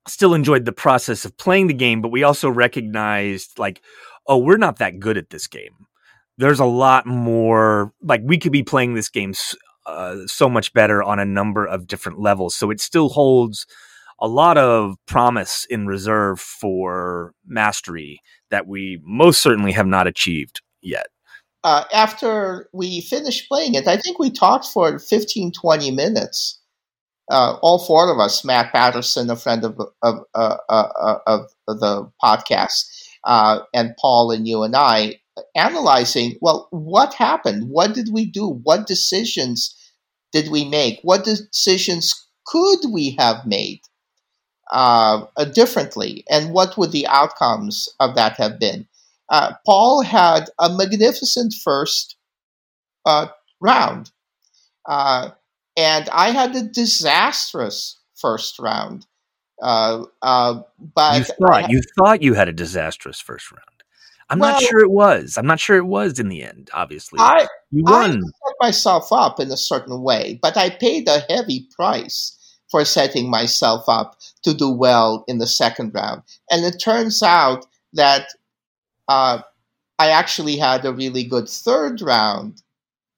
still 0.07 0.33
enjoyed 0.33 0.65
the 0.65 0.73
process 0.73 1.23
of 1.23 1.37
playing 1.37 1.67
the 1.67 1.73
game, 1.73 2.01
but 2.01 2.11
we 2.11 2.23
also 2.23 2.49
recognized 2.49 3.57
like, 3.57 3.81
oh, 4.27 4.37
we're 4.37 4.57
not 4.57 4.79
that 4.79 4.99
good 4.99 5.17
at 5.17 5.29
this 5.29 5.47
game. 5.47 5.87
There's 6.37 6.59
a 6.59 6.65
lot 6.65 7.05
more 7.05 7.93
like 8.01 8.21
we 8.23 8.37
could 8.37 8.51
be 8.51 8.63
playing 8.63 8.95
this 8.95 9.09
game 9.09 9.33
uh, 9.85 10.17
so 10.25 10.49
much 10.49 10.73
better 10.73 11.03
on 11.03 11.19
a 11.19 11.25
number 11.25 11.65
of 11.65 11.87
different 11.87 12.19
levels. 12.19 12.55
So 12.55 12.71
it 12.71 12.79
still 12.79 13.09
holds 13.09 13.67
a 14.19 14.27
lot 14.27 14.57
of 14.57 14.95
promise 15.05 15.65
in 15.65 15.85
reserve 15.85 16.39
for 16.39 17.33
mastery 17.45 18.21
that 18.49 18.67
we 18.67 19.01
most 19.03 19.41
certainly 19.41 19.71
have 19.73 19.87
not 19.87 20.07
achieved 20.07 20.61
yet. 20.81 21.07
Uh, 21.63 21.83
after 21.93 22.69
we 22.73 23.01
finished 23.01 23.47
playing 23.47 23.75
it, 23.75 23.87
I 23.87 23.97
think 23.97 24.19
we 24.19 24.31
talked 24.31 24.65
for 24.65 24.99
15, 24.99 25.51
20 25.51 25.91
minutes. 25.91 26.59
Uh, 27.31 27.57
all 27.61 27.79
four 27.79 28.11
of 28.11 28.19
us, 28.19 28.43
Matt 28.43 28.73
Patterson, 28.73 29.29
a 29.29 29.35
friend 29.35 29.63
of, 29.63 29.79
of, 30.01 30.19
uh, 30.35 30.57
uh 30.67 31.17
of 31.25 31.49
the 31.67 32.09
podcast, 32.21 32.83
uh, 33.25 33.61
and 33.73 33.95
Paul 33.99 34.31
and 34.31 34.47
you 34.47 34.63
and 34.63 34.75
I, 34.75 35.19
analyzing, 35.55 36.37
well, 36.41 36.67
what 36.71 37.13
happened? 37.13 37.69
What 37.69 37.93
did 37.93 38.09
we 38.11 38.25
do? 38.25 38.47
What 38.47 38.87
decisions 38.87 39.75
did 40.31 40.49
we 40.49 40.65
make? 40.65 40.99
What 41.03 41.23
decisions 41.23 42.13
could 42.45 42.79
we 42.91 43.15
have 43.17 43.45
made 43.45 43.81
uh, 44.71 45.25
differently? 45.53 46.23
And 46.29 46.53
what 46.53 46.77
would 46.77 46.91
the 46.91 47.07
outcomes 47.07 47.89
of 47.99 48.15
that 48.15 48.37
have 48.37 48.59
been? 48.59 48.87
Uh, 49.29 49.53
Paul 49.65 50.03
had 50.03 50.49
a 50.59 50.69
magnificent 50.69 51.53
first 51.63 52.15
uh, 53.05 53.27
round, 53.61 54.11
uh, 54.87 55.31
and 55.77 56.09
I 56.09 56.31
had 56.31 56.55
a 56.55 56.63
disastrous 56.63 57.99
first 58.15 58.59
round. 58.59 59.05
Uh, 59.61 60.05
uh, 60.21 60.61
but 60.93 61.19
you 61.19 61.23
thought, 61.23 61.69
you 61.69 61.81
thought 61.97 62.21
you 62.21 62.33
had 62.33 62.49
a 62.49 62.53
disastrous 62.53 63.19
first 63.19 63.51
round. 63.51 63.63
I'm 64.29 64.39
well, 64.39 64.53
not 64.53 64.63
sure 64.63 64.79
it 64.79 64.91
was. 64.91 65.37
I'm 65.37 65.45
not 65.45 65.59
sure 65.59 65.77
it 65.77 65.85
was 65.85 66.19
in 66.19 66.29
the 66.29 66.43
end. 66.43 66.69
Obviously, 66.73 67.19
I 67.19 67.47
you 67.71 67.83
won. 67.83 68.11
I 68.11 68.15
set 68.15 68.55
myself 68.61 69.11
up 69.11 69.39
in 69.39 69.51
a 69.51 69.57
certain 69.57 70.01
way, 70.01 70.39
but 70.41 70.57
I 70.57 70.69
paid 70.69 71.07
a 71.07 71.19
heavy 71.29 71.67
price 71.75 72.39
for 72.71 72.83
setting 72.83 73.29
myself 73.29 73.83
up 73.87 74.17
to 74.41 74.53
do 74.53 74.71
well 74.71 75.23
in 75.27 75.37
the 75.37 75.45
second 75.45 75.93
round. 75.93 76.23
And 76.49 76.65
it 76.65 76.79
turns 76.83 77.21
out 77.21 77.67
that 77.93 78.29
uh, 79.07 79.41
I 79.99 80.09
actually 80.09 80.57
had 80.57 80.83
a 80.83 80.93
really 80.93 81.23
good 81.23 81.47
third 81.47 82.01
round, 82.01 82.63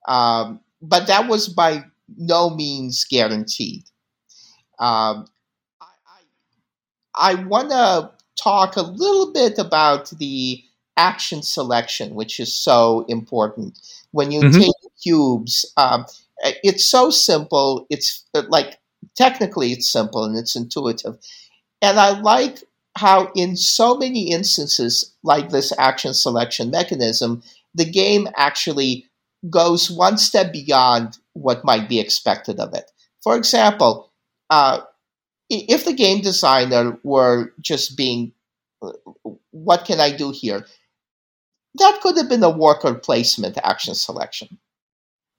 um, 0.10 0.60
but 0.82 1.08
that 1.08 1.30
was 1.30 1.48
by 1.48 1.86
no 2.18 2.50
means 2.50 3.06
guaranteed. 3.10 3.84
Um, 4.80 5.26
I, 5.26 5.35
I, 7.18 7.36
want 7.36 7.70
to 7.70 8.12
talk 8.42 8.76
a 8.76 8.82
little 8.82 9.32
bit 9.34 9.58
about 9.58 10.10
the 10.12 10.64
action 10.98 11.42
selection, 11.42 12.16
which 12.16 12.40
is 12.40 12.54
so 12.54 13.06
important. 13.08 13.80
When 14.12 14.32
you 14.32 14.42
mm-hmm. 14.42 14.60
take 14.60 14.74
cubes, 15.04 15.72
um, 15.78 16.06
it's 16.40 16.86
so 16.86 17.10
simple. 17.10 17.88
It's 17.90 18.24
uh, 18.34 18.44
like 18.50 18.80
technically 19.16 19.72
it's 19.72 19.90
simple 19.90 20.24
and 20.24 20.38
it's 20.38 20.56
intuitive. 20.56 21.18
And 21.82 22.00
I 22.00 22.20
like 22.20 22.60
how, 22.98 23.32
in 23.36 23.58
so 23.58 23.98
many 23.98 24.32
instances, 24.32 25.14
like 25.24 25.50
this 25.50 25.74
action 25.78 26.14
selection 26.14 26.72
mechanism, 26.72 27.44
the 27.74 27.86
game 27.86 28.28
actually 28.38 29.06
goes 29.50 29.92
one 29.92 30.18
step 30.18 30.52
beyond 30.52 31.18
what 31.34 31.66
might 31.66 31.90
be 31.90 32.00
expected 32.00 32.60
of 32.60 32.74
it. 32.74 32.90
For 33.22 33.36
example, 33.36 34.12
uh, 34.50 34.82
if 35.50 35.86
the 35.86 35.94
game 35.94 36.22
designer 36.22 36.98
were 37.04 37.54
just 37.62 37.98
being, 37.98 38.34
what 39.52 39.86
can 39.86 40.00
I 40.00 40.16
do 40.16 40.32
here? 40.32 40.66
that 41.78 42.00
could 42.02 42.18
have 42.18 42.30
been 42.30 42.44
a 42.44 42.50
worker 42.50 42.94
placement 42.94 43.58
action 43.64 43.96
selection, 43.96 44.58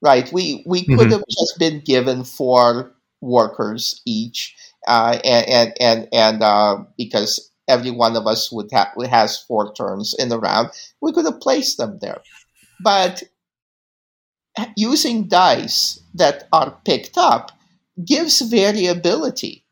right? 0.02 0.30
We 0.32 0.62
we 0.66 0.84
could 0.84 0.98
mm-hmm. 0.98 1.10
have 1.12 1.24
just 1.28 1.58
been 1.58 1.80
given 1.80 2.24
four 2.24 2.92
workers 3.20 4.00
each, 4.04 4.54
uh, 4.86 5.18
and 5.24 5.48
and 5.48 5.74
and, 5.80 6.08
and 6.12 6.42
uh, 6.42 6.84
because 6.96 7.50
every 7.68 7.90
one 7.90 8.16
of 8.16 8.26
us 8.26 8.52
would 8.52 8.70
have 8.72 8.88
has 9.10 9.42
four 9.42 9.72
turns 9.74 10.14
in 10.18 10.28
the 10.28 10.38
round, 10.38 10.70
we 11.00 11.12
could 11.12 11.24
have 11.24 11.40
placed 11.40 11.78
them 11.78 11.98
there, 12.00 12.20
but 12.80 13.22
using 14.76 15.28
dice 15.28 16.00
that 16.14 16.48
are 16.52 16.78
picked 16.84 17.18
up 17.18 17.52
gives 18.04 18.40
variability. 18.40 19.65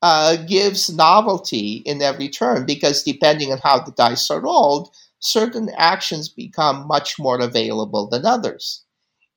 Uh, 0.00 0.36
gives 0.46 0.94
novelty 0.94 1.82
in 1.84 2.00
every 2.02 2.28
turn 2.28 2.64
because 2.64 3.02
depending 3.02 3.50
on 3.50 3.58
how 3.58 3.80
the 3.80 3.90
dice 3.92 4.30
are 4.30 4.40
rolled, 4.40 4.94
certain 5.18 5.68
actions 5.76 6.28
become 6.28 6.86
much 6.86 7.18
more 7.18 7.40
available 7.40 8.08
than 8.08 8.24
others 8.24 8.84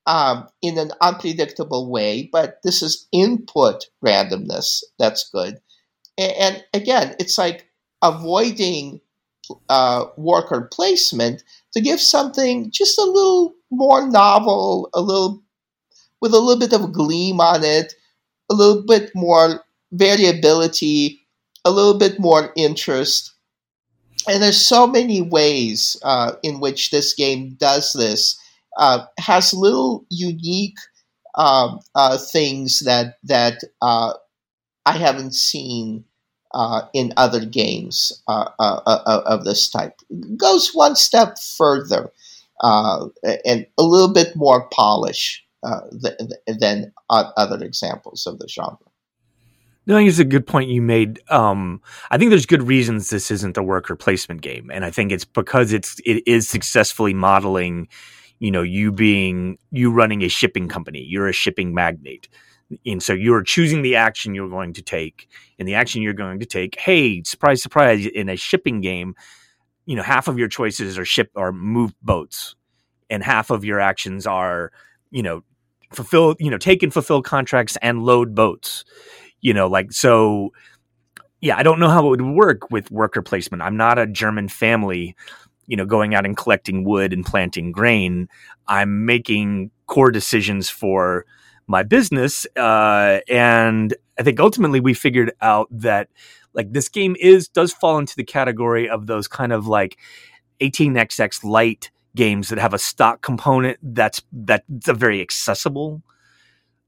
um, 0.06 0.48
in 0.62 0.78
an 0.78 0.92
unpredictable 1.00 1.90
way, 1.90 2.28
but 2.32 2.58
this 2.64 2.82
is 2.82 3.06
input 3.12 3.86
randomness. 4.04 4.82
That's 4.98 5.28
good. 5.30 5.60
And, 6.18 6.32
and 6.32 6.64
again, 6.74 7.14
it's 7.18 7.38
like 7.38 7.68
avoiding 8.02 9.00
uh, 9.68 10.06
worker 10.16 10.68
placement 10.72 11.42
to 11.72 11.80
give 11.80 12.00
something 12.00 12.70
just 12.70 12.98
a 12.98 13.04
little 13.04 13.54
more 13.70 14.08
novel, 14.08 14.90
a 14.94 15.00
little 15.00 15.42
with 16.20 16.32
a 16.34 16.38
little 16.38 16.60
bit 16.60 16.72
of 16.72 16.92
gleam 16.92 17.40
on 17.40 17.64
it, 17.64 17.94
a 18.50 18.54
little 18.54 18.84
bit 18.86 19.10
more 19.14 19.64
variability, 19.92 21.20
a 21.64 21.70
little 21.70 21.98
bit 21.98 22.18
more 22.18 22.52
interest 22.56 23.32
and 24.28 24.42
there's 24.42 24.64
so 24.64 24.86
many 24.86 25.20
ways 25.20 25.96
uh, 26.02 26.32
in 26.42 26.60
which 26.60 26.90
this 26.90 27.14
game 27.14 27.56
does 27.58 27.92
this. 27.92 28.38
Uh, 28.78 29.04
has 29.18 29.52
little 29.52 30.06
unique 30.08 30.78
um, 31.34 31.80
uh, 31.94 32.16
things 32.16 32.80
that 32.80 33.16
that 33.24 33.58
uh, 33.82 34.14
I 34.86 34.92
haven't 34.92 35.34
seen 35.34 36.04
uh, 36.54 36.82
in 36.94 37.12
other 37.16 37.44
games 37.44 38.22
uh, 38.28 38.48
of 38.58 39.44
this 39.44 39.68
type. 39.68 39.94
Goes 40.36 40.70
one 40.72 40.96
step 40.96 41.38
further 41.38 42.10
and 42.62 43.66
a 43.78 43.82
little 43.82 44.12
bit 44.12 44.36
more 44.36 44.68
polish 44.68 45.44
than, 45.62 46.30
than 46.46 46.92
other 47.10 47.62
examples 47.64 48.26
of 48.26 48.38
the 48.38 48.48
genre. 48.48 48.78
No, 49.86 49.96
I 49.96 49.98
think 50.00 50.10
it's 50.10 50.18
a 50.20 50.24
good 50.24 50.46
point 50.46 50.70
you 50.70 50.80
made. 50.80 51.20
Um, 51.28 51.80
I 52.10 52.18
think 52.18 52.30
there's 52.30 52.46
good 52.46 52.62
reasons 52.62 53.10
this 53.10 53.30
isn't 53.30 53.56
a 53.56 53.62
worker 53.62 53.96
placement 53.96 54.40
game, 54.40 54.70
and 54.72 54.84
I 54.84 54.90
think 54.90 55.10
it's 55.10 55.24
because 55.24 55.72
it's 55.72 56.00
it 56.04 56.22
is 56.26 56.48
successfully 56.48 57.12
modeling, 57.14 57.88
you 58.38 58.50
know, 58.52 58.62
you 58.62 58.92
being 58.92 59.58
you 59.72 59.90
running 59.90 60.22
a 60.22 60.28
shipping 60.28 60.68
company. 60.68 61.04
You're 61.08 61.26
a 61.26 61.32
shipping 61.32 61.74
magnate, 61.74 62.28
and 62.86 63.02
so 63.02 63.12
you're 63.12 63.42
choosing 63.42 63.82
the 63.82 63.96
action 63.96 64.36
you're 64.36 64.48
going 64.48 64.72
to 64.74 64.82
take. 64.82 65.28
And 65.58 65.66
the 65.68 65.74
action 65.74 66.02
you're 66.02 66.12
going 66.12 66.40
to 66.40 66.46
take, 66.46 66.78
hey, 66.78 67.22
surprise, 67.24 67.60
surprise! 67.60 68.06
In 68.06 68.28
a 68.28 68.36
shipping 68.36 68.80
game, 68.82 69.16
you 69.86 69.96
know, 69.96 70.02
half 70.02 70.28
of 70.28 70.38
your 70.38 70.48
choices 70.48 70.96
are 70.96 71.04
ship 71.04 71.30
or 71.34 71.52
move 71.52 71.92
boats, 72.02 72.54
and 73.10 73.24
half 73.24 73.50
of 73.50 73.64
your 73.64 73.80
actions 73.80 74.28
are, 74.28 74.70
you 75.10 75.24
know, 75.24 75.42
fulfill, 75.92 76.36
you 76.38 76.50
know, 76.50 76.58
take 76.58 76.84
and 76.84 76.92
fulfill 76.92 77.20
contracts 77.20 77.76
and 77.82 78.04
load 78.04 78.34
boats 78.34 78.84
you 79.42 79.52
know, 79.54 79.66
like 79.68 79.92
so. 79.92 80.52
Yeah, 81.42 81.56
I 81.56 81.64
don't 81.64 81.80
know 81.80 81.88
how 81.88 82.06
it 82.06 82.10
would 82.10 82.22
work 82.22 82.70
with 82.70 82.90
worker 82.92 83.20
placement. 83.20 83.64
I'm 83.64 83.76
not 83.76 83.98
a 83.98 84.06
German 84.06 84.48
family, 84.48 85.16
you 85.66 85.76
know, 85.76 85.84
going 85.84 86.14
out 86.14 86.24
and 86.24 86.36
collecting 86.36 86.84
wood 86.84 87.12
and 87.12 87.26
planting 87.26 87.72
grain. 87.72 88.28
I'm 88.68 89.04
making 89.04 89.72
core 89.88 90.12
decisions 90.12 90.70
for 90.70 91.26
my 91.66 91.82
business, 91.82 92.46
uh, 92.56 93.20
and 93.28 93.92
I 94.18 94.22
think 94.22 94.38
ultimately 94.38 94.78
we 94.78 94.94
figured 94.94 95.32
out 95.40 95.66
that 95.72 96.08
like 96.54 96.72
this 96.72 96.88
game 96.88 97.16
is 97.18 97.48
does 97.48 97.72
fall 97.72 97.98
into 97.98 98.16
the 98.16 98.24
category 98.24 98.88
of 98.88 99.06
those 99.06 99.26
kind 99.26 99.52
of 99.52 99.66
like 99.66 99.98
18xx 100.60 101.44
light 101.44 101.90
games 102.14 102.48
that 102.50 102.58
have 102.58 102.74
a 102.74 102.78
stock 102.78 103.22
component 103.22 103.78
that's 103.82 104.22
that's 104.32 104.88
a 104.88 104.94
very 104.94 105.20
accessible 105.20 106.02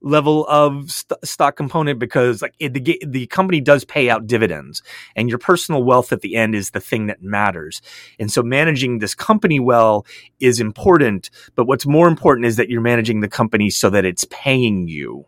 level 0.05 0.47
of 0.49 0.91
st- 0.91 1.19
stock 1.25 1.57
component 1.57 1.99
because 1.99 2.43
like 2.43 2.55
it, 2.59 2.75
the 2.75 3.03
the 3.07 3.27
company 3.29 3.61
does 3.61 3.85
pay 3.85 4.11
out 4.11 4.27
dividends 4.27 4.83
and 5.17 5.31
your 5.31 5.39
personal 5.39 5.83
wealth 5.83 6.13
at 6.13 6.21
the 6.21 6.37
end 6.37 6.55
is 6.55 6.71
the 6.71 6.81
thing 6.81 7.07
that 7.07 7.23
matters. 7.23 7.81
And 8.19 8.31
so 8.31 8.43
managing 8.43 8.99
this 8.99 9.15
company 9.15 9.59
well 9.59 10.07
is 10.41 10.61
important, 10.61 11.31
but 11.55 11.67
what's 11.67 11.87
more 11.87 12.07
important 12.07 12.47
is 12.47 12.57
that 12.57 12.69
you're 12.69 12.83
managing 12.83 13.21
the 13.21 13.29
company 13.29 13.71
so 13.71 13.89
that 13.91 14.05
it's 14.05 14.27
paying 14.31 14.89
you 14.89 15.25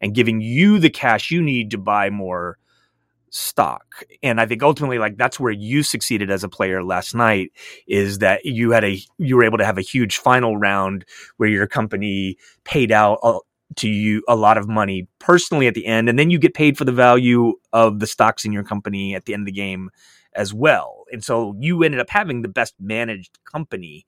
and 0.00 0.14
giving 0.14 0.40
you 0.40 0.78
the 0.78 0.90
cash 0.90 1.30
you 1.30 1.42
need 1.42 1.72
to 1.72 1.78
buy 1.78 2.08
more 2.08 2.58
stock. 3.30 4.04
And 4.22 4.40
I 4.40 4.46
think 4.46 4.62
ultimately 4.62 4.98
like 4.98 5.16
that's 5.16 5.40
where 5.40 5.52
you 5.52 5.82
succeeded 5.82 6.30
as 6.30 6.44
a 6.44 6.48
player 6.48 6.84
last 6.84 7.14
night 7.14 7.50
is 7.88 8.18
that 8.18 8.44
you 8.44 8.70
had 8.70 8.84
a 8.84 9.00
you 9.18 9.36
were 9.36 9.44
able 9.44 9.58
to 9.58 9.64
have 9.64 9.78
a 9.78 9.82
huge 9.82 10.18
final 10.18 10.56
round 10.56 11.04
where 11.38 11.48
your 11.48 11.66
company 11.66 12.36
paid 12.64 12.92
out 12.92 13.18
to 13.76 13.88
you 13.88 14.22
a 14.28 14.36
lot 14.36 14.58
of 14.58 14.68
money 14.68 15.08
personally 15.18 15.66
at 15.66 15.74
the 15.74 15.86
end, 15.86 16.08
and 16.08 16.18
then 16.18 16.30
you 16.30 16.38
get 16.38 16.54
paid 16.54 16.76
for 16.76 16.84
the 16.84 16.92
value 16.92 17.54
of 17.72 17.98
the 18.00 18.06
stocks 18.06 18.44
in 18.44 18.52
your 18.52 18.64
company 18.64 19.14
at 19.14 19.26
the 19.26 19.34
end 19.34 19.42
of 19.42 19.46
the 19.46 19.52
game 19.52 19.90
as 20.34 20.54
well. 20.54 21.04
And 21.12 21.22
so 21.22 21.54
you 21.58 21.82
ended 21.82 22.00
up 22.00 22.10
having 22.10 22.42
the 22.42 22.48
best 22.48 22.74
managed 22.80 23.38
company 23.44 24.06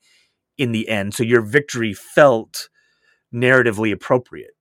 in 0.56 0.72
the 0.72 0.88
end. 0.88 1.14
So 1.14 1.22
your 1.22 1.42
victory 1.42 1.92
felt 1.92 2.68
narratively 3.32 3.92
appropriate. 3.92 4.52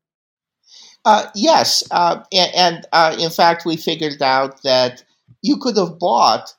Uh, 1.06 1.28
yes, 1.36 1.84
uh, 1.92 2.24
and, 2.32 2.56
and 2.56 2.88
uh, 2.92 3.16
in 3.20 3.30
fact, 3.30 3.66
we 3.66 3.76
figured 3.76 4.22
out 4.22 4.64
that 4.64 5.04
you 5.42 5.58
could 5.58 5.78
have 5.78 6.00
bought 6.00 6.54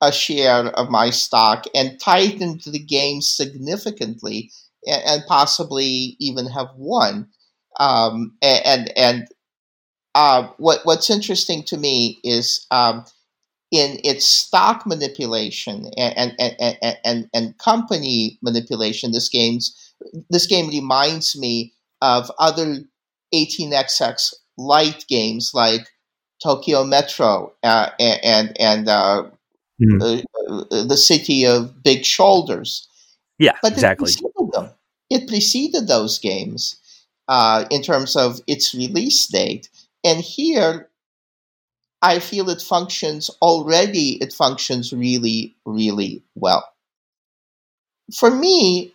a 0.00 0.12
share 0.12 0.66
of 0.66 0.90
my 0.90 1.10
stock 1.10 1.64
and 1.74 1.98
tightened 1.98 2.60
the 2.62 2.78
game 2.78 3.20
significantly, 3.20 4.50
and, 4.84 5.02
and 5.06 5.22
possibly 5.26 6.16
even 6.18 6.46
have 6.46 6.68
won. 6.76 7.28
Um, 7.82 8.36
and 8.40 8.96
and 8.96 9.28
uh, 10.14 10.48
what 10.58 10.80
what's 10.84 11.10
interesting 11.10 11.64
to 11.64 11.76
me 11.76 12.20
is 12.22 12.64
um, 12.70 13.04
in 13.72 13.98
its 14.04 14.24
stock 14.24 14.86
manipulation 14.86 15.90
and 15.96 16.32
and, 16.38 16.54
and, 16.60 16.98
and, 17.04 17.30
and 17.34 17.58
company 17.58 18.38
manipulation. 18.40 19.10
This 19.10 19.28
game's 19.28 19.94
this 20.30 20.46
game 20.46 20.68
reminds 20.68 21.36
me 21.36 21.72
of 22.00 22.30
other 22.38 22.82
18xx 23.34 24.32
light 24.56 25.04
games 25.08 25.50
like 25.52 25.88
Tokyo 26.40 26.84
Metro 26.84 27.52
uh, 27.64 27.90
and 27.98 28.56
and 28.60 28.88
uh, 28.88 29.24
mm. 29.82 29.98
the, 29.98 30.84
the 30.88 30.96
city 30.96 31.46
of 31.46 31.82
big 31.82 32.04
shoulders. 32.04 32.86
Yeah, 33.40 33.56
but 33.60 33.72
exactly. 33.72 34.12
It 34.12 34.20
preceded, 34.20 34.52
them. 34.52 34.70
it 35.10 35.28
preceded 35.28 35.88
those 35.88 36.20
games 36.20 36.78
uh, 37.32 37.66
in 37.70 37.82
terms 37.82 38.16
of 38.16 38.40
its 38.46 38.74
release 38.74 39.26
date, 39.28 39.70
and 40.04 40.20
here 40.20 40.90
I 42.02 42.18
feel 42.18 42.50
it 42.50 42.60
functions 42.60 43.30
already. 43.40 44.18
It 44.22 44.34
functions 44.34 44.92
really, 44.92 45.56
really 45.64 46.22
well. 46.34 46.70
For 48.14 48.30
me, 48.30 48.92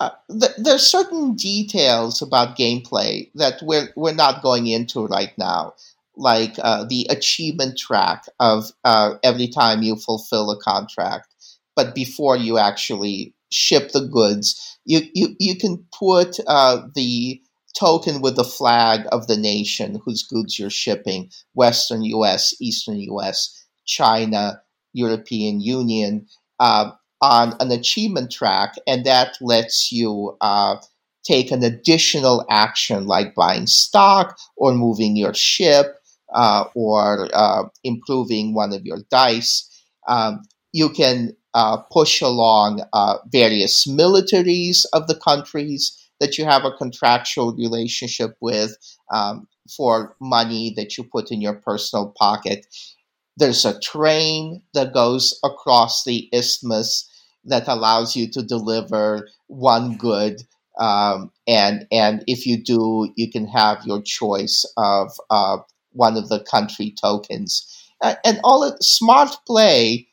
uh, 0.00 0.10
th- 0.30 0.56
there's 0.58 0.86
certain 0.86 1.34
details 1.36 2.22
about 2.22 2.58
gameplay 2.58 3.30
that 3.36 3.62
we're 3.62 3.92
we're 3.96 4.14
not 4.14 4.42
going 4.42 4.68
into 4.68 5.06
right 5.06 5.36
now, 5.38 5.74
like 6.16 6.56
uh, 6.60 6.84
the 6.84 7.06
achievement 7.10 7.78
track 7.78 8.26
of 8.40 8.72
uh, 8.84 9.16
every 9.24 9.48
time 9.48 9.82
you 9.84 9.96
fulfill 9.96 10.50
a 10.52 10.58
contract, 10.60 11.28
but 11.76 11.94
before 11.94 12.36
you 12.36 12.58
actually 12.58 13.34
ship 13.50 13.92
the 13.92 14.02
goods, 14.06 14.78
you 14.86 15.02
you 15.14 15.36
you 15.40 15.56
can 15.56 15.86
put 15.98 16.38
uh, 16.48 16.88
the 16.94 17.42
token 17.78 18.20
with 18.20 18.36
the 18.36 18.44
flag 18.44 19.06
of 19.12 19.26
the 19.26 19.36
nation 19.36 20.00
whose 20.04 20.22
goods 20.22 20.58
you're 20.58 20.70
shipping: 20.70 21.30
Western 21.54 22.02
U.S., 22.04 22.54
Eastern 22.60 22.98
U.S., 23.00 23.66
China, 23.86 24.60
European 24.92 25.60
Union. 25.60 26.26
Uh, 26.60 26.92
on 27.20 27.54
an 27.58 27.70
achievement 27.70 28.30
track, 28.30 28.74
and 28.86 29.06
that 29.06 29.38
lets 29.40 29.90
you 29.90 30.36
uh, 30.42 30.76
take 31.24 31.50
an 31.50 31.62
additional 31.64 32.44
action 32.50 33.06
like 33.06 33.34
buying 33.34 33.66
stock 33.66 34.36
or 34.56 34.72
moving 34.72 35.16
your 35.16 35.34
ship 35.34 35.96
uh, 36.34 36.64
or 36.74 37.28
uh, 37.32 37.64
improving 37.82 38.54
one 38.54 38.72
of 38.72 38.84
your 38.84 38.98
dice. 39.10 39.70
Um, 40.06 40.42
you 40.72 40.90
can 40.90 41.34
uh, 41.54 41.78
push 41.90 42.20
along 42.20 42.82
uh, 42.92 43.18
various 43.28 43.86
militaries 43.86 44.84
of 44.92 45.06
the 45.06 45.14
countries 45.14 45.96
that 46.24 46.38
you 46.38 46.46
have 46.46 46.64
a 46.64 46.72
contractual 46.72 47.54
relationship 47.54 48.34
with 48.40 48.78
um, 49.12 49.46
for 49.76 50.16
money 50.20 50.72
that 50.74 50.96
you 50.96 51.04
put 51.04 51.30
in 51.30 51.42
your 51.42 51.52
personal 51.52 52.14
pocket. 52.18 52.66
There's 53.36 53.66
a 53.66 53.78
train 53.80 54.62
that 54.72 54.94
goes 54.94 55.38
across 55.44 56.04
the 56.04 56.30
isthmus 56.32 57.10
that 57.44 57.68
allows 57.68 58.16
you 58.16 58.26
to 58.30 58.42
deliver 58.42 59.28
one 59.48 59.98
good. 59.98 60.40
Um, 60.80 61.30
and 61.46 61.86
and 61.92 62.24
if 62.26 62.46
you 62.46 62.56
do, 62.56 63.12
you 63.16 63.30
can 63.30 63.46
have 63.48 63.84
your 63.84 64.00
choice 64.00 64.64
of 64.78 65.10
uh, 65.28 65.58
one 65.92 66.16
of 66.16 66.30
the 66.30 66.40
country 66.40 66.94
tokens. 66.98 67.52
Uh, 68.00 68.14
and 68.24 68.40
all 68.44 68.64
it, 68.64 68.82
smart 68.82 69.36
play, 69.46 70.08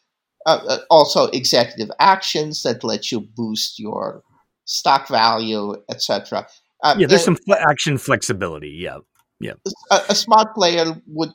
uh, 0.45 0.59
uh 0.67 0.77
also 0.89 1.27
executive 1.27 1.89
actions 1.99 2.63
that 2.63 2.83
let 2.83 3.13
you 3.13 3.21
boost 3.21 3.79
your 3.79 4.23
stock 4.71 5.07
value, 5.07 5.75
etc. 5.89 6.47
Um, 6.83 6.99
yeah, 6.99 7.07
there's 7.07 7.23
some 7.23 7.35
fl- 7.35 7.53
action 7.53 7.97
flexibility. 7.97 8.69
Yeah, 8.69 8.99
yeah. 9.39 9.53
A, 9.91 10.01
a, 10.09 10.15
smart 10.15 10.55
player 10.55 10.99
would, 11.07 11.31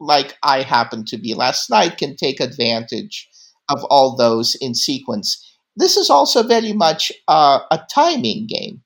like 0.00 0.36
I 0.42 0.62
happen 0.62 1.04
to 1.06 1.16
be 1.16 1.34
last 1.34 1.70
night, 1.70 1.96
can 1.96 2.16
take 2.16 2.40
advantage 2.40 3.28
of 3.68 3.84
all 3.84 4.16
those 4.16 4.56
in 4.60 4.74
sequence. 4.74 5.40
This 5.76 5.96
is 5.96 6.10
also 6.10 6.42
very 6.42 6.72
much 6.72 7.10
uh, 7.28 7.60
a 7.70 7.80
timing 7.92 8.46
game. 8.46 8.82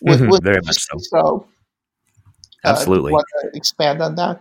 With, 0.00 0.20
mm-hmm, 0.20 0.30
with 0.30 0.44
very 0.44 0.60
much 0.64 0.76
so. 0.76 0.98
so 0.98 1.46
uh, 2.64 2.68
Absolutely. 2.70 3.14
expand 3.54 4.00
on 4.00 4.14
that? 4.16 4.40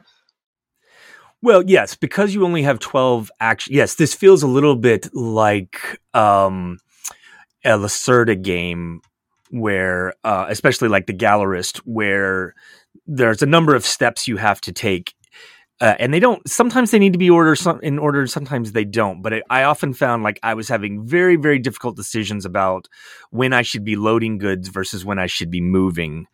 Well, 1.41 1.63
yes, 1.65 1.95
because 1.95 2.33
you 2.33 2.43
only 2.45 2.63
have 2.63 2.79
12 2.79 3.31
action. 3.39 3.73
Yes, 3.73 3.95
this 3.95 4.15
feels 4.15 4.41
a 4.41 4.47
little 4.47 4.75
bit 4.75 5.13
like 5.13 5.99
um, 6.13 6.79
a 7.67 7.77
Lacerda 7.77 8.41
game 8.41 9.01
where, 9.49 10.13
uh, 10.23 10.47
especially 10.49 10.87
like 10.87 11.05
the 11.05 11.13
Gallerist, 11.13 11.77
where 11.79 12.53
there's 13.05 13.41
a 13.41 13.45
number 13.45 13.75
of 13.75 13.85
steps 13.85 14.27
you 14.27 14.37
have 14.37 14.59
to 14.61 14.71
take 14.71 15.13
uh, 15.79 15.95
and 15.99 16.13
they 16.13 16.19
don't 16.19 16.47
sometimes 16.49 16.91
they 16.91 16.99
need 16.99 17.13
to 17.13 17.19
be 17.19 17.29
ordered 17.29 17.55
some, 17.55 17.79
in 17.81 17.99
order 17.99 18.25
sometimes 18.27 18.71
they 18.71 18.85
don't 18.85 19.21
but 19.21 19.33
it, 19.33 19.43
i 19.49 19.63
often 19.63 19.93
found 19.93 20.23
like 20.23 20.39
i 20.43 20.53
was 20.53 20.67
having 20.67 21.05
very 21.05 21.35
very 21.35 21.59
difficult 21.59 21.95
decisions 21.95 22.45
about 22.45 22.87
when 23.29 23.53
i 23.53 23.61
should 23.61 23.83
be 23.83 23.95
loading 23.95 24.37
goods 24.37 24.69
versus 24.69 25.05
when 25.05 25.19
i 25.19 25.27
should 25.27 25.51
be 25.51 25.61
moving 25.61 26.25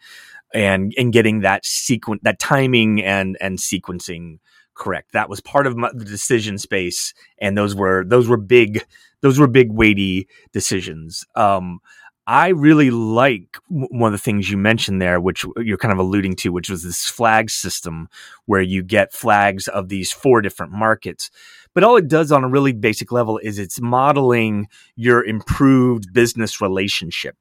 and 0.53 0.93
and 0.97 1.14
getting 1.14 1.41
that 1.41 1.65
sequence 1.65 2.22
that 2.23 2.39
timing 2.39 3.03
and 3.03 3.38
and 3.41 3.57
sequencing 3.57 4.38
correct 4.75 5.11
that 5.13 5.29
was 5.29 5.41
part 5.41 5.67
of 5.67 5.77
my, 5.77 5.89
the 5.93 6.05
decision 6.05 6.57
space 6.57 7.13
and 7.39 7.57
those 7.57 7.75
were 7.75 8.03
those 8.05 8.27
were 8.27 8.37
big 8.37 8.83
those 9.21 9.39
were 9.39 9.47
big 9.47 9.71
weighty 9.71 10.27
decisions 10.51 11.25
um 11.35 11.79
I 12.25 12.49
really 12.49 12.89
like 12.89 13.57
one 13.67 14.13
of 14.13 14.17
the 14.17 14.23
things 14.23 14.49
you 14.49 14.55
mentioned 14.55 15.01
there, 15.01 15.19
which 15.19 15.45
you're 15.57 15.77
kind 15.77 15.91
of 15.91 15.99
alluding 15.99 16.37
to, 16.37 16.53
which 16.53 16.69
was 16.69 16.81
this 16.81 17.05
flag 17.05 17.49
system 17.49 18.07
where 18.45 18.61
you 18.61 18.81
get 18.81 19.11
flags 19.11 19.67
of 19.67 19.89
these 19.89 20.11
four 20.11 20.41
different 20.41 20.71
markets. 20.71 21.29
But 21.73 21.83
all 21.83 21.97
it 21.97 22.07
does 22.07 22.31
on 22.31 22.45
a 22.45 22.49
really 22.49 22.71
basic 22.71 23.11
level 23.11 23.39
is 23.39 23.59
it's 23.59 23.81
modeling 23.81 24.67
your 24.95 25.25
improved 25.25 26.13
business 26.13 26.61
relationship 26.61 27.35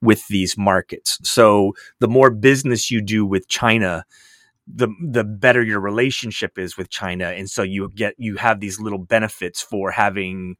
with 0.00 0.24
these 0.28 0.56
markets. 0.56 1.18
So 1.22 1.72
the 1.98 2.06
more 2.06 2.30
business 2.30 2.92
you 2.92 3.00
do 3.00 3.26
with 3.26 3.48
China, 3.48 4.04
the 4.72 4.88
the 5.00 5.24
better 5.24 5.62
your 5.62 5.80
relationship 5.80 6.58
is 6.58 6.76
with 6.76 6.90
China, 6.90 7.26
and 7.26 7.50
so 7.50 7.62
you 7.62 7.90
get 7.94 8.14
you 8.18 8.36
have 8.36 8.60
these 8.60 8.80
little 8.80 8.98
benefits 8.98 9.62
for 9.62 9.90
having 9.90 10.56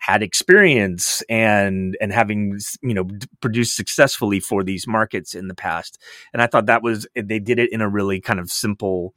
had 0.00 0.22
experience 0.22 1.22
and 1.28 1.96
and 2.00 2.12
having 2.12 2.58
you 2.82 2.94
know 2.94 3.06
produced 3.40 3.76
successfully 3.76 4.40
for 4.40 4.64
these 4.64 4.86
markets 4.86 5.34
in 5.34 5.48
the 5.48 5.54
past. 5.54 5.98
And 6.32 6.42
i 6.42 6.46
thought 6.46 6.66
that 6.66 6.82
was 6.82 7.06
they 7.14 7.38
did 7.38 7.58
it 7.58 7.70
in 7.72 7.80
a 7.82 7.88
really 7.88 8.20
kind 8.20 8.40
of 8.40 8.50
simple 8.50 9.14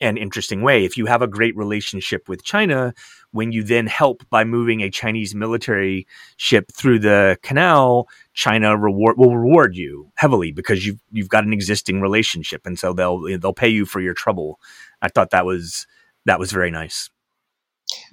and 0.00 0.18
interesting 0.18 0.62
way. 0.62 0.84
If 0.84 0.96
you 0.96 1.06
have 1.06 1.22
a 1.22 1.26
great 1.26 1.56
relationship 1.56 2.28
with 2.28 2.44
china 2.44 2.94
when 3.32 3.52
you 3.52 3.62
then 3.62 3.86
help 3.86 4.22
by 4.30 4.44
moving 4.44 4.80
a 4.80 4.90
chinese 4.90 5.34
military 5.34 6.06
ship 6.36 6.70
through 6.72 6.98
the 6.98 7.36
canal 7.42 8.08
china 8.32 8.76
reward 8.76 9.18
will 9.18 9.36
reward 9.36 9.76
you 9.76 10.10
heavily 10.16 10.52
because 10.52 10.86
you've 10.86 11.00
you've 11.10 11.28
got 11.28 11.44
an 11.44 11.52
existing 11.52 12.00
relationship 12.00 12.66
and 12.66 12.78
so 12.78 12.92
they'll 12.92 13.20
they'll 13.38 13.52
pay 13.52 13.68
you 13.68 13.86
for 13.86 14.00
your 14.00 14.14
trouble. 14.14 14.60
I 15.02 15.08
thought 15.08 15.30
that 15.30 15.46
was 15.46 15.86
that 16.24 16.38
was 16.38 16.52
very 16.52 16.70
nice. 16.70 17.10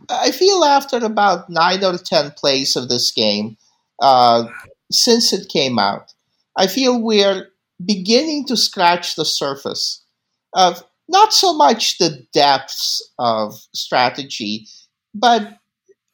I 0.09 0.31
feel 0.31 0.63
after 0.63 0.97
about 0.97 1.49
nine 1.49 1.83
or 1.83 1.97
ten 1.97 2.31
plays 2.31 2.75
of 2.75 2.89
this 2.89 3.11
game, 3.11 3.57
uh, 4.01 4.45
since 4.91 5.33
it 5.33 5.49
came 5.49 5.79
out, 5.79 6.13
I 6.55 6.67
feel 6.67 7.01
we're 7.01 7.47
beginning 7.83 8.45
to 8.47 8.57
scratch 8.57 9.15
the 9.15 9.25
surface 9.25 10.03
of 10.53 10.83
not 11.07 11.33
so 11.33 11.53
much 11.53 11.97
the 11.97 12.25
depths 12.33 13.01
of 13.19 13.55
strategy, 13.73 14.67
but 15.13 15.57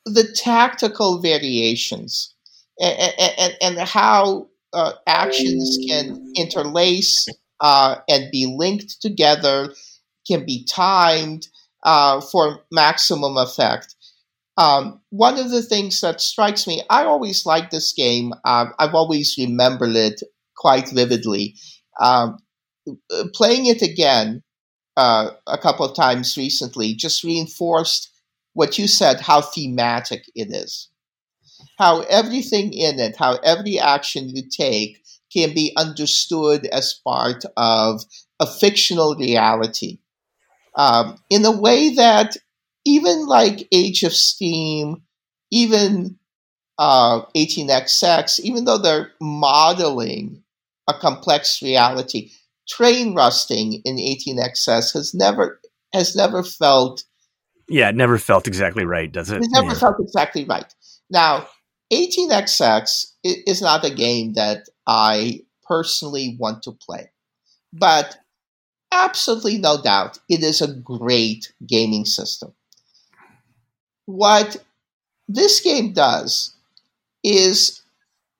the 0.06 0.24
tactical 0.36 1.22
variations 1.22 2.34
and, 2.80 3.14
and, 3.38 3.58
and 3.62 3.80
how 3.80 4.48
uh, 4.74 4.94
actions 5.08 5.78
can 5.88 6.32
interlace 6.36 7.28
uh, 7.60 7.96
and 8.08 8.32
be 8.32 8.46
linked 8.58 9.02
together, 9.02 9.74
can 10.28 10.46
be 10.46 10.66
timed, 10.66 11.48
uh, 11.84 12.22
for 12.22 12.62
maximum 12.72 13.38
effect. 13.38 13.96
Um, 14.58 15.00
one 15.10 15.40
of 15.40 15.52
the 15.52 15.62
things 15.62 16.02
that 16.02 16.20
strikes 16.20 16.68
me, 16.68 16.84
I 16.90 17.06
always 17.06 17.46
like 17.46 17.70
this 17.70 17.94
game. 17.94 18.34
Um, 18.44 18.74
I've 18.78 18.94
always 18.96 19.36
remembered 19.38 19.96
it 19.96 20.22
quite 20.58 20.90
vividly. 20.90 21.56
Um, 22.02 22.40
playing 23.34 23.68
it 23.68 23.82
again 23.82 24.44
uh, 25.00 25.32
a 25.48 25.58
couple 25.58 25.86
of 25.86 25.96
times 25.96 26.38
recently 26.38 26.94
just 26.94 27.24
reinforced 27.24 28.12
what 28.54 28.78
you 28.78 28.86
said, 28.86 29.22
how 29.22 29.40
thematic 29.42 30.26
it 30.36 30.50
is. 30.52 30.90
How 31.78 32.02
everything 32.02 32.74
in 32.74 33.00
it, 33.00 33.16
how 33.16 33.36
every 33.38 33.80
action 33.80 34.30
you 34.30 34.44
take 34.50 35.02
can 35.32 35.54
be 35.54 35.72
understood 35.78 36.66
as 36.66 37.00
part 37.06 37.46
of 37.56 38.04
a 38.42 38.46
fictional 38.46 39.16
reality 39.16 40.00
um, 40.76 41.18
in 41.30 41.46
a 41.46 41.52
way 41.52 41.96
that 41.96 42.36
even 42.86 43.26
like 43.28 43.70
Age 43.72 44.04
of 44.04 44.14
Steam, 44.14 45.04
even 45.52 46.18
uh, 46.78 47.22
18xx, 47.36 48.40
even 48.42 48.66
though 48.66 48.78
they're 48.78 49.12
modeling 49.22 50.44
a 50.90 50.94
complex 50.94 51.62
reality, 51.62 52.32
train 52.70 53.16
rusting 53.16 53.82
in 53.86 53.98
18xx 53.98 54.94
has 54.94 55.14
never 55.14 55.60
has 55.94 56.16
never 56.16 56.44
felt 56.44 57.04
yeah, 57.68 57.90
it 57.90 57.96
never 57.96 58.18
felt 58.18 58.48
exactly 58.48 58.86
right, 58.86 59.12
does 59.12 59.30
it? 59.30 59.44
it 59.44 59.50
never 59.52 59.68
Yeah. 59.68 59.74
felt 59.76 59.96
exactly 60.00 60.44
right. 60.46 60.74
Now, 61.10 61.48
18xx 61.92 63.14
is 63.24 63.62
not 63.62 63.86
a 63.86 63.94
game 63.94 64.34
that 64.34 64.68
I 64.88 65.42
personally 65.68 66.36
want 66.40 66.64
to 66.64 66.72
play, 66.72 67.12
but 67.74 68.18
absolutely 68.92 69.58
no 69.60 69.82
doubt 69.82 70.20
it 70.30 70.44
is 70.44 70.62
a 70.62 70.74
great 70.74 71.54
gaming 71.68 72.06
system. 72.06 72.54
What 74.06 74.58
this 75.28 75.60
game 75.62 75.94
does 75.94 76.56
is 77.24 77.82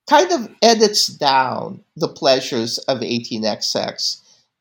kind 0.08 0.32
of 0.32 0.54
edits 0.62 1.06
down 1.06 1.84
the 1.96 2.08
pleasures 2.08 2.78
of 2.78 3.02
18xx 3.02 4.19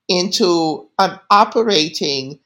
into 0.10 0.90
an 0.98 1.20
operating 1.30 2.40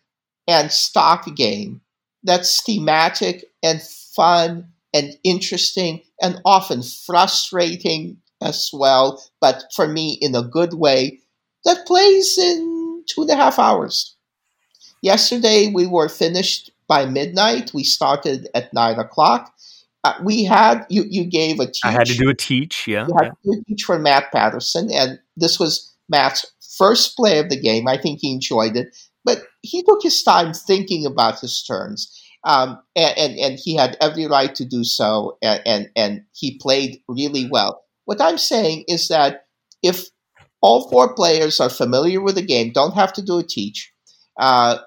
and 0.47 0.71
stock 0.71 1.33
game 1.35 1.81
that's 2.23 2.61
thematic 2.61 3.45
and 3.63 3.81
fun 3.81 4.67
and 4.93 5.17
interesting 5.23 6.01
and 6.21 6.39
often 6.45 6.83
frustrating 6.83 8.17
as 8.41 8.69
well, 8.73 9.23
but 9.41 9.63
for 9.75 9.87
me 9.87 10.17
in 10.21 10.35
a 10.35 10.43
good 10.43 10.73
way, 10.73 11.19
that 11.65 11.87
plays 11.87 12.37
in 12.37 13.03
two 13.07 13.21
and 13.21 13.31
a 13.31 13.35
half 13.35 13.57
hours. 13.57 14.15
Yesterday 15.01 15.71
we 15.73 15.87
were 15.87 16.09
finished 16.09 16.71
by 16.87 17.05
midnight. 17.05 17.73
We 17.73 17.83
started 17.83 18.49
at 18.53 18.73
nine 18.73 18.99
o'clock. 18.99 19.53
Uh, 20.03 20.13
we 20.21 20.43
had 20.43 20.85
you. 20.89 21.05
You 21.09 21.23
gave 21.23 21.61
a 21.61 21.65
teach. 21.65 21.81
I 21.85 21.91
had 21.91 22.07
to 22.07 22.17
do 22.17 22.29
a 22.29 22.33
teach, 22.33 22.87
yeah. 22.87 23.07
You 23.07 23.15
had 23.17 23.29
to 23.29 23.37
do 23.43 23.51
a 23.53 23.63
teach 23.63 23.83
for 23.83 23.97
Matt 23.97 24.31
Patterson, 24.33 24.91
and 24.91 25.19
this 25.37 25.59
was 25.59 25.93
Matt's 26.09 26.45
first 26.77 27.15
play 27.15 27.39
of 27.39 27.49
the 27.49 27.59
game. 27.59 27.87
I 27.87 27.97
think 27.97 28.19
he 28.21 28.31
enjoyed 28.31 28.75
it, 28.75 28.95
but 29.23 29.43
he 29.61 29.83
took 29.83 30.01
his 30.03 30.21
time 30.23 30.53
thinking 30.53 31.05
about 31.05 31.39
his 31.39 31.63
turns, 31.63 32.11
um, 32.43 32.79
and, 32.95 33.17
and 33.17 33.39
and 33.39 33.59
he 33.59 33.75
had 33.75 33.97
every 34.01 34.25
right 34.27 34.53
to 34.55 34.65
do 34.65 34.83
so, 34.83 35.37
and, 35.41 35.61
and 35.65 35.89
and 35.95 36.21
he 36.33 36.57
played 36.59 37.01
really 37.07 37.47
well. 37.49 37.83
What 38.05 38.21
I'm 38.21 38.37
saying 38.37 38.85
is 38.87 39.07
that 39.07 39.45
if 39.81 40.07
all 40.61 40.89
four 40.89 41.13
players 41.13 41.59
are 41.59 41.69
familiar 41.69 42.21
with 42.21 42.35
the 42.35 42.41
game, 42.41 42.71
don't 42.71 42.95
have 42.95 43.13
to 43.13 43.21
do 43.21 43.39
a 43.39 43.43
teach. 43.43 43.91
Uh, 44.37 44.77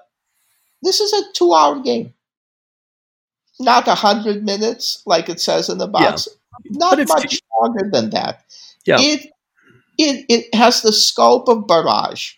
this 0.83 0.99
is 0.99 1.13
a 1.13 1.21
two-hour 1.33 1.81
game, 1.81 2.13
not 3.59 3.87
a 3.87 3.95
hundred 3.95 4.43
minutes 4.43 5.01
like 5.05 5.29
it 5.29 5.39
says 5.39 5.69
in 5.69 5.77
the 5.77 5.87
box. 5.87 6.27
Not 6.71 6.91
But 6.91 6.99
it's- 6.99 7.23
much 7.23 7.41
longer 7.59 7.89
than 7.91 8.09
that. 8.11 8.43
Yeah. 8.85 8.97
It 8.99 9.31
it 9.97 10.25
it 10.29 10.55
has 10.55 10.81
the 10.81 10.93
scope 10.93 11.47
of 11.47 11.67
Barrage. 11.67 12.33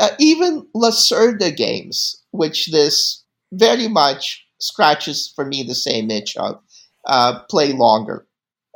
Uh, 0.00 0.10
even 0.18 0.66
Lacerda 0.74 1.54
games, 1.54 2.22
which 2.30 2.70
this 2.72 3.24
very 3.52 3.88
much 3.88 4.44
scratches 4.58 5.32
for 5.34 5.44
me 5.44 5.62
the 5.62 5.74
same 5.74 6.10
itch 6.10 6.36
of, 6.36 6.60
uh, 7.06 7.40
play 7.50 7.72
longer. 7.72 8.26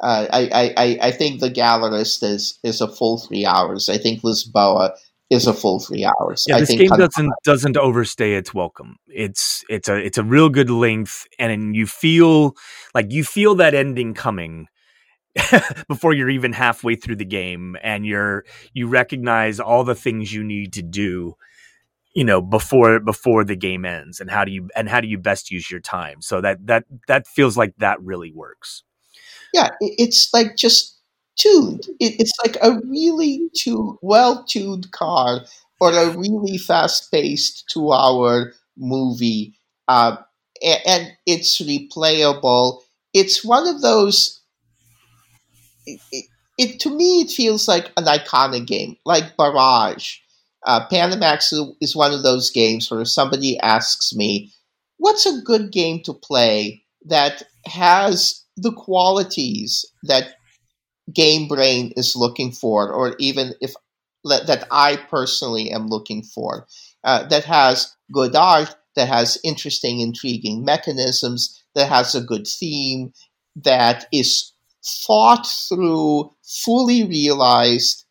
Uh, 0.02 0.26
I, 0.30 0.72
I, 0.76 0.98
I- 1.08 1.10
think 1.12 1.40
the 1.40 1.50
Gallerist 1.50 2.22
is, 2.22 2.58
is 2.62 2.82
a 2.82 2.88
full 2.88 3.18
three 3.18 3.46
hours. 3.46 3.88
I 3.88 3.96
think 3.96 4.20
Lisboa 4.22 4.90
is 5.30 5.46
a 5.46 5.54
full 5.54 5.80
three 5.80 6.04
hours. 6.04 6.44
Yeah, 6.46 6.56
I 6.56 6.60
this 6.60 6.68
think 6.68 6.80
game 6.80 6.90
doesn't 6.98 7.32
doesn't 7.44 7.76
overstay 7.78 8.34
its 8.34 8.52
welcome. 8.52 8.96
It's 9.08 9.64
it's 9.70 9.88
a 9.88 9.96
it's 9.96 10.18
a 10.18 10.22
real 10.22 10.50
good 10.50 10.70
length, 10.70 11.26
and 11.38 11.74
you 11.74 11.86
feel 11.86 12.54
like 12.94 13.10
you 13.10 13.24
feel 13.24 13.54
that 13.56 13.74
ending 13.74 14.12
coming 14.14 14.68
before 15.88 16.12
you're 16.12 16.30
even 16.30 16.52
halfway 16.52 16.96
through 16.96 17.16
the 17.16 17.24
game, 17.24 17.76
and 17.82 18.06
you're 18.06 18.44
you 18.72 18.88
recognize 18.88 19.60
all 19.60 19.84
the 19.84 19.94
things 19.94 20.32
you 20.32 20.42
need 20.44 20.72
to 20.74 20.82
do, 20.82 21.36
you 22.14 22.24
know, 22.24 22.40
before 22.40 23.00
before 23.00 23.44
the 23.44 23.56
game 23.56 23.84
ends, 23.84 24.20
and 24.20 24.30
how 24.30 24.44
do 24.44 24.52
you 24.52 24.68
and 24.76 24.88
how 24.88 25.00
do 25.00 25.08
you 25.08 25.18
best 25.18 25.50
use 25.50 25.70
your 25.70 25.80
time? 25.80 26.22
So 26.22 26.40
that 26.40 26.66
that 26.66 26.84
that 27.08 27.26
feels 27.26 27.56
like 27.56 27.74
that 27.78 28.00
really 28.02 28.32
works. 28.32 28.82
yeah, 29.52 29.70
it's 29.80 30.32
like 30.32 30.56
just 30.56 30.98
tuned. 31.36 31.86
It's 32.00 32.32
like 32.44 32.56
a 32.62 32.80
really 32.86 33.50
too 33.54 33.98
well 34.02 34.44
tuned 34.44 34.90
car 34.92 35.40
or 35.80 35.92
a 35.92 36.10
really 36.16 36.58
fast 36.58 37.10
paced 37.12 37.68
two 37.70 37.92
hour 37.92 38.52
movie, 38.76 39.58
uh, 39.88 40.16
and 40.62 41.12
it's 41.26 41.60
replayable. 41.60 42.80
It's 43.12 43.44
one 43.44 43.66
of 43.66 43.82
those. 43.82 44.40
It, 45.86 46.26
it, 46.58 46.80
to 46.80 46.90
me 46.90 47.22
it 47.22 47.30
feels 47.30 47.68
like 47.68 47.92
an 47.96 48.04
iconic 48.04 48.66
game, 48.66 48.96
like 49.04 49.36
Barrage. 49.36 50.16
Uh, 50.66 50.86
Panamax 50.88 51.52
is 51.80 51.94
one 51.94 52.12
of 52.12 52.22
those 52.22 52.50
games 52.50 52.90
where 52.90 53.04
somebody 53.04 53.58
asks 53.60 54.14
me, 54.14 54.52
"What's 54.98 55.26
a 55.26 55.40
good 55.42 55.70
game 55.70 56.02
to 56.04 56.12
play 56.12 56.84
that 57.04 57.42
has 57.66 58.42
the 58.56 58.72
qualities 58.72 59.84
that 60.04 60.34
Game 61.12 61.48
Brain 61.48 61.92
is 61.96 62.16
looking 62.16 62.52
for, 62.52 62.92
or 62.92 63.16
even 63.18 63.54
if 63.60 63.74
that 64.24 64.66
I 64.72 64.96
personally 64.96 65.70
am 65.70 65.86
looking 65.88 66.22
for, 66.24 66.66
uh, 67.04 67.24
that 67.28 67.44
has 67.44 67.94
good 68.12 68.34
art, 68.34 68.74
that 68.96 69.08
has 69.08 69.38
interesting, 69.44 70.00
intriguing 70.00 70.64
mechanisms, 70.64 71.62
that 71.74 71.88
has 71.88 72.14
a 72.14 72.20
good 72.20 72.46
theme, 72.46 73.12
that 73.54 74.06
is 74.12 74.52
thought 74.86 75.46
through, 75.68 76.32
fully 76.42 77.04
realized, 77.04 78.04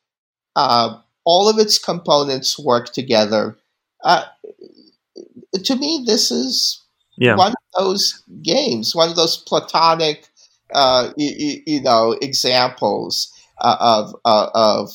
uh, 0.56 0.98
all 1.26 1.50
of 1.50 1.58
its 1.60 1.78
components 1.78 2.60
work 2.60 2.94
together. 2.94 3.58
Uh, 4.04 4.24
to 5.64 5.76
me, 5.76 6.04
this 6.06 6.32
is 6.32 6.84
Yeah, 7.18 7.36
one 7.36 7.52
of 7.52 7.84
those 7.84 8.22
games, 8.44 8.96
one 8.96 9.10
of 9.10 9.16
those 9.16 9.38
platonic, 9.38 10.28
uh, 10.74 11.12
you, 11.18 11.62
you 11.66 11.82
know, 11.82 12.14
examples 12.22 13.32
uh, 13.60 13.78
of 13.80 14.16
uh, 14.26 14.50
of 14.54 14.90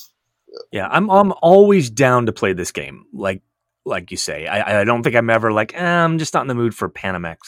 Yeah, 0.72 0.88
I'm 0.90 1.10
I'm 1.10 1.32
always 1.42 1.90
down 1.90 2.26
to 2.26 2.32
play 2.32 2.52
this 2.52 2.72
game. 2.72 3.06
Like 3.12 3.42
like 3.84 4.10
you 4.10 4.16
say, 4.16 4.46
I 4.46 4.80
I 4.80 4.84
don't 4.84 5.02
think 5.02 5.16
I'm 5.16 5.30
ever 5.30 5.52
like 5.52 5.74
eh, 5.74 5.84
I'm 5.84 6.18
just 6.18 6.34
not 6.34 6.42
in 6.42 6.48
the 6.48 6.54
mood 6.54 6.74
for 6.74 6.88
Panamax 6.88 7.38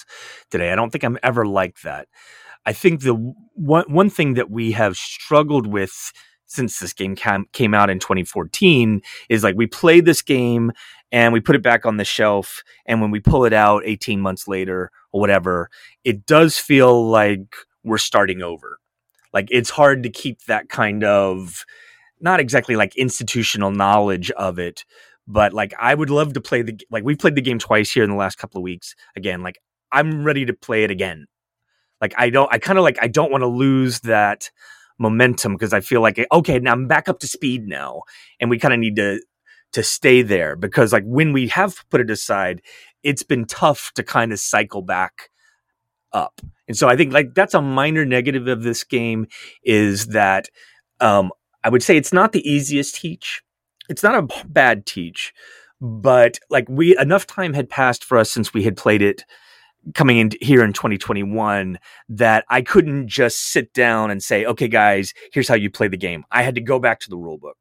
today. 0.50 0.72
I 0.72 0.76
don't 0.76 0.90
think 0.90 1.04
I'm 1.04 1.18
ever 1.22 1.46
like 1.46 1.80
that. 1.82 2.08
I 2.64 2.72
think 2.72 3.02
the 3.02 3.34
one 3.54 3.84
one 3.92 4.10
thing 4.10 4.34
that 4.34 4.50
we 4.50 4.72
have 4.72 4.96
struggled 4.96 5.66
with 5.66 6.12
since 6.46 6.78
this 6.78 6.92
game 6.92 7.16
cam, 7.16 7.46
came 7.52 7.72
out 7.72 7.88
in 7.88 7.98
2014 7.98 9.00
is 9.30 9.42
like 9.42 9.56
we 9.56 9.66
play 9.66 10.00
this 10.00 10.20
game 10.20 10.70
and 11.10 11.32
we 11.32 11.40
put 11.40 11.56
it 11.56 11.62
back 11.62 11.86
on 11.86 11.96
the 11.96 12.04
shelf 12.04 12.62
and 12.84 13.00
when 13.00 13.10
we 13.10 13.20
pull 13.20 13.46
it 13.46 13.54
out 13.54 13.82
18 13.86 14.20
months 14.20 14.46
later 14.46 14.90
or 15.12 15.20
whatever 15.20 15.70
it 16.04 16.26
does 16.26 16.58
feel 16.58 17.08
like 17.08 17.56
we're 17.84 17.96
starting 17.96 18.42
over 18.42 18.78
like 19.32 19.48
it's 19.50 19.70
hard 19.70 20.02
to 20.02 20.10
keep 20.10 20.42
that 20.44 20.68
kind 20.68 21.04
of 21.04 21.64
not 22.20 22.40
exactly 22.40 22.76
like 22.76 22.96
institutional 22.96 23.70
knowledge 23.70 24.30
of 24.32 24.58
it, 24.58 24.84
but 25.26 25.52
like 25.52 25.74
I 25.78 25.94
would 25.94 26.10
love 26.10 26.34
to 26.34 26.40
play 26.40 26.62
the 26.62 26.78
like 26.90 27.04
we've 27.04 27.18
played 27.18 27.34
the 27.34 27.42
game 27.42 27.58
twice 27.58 27.90
here 27.90 28.04
in 28.04 28.10
the 28.10 28.16
last 28.16 28.38
couple 28.38 28.58
of 28.58 28.62
weeks. 28.62 28.94
Again, 29.16 29.42
like 29.42 29.58
I'm 29.90 30.24
ready 30.24 30.44
to 30.46 30.52
play 30.52 30.84
it 30.84 30.90
again. 30.90 31.26
Like 32.02 32.14
I 32.18 32.28
don't 32.28 32.52
I 32.52 32.58
kind 32.58 32.78
of 32.78 32.82
like 32.82 32.98
I 33.00 33.08
don't 33.08 33.30
want 33.30 33.42
to 33.42 33.48
lose 33.48 34.00
that 34.00 34.50
momentum 34.98 35.54
because 35.54 35.72
I 35.72 35.80
feel 35.80 36.02
like 36.02 36.24
okay, 36.32 36.58
now 36.58 36.72
I'm 36.72 36.88
back 36.88 37.08
up 37.08 37.20
to 37.20 37.28
speed 37.28 37.66
now 37.66 38.02
and 38.40 38.50
we 38.50 38.58
kind 38.58 38.74
of 38.74 38.80
need 38.80 38.96
to 38.96 39.20
to 39.72 39.82
stay 39.82 40.20
there 40.20 40.56
because 40.56 40.92
like 40.92 41.04
when 41.04 41.32
we 41.32 41.48
have 41.48 41.76
put 41.90 42.00
it 42.00 42.10
aside, 42.10 42.60
it's 43.02 43.22
been 43.22 43.46
tough 43.46 43.92
to 43.94 44.02
kind 44.02 44.32
of 44.32 44.40
cycle 44.40 44.82
back 44.82 45.30
up. 46.12 46.42
And 46.68 46.76
so 46.76 46.88
I 46.88 46.96
think 46.96 47.12
like 47.12 47.34
that's 47.34 47.54
a 47.54 47.62
minor 47.62 48.04
negative 48.04 48.48
of 48.48 48.64
this 48.64 48.82
game 48.82 49.28
is 49.62 50.08
that 50.08 50.48
um 51.00 51.30
I 51.62 51.68
would 51.68 51.84
say 51.84 51.96
it's 51.96 52.12
not 52.12 52.32
the 52.32 52.46
easiest 52.50 52.96
teach. 52.96 53.42
It's 53.88 54.02
not 54.02 54.16
a 54.16 54.44
bad 54.48 54.86
teach, 54.86 55.32
but 55.80 56.40
like 56.50 56.66
we 56.68 56.98
enough 56.98 57.28
time 57.28 57.54
had 57.54 57.70
passed 57.70 58.02
for 58.02 58.18
us 58.18 58.32
since 58.32 58.52
we 58.52 58.64
had 58.64 58.76
played 58.76 59.02
it 59.02 59.24
coming 59.94 60.18
in 60.18 60.30
here 60.40 60.64
in 60.64 60.72
2021 60.72 61.78
that 62.08 62.44
I 62.48 62.62
couldn't 62.62 63.08
just 63.08 63.52
sit 63.52 63.72
down 63.72 64.10
and 64.10 64.22
say, 64.22 64.44
"Okay 64.44 64.68
guys, 64.68 65.12
here's 65.32 65.48
how 65.48 65.54
you 65.54 65.70
play 65.70 65.88
the 65.88 65.96
game." 65.96 66.24
I 66.30 66.42
had 66.42 66.54
to 66.54 66.60
go 66.60 66.78
back 66.78 67.00
to 67.00 67.10
the 67.10 67.16
rule 67.16 67.38
book. 67.38 67.56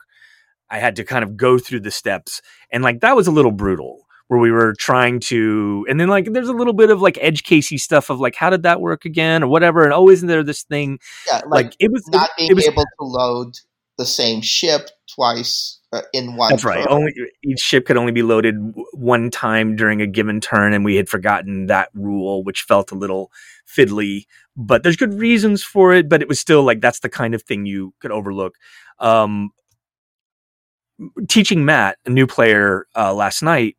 I 0.71 0.79
had 0.79 0.95
to 0.95 1.03
kind 1.03 1.23
of 1.23 1.35
go 1.35 1.59
through 1.59 1.81
the 1.81 1.91
steps 1.91 2.41
and 2.71 2.81
like 2.81 3.01
that 3.01 3.15
was 3.15 3.27
a 3.27 3.31
little 3.31 3.51
brutal 3.51 4.07
where 4.27 4.39
we 4.39 4.49
were 4.49 4.73
trying 4.79 5.19
to 5.19 5.85
and 5.89 5.99
then 5.99 6.07
like 6.07 6.31
there's 6.31 6.47
a 6.47 6.53
little 6.53 6.73
bit 6.73 6.89
of 6.89 7.01
like 7.01 7.17
edge 7.19 7.43
casey 7.43 7.77
stuff 7.77 8.09
of 8.09 8.21
like 8.21 8.35
how 8.35 8.49
did 8.49 8.63
that 8.63 8.79
work 8.79 9.03
again 9.03 9.43
or 9.43 9.47
whatever 9.47 9.83
and 9.83 9.91
oh 9.91 10.09
isn't 10.09 10.29
there 10.29 10.43
this 10.43 10.63
thing 10.63 10.97
yeah, 11.27 11.41
like, 11.47 11.65
like, 11.65 11.75
it 11.79 11.91
was 11.91 12.07
not 12.07 12.29
it, 12.29 12.37
being 12.37 12.51
it 12.51 12.53
was 12.53 12.65
able 12.65 12.83
to 12.83 13.05
load 13.05 13.53
the 14.01 14.05
same 14.07 14.41
ship 14.41 14.89
twice 15.13 15.79
uh, 15.93 16.01
in 16.11 16.35
one. 16.35 16.49
That's 16.49 16.63
right. 16.63 16.83
turn. 16.83 16.87
Only 16.89 17.13
each 17.43 17.59
ship 17.59 17.85
could 17.85 17.97
only 17.97 18.11
be 18.11 18.23
loaded 18.23 18.55
one 18.93 19.29
time 19.29 19.75
during 19.75 20.01
a 20.01 20.07
given 20.07 20.41
turn, 20.41 20.73
and 20.73 20.83
we 20.83 20.95
had 20.95 21.07
forgotten 21.07 21.67
that 21.67 21.89
rule, 21.93 22.43
which 22.43 22.63
felt 22.63 22.91
a 22.91 22.95
little 22.95 23.31
fiddly. 23.67 24.25
But 24.57 24.81
there's 24.81 24.97
good 24.97 25.13
reasons 25.13 25.63
for 25.63 25.93
it. 25.93 26.09
But 26.09 26.23
it 26.23 26.27
was 26.27 26.39
still 26.39 26.63
like 26.63 26.81
that's 26.81 27.01
the 27.01 27.09
kind 27.09 27.35
of 27.35 27.43
thing 27.43 27.67
you 27.67 27.93
could 27.99 28.11
overlook. 28.11 28.55
Um, 28.97 29.51
teaching 31.27 31.63
Matt, 31.63 31.97
a 32.07 32.09
new 32.09 32.25
player, 32.25 32.87
uh, 32.95 33.13
last 33.13 33.43
night, 33.43 33.75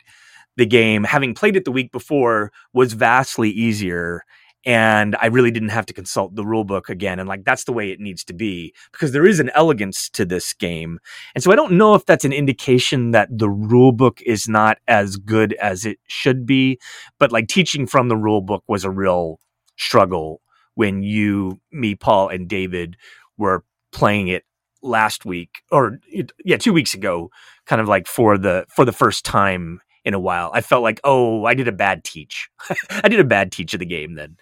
the 0.57 0.67
game, 0.67 1.03
having 1.03 1.35
played 1.35 1.57
it 1.57 1.65
the 1.65 1.73
week 1.73 1.91
before, 1.91 2.53
was 2.73 2.93
vastly 2.93 3.51
easier. 3.51 4.23
And 4.65 5.17
I 5.21 5.27
really 5.27 5.51
didn't 5.51 5.71
have 5.71 5.87
to 5.87 5.93
consult 5.93 6.37
the 6.37 6.45
rule 6.45 6.65
book 6.65 6.89
again. 6.89 7.19
And 7.19 7.29
like, 7.29 7.45
that's 7.45 7.65
the 7.65 7.73
way 7.73 7.91
it 7.91 7.99
needs 7.99 8.23
to 8.25 8.33
be 8.33 8.75
because 8.93 9.13
there 9.13 9.27
is 9.27 9.41
an 9.41 9.51
elegance 9.55 10.09
to 10.11 10.25
this 10.25 10.53
game. 10.53 11.01
And 11.35 11.43
so 11.43 11.51
I 11.51 11.57
don't 11.57 11.73
know 11.73 11.95
if 11.95 12.07
that's 12.07 12.25
an 12.25 12.33
indication 12.33 13.11
that 13.11 13.29
the 13.37 13.51
rule 13.51 13.93
book 13.93 14.21
is 14.25 14.49
not 14.49 14.79
as 14.87 15.17
good 15.17 15.55
as 15.55 15.85
it 15.85 15.99
should 16.07 16.47
be. 16.47 16.79
But 17.19 17.33
like, 17.33 17.49
teaching 17.49 17.87
from 17.87 18.09
the 18.09 18.17
rule 18.17 18.41
book 18.41 18.63
was 18.69 18.85
a 18.85 18.91
real 18.91 19.41
struggle 19.77 20.41
when 20.75 21.03
you, 21.03 21.61
me, 21.73 21.95
Paul, 21.95 22.29
and 22.29 22.49
David 22.49 22.97
were 23.37 23.65
playing 23.91 24.29
it 24.29 24.45
last 24.83 25.25
week 25.25 25.63
or 25.71 25.99
yeah, 26.45 26.57
two 26.57 26.73
weeks 26.73 26.95
ago, 26.95 27.31
kind 27.67 27.81
of 27.81 27.89
like 27.89 28.07
for 28.07 28.37
the 28.39 28.67
for 28.75 28.85
the 28.85 28.93
first 28.93 29.25
time 29.25 29.81
in 30.05 30.15
a 30.15 30.21
while. 30.21 30.51
I 30.53 30.61
felt 30.61 30.83
like, 30.83 31.01
oh, 31.05 31.45
I 31.45 31.55
did 31.55 31.69
a 31.69 31.73
bad 31.73 32.05
teach. 32.05 32.49
I 32.91 33.09
did 33.09 33.21
a 33.21 33.25
bad 33.25 33.53
teach 33.53 33.75
of 33.75 33.81
the 33.81 33.87
game 33.87 34.15
then. 34.15 34.37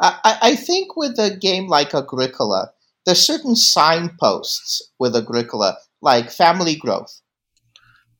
I, 0.00 0.38
I 0.42 0.56
think 0.56 0.96
with 0.96 1.18
a 1.18 1.36
game 1.36 1.68
like 1.68 1.94
Agricola, 1.94 2.72
there's 3.06 3.24
certain 3.24 3.54
signposts 3.54 4.82
with 4.98 5.14
Agricola, 5.14 5.76
like 6.02 6.30
family 6.30 6.74
growth. 6.74 7.20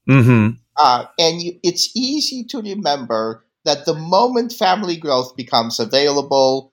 Mm-hmm. 0.09 0.51
Uh, 0.77 1.07
and 1.19 1.43
you, 1.43 1.59
it's 1.63 1.91
easy 1.97 2.45
to 2.45 2.61
remember 2.61 3.45
that 3.65 3.87
the 3.87 3.95
moment 3.95 4.53
family 4.53 4.97
growth 4.97 5.35
becomes 5.37 5.81
available, 5.81 6.73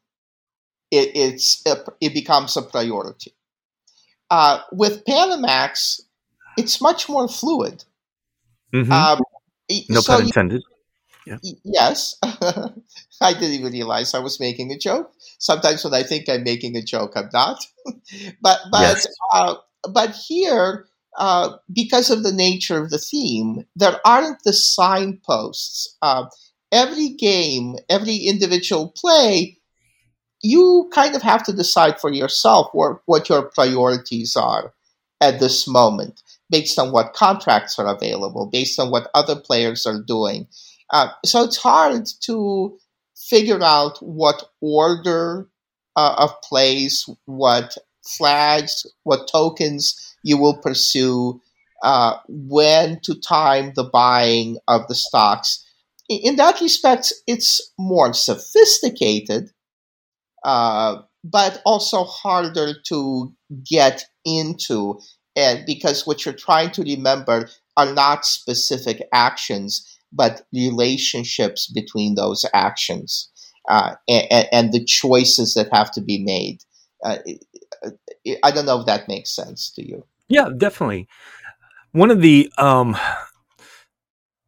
it, 0.91 1.11
it's 1.15 1.65
a, 1.65 1.77
it 2.01 2.13
becomes 2.13 2.57
a 2.57 2.61
priority. 2.61 3.33
Uh, 4.29 4.59
with 4.71 5.03
Panamax, 5.05 6.01
it's 6.57 6.81
much 6.81 7.09
more 7.09 7.27
fluid. 7.27 7.83
Mm-hmm. 8.73 8.91
Um, 8.91 9.19
no 9.89 10.02
so 10.02 10.14
pun 10.14 10.22
you- 10.27 10.27
intended. 10.27 10.64
Y- 11.43 11.61
Yes. 11.64 12.15
I 13.22 13.34
didn't 13.34 13.52
even 13.60 13.72
realize 13.73 14.14
I 14.14 14.19
was 14.19 14.39
making 14.39 14.72
a 14.72 14.77
joke. 14.77 15.11
Sometimes 15.39 15.84
when 15.84 15.93
I 15.93 16.03
think 16.03 16.27
I'm 16.27 16.43
making 16.43 16.76
a 16.76 16.81
joke, 16.81 17.14
I'm 17.15 17.30
not. 17.34 17.64
but 18.41 18.60
but 18.72 18.81
Yes. 18.81 19.07
uh, 19.34 19.56
but 19.93 20.11
here, 20.15 20.88
uh, 21.18 21.57
because 21.72 22.10
of 22.10 22.23
the 22.23 22.31
nature 22.34 22.80
of 22.81 22.89
the 22.89 22.98
theme, 22.98 23.65
there 23.76 23.98
aren't 24.06 24.43
the 24.43 24.53
signposts. 24.53 25.95
Uh, 26.02 26.26
every 26.72 27.10
game, 27.10 27.76
every 27.89 28.15
individual 28.18 28.89
play, 28.95 29.57
you 30.41 30.89
kind 30.93 31.15
of 31.15 31.22
have 31.22 31.43
to 31.43 31.53
decide 31.53 31.99
for 31.99 32.11
yourself 32.11 32.69
what, 32.73 33.02
what 33.06 33.30
your 33.30 33.43
priorities 33.43 34.35
are 34.35 34.73
at 35.19 35.39
this 35.39 35.68
moment, 35.68 36.22
based 36.52 36.78
on 36.78 36.91
what 36.91 37.14
contracts 37.14 37.80
are 37.80 37.88
available, 37.88 38.49
based 38.52 38.78
on 38.80 38.91
what 38.91 39.10
other 39.15 39.36
players 39.36 39.86
are 39.86 40.03
doing. 40.06 40.48
Uh, 40.91 41.07
so 41.26 41.44
it's 41.44 41.57
hard 41.57 42.06
to 42.19 42.78
figure 43.15 43.64
out 43.64 43.98
what 43.99 44.44
order 44.60 45.48
uh, 45.95 46.15
of 46.18 46.41
plays, 46.41 47.10
what 47.26 47.78
flags, 48.03 48.86
what 49.03 49.30
tokens 49.32 50.15
you 50.23 50.38
will 50.38 50.57
pursue, 50.57 51.40
uh, 51.84 52.18
when 52.28 52.99
to 53.02 53.19
time 53.19 53.72
the 53.76 53.84
buying 53.84 54.57
of 54.68 54.88
the 54.88 54.95
stocks. 54.95 55.65
In, 56.10 56.19
in 56.23 56.36
that 56.36 56.60
respect, 56.61 57.14
it's 57.28 57.72
more 57.80 58.14
sophisticated, 58.14 59.49
uh, 60.44 61.02
but 61.23 61.61
also 61.65 62.03
harder 62.03 62.73
to 62.88 63.34
get 63.69 64.06
into. 64.26 64.99
And 65.35 65.65
because 65.65 66.05
what 66.05 66.25
you're 66.25 66.33
trying 66.33 66.71
to 66.71 66.83
remember 66.83 67.49
are 67.77 67.93
not 67.93 68.25
specific 68.25 69.01
actions, 69.13 69.97
but 70.11 70.45
relationships 70.53 71.71
between 71.71 72.15
those 72.15 72.45
actions 72.53 73.29
uh, 73.69 73.95
and, 74.07 74.47
and, 74.51 74.73
the 74.73 74.83
choices 74.83 75.53
that 75.53 75.69
have 75.71 75.91
to 75.91 76.01
be 76.01 76.21
made. 76.23 76.63
Uh, 77.03 77.17
I 78.43 78.51
don't 78.51 78.65
know 78.65 78.79
if 78.79 78.85
that 78.87 79.07
makes 79.07 79.29
sense 79.33 79.71
to 79.71 79.87
you. 79.87 80.05
Yeah, 80.27 80.49
definitely. 80.55 81.07
One 81.91 82.11
of 82.11 82.21
the 82.21 82.51
um, 82.57 82.97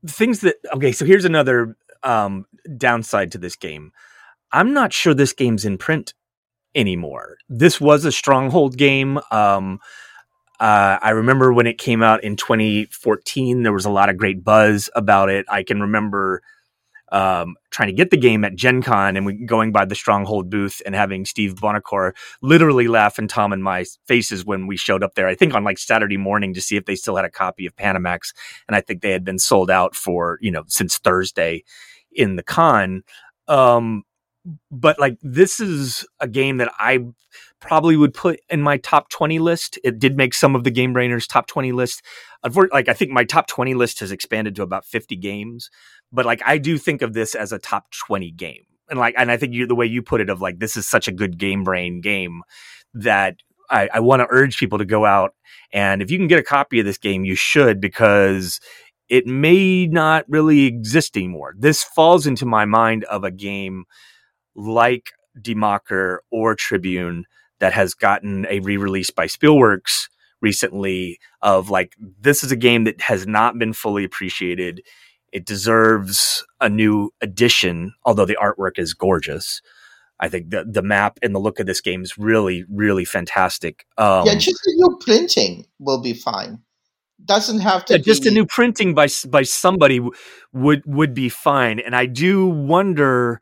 things 0.07 0.41
that 0.41 0.55
okay, 0.73 0.91
so 0.91 1.05
here's 1.05 1.25
another 1.25 1.77
um, 2.03 2.45
downside 2.77 3.31
to 3.33 3.37
this 3.37 3.55
game. 3.55 3.91
I'm 4.51 4.73
not 4.73 4.93
sure 4.93 5.13
this 5.13 5.33
game's 5.33 5.65
in 5.65 5.77
print 5.77 6.13
anymore. 6.75 7.37
This 7.49 7.81
was 7.81 8.05
a 8.05 8.11
stronghold 8.11 8.77
game. 8.77 9.19
Um, 9.31 9.79
uh, 10.63 10.97
I 11.01 11.09
remember 11.09 11.51
when 11.51 11.67
it 11.67 11.77
came 11.77 12.01
out 12.01 12.23
in 12.23 12.37
2014, 12.37 13.63
there 13.63 13.73
was 13.73 13.83
a 13.83 13.89
lot 13.89 14.07
of 14.07 14.15
great 14.15 14.45
buzz 14.45 14.89
about 14.95 15.27
it. 15.27 15.45
I 15.49 15.61
can 15.61 15.81
remember 15.81 16.41
um, 17.11 17.57
trying 17.69 17.89
to 17.89 17.93
get 17.93 18.11
the 18.11 18.17
game 18.17 18.45
at 18.45 18.55
Gen 18.55 18.81
Con 18.81 19.17
and 19.17 19.25
we, 19.25 19.33
going 19.33 19.73
by 19.73 19.83
the 19.83 19.93
Stronghold 19.93 20.49
booth 20.49 20.81
and 20.85 20.95
having 20.95 21.25
Steve 21.25 21.55
Buonocore 21.55 22.13
literally 22.41 22.87
laugh 22.87 23.19
in 23.19 23.27
Tom 23.27 23.51
and 23.51 23.61
my 23.61 23.83
faces 24.07 24.45
when 24.45 24.65
we 24.65 24.77
showed 24.77 25.03
up 25.03 25.15
there. 25.15 25.27
I 25.27 25.35
think 25.35 25.53
on 25.53 25.65
like 25.65 25.77
Saturday 25.77 26.15
morning 26.15 26.53
to 26.53 26.61
see 26.61 26.77
if 26.77 26.85
they 26.85 26.95
still 26.95 27.17
had 27.17 27.25
a 27.25 27.29
copy 27.29 27.65
of 27.65 27.75
Panamax. 27.75 28.33
And 28.69 28.77
I 28.77 28.79
think 28.79 29.01
they 29.01 29.11
had 29.11 29.25
been 29.25 29.39
sold 29.39 29.69
out 29.69 29.95
for, 29.95 30.39
you 30.39 30.49
know, 30.49 30.63
since 30.67 30.97
Thursday 30.97 31.65
in 32.13 32.37
the 32.37 32.43
con. 32.43 33.03
Um, 33.49 34.03
but 34.71 34.99
like 34.99 35.17
this 35.21 35.59
is 35.59 36.05
a 36.19 36.27
game 36.27 36.57
that 36.57 36.71
I 36.77 36.99
probably 37.59 37.95
would 37.95 38.13
put 38.13 38.39
in 38.49 38.61
my 38.61 38.77
top 38.77 39.09
20 39.09 39.39
list. 39.39 39.79
It 39.83 39.99
did 39.99 40.17
make 40.17 40.33
some 40.33 40.55
of 40.55 40.63
the 40.63 40.71
Game 40.71 40.93
Brainers 40.93 41.27
top 41.27 41.47
20 41.47 41.71
list. 41.71 42.03
Like 42.71 42.89
I 42.89 42.93
think 42.93 43.11
my 43.11 43.23
top 43.23 43.47
20 43.47 43.73
list 43.73 43.99
has 44.01 44.11
expanded 44.11 44.55
to 44.55 44.63
about 44.63 44.85
50 44.85 45.15
games, 45.15 45.69
but 46.11 46.25
like 46.25 46.41
I 46.45 46.57
do 46.57 46.77
think 46.77 47.01
of 47.01 47.13
this 47.13 47.35
as 47.35 47.53
a 47.53 47.59
top 47.59 47.85
20 48.07 48.31
game. 48.31 48.63
And 48.89 48.99
like 48.99 49.15
and 49.17 49.31
I 49.31 49.37
think 49.37 49.53
you 49.53 49.65
the 49.65 49.75
way 49.75 49.85
you 49.85 50.01
put 50.01 50.21
it 50.21 50.29
of 50.29 50.41
like 50.41 50.59
this 50.59 50.75
is 50.75 50.87
such 50.87 51.07
a 51.07 51.13
good 51.13 51.37
game 51.37 51.63
brain 51.63 52.01
game 52.01 52.41
that 52.93 53.37
I, 53.69 53.89
I 53.93 53.99
want 54.01 54.19
to 54.19 54.27
urge 54.29 54.57
people 54.57 54.77
to 54.77 54.85
go 54.85 55.05
out 55.05 55.33
and 55.73 56.01
if 56.01 56.11
you 56.11 56.17
can 56.19 56.27
get 56.27 56.39
a 56.39 56.43
copy 56.43 56.79
of 56.79 56.85
this 56.85 56.99
game, 56.99 57.25
you 57.25 57.35
should 57.35 57.81
because 57.81 58.59
it 59.09 59.25
may 59.25 59.87
not 59.87 60.25
really 60.29 60.65
exist 60.65 61.17
anymore. 61.17 61.55
This 61.57 61.83
falls 61.83 62.27
into 62.27 62.45
my 62.45 62.65
mind 62.65 63.03
of 63.05 63.23
a 63.23 63.31
game 63.31 63.85
like 64.55 65.11
Die 65.41 65.53
Macher 65.53 66.19
or 66.31 66.55
Tribune 66.55 67.25
that 67.59 67.73
has 67.73 67.93
gotten 67.93 68.45
a 68.49 68.59
re-release 68.59 69.09
by 69.09 69.25
Spielworxx 69.25 70.09
recently 70.41 71.17
of 71.41 71.69
like 71.69 71.95
this 72.19 72.43
is 72.43 72.51
a 72.51 72.57
game 72.57 72.83
that 72.83 73.01
has 73.01 73.25
not 73.25 73.57
been 73.57 73.73
fully 73.73 74.03
appreciated. 74.03 74.81
It 75.31 75.45
deserves 75.45 76.45
a 76.61 76.69
new 76.69 77.11
edition, 77.21 77.93
although 78.05 78.25
the 78.25 78.37
artwork 78.39 78.77
is 78.77 78.93
gorgeous. 78.93 79.61
I 80.19 80.29
think 80.29 80.51
the 80.51 80.65
the 80.69 80.83
map 80.83 81.17
and 81.23 81.33
the 81.33 81.39
look 81.39 81.59
of 81.59 81.65
this 81.65 81.81
game 81.81 82.03
is 82.03 82.17
really, 82.17 82.65
really 82.69 83.05
fantastic. 83.05 83.85
Um, 83.97 84.25
yeah, 84.25 84.35
just 84.35 84.61
a 84.65 84.73
new 84.75 84.97
printing 85.01 85.65
will 85.79 86.01
be 86.01 86.13
fine. 86.13 86.59
Doesn't 87.25 87.59
have 87.59 87.85
to. 87.85 87.93
yeah, 87.93 87.99
just 87.99 88.25
a 88.25 88.31
new 88.31 88.45
printing 88.45 88.93
by 88.93 89.07
by 89.27 89.43
somebody 89.43 89.99
w- 89.99 90.13
would 90.51 90.83
would 90.85 91.13
be 91.13 91.29
fine. 91.29 91.79
And 91.79 91.95
I 91.95 92.05
do 92.05 92.47
wonder 92.47 93.41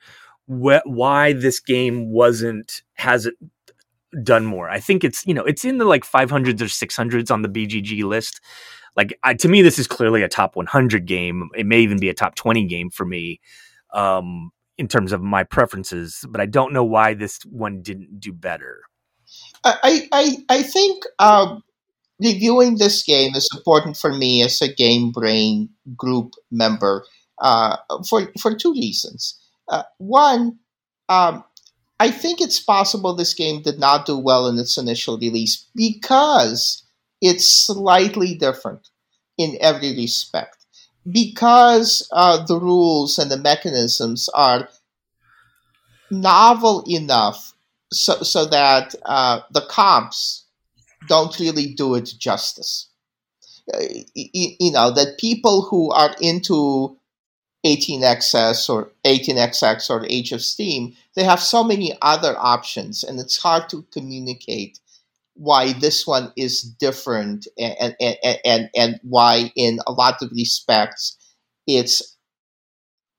wh- 0.52 0.86
why 0.86 1.34
this 1.34 1.60
game 1.60 2.12
wasn't 2.12 2.84
hasn't 2.94 3.38
done 4.24 4.46
more. 4.46 4.70
I 4.70 4.80
think 4.80 5.04
it's 5.04 5.26
you 5.26 5.34
know 5.34 5.44
it's 5.44 5.66
in 5.66 5.78
the 5.78 5.86
like 5.86 6.04
500s 6.04 6.62
or 6.62 6.66
600s 6.66 7.32
on 7.32 7.42
the 7.42 7.50
BGG 7.50 8.04
list. 8.04 8.42
Like 8.96 9.18
I, 9.24 9.34
to 9.36 9.48
me, 9.48 9.62
this 9.62 9.80
is 9.80 9.88
clearly 9.88 10.22
a 10.22 10.28
top 10.28 10.56
100 10.56 11.06
game. 11.06 11.50
It 11.56 11.66
may 11.66 11.80
even 11.80 12.00
be 12.00 12.10
a 12.10 12.14
top 12.14 12.36
20 12.36 12.66
game 12.66 12.90
for 12.90 13.06
me 13.06 13.40
um, 13.94 14.52
in 14.78 14.88
terms 14.90 15.14
of 15.14 15.22
my 15.22 15.44
preferences. 15.44 16.26
But 16.30 16.42
I 16.42 16.46
don't 16.46 16.74
know 16.74 16.84
why 16.84 17.14
this 17.14 17.40
one 17.44 17.82
didn't 17.82 18.20
do 18.20 18.34
better. 18.34 18.82
I 19.64 20.08
I 20.12 20.38
I 20.50 20.64
think 20.64 21.04
um, 21.20 21.64
reviewing 22.20 22.78
this 22.78 23.04
game 23.04 23.36
is 23.36 23.50
important 23.56 23.96
for 23.96 24.14
me 24.14 24.44
as 24.44 24.62
a 24.62 24.74
Game 24.74 25.12
Brain 25.12 25.70
group 25.96 26.34
member 26.52 27.06
uh, 27.42 27.78
for 28.10 28.30
for 28.42 28.56
two 28.56 28.74
reasons. 28.74 29.41
Uh, 29.68 29.84
one, 29.98 30.60
um, 31.10 31.44
I 32.00 32.12
think 32.12 32.42
it's 32.42 32.60
possible 32.60 33.14
this 33.14 33.34
game 33.34 33.62
did 33.62 33.80
not 33.80 34.06
do 34.06 34.18
well 34.18 34.48
in 34.48 34.58
its 34.58 34.78
initial 34.78 35.18
release 35.18 35.68
because 35.76 36.84
it's 37.22 37.52
slightly 37.52 38.34
different 38.34 38.90
in 39.38 39.58
every 39.62 39.96
respect. 39.96 40.58
Because 41.10 42.08
uh, 42.12 42.46
the 42.46 42.60
rules 42.60 43.18
and 43.18 43.32
the 43.32 43.38
mechanisms 43.38 44.30
are 44.30 44.70
novel 46.12 46.84
enough 46.88 47.54
so, 47.92 48.22
so 48.22 48.46
that 48.46 48.96
uh, 49.06 49.42
the 49.52 49.62
comps 49.62 50.46
don't 51.08 51.40
really 51.40 51.74
do 51.74 51.96
it 51.96 52.14
justice. 52.18 52.90
Uh, 53.74 53.80
you, 54.16 54.50
you 54.60 54.72
know 54.72 54.92
that 54.92 55.20
people 55.20 55.64
who 55.64 55.92
are 55.92 56.16
into 56.22 56.98
18xs 57.66 58.70
or 58.70 58.92
18xx 59.06 59.90
or 59.90 60.06
Age 60.10 60.32
of 60.32 60.42
Steam, 60.42 60.96
they 61.16 61.24
have 61.24 61.40
so 61.40 61.64
many 61.64 61.96
other 62.02 62.36
options, 62.38 63.04
and 63.04 63.20
it's 63.20 63.38
hard 63.38 63.70
to 63.70 63.86
communicate 63.92 64.80
why 65.36 65.74
this 65.74 66.06
one 66.06 66.32
is 66.36 66.62
different 66.62 67.48
and 67.58 67.96
and, 68.00 68.18
and, 68.46 68.70
and 68.76 69.00
why 69.04 69.52
in 69.56 69.80
a 69.88 69.92
lot 69.92 70.22
of 70.22 70.32
respects 70.32 71.18
it's 71.68 72.18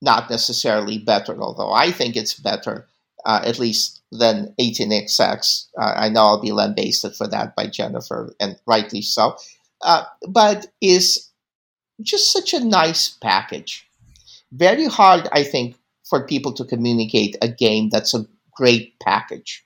not 0.00 0.28
necessarily 0.28 0.98
better, 0.98 1.40
although 1.40 1.72
I 1.72 1.92
think 1.92 2.16
it's 2.16 2.34
better, 2.34 2.88
uh, 3.24 3.40
at 3.44 3.58
least 3.58 4.02
than 4.10 4.52
18xx. 4.58 5.68
Uh, 5.80 5.94
I 5.96 6.08
know 6.08 6.22
I'll 6.22 6.40
be 6.40 6.52
lambasted 6.52 7.14
for 7.14 7.28
that 7.28 7.54
by 7.54 7.68
Jennifer, 7.68 8.34
and 8.40 8.58
rightly 8.66 9.00
so. 9.00 9.36
Uh, 9.80 10.04
but 10.28 10.66
is 10.80 11.30
just 12.02 12.32
such 12.32 12.52
a 12.52 12.64
nice 12.64 13.08
package. 13.08 13.86
Very 14.52 14.86
hard, 14.86 15.28
I 15.32 15.42
think, 15.44 15.76
for 16.04 16.26
people 16.26 16.52
to 16.54 16.64
communicate 16.64 17.36
a 17.42 17.48
game 17.48 17.88
that's 17.88 18.14
a 18.14 18.26
great 18.54 18.98
package. 19.00 19.64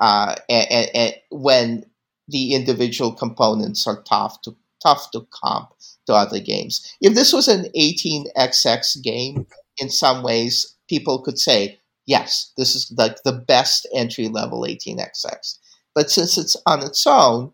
Uh, 0.00 0.34
and, 0.48 0.90
and, 0.94 1.14
when 1.30 1.84
the 2.28 2.54
individual 2.54 3.12
components 3.12 3.86
are 3.86 4.02
tough 4.02 4.40
to 4.42 4.56
tough 4.82 5.10
to 5.12 5.26
comp 5.30 5.70
to 6.06 6.14
other 6.14 6.40
games. 6.40 6.94
If 7.00 7.14
this 7.14 7.32
was 7.32 7.48
an 7.48 7.66
18xx 7.76 9.02
game, 9.02 9.46
in 9.78 9.90
some 9.90 10.22
ways, 10.22 10.76
people 10.88 11.22
could 11.22 11.38
say, 11.38 11.78
yes, 12.06 12.52
this 12.56 12.74
is 12.74 12.92
like 12.96 13.22
the 13.24 13.32
best 13.32 13.86
entry 13.94 14.28
level 14.28 14.62
18xx. 14.62 15.58
But 15.94 16.10
since 16.10 16.38
it's 16.38 16.56
on 16.66 16.82
its 16.82 17.06
own, 17.06 17.52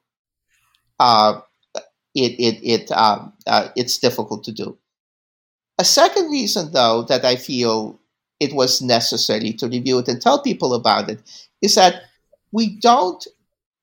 uh, 1.01 1.41
it, 2.15 2.33
it, 2.39 2.61
it, 2.63 2.93
um, 2.93 3.33
uh, 3.47 3.69
it's 3.77 3.99
difficult 3.99 4.45
to 4.45 4.53
do. 4.53 4.79
A 5.79 5.85
second 5.85 6.31
reason, 6.31 6.73
though, 6.73 7.03
that 7.03 7.25
I 7.25 7.37
feel 7.37 8.01
it 8.41 8.53
was 8.53 8.83
necessary 8.83 9.53
to 9.55 9.69
review 9.69 9.99
it 9.99 10.09
and 10.09 10.21
tell 10.21 10.43
people 10.43 10.75
about 10.75 11.11
it 11.11 11.21
is 11.63 11.75
that 11.75 12.03
we 12.53 12.79
don't, 12.81 13.27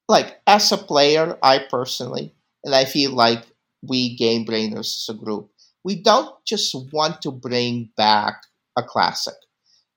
like, 0.07 0.41
as 0.47 0.71
a 0.71 0.77
player, 0.77 1.37
I 1.43 1.59
personally, 1.69 2.33
and 2.63 2.73
I 2.73 2.85
feel 2.85 3.11
like 3.11 3.45
we 3.81 4.15
game 4.15 4.45
brainers 4.45 4.79
as 4.97 5.09
a 5.09 5.13
group, 5.13 5.49
we 5.83 5.95
don't 5.95 6.33
just 6.45 6.75
want 6.91 7.21
to 7.23 7.31
bring 7.31 7.89
back 7.97 8.43
a 8.77 8.83
classic. 8.83 9.35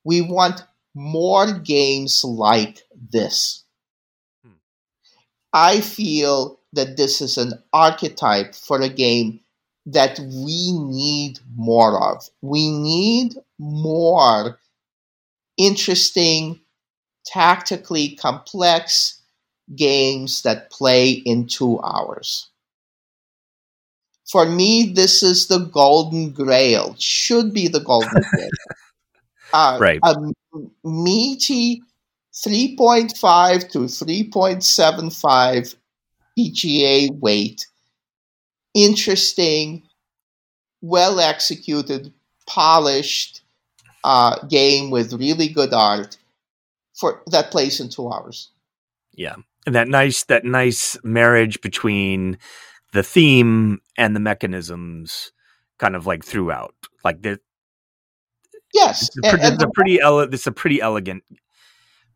We 0.05 0.21
want 0.21 0.65
more 0.95 1.53
games 1.59 2.25
like 2.25 2.83
this. 3.13 3.65
Hmm. 4.45 4.59
I 5.53 5.81
feel 5.81 6.61
that 6.73 6.97
this 6.97 7.21
is 7.21 7.39
an 7.39 7.63
archetype 7.73 8.55
for 8.55 8.81
a 8.81 8.89
game 8.89 9.41
that 9.87 10.19
we 10.19 10.73
need 10.73 11.39
more 11.57 12.13
of. 12.13 12.29
We 12.43 12.69
need 12.71 13.35
more 13.59 14.59
interesting, 15.57 16.61
tactically 17.25 18.17
complex 18.17 19.23
games 19.75 20.43
that 20.43 20.71
play 20.71 21.11
in 21.13 21.47
two 21.47 21.81
hours. 21.83 22.49
For 24.31 24.45
me, 24.45 24.93
this 24.93 25.23
is 25.23 25.47
the 25.47 25.59
golden 25.59 26.33
grail. 26.33 26.97
Should 26.99 27.55
be 27.55 27.69
the 27.69 27.81
golden 27.81 28.11
grail. 28.35 28.51
Uh, 29.53 29.79
right. 29.81 30.01
A 30.03 30.17
meaty 30.83 31.83
3.5 32.35 33.71
to 33.71 33.79
3.75 33.81 35.77
EGA 36.37 37.13
weight. 37.15 37.67
Interesting, 38.77 39.83
well 40.83 41.19
executed, 41.19 42.13
polished 42.47 43.41
uh, 44.05 44.39
game 44.47 44.91
with 44.91 45.15
really 45.15 45.49
good 45.49 45.73
art 45.73 46.17
for 46.95 47.23
that 47.29 47.51
plays 47.51 47.81
in 47.81 47.89
two 47.89 48.13
hours. 48.13 48.51
Yeah, 49.15 49.37
and 49.65 49.75
that 49.75 49.89
nice 49.89 50.25
that 50.25 50.45
nice 50.45 50.97
marriage 51.03 51.61
between 51.63 52.39
the 52.93 53.03
theme 53.03 53.81
and 53.97 54.15
the 54.15 54.21
mechanisms 54.21 55.33
kind 55.79 55.97
of 55.97 56.07
like 56.07 56.25
throughout. 56.25 56.75
Like 57.05 57.23
the 57.23 57.41
Yes, 58.75 59.09
it's 59.09 59.17
a, 59.27 59.31
and, 59.31 59.55
and 59.55 59.63
a 59.63 59.71
pretty 59.71 60.01
ele- 60.01 60.21
it's 60.21 60.47
a 60.47 60.53
pretty 60.53 60.81
elegant 60.81 61.25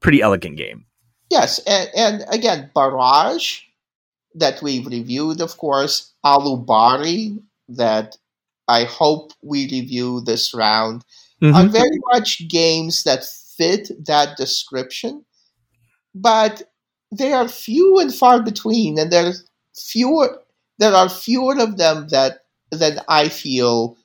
pretty 0.01 0.21
elegant 0.21 0.57
game. 0.57 0.85
Yes, 1.31 1.59
and, 1.67 1.89
and 1.97 2.25
again, 2.29 2.71
Barrage 2.75 3.61
that 4.35 4.63
we've 4.63 4.87
reviewed, 4.87 5.41
of 5.41 5.57
course, 5.57 6.13
Alubari 6.25 7.39
that 7.69 8.17
I 8.69 8.85
hope 8.85 9.33
we 9.43 9.69
review 9.71 10.21
this 10.21 10.55
round 10.55 11.05
mm-hmm. 11.43 11.55
are 11.55 11.67
very 11.67 11.99
much 12.13 12.49
games 12.49 13.03
that 13.05 13.25
fit 13.25 13.91
that 14.07 14.37
description, 14.37 15.25
but 16.15 16.63
they 17.13 17.33
are 17.33 17.49
few 17.49 17.99
and 17.99 18.15
far 18.15 18.43
between, 18.43 18.99
and 18.99 19.13
there's 19.13 19.45
fewer 19.77 20.41
there 20.79 20.95
are 20.95 21.09
fewer 21.09 21.61
of 21.61 21.77
them 21.77 22.09
that 22.09 22.45
than 22.71 23.01
I 23.09 23.29
feel 23.29 23.97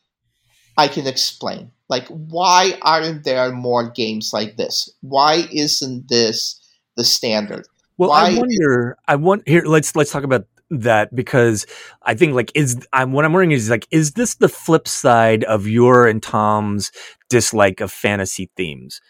I 0.78 0.88
can 0.88 1.08
explain. 1.08 1.72
Like, 1.88 2.08
why 2.08 2.78
aren't 2.82 3.24
there 3.24 3.52
more 3.52 3.90
games 3.90 4.32
like 4.34 4.58
this? 4.58 4.90
Why 5.02 5.48
isn't 5.52 6.10
this 6.10 6.60
the 6.98 7.04
standard? 7.04 7.68
Well, 7.98 8.10
why 8.10 8.30
I 8.32 8.38
wonder. 8.38 8.98
I 9.08 9.16
want 9.16 9.48
here. 9.48 9.64
Let's 9.66 9.96
let's 9.96 10.12
talk 10.12 10.24
about 10.24 10.46
that 10.72 11.16
because 11.16 11.66
I 12.04 12.16
think 12.16 12.34
like 12.34 12.52
is 12.56 12.86
I'm 12.92 13.12
what 13.14 13.26
I'm 13.26 13.34
wondering 13.34 13.52
is 13.52 13.70
like 13.70 13.88
is 13.92 14.14
this 14.14 14.36
the 14.36 14.50
flip 14.50 14.88
side 14.88 15.44
of 15.46 15.68
your 15.68 16.08
and 16.08 16.22
Tom's 16.22 16.92
dislike 17.30 17.82
of 17.82 17.92
fantasy 17.92 18.50
themes? 18.58 19.02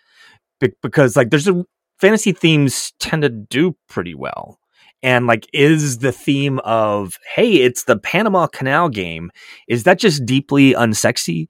Be- 0.60 0.74
because 0.82 1.16
like 1.16 1.30
there's 1.32 1.48
a 1.48 1.66
fantasy 2.00 2.32
themes 2.32 2.94
tend 3.00 3.24
to 3.24 3.30
do 3.30 3.76
pretty 3.88 4.16
well 4.16 4.60
and 5.04 5.28
like 5.28 5.48
is 5.54 6.00
the 6.00 6.12
theme 6.12 6.60
of 6.60 7.18
hey 7.36 7.54
it's 7.54 7.84
the 7.86 7.98
panama 7.98 8.48
canal 8.48 8.90
game 8.90 9.32
is 9.68 9.84
that 9.84 10.00
just 10.00 10.26
deeply 10.26 10.74
unsexy 10.74 11.48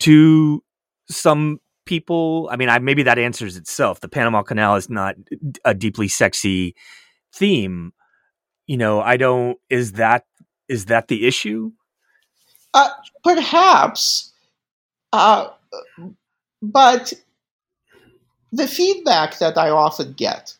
to 0.00 0.62
some 1.08 1.58
people 1.84 2.48
i 2.50 2.56
mean 2.56 2.68
I, 2.68 2.78
maybe 2.78 3.02
that 3.04 3.18
answers 3.18 3.56
itself. 3.56 4.00
The 4.00 4.08
panama 4.08 4.42
canal 4.42 4.76
is 4.76 4.88
not 4.90 5.16
a 5.64 5.74
deeply 5.74 6.08
sexy 6.08 6.74
theme. 7.34 7.92
You 8.66 8.76
know 8.76 9.00
i 9.00 9.16
don't 9.16 9.58
is 9.70 9.92
that 9.92 10.24
is 10.68 10.86
that 10.86 11.08
the 11.08 11.26
issue? 11.26 11.72
Uh, 12.72 12.90
perhaps 13.22 14.32
uh, 15.12 15.48
but 16.62 17.12
the 18.52 18.66
feedback 18.66 19.38
that 19.38 19.56
i 19.58 19.70
often 19.70 20.12
get 20.12 20.56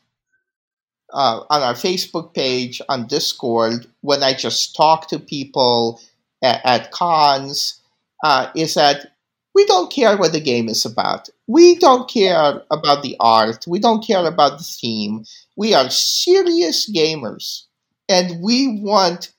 uh, 1.15 1.45
on 1.49 1.63
our 1.63 1.75
Facebook 1.75 2.35
page, 2.35 2.83
on 2.89 3.07
Discord, 3.07 3.87
when 4.01 4.23
I 4.23 4.35
just 4.35 4.75
talk 4.75 5.09
to 5.09 5.19
people 5.19 6.01
at, 6.43 6.61
at 6.65 6.91
cons, 6.91 7.81
uh, 8.25 8.51
is 8.57 8.75
that 8.75 9.13
we 9.55 9.65
don't 9.67 9.93
care 9.93 10.17
what 10.17 10.33
the 10.33 10.41
game 10.41 10.69
is 10.69 10.85
about. 10.85 11.29
We 11.47 11.77
don't 11.77 12.09
care 12.11 12.63
about 12.71 13.03
the 13.03 13.17
art. 13.21 13.65
We 13.69 13.79
don't 13.79 14.05
care 14.05 14.27
about 14.27 14.59
the 14.59 14.65
theme. 14.65 15.25
We 15.57 15.75
are 15.75 15.91
serious 15.91 16.91
gamers. 16.91 17.65
And 18.09 18.43
we 18.43 18.81
want 18.81 19.33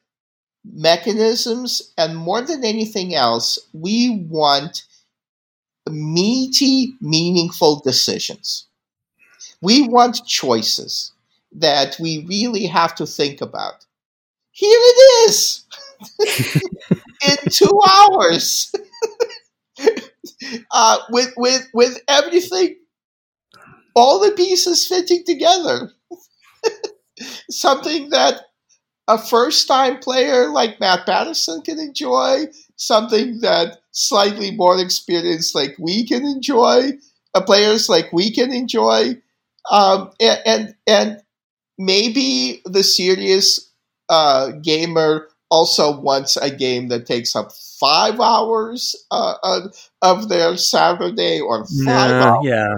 mechanisms, 0.66 1.94
and 1.98 2.18
more 2.18 2.42
than 2.42 2.66
anything 2.66 3.16
else, 3.16 3.60
we 3.74 4.26
want 4.30 4.84
meaty, 5.90 6.94
meaningful 7.02 7.82
decisions. 7.82 8.66
We 9.62 9.88
want 9.88 10.26
choices 10.26 11.12
that 11.54 11.98
we 12.00 12.26
really 12.28 12.66
have 12.68 12.96
to 12.96 13.06
think 13.06 13.42
about. 13.42 13.86
Here 14.52 14.80
it 14.82 15.30
is 15.30 15.66
in 17.28 17.38
two 17.52 17.80
hours 17.90 18.74
uh, 20.72 20.98
with, 21.10 21.34
with, 21.38 21.68
with 21.74 22.00
everything, 22.08 22.76
all 23.96 24.20
the 24.20 24.32
pieces 24.32 24.88
fitting 24.88 25.24
together. 25.26 25.92
Something 27.50 28.10
that 28.10 28.42
a 29.08 29.18
first 29.18 29.68
time 29.68 30.00
player 30.00 30.50
like 30.50 30.80
Matt 30.80 31.06
Patterson 31.06 31.62
can 31.62 31.80
enjoy, 31.80 32.46
something 32.78 33.40
that 33.42 33.80
slightly 33.92 34.52
more 34.52 34.80
experienced 34.82 35.56
like 35.56 35.76
we 35.80 36.08
can 36.08 36.26
enjoy, 36.26 36.92
uh, 37.36 37.42
players 37.42 37.90
like 37.90 38.12
we 38.14 38.32
can 38.32 38.54
enjoy. 38.54 39.16
Um, 39.72 40.12
and, 40.22 40.42
and, 40.46 40.76
and 40.88 41.22
maybe 41.78 42.62
the 42.66 42.84
serious 42.84 43.72
uh, 44.10 44.52
gamer 44.64 45.30
also 45.52 46.00
wants 46.00 46.38
a 46.38 46.50
game 46.50 46.88
that 46.90 47.06
takes 47.06 47.36
up 47.36 47.52
five 47.80 48.20
hours 48.20 48.96
uh, 49.12 49.36
of 50.02 50.30
their 50.30 50.58
Saturday 50.58 51.40
or 51.40 51.66
five 51.86 52.12
hours. 52.12 52.46
Yeah. 52.46 52.76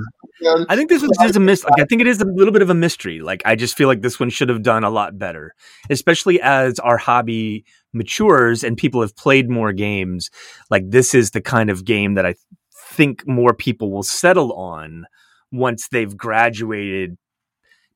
I 0.69 0.75
think 0.75 0.89
this 0.89 1.01
was 1.01 1.11
just 1.19 1.35
a 1.35 1.39
miss. 1.39 1.63
Like, 1.63 1.81
I 1.81 1.85
think 1.85 2.01
it 2.01 2.07
is 2.07 2.21
a 2.21 2.25
little 2.25 2.53
bit 2.53 2.61
of 2.61 2.69
a 2.69 2.75
mystery. 2.75 3.21
Like, 3.21 3.41
I 3.45 3.55
just 3.55 3.75
feel 3.75 3.87
like 3.87 4.01
this 4.01 4.19
one 4.19 4.29
should 4.29 4.49
have 4.49 4.61
done 4.61 4.83
a 4.83 4.89
lot 4.89 5.17
better, 5.17 5.55
especially 5.89 6.39
as 6.41 6.77
our 6.79 6.97
hobby 6.97 7.65
matures 7.93 8.63
and 8.63 8.77
people 8.77 9.01
have 9.01 9.15
played 9.15 9.49
more 9.49 9.73
games. 9.73 10.29
Like, 10.69 10.83
this 10.89 11.15
is 11.15 11.31
the 11.31 11.41
kind 11.41 11.71
of 11.71 11.85
game 11.85 12.13
that 12.15 12.25
I 12.25 12.35
think 12.91 13.27
more 13.27 13.53
people 13.53 13.91
will 13.91 14.03
settle 14.03 14.53
on 14.53 15.05
once 15.51 15.87
they've 15.87 16.15
graduated, 16.15 17.17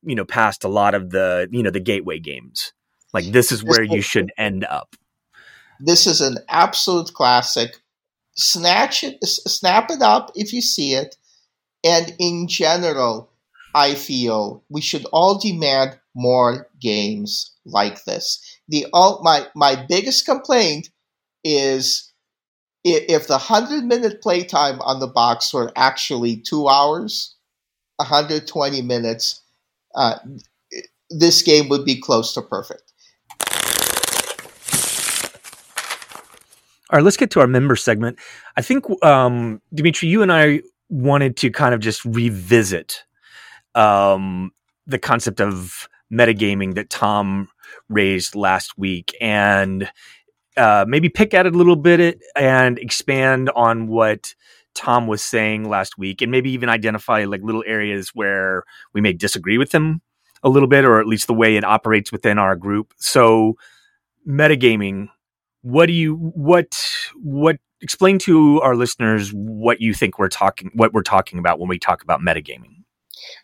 you 0.02 0.16
know, 0.16 0.26
past 0.26 0.64
a 0.64 0.70
lot 0.70 0.96
of 0.96 1.12
the, 1.12 1.48
you 1.52 1.62
know, 1.62 1.70
the 1.70 1.80
gateway 1.80 2.18
games. 2.18 2.74
Like, 3.14 3.26
this 3.26 3.52
is 3.52 3.64
where 3.64 3.84
you 3.84 4.02
should 4.02 4.32
end 4.38 4.66
up. 4.66 4.96
This 5.80 6.08
is 6.08 6.22
an 6.22 6.38
absolute 6.48 7.14
classic. 7.14 7.78
Snatch 8.36 9.04
it, 9.04 9.18
snap 9.24 9.92
it 9.92 10.02
up 10.02 10.32
if 10.36 10.54
you 10.54 10.62
see 10.62 10.94
it 10.94 11.18
and 11.84 12.16
in 12.20 12.48
general, 12.48 13.30
I 13.74 13.96
feel 13.96 14.64
we 14.70 14.82
should 14.82 15.06
all 15.12 15.40
demand 15.40 15.98
more 16.14 16.68
games 16.80 17.56
like 17.66 18.04
this. 18.04 18.60
The 18.68 18.88
all, 18.94 19.22
my 19.24 19.48
my 19.56 19.76
biggest 19.88 20.26
complaint 20.26 20.90
is 21.44 22.12
if 22.84 23.28
the 23.28 23.38
hundred 23.38 23.86
minute 23.86 24.22
playtime 24.22 24.82
on 24.82 25.00
the 25.00 25.08
box 25.08 25.54
were 25.54 25.72
actually 25.76 26.38
two 26.38 26.68
hours, 26.68 27.36
120 27.98 28.82
minutes, 28.82 29.42
uh, 29.96 30.16
this 31.10 31.42
game 31.42 31.70
would 31.70 31.86
be 31.86 32.00
close 32.00 32.34
to 32.34 32.42
perfect. 32.42 32.91
All 36.92 36.98
right, 36.98 37.04
let's 37.06 37.18
get 37.18 37.32
to 37.32 37.40
our 37.40 37.48
member 37.48 37.78
segment. 37.78 38.20
I 38.58 38.62
think, 38.62 38.86
um, 39.04 39.62
Dimitri, 39.74 40.10
you 40.10 40.22
and 40.22 40.32
I 40.32 40.62
wanted 40.90 41.38
to 41.38 41.50
kind 41.50 41.74
of 41.74 41.80
just 41.80 42.04
revisit 42.04 43.04
um, 43.76 44.52
the 44.86 45.00
concept 45.00 45.40
of 45.40 45.88
metagaming 46.12 46.76
that 46.76 46.90
Tom 46.90 47.48
raised 47.88 48.36
last 48.36 48.78
week 48.78 49.16
and 49.22 49.90
uh, 50.58 50.84
maybe 50.86 51.08
pick 51.08 51.34
at 51.34 51.46
it 51.46 51.56
a 51.56 51.58
little 51.58 51.78
bit 51.78 52.20
and 52.36 52.78
expand 52.78 53.50
on 53.56 53.88
what 53.88 54.36
Tom 54.74 55.08
was 55.08 55.24
saying 55.24 55.70
last 55.70 55.98
week 55.98 56.22
and 56.22 56.30
maybe 56.30 56.52
even 56.52 56.68
identify 56.68 57.24
like 57.24 57.42
little 57.42 57.64
areas 57.66 58.10
where 58.10 58.64
we 58.94 59.00
may 59.00 59.14
disagree 59.14 59.58
with 59.58 59.74
him 59.74 60.02
a 60.44 60.50
little 60.50 60.68
bit 60.68 60.84
or 60.84 61.00
at 61.00 61.08
least 61.08 61.28
the 61.28 61.34
way 61.34 61.56
it 61.56 61.64
operates 61.64 62.12
within 62.12 62.38
our 62.38 62.58
group. 62.58 62.94
So 62.98 63.56
metagaming, 64.28 65.08
what 65.62 65.86
do 65.86 65.94
you 65.94 66.16
what 66.16 66.76
what 67.16 67.58
explain 67.82 68.20
to 68.20 68.62
our 68.62 68.76
listeners 68.76 69.32
what 69.32 69.82
you 69.82 69.94
think 69.94 70.20
we're 70.20 70.30
talking 70.30 70.72
what 70.76 70.94
we're 70.94 71.02
talking 71.02 71.40
about 71.40 71.60
when 71.60 71.70
we 71.70 71.80
talk 71.80 72.04
about 72.04 72.22
metagaming. 72.22 72.78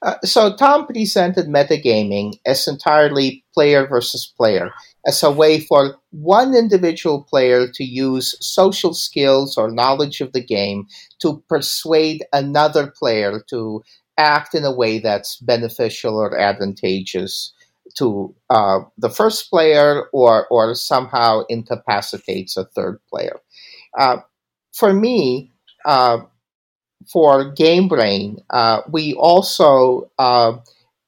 Uh, 0.02 0.16
so 0.24 0.56
Tom 0.56 0.88
presented 0.88 1.46
metagaming 1.48 2.34
as 2.46 2.68
entirely 2.68 3.46
player 3.54 3.86
versus 3.86 4.32
player, 4.36 4.72
as 5.06 5.22
a 5.22 5.32
way 5.32 5.60
for 5.60 5.98
one 6.12 6.56
individual 6.56 7.24
player 7.24 7.68
to 7.68 7.84
use 7.84 8.36
social 8.42 8.94
skills 8.94 9.58
or 9.58 9.72
knowledge 9.72 10.20
of 10.20 10.34
the 10.34 10.44
game 10.44 10.86
to 11.20 11.44
persuade 11.48 12.26
another 12.34 12.88
player 12.88 13.44
to 13.50 13.84
act 14.18 14.56
in 14.56 14.66
a 14.66 14.76
way 14.76 14.98
that's 14.98 15.38
beneficial 15.38 16.16
or 16.16 16.38
advantageous 16.40 17.54
to 17.98 18.34
uh, 18.50 18.80
the 18.98 19.10
first 19.10 19.50
player 19.50 20.04
or, 20.14 20.48
or 20.48 20.76
somehow 20.76 21.44
incapacitates 21.50 22.58
a 22.58 22.66
third 22.66 23.00
player. 23.10 23.40
Uh, 23.98 24.18
for 24.74 24.94
me, 24.94 25.52
uh, 25.86 26.20
for 27.12 27.52
Game 27.52 27.88
Brain, 27.88 28.38
uh, 28.50 28.82
we 28.92 29.14
also 29.14 30.12
uh, 30.20 30.58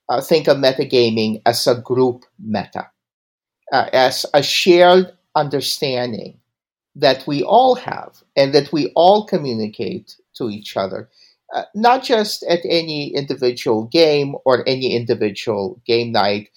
uh, 0.07 0.21
think 0.21 0.47
of 0.47 0.57
metagaming 0.57 1.41
as 1.45 1.67
a 1.67 1.75
group 1.75 2.23
meta, 2.39 2.89
as 3.71 4.25
a 4.33 4.41
shared 4.41 5.11
understanding 5.35 6.39
that 6.95 7.25
we 7.27 7.43
all 7.43 7.75
have 7.75 8.23
and 8.35 8.53
that 8.53 8.71
we 8.71 8.91
all 8.95 9.25
communicate 9.25 10.15
to 10.35 10.49
each 10.49 10.75
other. 10.75 11.09
Uh, 11.53 11.63
not 11.73 12.03
just 12.03 12.43
at 12.43 12.59
any 12.63 13.13
individual 13.15 13.85
game 13.85 14.35
or 14.45 14.67
any 14.67 14.95
individual 14.95 15.81
game 15.85 16.11
night, 16.11 16.49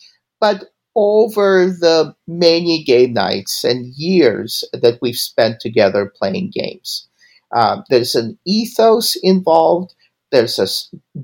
but 0.43 0.73
over 0.97 1.66
the 1.66 2.14
many 2.27 2.82
game 2.82 3.14
nights 3.14 3.64
and 3.64 3.86
years 3.94 4.64
that 4.74 4.98
we've 5.01 5.16
spent 5.16 5.60
together 5.60 6.12
playing 6.19 6.51
games. 6.52 7.09
Uh, 7.55 7.81
there's 7.89 8.16
an 8.16 8.36
ethos 8.44 9.16
involved, 9.23 9.94
there's 10.32 10.59
a 10.59 10.66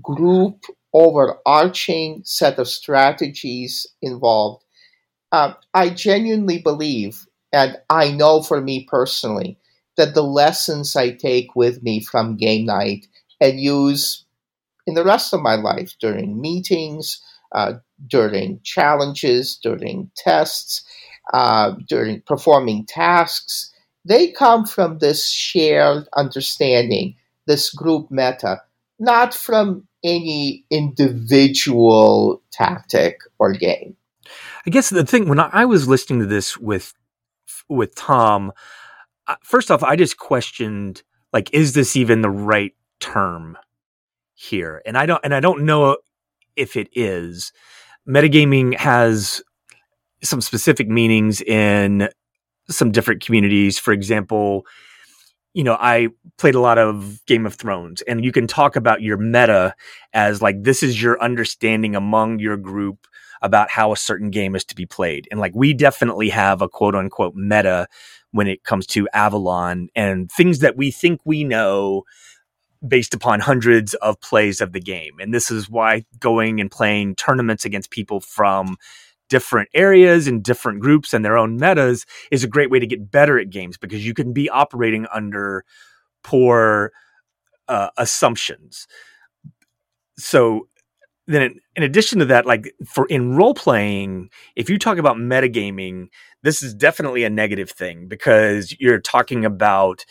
group 0.00 0.62
overarching 0.94 2.22
set 2.24 2.58
of 2.60 2.68
strategies 2.68 3.86
involved. 4.00 4.64
Uh, 5.32 5.52
I 5.74 5.90
genuinely 5.90 6.58
believe, 6.58 7.26
and 7.52 7.76
I 7.90 8.12
know 8.12 8.42
for 8.42 8.60
me 8.60 8.86
personally, 8.88 9.58
that 9.96 10.14
the 10.14 10.22
lessons 10.22 10.94
I 10.94 11.10
take 11.10 11.56
with 11.56 11.82
me 11.82 12.00
from 12.00 12.36
game 12.36 12.66
night 12.66 13.06
and 13.40 13.60
use 13.60 14.24
in 14.86 14.94
the 14.94 15.04
rest 15.04 15.34
of 15.34 15.42
my 15.42 15.56
life 15.56 15.96
during 16.00 16.40
meetings, 16.40 17.20
uh, 17.52 17.74
during 18.06 18.60
challenges, 18.62 19.58
during 19.62 20.10
tests, 20.16 20.84
uh, 21.32 21.72
during 21.86 22.20
performing 22.22 22.86
tasks. 22.86 23.72
They 24.04 24.30
come 24.30 24.64
from 24.64 24.98
this 24.98 25.28
shared 25.28 26.08
understanding, 26.16 27.16
this 27.46 27.70
group 27.70 28.10
meta, 28.10 28.62
not 28.98 29.34
from 29.34 29.86
any 30.04 30.64
individual 30.70 32.42
tactic 32.52 33.18
or 33.38 33.52
game. 33.52 33.96
I 34.66 34.70
guess 34.70 34.90
the 34.90 35.04
thing 35.04 35.28
when 35.28 35.40
I 35.40 35.64
was 35.64 35.88
listening 35.88 36.20
to 36.20 36.26
this 36.26 36.58
with 36.58 36.94
with 37.68 37.94
Tom, 37.94 38.52
first 39.42 39.70
off, 39.70 39.82
I 39.82 39.96
just 39.96 40.18
questioned 40.18 41.02
like, 41.32 41.52
is 41.52 41.74
this 41.74 41.96
even 41.96 42.22
the 42.22 42.30
right 42.30 42.74
term 43.00 43.58
here? 44.34 44.82
And 44.86 44.96
I 44.96 45.06
don't, 45.06 45.20
and 45.24 45.34
I 45.34 45.40
don't 45.40 45.64
know 45.64 45.98
if 46.58 46.76
it 46.76 46.88
is. 46.92 47.52
Metagaming 48.08 48.76
has 48.76 49.42
some 50.22 50.40
specific 50.40 50.88
meanings 50.88 51.40
in 51.40 52.08
some 52.68 52.90
different 52.90 53.24
communities. 53.24 53.78
For 53.78 53.92
example, 53.92 54.66
you 55.54 55.64
know, 55.64 55.76
I 55.80 56.08
played 56.36 56.54
a 56.54 56.60
lot 56.60 56.78
of 56.78 57.24
Game 57.26 57.46
of 57.46 57.54
Thrones, 57.54 58.02
and 58.02 58.24
you 58.24 58.32
can 58.32 58.46
talk 58.46 58.76
about 58.76 59.02
your 59.02 59.16
meta 59.16 59.74
as 60.12 60.42
like 60.42 60.62
this 60.62 60.82
is 60.82 61.02
your 61.02 61.20
understanding 61.22 61.96
among 61.96 62.38
your 62.38 62.56
group 62.56 63.06
about 63.42 63.70
how 63.70 63.92
a 63.92 63.96
certain 63.96 64.30
game 64.30 64.56
is 64.56 64.64
to 64.66 64.74
be 64.74 64.86
played. 64.86 65.28
And 65.30 65.40
like 65.40 65.52
we 65.54 65.72
definitely 65.72 66.28
have 66.30 66.60
a 66.60 66.68
quote 66.68 66.94
unquote 66.94 67.34
meta 67.34 67.86
when 68.32 68.46
it 68.46 68.64
comes 68.64 68.86
to 68.88 69.08
Avalon 69.14 69.88
and 69.94 70.30
things 70.30 70.58
that 70.58 70.76
we 70.76 70.90
think 70.90 71.20
we 71.24 71.44
know 71.44 72.02
based 72.86 73.14
upon 73.14 73.40
hundreds 73.40 73.94
of 73.94 74.20
plays 74.20 74.60
of 74.60 74.72
the 74.72 74.80
game. 74.80 75.14
And 75.20 75.34
this 75.34 75.50
is 75.50 75.68
why 75.68 76.04
going 76.18 76.60
and 76.60 76.70
playing 76.70 77.16
tournaments 77.16 77.64
against 77.64 77.90
people 77.90 78.20
from 78.20 78.76
different 79.28 79.68
areas 79.74 80.26
and 80.26 80.42
different 80.42 80.80
groups 80.80 81.12
and 81.12 81.24
their 81.24 81.36
own 81.36 81.56
metas 81.56 82.06
is 82.30 82.44
a 82.44 82.48
great 82.48 82.70
way 82.70 82.78
to 82.78 82.86
get 82.86 83.10
better 83.10 83.38
at 83.38 83.50
games 83.50 83.76
because 83.76 84.06
you 84.06 84.14
can 84.14 84.32
be 84.32 84.48
operating 84.48 85.06
under 85.12 85.64
poor 86.22 86.92
uh, 87.68 87.90
assumptions. 87.98 88.86
So 90.18 90.68
then 91.26 91.60
in, 91.76 91.82
addition 91.82 92.18
to 92.18 92.24
that 92.24 92.46
like 92.46 92.74
for 92.86 93.06
in 93.06 93.36
role 93.36 93.54
playing 93.54 94.30
if 94.56 94.68
you 94.68 94.78
talk 94.78 94.98
about 94.98 95.16
metagaming 95.16 96.08
this 96.42 96.62
is 96.62 96.74
definitely 96.74 97.22
a 97.22 97.30
negative 97.30 97.70
thing 97.70 98.08
because 98.08 98.74
you're 98.80 98.98
talking 98.98 99.44
about 99.44 100.04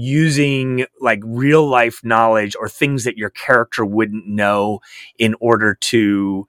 using 0.00 0.86
like 1.00 1.20
real 1.24 1.68
life 1.68 2.00
knowledge 2.04 2.56
or 2.58 2.68
things 2.68 3.04
that 3.04 3.16
your 3.16 3.30
character 3.30 3.84
wouldn't 3.84 4.26
know 4.26 4.80
in 5.18 5.34
order 5.40 5.74
to 5.74 6.46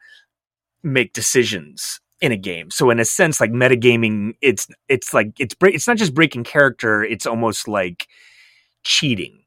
make 0.83 1.13
decisions 1.13 1.99
in 2.21 2.31
a 2.31 2.37
game. 2.37 2.69
So 2.71 2.89
in 2.89 2.99
a 2.99 3.05
sense, 3.05 3.41
like 3.41 3.51
metagaming, 3.51 4.33
it's 4.41 4.67
it's 4.87 5.13
like 5.13 5.39
it's 5.39 5.55
it's 5.61 5.87
not 5.87 5.97
just 5.97 6.13
breaking 6.13 6.43
character. 6.43 7.03
It's 7.03 7.25
almost 7.25 7.67
like 7.67 8.07
cheating 8.83 9.41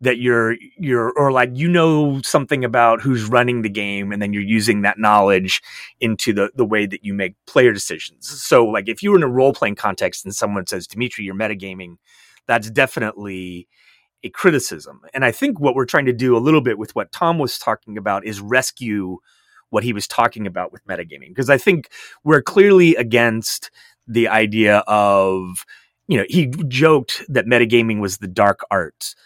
that 0.00 0.18
you're 0.18 0.56
you're 0.78 1.10
or 1.12 1.32
like 1.32 1.50
you 1.54 1.68
know 1.68 2.20
something 2.22 2.64
about 2.64 3.00
who's 3.00 3.24
running 3.24 3.62
the 3.62 3.68
game 3.68 4.12
and 4.12 4.20
then 4.20 4.32
you're 4.32 4.42
using 4.42 4.82
that 4.82 4.98
knowledge 4.98 5.62
into 6.00 6.32
the 6.32 6.50
the 6.54 6.66
way 6.66 6.84
that 6.84 7.04
you 7.04 7.14
make 7.14 7.34
player 7.46 7.72
decisions. 7.72 8.28
So 8.28 8.66
like 8.66 8.88
if 8.88 9.02
you 9.02 9.10
were 9.10 9.16
in 9.16 9.22
a 9.22 9.28
role 9.28 9.54
playing 9.54 9.76
context 9.76 10.24
and 10.24 10.34
someone 10.34 10.66
says 10.66 10.86
Dimitri 10.86 11.24
you're 11.24 11.34
metagaming 11.34 11.96
that's 12.46 12.70
definitely 12.70 13.68
a 14.22 14.30
criticism. 14.30 15.00
And 15.14 15.24
I 15.24 15.32
think 15.32 15.60
what 15.60 15.74
we're 15.74 15.84
trying 15.84 16.06
to 16.06 16.12
do 16.12 16.36
a 16.36 16.38
little 16.38 16.60
bit 16.60 16.78
with 16.78 16.94
what 16.94 17.12
Tom 17.12 17.38
was 17.38 17.58
talking 17.58 17.98
about 17.98 18.26
is 18.26 18.40
rescue 18.40 19.18
what 19.70 19.84
he 19.84 19.92
was 19.92 20.06
talking 20.06 20.46
about 20.46 20.72
with 20.72 20.86
metagaming. 20.86 21.28
Because 21.28 21.50
I 21.50 21.58
think 21.58 21.90
we're 22.24 22.42
clearly 22.42 22.94
against 22.96 23.70
the 24.06 24.28
idea 24.28 24.78
of, 24.86 25.64
you 26.08 26.16
know, 26.16 26.24
he 26.28 26.46
joked 26.68 27.24
that 27.28 27.46
metagaming 27.46 28.00
was 28.00 28.18
the 28.18 28.28
dark 28.28 28.60
arts. 28.70 29.16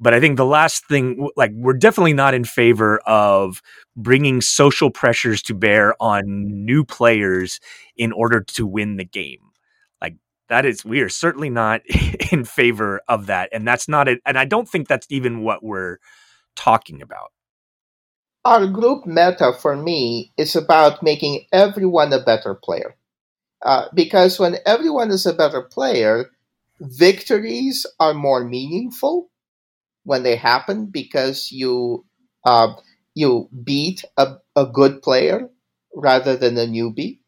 But 0.00 0.14
I 0.14 0.18
think 0.18 0.36
the 0.36 0.44
last 0.44 0.86
thing, 0.88 1.28
like, 1.36 1.52
we're 1.54 1.74
definitely 1.74 2.14
not 2.14 2.34
in 2.34 2.42
favor 2.42 2.98
of 3.06 3.62
bringing 3.94 4.40
social 4.40 4.90
pressures 4.90 5.42
to 5.42 5.54
bear 5.54 5.94
on 6.02 6.64
new 6.64 6.84
players 6.84 7.60
in 7.96 8.10
order 8.10 8.40
to 8.40 8.66
win 8.66 8.96
the 8.96 9.04
game. 9.04 9.51
That 10.52 10.66
is, 10.66 10.84
we 10.84 11.00
are 11.00 11.08
certainly 11.08 11.48
not 11.48 11.80
in 12.30 12.44
favor 12.44 13.00
of 13.08 13.24
that. 13.24 13.48
And 13.54 13.66
that's 13.66 13.88
not 13.88 14.06
it. 14.06 14.20
And 14.26 14.38
I 14.38 14.44
don't 14.44 14.68
think 14.68 14.86
that's 14.86 15.06
even 15.08 15.40
what 15.40 15.64
we're 15.64 15.96
talking 16.56 17.00
about. 17.00 17.32
Our 18.44 18.66
group 18.66 19.06
meta 19.06 19.54
for 19.58 19.74
me 19.74 20.30
is 20.36 20.54
about 20.54 21.02
making 21.02 21.46
everyone 21.54 22.12
a 22.12 22.20
better 22.20 22.54
player. 22.54 22.96
Uh, 23.64 23.86
because 23.94 24.38
when 24.38 24.58
everyone 24.66 25.10
is 25.10 25.24
a 25.24 25.32
better 25.32 25.62
player, 25.62 26.26
victories 26.80 27.86
are 27.98 28.12
more 28.12 28.44
meaningful 28.44 29.30
when 30.04 30.22
they 30.22 30.36
happen 30.36 30.84
because 30.84 31.50
you 31.50 32.04
uh, 32.44 32.74
you 33.14 33.48
beat 33.64 34.04
a, 34.18 34.34
a 34.54 34.66
good 34.66 35.00
player 35.00 35.48
rather 35.94 36.36
than 36.36 36.58
a 36.58 36.66
newbie. 36.66 37.20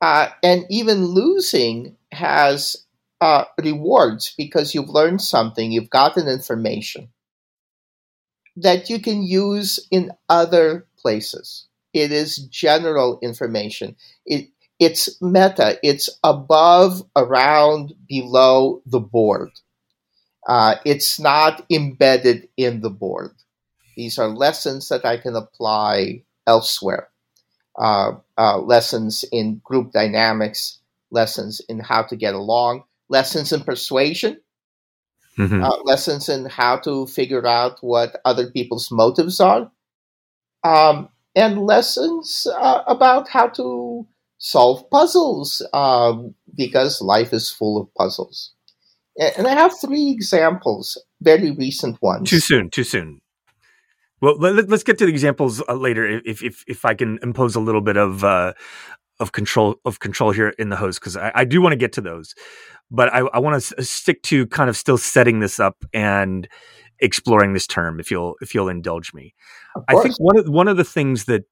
Uh, 0.00 0.28
and 0.42 0.64
even 0.70 1.04
losing 1.06 1.96
has 2.12 2.86
uh, 3.20 3.44
rewards 3.62 4.34
because 4.36 4.74
you've 4.74 4.88
learned 4.88 5.20
something, 5.22 5.72
you've 5.72 5.90
gotten 5.90 6.28
information 6.28 7.10
that 8.56 8.90
you 8.90 9.00
can 9.00 9.22
use 9.22 9.80
in 9.90 10.12
other 10.28 10.86
places. 10.98 11.66
It 11.92 12.12
is 12.12 12.36
general 12.36 13.18
information. 13.22 13.96
It, 14.26 14.48
it's 14.78 15.20
meta. 15.20 15.78
It's 15.82 16.08
above, 16.22 17.02
around, 17.16 17.94
below 18.08 18.82
the 18.86 19.00
board. 19.00 19.50
Uh, 20.48 20.76
it's 20.84 21.20
not 21.20 21.64
embedded 21.70 22.48
in 22.56 22.80
the 22.80 22.90
board. 22.90 23.32
These 23.96 24.18
are 24.18 24.28
lessons 24.28 24.88
that 24.88 25.04
I 25.04 25.18
can 25.18 25.36
apply 25.36 26.24
elsewhere. 26.46 27.09
Uh, 27.80 28.12
uh, 28.36 28.58
lessons 28.58 29.24
in 29.32 29.58
group 29.64 29.90
dynamics, 29.92 30.80
lessons 31.10 31.62
in 31.66 31.78
how 31.80 32.02
to 32.02 32.14
get 32.14 32.34
along, 32.34 32.84
lessons 33.08 33.52
in 33.52 33.62
persuasion, 33.62 34.38
mm-hmm. 35.38 35.64
Uh, 35.64 35.78
lessons 35.84 36.28
in 36.28 36.44
how 36.44 36.76
to 36.76 37.06
figure 37.06 37.46
out 37.46 37.78
what 37.80 38.20
other 38.26 38.50
people's 38.50 38.90
motives 38.90 39.40
are, 39.40 39.70
um, 40.62 41.08
and 41.34 41.58
lessons 41.62 42.46
uh, 42.54 42.82
about 42.86 43.28
how 43.28 43.48
to 43.48 44.06
solve 44.36 44.88
puzzles 44.90 45.66
um, 45.72 46.34
because 46.54 47.00
life 47.00 47.32
is 47.32 47.50
full 47.50 47.80
of 47.80 47.94
puzzles. 47.94 48.52
And 49.36 49.46
I 49.46 49.54
have 49.54 49.72
three 49.80 50.10
examples, 50.10 51.02
very 51.20 51.50
recent 51.50 52.00
ones. 52.02 52.28
Too 52.28 52.40
soon, 52.40 52.68
too 52.70 52.84
soon. 52.84 53.20
Well, 54.20 54.36
let, 54.36 54.70
us 54.70 54.82
get 54.82 54.98
to 54.98 55.06
the 55.06 55.10
examples 55.10 55.62
uh, 55.68 55.74
later. 55.74 56.06
If, 56.06 56.42
if 56.42 56.64
if 56.66 56.84
I 56.84 56.94
can 56.94 57.18
impose 57.22 57.54
a 57.54 57.60
little 57.60 57.80
bit 57.80 57.96
of 57.96 58.22
uh, 58.22 58.52
of 59.18 59.32
control 59.32 59.76
of 59.84 60.00
control 60.00 60.30
here 60.30 60.50
in 60.58 60.68
the 60.68 60.76
host, 60.76 61.00
because 61.00 61.16
I, 61.16 61.32
I, 61.34 61.44
do 61.44 61.60
want 61.60 61.72
to 61.72 61.76
get 61.76 61.92
to 61.94 62.00
those, 62.00 62.34
but 62.90 63.12
I, 63.12 63.20
I 63.20 63.38
want 63.38 63.62
to 63.62 63.78
s- 63.78 63.88
stick 63.88 64.22
to 64.24 64.46
kind 64.48 64.68
of 64.68 64.76
still 64.76 64.98
setting 64.98 65.40
this 65.40 65.58
up 65.58 65.84
and 65.92 66.48
exploring 66.98 67.54
this 67.54 67.66
term. 67.66 68.00
If 68.00 68.10
you'll 68.10 68.36
if 68.40 68.54
you'll 68.54 68.68
indulge 68.68 69.14
me, 69.14 69.34
I 69.88 70.00
think 70.02 70.14
one 70.18 70.38
of 70.38 70.48
one 70.48 70.68
of 70.68 70.76
the 70.76 70.84
things 70.84 71.24
that 71.24 71.44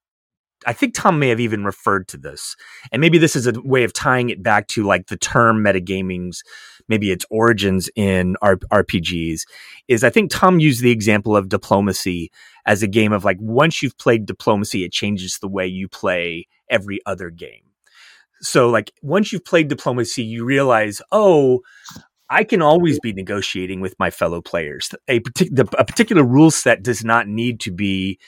I 0.66 0.72
think 0.72 0.94
Tom 0.94 1.18
may 1.18 1.28
have 1.28 1.40
even 1.40 1.64
referred 1.64 2.08
to 2.08 2.16
this, 2.16 2.56
and 2.92 3.00
maybe 3.00 3.18
this 3.18 3.36
is 3.36 3.46
a 3.46 3.52
way 3.62 3.84
of 3.84 3.92
tying 3.92 4.30
it 4.30 4.42
back 4.42 4.66
to 4.68 4.84
like 4.84 5.06
the 5.06 5.16
term 5.16 5.62
metagaming's 5.62 6.42
maybe 6.88 7.10
its 7.10 7.24
origins 7.30 7.90
in 7.94 8.36
R- 8.42 8.56
RPGs 8.56 9.40
is 9.88 10.04
I 10.04 10.10
think 10.10 10.30
Tom 10.30 10.60
used 10.60 10.82
the 10.82 10.90
example 10.90 11.36
of 11.36 11.48
diplomacy 11.48 12.30
as 12.66 12.82
a 12.82 12.88
game 12.88 13.12
of 13.12 13.24
like 13.24 13.38
once 13.40 13.82
you've 13.82 13.98
played 13.98 14.26
diplomacy, 14.26 14.84
it 14.84 14.92
changes 14.92 15.38
the 15.38 15.48
way 15.48 15.66
you 15.66 15.88
play 15.88 16.46
every 16.70 17.00
other 17.06 17.30
game. 17.30 17.62
So 18.40 18.68
like 18.68 18.92
once 19.02 19.32
you've 19.32 19.44
played 19.44 19.68
diplomacy, 19.68 20.22
you 20.22 20.44
realize, 20.44 21.02
oh, 21.12 21.60
I 22.30 22.44
can 22.44 22.62
always 22.62 23.00
be 23.00 23.12
negotiating 23.12 23.80
with 23.80 23.98
my 23.98 24.10
fellow 24.10 24.40
players. 24.42 24.90
A, 25.08 25.20
partic- 25.20 25.74
a 25.78 25.84
particular 25.84 26.22
rule 26.22 26.50
set 26.50 26.82
does 26.82 27.04
not 27.04 27.26
need 27.26 27.58
to 27.60 27.70
be 27.72 28.18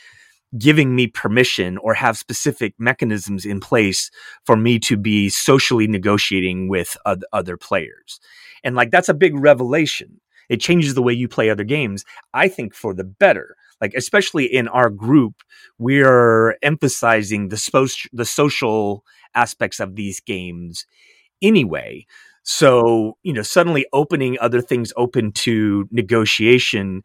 giving 0.59 0.95
me 0.97 1.07
permission 1.07 1.79
or 1.79 1.95
have 1.95 2.19
specific 2.19 2.75
mechanisms 2.79 3.45
in 3.47 3.61
place 3.61 4.11
for 4.45 4.57
me 4.57 4.79
to 4.81 4.97
be 4.97 5.29
socially 5.29 5.87
negotiating 5.87 6.69
with 6.69 6.97
other 7.33 7.57
players. 7.57 8.21
And 8.65 8.75
like 8.75 8.91
that's 8.91 9.09
a 9.09 9.15
big 9.15 9.37
revelation. 9.37 10.21
It 10.49 10.61
changes 10.61 10.95
the 10.95 11.03
way 11.03 11.13
you 11.13 11.29
play 11.29 11.49
other 11.49 11.65
games, 11.65 12.05
I 12.35 12.49
think 12.49 12.75
for 12.75 12.93
the 12.93 13.05
better. 13.05 13.57
Like 13.81 13.95
especially 13.95 14.45
in 14.45 14.69
our 14.69 14.91
group, 14.91 15.43
we're 15.79 16.57
emphasizing 16.63 17.49
the 17.49 17.57
spo- 17.57 18.09
the 18.13 18.25
social 18.27 19.05
aspects 19.35 19.81
of 19.81 19.95
these 19.95 20.21
games 20.21 20.87
anyway. 21.41 22.07
So, 22.43 23.17
you 23.23 23.33
know, 23.33 23.43
suddenly 23.43 23.87
opening 23.93 24.37
other 24.41 24.61
things 24.61 24.93
open 24.97 25.33
to 25.33 25.89
negotiation 25.91 27.03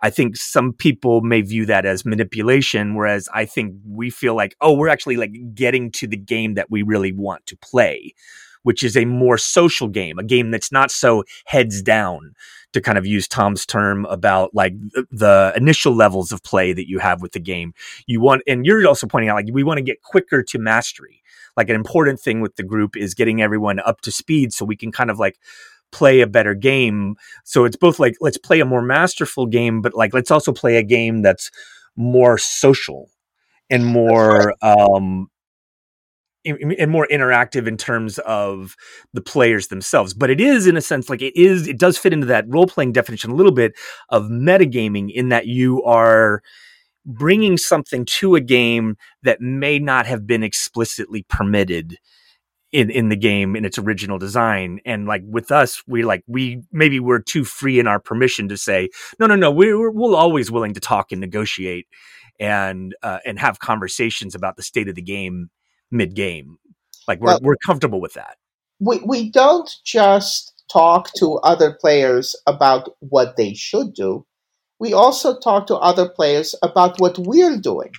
I 0.00 0.10
think 0.10 0.36
some 0.36 0.72
people 0.72 1.20
may 1.22 1.40
view 1.40 1.66
that 1.66 1.84
as 1.84 2.04
manipulation, 2.04 2.94
whereas 2.94 3.28
I 3.34 3.44
think 3.44 3.74
we 3.86 4.10
feel 4.10 4.34
like, 4.34 4.56
oh, 4.60 4.72
we're 4.72 4.88
actually 4.88 5.16
like 5.16 5.32
getting 5.54 5.90
to 5.92 6.06
the 6.06 6.16
game 6.16 6.54
that 6.54 6.70
we 6.70 6.82
really 6.82 7.12
want 7.12 7.46
to 7.46 7.56
play, 7.56 8.14
which 8.62 8.82
is 8.82 8.96
a 8.96 9.04
more 9.04 9.38
social 9.38 9.88
game, 9.88 10.18
a 10.18 10.24
game 10.24 10.50
that's 10.50 10.70
not 10.70 10.90
so 10.90 11.24
heads 11.46 11.82
down, 11.82 12.34
to 12.72 12.80
kind 12.80 12.98
of 12.98 13.06
use 13.06 13.26
Tom's 13.26 13.64
term 13.64 14.04
about 14.06 14.54
like 14.54 14.74
the 15.10 15.52
initial 15.56 15.94
levels 15.94 16.32
of 16.32 16.42
play 16.42 16.72
that 16.72 16.88
you 16.88 16.98
have 16.98 17.22
with 17.22 17.32
the 17.32 17.40
game. 17.40 17.72
You 18.06 18.20
want, 18.20 18.42
and 18.46 18.66
you're 18.66 18.86
also 18.86 19.06
pointing 19.06 19.30
out 19.30 19.36
like 19.36 19.46
we 19.50 19.64
want 19.64 19.78
to 19.78 19.84
get 19.84 20.02
quicker 20.02 20.42
to 20.42 20.58
mastery. 20.58 21.22
Like 21.56 21.70
an 21.70 21.76
important 21.76 22.20
thing 22.20 22.40
with 22.40 22.56
the 22.56 22.62
group 22.62 22.96
is 22.96 23.14
getting 23.14 23.42
everyone 23.42 23.80
up 23.80 24.00
to 24.02 24.12
speed 24.12 24.52
so 24.52 24.64
we 24.64 24.76
can 24.76 24.92
kind 24.92 25.10
of 25.10 25.18
like 25.18 25.38
play 25.92 26.20
a 26.20 26.26
better 26.26 26.54
game. 26.54 27.16
So 27.44 27.64
it's 27.64 27.76
both 27.76 27.98
like 27.98 28.14
let's 28.20 28.38
play 28.38 28.60
a 28.60 28.64
more 28.64 28.82
masterful 28.82 29.46
game, 29.46 29.80
but 29.80 29.94
like 29.94 30.14
let's 30.14 30.30
also 30.30 30.52
play 30.52 30.76
a 30.76 30.82
game 30.82 31.22
that's 31.22 31.50
more 31.96 32.38
social 32.38 33.10
and 33.70 33.84
more 33.84 34.54
um 34.62 35.28
and 36.44 36.90
more 36.90 37.06
interactive 37.10 37.66
in 37.66 37.76
terms 37.76 38.18
of 38.20 38.74
the 39.12 39.20
players 39.20 39.68
themselves. 39.68 40.14
But 40.14 40.30
it 40.30 40.40
is, 40.40 40.66
in 40.66 40.76
a 40.76 40.80
sense, 40.80 41.10
like 41.10 41.20
it 41.20 41.36
is, 41.36 41.68
it 41.68 41.78
does 41.78 41.98
fit 41.98 42.12
into 42.12 42.26
that 42.26 42.46
role 42.48 42.66
playing 42.66 42.92
definition 42.92 43.30
a 43.30 43.34
little 43.34 43.52
bit 43.52 43.74
of 44.08 44.24
metagaming 44.24 45.12
in 45.12 45.28
that 45.28 45.46
you 45.46 45.82
are 45.82 46.42
bringing 47.04 47.56
something 47.56 48.04
to 48.04 48.34
a 48.34 48.40
game 48.40 48.96
that 49.22 49.40
may 49.40 49.78
not 49.78 50.06
have 50.06 50.26
been 50.26 50.42
explicitly 50.42 51.24
permitted 51.28 51.98
in 52.72 52.90
in 52.90 53.08
the 53.08 53.16
game 53.16 53.56
in 53.56 53.64
its 53.64 53.78
original 53.78 54.18
design 54.18 54.80
and 54.84 55.06
like 55.06 55.22
with 55.24 55.50
us 55.50 55.82
we 55.86 56.04
like 56.04 56.22
we 56.26 56.62
maybe 56.70 57.00
we're 57.00 57.18
too 57.18 57.44
free 57.44 57.78
in 57.78 57.86
our 57.86 57.98
permission 57.98 58.48
to 58.48 58.56
say 58.56 58.88
no 59.18 59.26
no 59.26 59.34
no 59.34 59.50
we're 59.50 59.90
we're 59.90 60.14
always 60.14 60.50
willing 60.50 60.74
to 60.74 60.80
talk 60.80 61.10
and 61.10 61.20
negotiate 61.20 61.86
and 62.38 62.94
uh, 63.02 63.18
and 63.24 63.38
have 63.38 63.58
conversations 63.58 64.34
about 64.34 64.56
the 64.56 64.62
state 64.62 64.88
of 64.88 64.94
the 64.94 65.02
game 65.02 65.50
mid 65.90 66.14
game 66.14 66.58
like 67.08 67.20
we're 67.20 67.28
well, 67.28 67.40
we're 67.42 67.56
comfortable 67.66 68.00
with 68.00 68.12
that. 68.12 68.36
We 68.78 69.00
we 69.04 69.30
don't 69.30 69.68
just 69.84 70.62
talk 70.70 71.10
to 71.14 71.36
other 71.38 71.72
players 71.72 72.36
about 72.46 72.90
what 73.00 73.36
they 73.36 73.54
should 73.54 73.94
do. 73.94 74.26
We 74.78 74.92
also 74.92 75.40
talk 75.40 75.66
to 75.68 75.76
other 75.76 76.08
players 76.08 76.54
about 76.62 77.00
what 77.00 77.18
we're 77.18 77.56
doing 77.58 77.90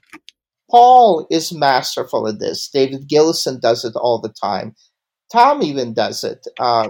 Paul 0.70 1.28
is 1.30 1.54
masterful 1.54 2.28
at 2.28 2.40
this. 2.40 2.70
David 2.70 3.08
Gillison 3.10 3.60
does 3.60 3.84
it 3.86 3.96
all 3.96 4.20
the 4.20 4.30
time. 4.30 4.76
Tom 5.32 5.62
even 5.62 5.94
does 5.94 6.24
it. 6.24 6.48
Uh, 6.60 6.90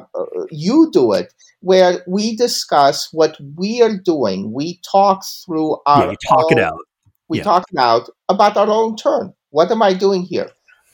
you 0.49 0.89
do 0.91 1.13
it, 1.13 1.33
where 1.61 2.03
we 2.07 2.35
discuss 2.35 3.09
what 3.11 3.37
we 3.57 3.81
are 3.81 3.97
doing. 3.97 4.53
We 4.53 4.79
talk 4.89 5.23
through 5.45 5.77
our. 5.85 6.07
Yeah, 6.07 6.15
talk 6.27 6.51
own, 6.51 6.57
it 6.57 6.63
out. 6.63 6.79
We 7.27 7.37
yeah. 7.39 7.43
talk 7.43 7.65
it 7.71 7.79
out 7.79 8.09
about 8.29 8.57
our 8.57 8.69
own 8.69 8.95
turn. 8.95 9.33
What 9.49 9.71
am 9.71 9.81
I 9.81 9.93
doing 9.93 10.23
here? 10.23 10.49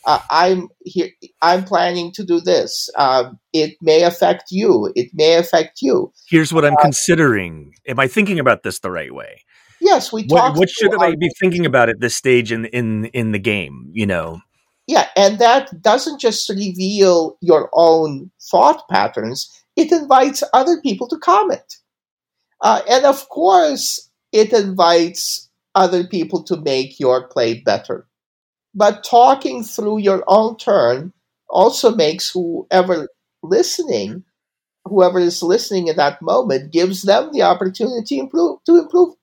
Uh, 0.06 0.20
I'm 0.30 0.70
here. 0.84 1.10
I'm 1.42 1.64
planning 1.64 2.12
to 2.14 2.24
do 2.24 2.40
this. 2.40 2.90
Uh, 2.96 3.32
it 3.54 3.76
may 3.82 4.04
affect 4.04 4.46
you. 4.52 4.92
It 4.96 5.10
may 5.14 5.36
affect 5.36 5.82
you. 5.82 6.14
Here's 6.30 6.54
what 6.54 6.64
I'm 6.64 6.74
uh, 6.74 6.82
considering. 6.82 7.74
Am 7.88 8.00
I 8.00 8.08
thinking 8.08 8.40
about 8.40 8.64
this 8.64 8.80
the 8.80 8.92
right 8.92 9.14
way? 9.14 9.42
Yes, 9.86 10.12
we 10.12 10.24
What, 10.24 10.58
what 10.58 10.70
should 10.70 11.00
I 11.00 11.14
be 11.16 11.30
thinking 11.40 11.64
about 11.64 11.90
at 11.90 12.00
this 12.00 12.16
stage 12.16 12.52
in 12.52 12.66
in 12.66 13.06
in 13.06 13.32
the 13.34 13.40
game? 13.40 13.92
You 13.94 14.08
know. 14.08 14.42
Yeah, 14.88 15.08
and 15.16 15.38
that 15.38 15.70
doesn't 15.82 16.20
just 16.20 16.50
reveal 16.50 17.38
your 17.42 17.70
own 17.74 18.32
thought 18.50 18.90
patterns; 18.90 19.48
it 19.76 19.92
invites 19.92 20.44
other 20.54 20.82
people 20.82 21.08
to 21.10 21.18
comment, 21.20 21.78
uh, 22.62 22.82
and 22.90 23.06
of 23.06 23.30
course, 23.30 24.10
it 24.32 24.52
invites 24.54 25.52
other 25.76 26.04
people 26.04 26.42
to 26.44 26.58
make 26.58 27.00
your 27.00 27.28
play 27.28 27.62
better. 27.62 28.08
But 28.74 29.04
talking 29.04 29.64
through 29.64 30.00
your 30.00 30.24
own 30.28 30.58
turn 30.58 31.14
also 31.48 31.96
makes 31.96 32.32
whoever 32.32 33.08
listening 33.44 34.24
whoever 34.86 35.20
is 35.20 35.42
listening 35.42 35.90
at 35.90 35.96
that 35.96 36.22
moment 36.22 36.72
gives 36.72 37.04
them 37.04 37.32
the 37.34 37.42
opportunity 37.42 38.16
to 38.16 38.22
improve 38.22 38.60
to 38.66 38.78
improve 38.78 39.15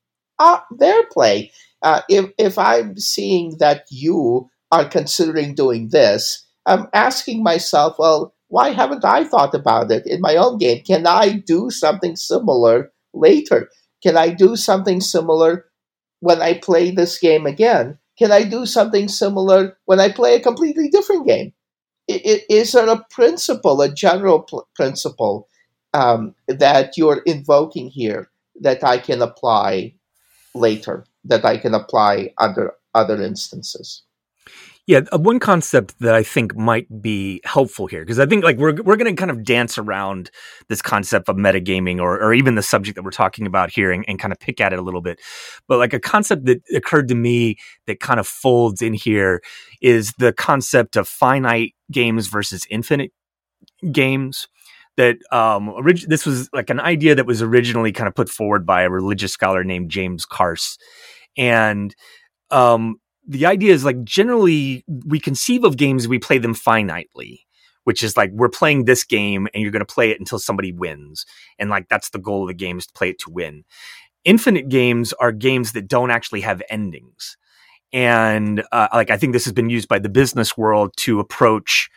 uh, 0.42 0.60
their 0.76 1.06
play. 1.06 1.52
Uh, 1.82 2.02
if 2.08 2.26
if 2.38 2.58
I'm 2.58 2.98
seeing 2.98 3.56
that 3.58 3.86
you 3.90 4.50
are 4.72 4.88
considering 4.88 5.54
doing 5.54 5.88
this, 5.88 6.44
I'm 6.66 6.88
asking 6.92 7.42
myself, 7.42 7.96
well, 7.98 8.34
why 8.48 8.70
haven't 8.70 9.04
I 9.04 9.24
thought 9.24 9.54
about 9.54 9.90
it 9.90 10.06
in 10.06 10.20
my 10.20 10.36
own 10.36 10.58
game? 10.58 10.82
Can 10.84 11.06
I 11.06 11.42
do 11.46 11.70
something 11.70 12.16
similar 12.16 12.92
later? 13.14 13.68
Can 14.02 14.16
I 14.16 14.30
do 14.30 14.56
something 14.56 15.00
similar 15.00 15.66
when 16.20 16.42
I 16.42 16.58
play 16.58 16.90
this 16.90 17.18
game 17.18 17.46
again? 17.46 17.98
Can 18.18 18.32
I 18.32 18.44
do 18.44 18.66
something 18.66 19.08
similar 19.08 19.78
when 19.86 20.00
I 20.00 20.10
play 20.12 20.34
a 20.34 20.40
completely 20.40 20.88
different 20.90 21.26
game? 21.26 21.52
Is 22.08 22.72
there 22.72 22.88
a 22.88 23.04
principle, 23.10 23.80
a 23.80 23.92
general 23.92 24.40
pl- 24.42 24.68
principle 24.74 25.48
um, 25.94 26.34
that 26.48 26.96
you're 26.96 27.22
invoking 27.26 27.88
here 27.88 28.30
that 28.60 28.84
I 28.84 28.98
can 28.98 29.22
apply 29.22 29.94
later, 30.54 31.04
that 31.24 31.44
I 31.44 31.58
can 31.58 31.74
apply 31.74 32.32
under 32.38 32.74
other 32.94 33.20
instances? 33.22 34.02
Yeah, 34.88 35.02
uh, 35.12 35.18
one 35.18 35.38
concept 35.38 35.94
that 36.00 36.14
I 36.14 36.24
think 36.24 36.56
might 36.56 37.00
be 37.00 37.40
helpful 37.44 37.86
here 37.86 38.00
because 38.00 38.18
I 38.18 38.26
think 38.26 38.42
like 38.42 38.56
we're 38.56 38.82
we're 38.82 38.96
going 38.96 39.14
to 39.14 39.20
kind 39.20 39.30
of 39.30 39.44
dance 39.44 39.78
around 39.78 40.32
this 40.68 40.82
concept 40.82 41.28
of 41.28 41.36
metagaming 41.36 42.00
or 42.00 42.20
or 42.20 42.34
even 42.34 42.56
the 42.56 42.64
subject 42.64 42.96
that 42.96 43.04
we're 43.04 43.12
talking 43.12 43.46
about 43.46 43.70
here 43.70 43.92
and, 43.92 44.04
and 44.08 44.18
kind 44.18 44.32
of 44.32 44.40
pick 44.40 44.60
at 44.60 44.72
it 44.72 44.80
a 44.80 44.82
little 44.82 45.00
bit. 45.00 45.20
But 45.68 45.78
like 45.78 45.92
a 45.92 46.00
concept 46.00 46.46
that 46.46 46.62
occurred 46.74 47.06
to 47.08 47.14
me 47.14 47.58
that 47.86 48.00
kind 48.00 48.18
of 48.18 48.26
folds 48.26 48.82
in 48.82 48.92
here 48.92 49.40
is 49.80 50.14
the 50.18 50.32
concept 50.32 50.96
of 50.96 51.06
finite 51.06 51.74
games 51.92 52.26
versus 52.26 52.66
infinite 52.68 53.12
games 53.92 54.48
that 54.96 55.16
um 55.30 55.68
orig- 55.68 56.08
this 56.08 56.26
was 56.26 56.48
like 56.52 56.70
an 56.70 56.80
idea 56.80 57.14
that 57.14 57.26
was 57.26 57.42
originally 57.42 57.92
kind 57.92 58.08
of 58.08 58.14
put 58.14 58.28
forward 58.28 58.66
by 58.66 58.82
a 58.82 58.90
religious 58.90 59.32
scholar 59.32 59.64
named 59.64 59.90
James 59.90 60.24
Carse. 60.24 60.78
And 61.36 61.94
um 62.50 62.96
the 63.26 63.46
idea 63.46 63.72
is 63.72 63.84
like 63.84 64.02
generally 64.04 64.84
we 65.06 65.20
conceive 65.20 65.64
of 65.64 65.76
games 65.76 66.08
we 66.08 66.18
play 66.18 66.38
them 66.38 66.54
finitely 66.54 67.40
which 67.84 68.02
is 68.02 68.16
like 68.16 68.30
we're 68.32 68.48
playing 68.48 68.84
this 68.84 69.04
game 69.04 69.48
and 69.52 69.62
you're 69.62 69.72
going 69.72 69.84
to 69.84 69.94
play 69.94 70.10
it 70.10 70.20
until 70.20 70.38
somebody 70.38 70.72
wins. 70.72 71.26
And 71.58 71.70
like 71.70 71.88
that's 71.88 72.10
the 72.10 72.18
goal 72.18 72.42
of 72.42 72.48
the 72.48 72.54
game 72.54 72.78
is 72.78 72.86
to 72.86 72.92
play 72.92 73.10
it 73.10 73.18
to 73.20 73.30
win. 73.30 73.64
Infinite 74.24 74.68
games 74.68 75.12
are 75.14 75.32
games 75.32 75.72
that 75.72 75.88
don't 75.88 76.10
actually 76.10 76.42
have 76.42 76.62
endings. 76.70 77.36
And 77.92 78.62
uh, 78.72 78.88
like 78.94 79.10
i 79.10 79.18
think 79.18 79.32
this 79.34 79.44
has 79.44 79.52
been 79.52 79.68
used 79.68 79.86
by 79.86 79.98
the 79.98 80.08
business 80.08 80.56
world 80.56 80.92
to 80.98 81.20
approach 81.20 81.90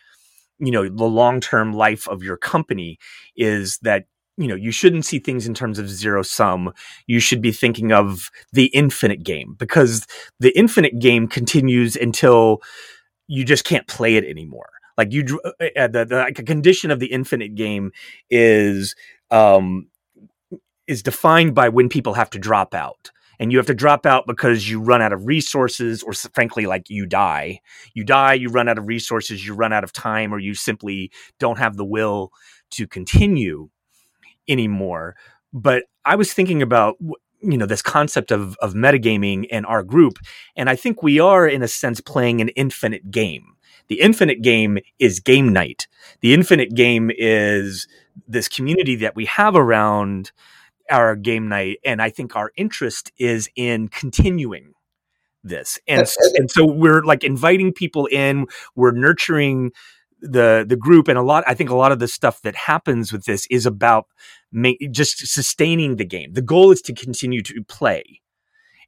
you 0.59 0.71
know 0.71 0.87
the 0.87 1.05
long-term 1.05 1.73
life 1.73 2.07
of 2.07 2.23
your 2.23 2.37
company 2.37 2.97
is 3.35 3.77
that 3.79 4.05
you 4.37 4.47
know 4.47 4.55
you 4.55 4.71
shouldn't 4.71 5.05
see 5.05 5.19
things 5.19 5.47
in 5.47 5.53
terms 5.53 5.79
of 5.79 5.89
zero 5.89 6.21
sum. 6.21 6.73
You 7.07 7.19
should 7.19 7.41
be 7.41 7.51
thinking 7.51 7.91
of 7.91 8.29
the 8.53 8.65
infinite 8.67 9.23
game 9.23 9.55
because 9.57 10.05
the 10.39 10.57
infinite 10.57 10.99
game 10.99 11.27
continues 11.27 11.95
until 11.95 12.61
you 13.27 13.43
just 13.43 13.65
can't 13.65 13.87
play 13.87 14.15
it 14.15 14.25
anymore. 14.25 14.69
Like 14.97 15.11
you 15.11 15.39
uh, 15.43 15.65
uh, 15.75 15.87
the, 15.87 16.05
the 16.05 16.15
like 16.17 16.45
condition 16.45 16.91
of 16.91 16.99
the 16.99 17.07
infinite 17.07 17.55
game 17.55 17.91
is 18.29 18.95
um 19.31 19.87
is 20.87 21.01
defined 21.01 21.55
by 21.55 21.69
when 21.69 21.89
people 21.89 22.13
have 22.13 22.29
to 22.29 22.39
drop 22.39 22.73
out 22.73 23.11
and 23.39 23.51
you 23.51 23.57
have 23.57 23.67
to 23.67 23.73
drop 23.73 24.05
out 24.05 24.25
because 24.27 24.69
you 24.69 24.79
run 24.81 25.01
out 25.01 25.13
of 25.13 25.25
resources 25.25 26.03
or 26.03 26.13
frankly 26.13 26.65
like 26.65 26.89
you 26.89 27.05
die 27.05 27.59
you 27.93 28.03
die 28.03 28.33
you 28.33 28.49
run 28.49 28.67
out 28.67 28.77
of 28.77 28.87
resources 28.87 29.45
you 29.45 29.53
run 29.53 29.73
out 29.73 29.83
of 29.83 29.91
time 29.91 30.33
or 30.33 30.39
you 30.39 30.53
simply 30.53 31.11
don't 31.39 31.57
have 31.57 31.77
the 31.77 31.85
will 31.85 32.31
to 32.71 32.87
continue 32.87 33.69
anymore. 34.47 35.15
But 35.53 35.85
I 36.03 36.15
was 36.15 36.33
thinking 36.33 36.61
about 36.61 36.97
you 37.41 37.57
know 37.57 37.65
this 37.65 37.81
concept 37.81 38.31
of 38.31 38.55
of 38.57 38.73
metagaming 38.73 39.45
in 39.45 39.65
our 39.65 39.83
group, 39.83 40.17
and 40.55 40.69
I 40.69 40.75
think 40.75 41.03
we 41.03 41.19
are 41.19 41.47
in 41.47 41.61
a 41.61 41.67
sense 41.67 42.01
playing 42.01 42.41
an 42.41 42.49
infinite 42.49 43.11
game. 43.11 43.53
The 43.87 44.01
infinite 44.01 44.41
game 44.41 44.79
is 44.99 45.19
game 45.19 45.53
night. 45.53 45.87
The 46.21 46.33
infinite 46.33 46.73
game 46.73 47.11
is 47.17 47.87
this 48.27 48.47
community 48.47 48.95
that 48.95 49.15
we 49.15 49.25
have 49.25 49.55
around 49.55 50.31
our 50.89 51.15
game 51.15 51.47
night, 51.49 51.77
and 51.85 52.01
I 52.01 52.09
think 52.09 52.35
our 52.35 52.51
interest 52.55 53.11
is 53.17 53.49
in 53.55 53.87
continuing 53.89 54.73
this. 55.43 55.77
And 55.87 56.07
and 56.35 56.49
so 56.49 56.65
we're 56.65 57.03
like 57.03 57.23
inviting 57.23 57.71
people 57.71 58.07
in 58.07 58.47
we're 58.75 58.91
nurturing 58.91 59.71
the 60.21 60.65
the 60.67 60.77
group 60.77 61.07
and 61.07 61.19
a 61.19 61.21
lot 61.21 61.43
i 61.45 61.53
think 61.53 61.69
a 61.69 61.75
lot 61.75 61.91
of 61.91 61.99
the 61.99 62.07
stuff 62.07 62.41
that 62.41 62.55
happens 62.55 63.11
with 63.11 63.25
this 63.25 63.45
is 63.51 63.67
about 63.67 64.07
just 64.91 65.27
sustaining 65.27 65.97
the 65.97 66.05
game. 66.05 66.33
The 66.33 66.41
goal 66.41 66.71
is 66.71 66.81
to 66.83 66.93
continue 66.93 67.41
to 67.43 67.63
play. 67.67 68.21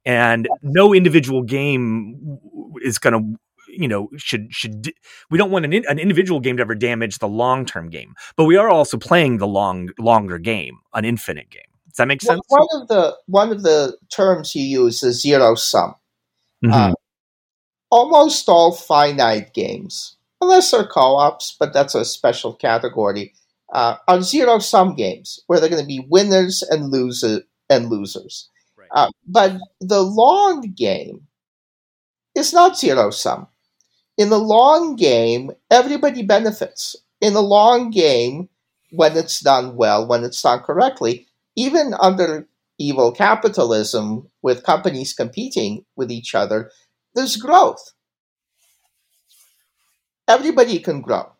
And 0.04 0.48
no 0.62 0.94
individual 0.94 1.42
game 1.42 2.38
is 2.82 2.98
going 2.98 3.12
to 3.12 3.38
you 3.70 3.86
know 3.86 4.08
should 4.16 4.46
should 4.50 4.90
we 5.30 5.36
don't 5.36 5.50
want 5.50 5.66
an, 5.66 5.74
an 5.74 5.98
individual 5.98 6.40
game 6.40 6.56
to 6.56 6.62
ever 6.62 6.74
damage 6.74 7.18
the 7.18 7.28
long 7.28 7.66
term 7.66 7.90
game 7.90 8.14
but 8.34 8.44
we 8.44 8.56
are 8.56 8.70
also 8.70 8.96
playing 8.96 9.36
the 9.36 9.46
long 9.46 9.90
longer 9.98 10.38
game 10.38 10.78
an 10.94 11.04
infinite 11.04 11.50
game 11.50 11.67
that 11.98 12.08
make 12.08 12.22
sense 12.22 12.40
one 12.48 12.66
of 12.72 12.88
the 12.88 13.16
one 13.26 13.52
of 13.52 13.62
the 13.62 13.96
terms 14.10 14.54
you 14.54 14.62
use 14.62 15.02
is 15.02 15.20
zero 15.20 15.54
sum 15.54 15.94
mm-hmm. 16.64 16.72
uh, 16.72 16.92
almost 17.90 18.48
all 18.48 18.72
finite 18.72 19.52
games 19.52 20.16
unless 20.40 20.70
they're 20.70 20.86
co-ops, 20.86 21.56
but 21.58 21.72
that's 21.72 21.94
a 21.94 22.04
special 22.04 22.54
category, 22.54 23.34
uh, 23.72 23.96
are 24.06 24.22
zero-sum 24.22 24.94
games 24.94 25.40
where 25.46 25.60
they're 25.60 25.68
going 25.68 25.82
to 25.82 25.86
be 25.86 26.06
winners 26.08 26.62
and 26.62 26.90
losers 26.90 27.42
and 27.68 27.90
losers. 27.90 28.48
Right. 28.76 28.88
Uh, 28.92 29.10
but 29.26 29.56
the 29.80 30.02
long 30.02 30.72
game 30.72 31.26
is 32.34 32.52
not 32.52 32.78
zero-sum. 32.78 33.46
In 34.16 34.30
the 34.30 34.38
long 34.38 34.96
game, 34.96 35.52
everybody 35.70 36.22
benefits. 36.22 36.96
In 37.20 37.34
the 37.34 37.42
long 37.42 37.90
game, 37.90 38.48
when 38.90 39.16
it's 39.16 39.40
done 39.40 39.76
well, 39.76 40.06
when 40.06 40.24
it's 40.24 40.42
done 40.42 40.60
correctly, 40.60 41.27
even 41.58 41.94
under 42.00 42.48
evil 42.78 43.12
capitalism 43.12 44.28
with 44.42 44.64
companies 44.64 45.14
competing 45.14 45.84
with 45.96 46.12
each 46.12 46.34
other, 46.34 46.70
there's 47.16 47.36
growth 47.36 47.92
everybody 50.28 50.78
can 50.78 51.00
grow. 51.00 51.32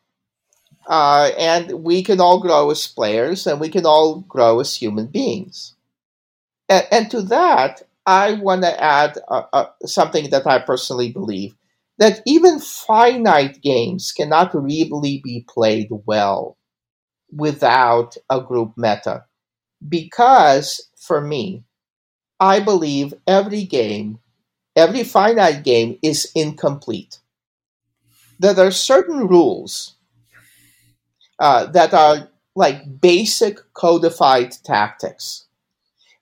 Uh, 0.89 1.31
and 1.39 1.85
we 1.85 2.03
can 2.03 2.21
all 2.21 2.41
grow 2.41 2.71
as 2.71 2.87
players 2.87 3.47
and 3.47 3.61
we 3.61 3.69
can 3.69 3.87
all 3.87 4.21
grow 4.23 4.61
as 4.61 4.75
human 4.75 5.07
beings. 5.07 5.77
And, 6.69 6.87
and 6.93 7.11
to 7.13 7.23
that, 7.23 7.83
I 8.07 8.35
want 8.35 8.63
to 8.63 8.83
add 8.83 9.19
uh, 9.29 9.45
uh, 9.53 9.67
something 9.87 10.31
that 10.31 10.47
I 10.47 10.61
personally 10.61 11.13
believe 11.13 11.55
that 11.99 12.23
even 12.27 12.61
finite 12.61 13.63
games 13.63 14.13
cannot 14.13 14.55
really 14.55 15.21
be 15.25 15.47
played 15.49 15.89
well 16.07 16.59
without 17.33 18.17
a 18.31 18.41
group 18.43 18.75
meta. 18.77 19.25
Because 19.87 20.89
for 20.97 21.21
me, 21.21 21.65
I 22.41 22.61
believe 22.61 23.15
every 23.27 23.65
game, 23.65 24.21
every 24.77 25.05
finite 25.05 25.65
game 25.65 25.99
is 26.03 26.31
incomplete 26.35 27.21
that 28.41 28.57
there 28.57 28.67
are 28.67 28.71
certain 28.73 29.27
rules 29.29 29.95
uh, 31.39 31.67
that 31.67 31.95
are 31.95 32.29
like 32.55 33.01
basic 33.01 33.59
codified 33.75 34.53
tactics. 34.65 35.47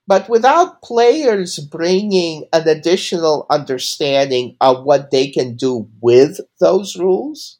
But 0.07 0.29
without 0.29 0.81
players 0.81 1.59
bringing 1.59 2.45
an 2.53 2.67
additional 2.67 3.45
understanding 3.49 4.57
of 4.61 4.85
what 4.85 5.11
they 5.11 5.29
can 5.29 5.55
do 5.55 5.89
with 6.01 6.39
those 6.59 6.97
rules, 6.97 7.59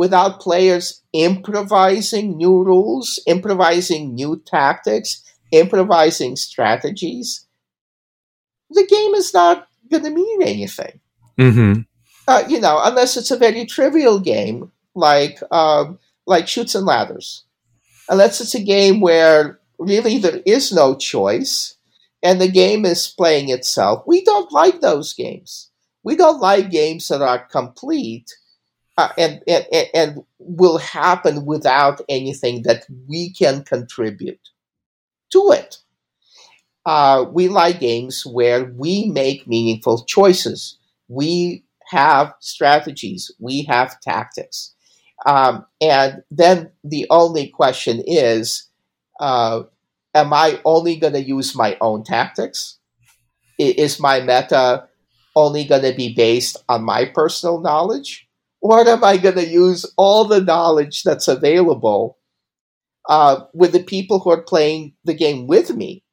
without 0.00 0.40
players 0.40 1.02
improvising 1.12 2.34
new 2.38 2.64
rules, 2.64 3.20
improvising 3.26 4.14
new 4.14 4.42
tactics, 4.46 5.22
improvising 5.52 6.36
strategies, 6.36 7.46
the 8.70 8.86
game 8.86 9.12
is 9.12 9.34
not 9.34 9.68
going 9.90 10.02
to 10.02 10.08
mean 10.08 10.42
anything. 10.42 11.00
Mm-hmm. 11.38 11.82
Uh, 12.26 12.42
you 12.48 12.58
know, 12.58 12.80
unless 12.82 13.18
it's 13.18 13.30
a 13.30 13.36
very 13.36 13.66
trivial 13.66 14.18
game 14.18 14.72
like 14.94 15.38
um, 15.50 15.98
like 16.26 16.48
Chutes 16.48 16.74
and 16.74 16.86
Ladders, 16.86 17.44
unless 18.08 18.40
it's 18.40 18.54
a 18.54 18.64
game 18.64 19.02
where 19.02 19.60
really 19.78 20.16
there 20.16 20.40
is 20.46 20.72
no 20.72 20.96
choice 20.96 21.76
and 22.22 22.40
the 22.40 22.48
game 22.48 22.86
is 22.86 23.06
playing 23.06 23.50
itself. 23.50 24.04
We 24.06 24.24
don't 24.24 24.50
like 24.50 24.80
those 24.80 25.12
games. 25.12 25.70
We 26.02 26.16
don't 26.16 26.40
like 26.40 26.70
games 26.70 27.08
that 27.08 27.20
are 27.20 27.44
complete 27.52 28.32
uh, 29.00 29.08
and, 29.18 29.34
and 29.48 29.66
and 29.94 30.10
will 30.38 30.78
happen 30.78 31.46
without 31.46 32.00
anything 32.08 32.62
that 32.62 32.86
we 33.08 33.32
can 33.32 33.64
contribute 33.64 34.44
to 35.32 35.52
it. 35.52 35.78
Uh, 36.86 37.26
we 37.30 37.48
like 37.48 37.80
games 37.80 38.24
where 38.26 38.64
we 38.76 39.06
make 39.06 39.46
meaningful 39.46 40.04
choices. 40.04 40.78
We 41.08 41.64
have 41.90 42.34
strategies, 42.40 43.30
we 43.38 43.62
have 43.64 44.00
tactics. 44.00 44.74
Um, 45.26 45.66
and 45.80 46.22
then 46.30 46.70
the 46.84 47.06
only 47.10 47.48
question 47.48 48.02
is 48.06 48.68
Uh, 49.20 49.64
am 50.14 50.32
I 50.34 50.60
only 50.64 50.96
going 50.96 51.14
to 51.14 51.22
use 51.22 51.54
my 51.56 51.78
own 51.80 52.04
tactics? 52.04 52.78
Is 53.58 54.00
my 54.00 54.20
meta 54.20 54.88
only 55.36 55.64
going 55.64 55.82
to 55.82 55.94
be 55.94 56.14
based 56.14 56.56
on 56.68 56.84
my 56.84 57.06
personal 57.06 57.60
knowledge? 57.60 58.28
Or 58.60 58.86
am 58.86 59.02
I 59.04 59.16
going 59.16 59.36
to 59.36 59.46
use 59.46 59.86
all 59.96 60.24
the 60.24 60.40
knowledge 60.40 61.02
that's 61.02 61.28
available 61.28 62.18
uh, 63.08 63.44
with 63.54 63.72
the 63.72 63.82
people 63.82 64.18
who 64.18 64.30
are 64.30 64.42
playing 64.42 64.94
the 65.04 65.14
game 65.14 65.46
with 65.46 65.74
me? 65.74 66.04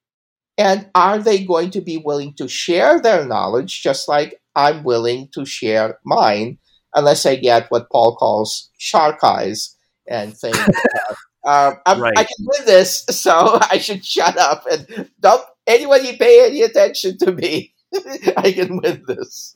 And 0.58 0.90
are 0.96 1.20
they 1.20 1.44
going 1.44 1.72
to 1.72 1.82
be 1.82 1.98
willing 1.98 2.34
to 2.36 2.48
share 2.48 3.00
their 3.00 3.26
knowledge 3.26 3.82
just 3.84 4.08
like 4.08 4.42
I'm 4.56 4.84
willing 4.84 5.30
to 5.36 5.46
share 5.46 6.00
mine, 6.04 6.58
unless 6.96 7.26
I 7.28 7.36
get 7.36 7.70
what 7.70 7.92
Paul 7.92 8.16
calls 8.16 8.72
shark 8.78 9.24
eyes 9.24 9.76
and 10.08 10.36
think, 10.36 10.56
uh, 11.46 11.74
I'm, 11.86 12.02
Right. 12.02 12.18
I 12.18 12.24
can 12.24 12.46
win 12.46 12.66
this, 12.66 13.06
so 13.10 13.60
I 13.70 13.78
should 13.78 14.04
shut 14.04 14.36
up 14.38 14.66
and 14.72 15.12
don't 15.20 15.44
anybody 15.68 16.18
pay 16.18 16.48
any 16.48 16.64
attention 16.64 17.20
to 17.20 17.32
me. 17.32 17.76
I 18.38 18.52
can 18.52 18.80
win 18.82 19.04
this. 19.08 19.56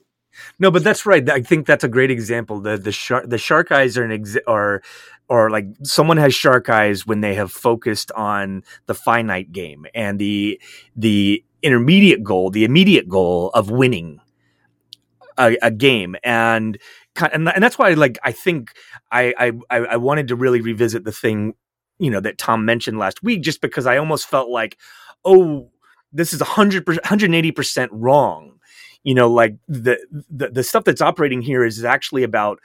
No, 0.60 0.72
but 0.72 0.84
that's 0.84 1.06
right. 1.06 1.28
I 1.30 1.42
think 1.42 1.66
that's 1.68 1.84
a 1.84 1.90
great 1.90 2.12
example. 2.12 2.60
The 2.60 2.78
the 2.78 2.92
shark 2.92 3.30
the 3.30 3.38
shark 3.38 3.72
eyes 3.72 3.98
are 3.98 4.04
an 4.04 4.12
ex- 4.12 4.38
are 4.48 4.82
or 5.30 5.50
like 5.50 5.68
someone 5.84 6.18
has 6.18 6.34
shark 6.34 6.70
eyes 6.70 7.06
when 7.08 7.22
they 7.22 7.36
have 7.36 7.52
focused 7.52 8.12
on 8.14 8.64
the 8.86 8.94
finite 8.94 9.52
game 9.52 9.86
and 9.94 10.20
the 10.20 10.60
the 10.96 11.44
intermediate 11.64 12.24
goal, 12.24 12.50
the 12.50 12.64
immediate 12.64 13.08
goal 13.08 13.50
of 13.54 13.70
winning 13.70 14.20
a, 15.38 15.58
a 15.62 15.72
game 15.72 16.16
and 16.24 16.78
and 17.34 17.50
and 17.50 17.64
that's 17.64 17.78
why 17.78 17.94
like 17.94 18.20
I 18.24 18.32
think 18.32 18.74
I, 19.12 19.54
I 19.70 19.78
I 19.78 19.98
wanted 19.98 20.28
to 20.30 20.36
really 20.36 20.62
revisit 20.62 21.04
the 21.04 21.12
thing 21.12 21.56
you 22.00 22.10
know 22.10 22.20
that 22.20 22.38
Tom 22.38 22.66
mentioned 22.66 22.98
last 22.98 23.24
week 23.24 23.42
just 23.42 23.62
because 23.62 23.86
I 23.86 23.98
almost 23.98 24.28
felt 24.28 24.50
like 24.50 24.78
oh 25.26 25.70
this 26.14 26.34
is 26.34 26.40
100 26.42 26.86
180% 26.86 27.90
wrong 27.92 28.60
you 29.04 29.14
know 29.14 29.30
like 29.30 29.56
the, 29.68 29.98
the 30.30 30.50
the 30.50 30.64
stuff 30.64 30.84
that's 30.84 31.02
operating 31.02 31.42
here 31.42 31.64
is 31.64 31.84
actually 31.84 32.24
about 32.24 32.60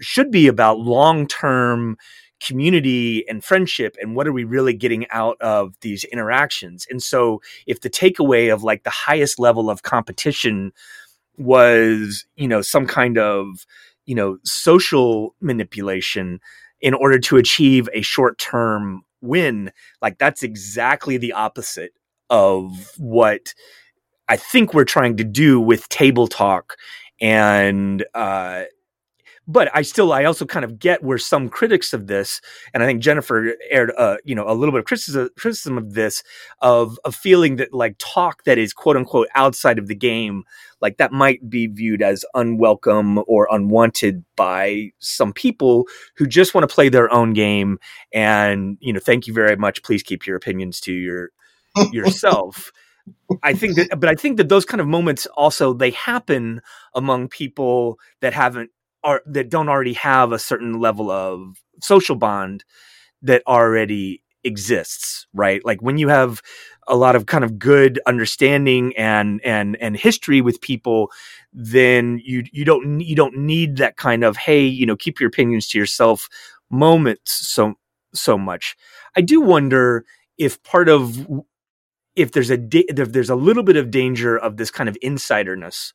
should 0.00 0.30
be 0.30 0.48
about 0.48 0.80
long-term 0.80 1.96
community 2.44 3.24
and 3.28 3.44
friendship 3.44 3.96
and 4.00 4.16
what 4.16 4.26
are 4.26 4.32
we 4.32 4.42
really 4.44 4.74
getting 4.74 5.08
out 5.10 5.40
of 5.40 5.74
these 5.80 6.02
interactions? 6.04 6.86
And 6.90 7.00
so 7.00 7.40
if 7.66 7.80
the 7.82 7.90
takeaway 7.90 8.52
of 8.52 8.64
like 8.64 8.82
the 8.82 8.90
highest 8.90 9.38
level 9.38 9.70
of 9.70 9.82
competition 9.82 10.72
was 11.38 12.26
you 12.36 12.46
know 12.46 12.60
some 12.60 12.86
kind 12.86 13.16
of 13.16 13.64
you 14.06 14.14
know 14.14 14.38
social 14.44 15.34
manipulation 15.40 16.40
in 16.80 16.94
order 16.94 17.18
to 17.18 17.36
achieve 17.36 17.88
a 17.94 18.02
short-term 18.02 19.02
win 19.22 19.70
like 20.02 20.18
that's 20.18 20.42
exactly 20.42 21.16
the 21.16 21.32
opposite 21.32 21.92
of 22.28 22.92
what 22.98 23.54
I 24.32 24.36
think 24.36 24.72
we're 24.72 24.84
trying 24.84 25.18
to 25.18 25.24
do 25.24 25.60
with 25.60 25.90
table 25.90 26.26
talk 26.26 26.78
and 27.20 28.02
uh 28.14 28.62
but 29.46 29.68
I 29.74 29.82
still 29.82 30.10
I 30.10 30.24
also 30.24 30.46
kind 30.46 30.64
of 30.64 30.78
get 30.78 31.02
where 31.02 31.18
some 31.18 31.50
critics 31.50 31.92
of 31.92 32.06
this 32.06 32.40
and 32.72 32.82
I 32.82 32.86
think 32.86 33.02
Jennifer 33.02 33.52
aired 33.68 33.92
uh 33.98 34.16
you 34.24 34.34
know 34.34 34.48
a 34.48 34.54
little 34.54 34.72
bit 34.72 34.78
of 34.78 34.84
criticism 34.86 35.28
criticism 35.36 35.76
of 35.76 35.92
this 35.92 36.22
of 36.62 36.98
a 37.04 37.12
feeling 37.12 37.56
that 37.56 37.74
like 37.74 37.96
talk 37.98 38.44
that 38.44 38.56
is 38.56 38.72
quote 38.72 38.96
unquote 38.96 39.28
outside 39.34 39.78
of 39.78 39.86
the 39.86 39.94
game 39.94 40.44
like 40.80 40.96
that 40.96 41.12
might 41.12 41.50
be 41.50 41.66
viewed 41.66 42.00
as 42.00 42.24
unwelcome 42.32 43.22
or 43.26 43.46
unwanted 43.50 44.24
by 44.34 44.92
some 44.98 45.34
people 45.34 45.86
who 46.16 46.26
just 46.26 46.54
want 46.54 46.66
to 46.66 46.74
play 46.74 46.88
their 46.88 47.12
own 47.12 47.34
game 47.34 47.78
and 48.14 48.78
you 48.80 48.94
know 48.94 49.00
thank 49.00 49.26
you 49.26 49.34
very 49.34 49.56
much. 49.56 49.82
Please 49.82 50.02
keep 50.02 50.26
your 50.26 50.36
opinions 50.36 50.80
to 50.80 50.92
your 50.94 51.32
yourself 51.92 52.72
I 53.42 53.54
think 53.54 53.76
that, 53.76 53.98
but 54.00 54.08
I 54.08 54.14
think 54.14 54.36
that 54.36 54.48
those 54.48 54.64
kind 54.64 54.80
of 54.80 54.86
moments 54.86 55.26
also 55.36 55.72
they 55.72 55.90
happen 55.90 56.60
among 56.94 57.28
people 57.28 57.98
that 58.20 58.32
haven't 58.32 58.70
are 59.04 59.22
that 59.26 59.48
don't 59.48 59.68
already 59.68 59.94
have 59.94 60.32
a 60.32 60.38
certain 60.38 60.80
level 60.80 61.10
of 61.10 61.62
social 61.80 62.16
bond 62.16 62.64
that 63.22 63.42
already 63.46 64.22
exists, 64.44 65.26
right? 65.32 65.64
Like 65.64 65.82
when 65.82 65.98
you 65.98 66.08
have 66.08 66.42
a 66.88 66.96
lot 66.96 67.16
of 67.16 67.26
kind 67.26 67.44
of 67.44 67.58
good 67.58 68.00
understanding 68.06 68.96
and 68.96 69.40
and 69.44 69.76
and 69.76 69.96
history 69.96 70.40
with 70.40 70.60
people, 70.60 71.10
then 71.52 72.20
you 72.24 72.44
you 72.52 72.64
don't 72.64 73.00
you 73.00 73.16
don't 73.16 73.36
need 73.36 73.76
that 73.76 73.96
kind 73.96 74.24
of 74.24 74.36
hey, 74.36 74.64
you 74.64 74.86
know, 74.86 74.96
keep 74.96 75.20
your 75.20 75.28
opinions 75.28 75.68
to 75.68 75.78
yourself 75.78 76.28
moments 76.70 77.32
so 77.32 77.74
so 78.14 78.36
much. 78.36 78.76
I 79.16 79.20
do 79.20 79.40
wonder 79.40 80.04
if 80.38 80.62
part 80.62 80.88
of 80.88 81.26
if 82.16 82.32
there's 82.32 82.50
a 82.50 82.56
da- 82.56 82.86
if 82.88 83.12
there's 83.12 83.30
a 83.30 83.36
little 83.36 83.62
bit 83.62 83.76
of 83.76 83.90
danger 83.90 84.36
of 84.36 84.56
this 84.56 84.70
kind 84.70 84.88
of 84.88 84.96
insiderness 85.02 85.92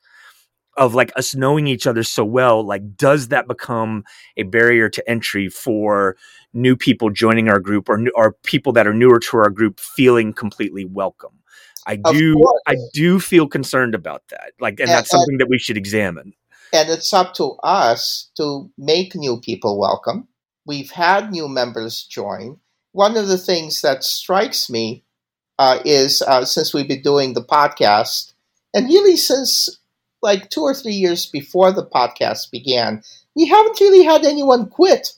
of 0.77 0.93
like 0.93 1.11
us 1.15 1.33
knowing 1.33 1.67
each 1.67 1.87
other 1.87 2.03
so 2.03 2.23
well 2.23 2.63
like 2.65 2.95
does 2.95 3.29
that 3.29 3.47
become 3.47 4.03
a 4.37 4.43
barrier 4.43 4.89
to 4.89 5.07
entry 5.09 5.49
for 5.49 6.15
new 6.53 6.75
people 6.75 7.09
joining 7.09 7.49
our 7.49 7.59
group 7.59 7.89
or 7.89 7.99
or 8.15 8.33
people 8.43 8.71
that 8.73 8.87
are 8.87 8.93
newer 8.93 9.19
to 9.19 9.37
our 9.37 9.49
group 9.49 9.79
feeling 9.79 10.33
completely 10.33 10.85
welcome 10.85 11.33
i 11.87 11.95
do 11.95 12.35
i 12.67 12.75
do 12.93 13.19
feel 13.19 13.47
concerned 13.47 13.95
about 13.95 14.23
that 14.29 14.51
like 14.59 14.79
and 14.79 14.89
Yeah, 14.89 14.97
that's 14.97 15.09
something 15.09 15.37
that 15.39 15.49
we 15.49 15.57
should 15.57 15.77
examine 15.77 16.33
And 16.73 16.89
it's 16.89 17.13
up 17.13 17.33
to 17.35 17.55
us 17.63 18.29
to 18.35 18.69
make 18.77 19.15
new 19.15 19.39
people 19.39 19.79
welcome. 19.79 20.27
We've 20.65 20.91
had 20.91 21.31
new 21.31 21.47
members 21.47 22.03
join. 22.03 22.59
One 22.91 23.15
of 23.15 23.27
the 23.29 23.37
things 23.37 23.81
that 23.81 24.03
strikes 24.03 24.69
me 24.69 25.05
uh, 25.59 25.79
is 25.85 26.21
uh, 26.21 26.45
since 26.45 26.73
we've 26.73 26.87
been 26.87 27.01
doing 27.01 27.33
the 27.33 27.43
podcast, 27.43 28.33
and 28.73 28.87
really 28.87 29.17
since 29.17 29.79
like 30.21 30.49
two 30.49 30.61
or 30.61 30.73
three 30.73 30.93
years 30.93 31.25
before 31.25 31.71
the 31.71 31.85
podcast 31.85 32.51
began, 32.51 33.01
we 33.35 33.45
haven't 33.45 33.79
really 33.79 34.03
had 34.03 34.25
anyone 34.25 34.67
quit. 34.67 35.13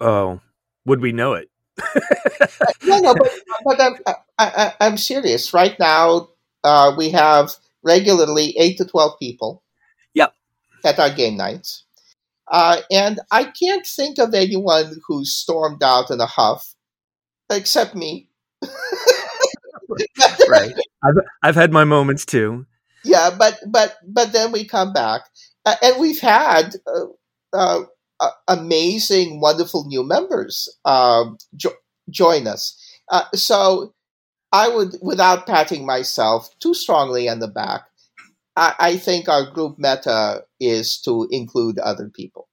oh 0.00 0.40
would 0.84 1.00
we 1.00 1.12
know 1.12 1.32
it 1.34 1.50
No, 2.84 2.98
no, 3.00 3.14
but, 3.14 3.30
but 3.64 3.80
I'm, 3.80 3.94
I, 4.06 4.14
I, 4.38 4.72
I'm 4.80 4.96
serious. 4.96 5.52
Right 5.52 5.78
now, 5.78 6.28
uh, 6.64 6.94
we 6.96 7.10
have 7.10 7.52
regularly 7.82 8.56
eight 8.58 8.78
to 8.78 8.84
twelve 8.84 9.18
people. 9.18 9.62
Yep. 10.14 10.32
At 10.84 10.98
our 10.98 11.10
game 11.10 11.36
nights, 11.36 11.84
uh, 12.48 12.80
and 12.90 13.20
I 13.30 13.44
can't 13.44 13.86
think 13.86 14.18
of 14.18 14.34
anyone 14.34 15.00
who 15.06 15.24
stormed 15.24 15.82
out 15.82 16.10
in 16.10 16.20
a 16.20 16.26
huff, 16.26 16.74
except 17.50 17.94
me. 17.94 18.28
right 20.48 20.74
i've 21.02 21.14
i've 21.42 21.54
had 21.54 21.72
my 21.72 21.84
moments 21.84 22.24
too 22.24 22.66
Yeah, 23.06 23.30
but 23.38 23.60
but 23.68 23.96
but 24.04 24.32
then 24.32 24.50
we 24.50 24.64
come 24.64 24.92
back, 24.92 25.22
uh, 25.64 25.76
and 25.80 26.00
we've 26.00 26.20
had 26.20 26.74
uh, 27.52 27.84
uh, 28.20 28.30
amazing, 28.48 29.40
wonderful 29.40 29.86
new 29.86 30.02
members 30.02 30.68
um, 30.84 31.38
jo- 31.54 31.78
join 32.10 32.48
us. 32.48 32.76
Uh, 33.08 33.24
so 33.34 33.94
I 34.50 34.68
would, 34.68 34.96
without 35.00 35.46
patting 35.46 35.86
myself 35.86 36.50
too 36.58 36.74
strongly 36.74 37.28
on 37.28 37.38
the 37.38 37.48
back, 37.48 37.82
I, 38.56 38.74
I 38.78 38.96
think 38.96 39.28
our 39.28 39.48
group 39.52 39.78
meta 39.78 40.42
is 40.58 41.00
to 41.02 41.28
include 41.30 41.78
other 41.78 42.08
people. 42.08 42.48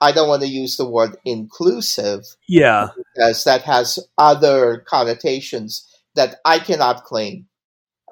I 0.00 0.12
don't 0.12 0.28
want 0.28 0.40
to 0.40 0.48
use 0.48 0.78
the 0.78 0.88
word 0.88 1.16
inclusive 1.26 2.24
yeah 2.48 2.88
because 2.96 3.44
that 3.44 3.60
has 3.62 3.98
other 4.16 4.82
connotations 4.88 5.86
that 6.14 6.36
I 6.44 6.58
cannot 6.58 7.04
claim 7.04 7.46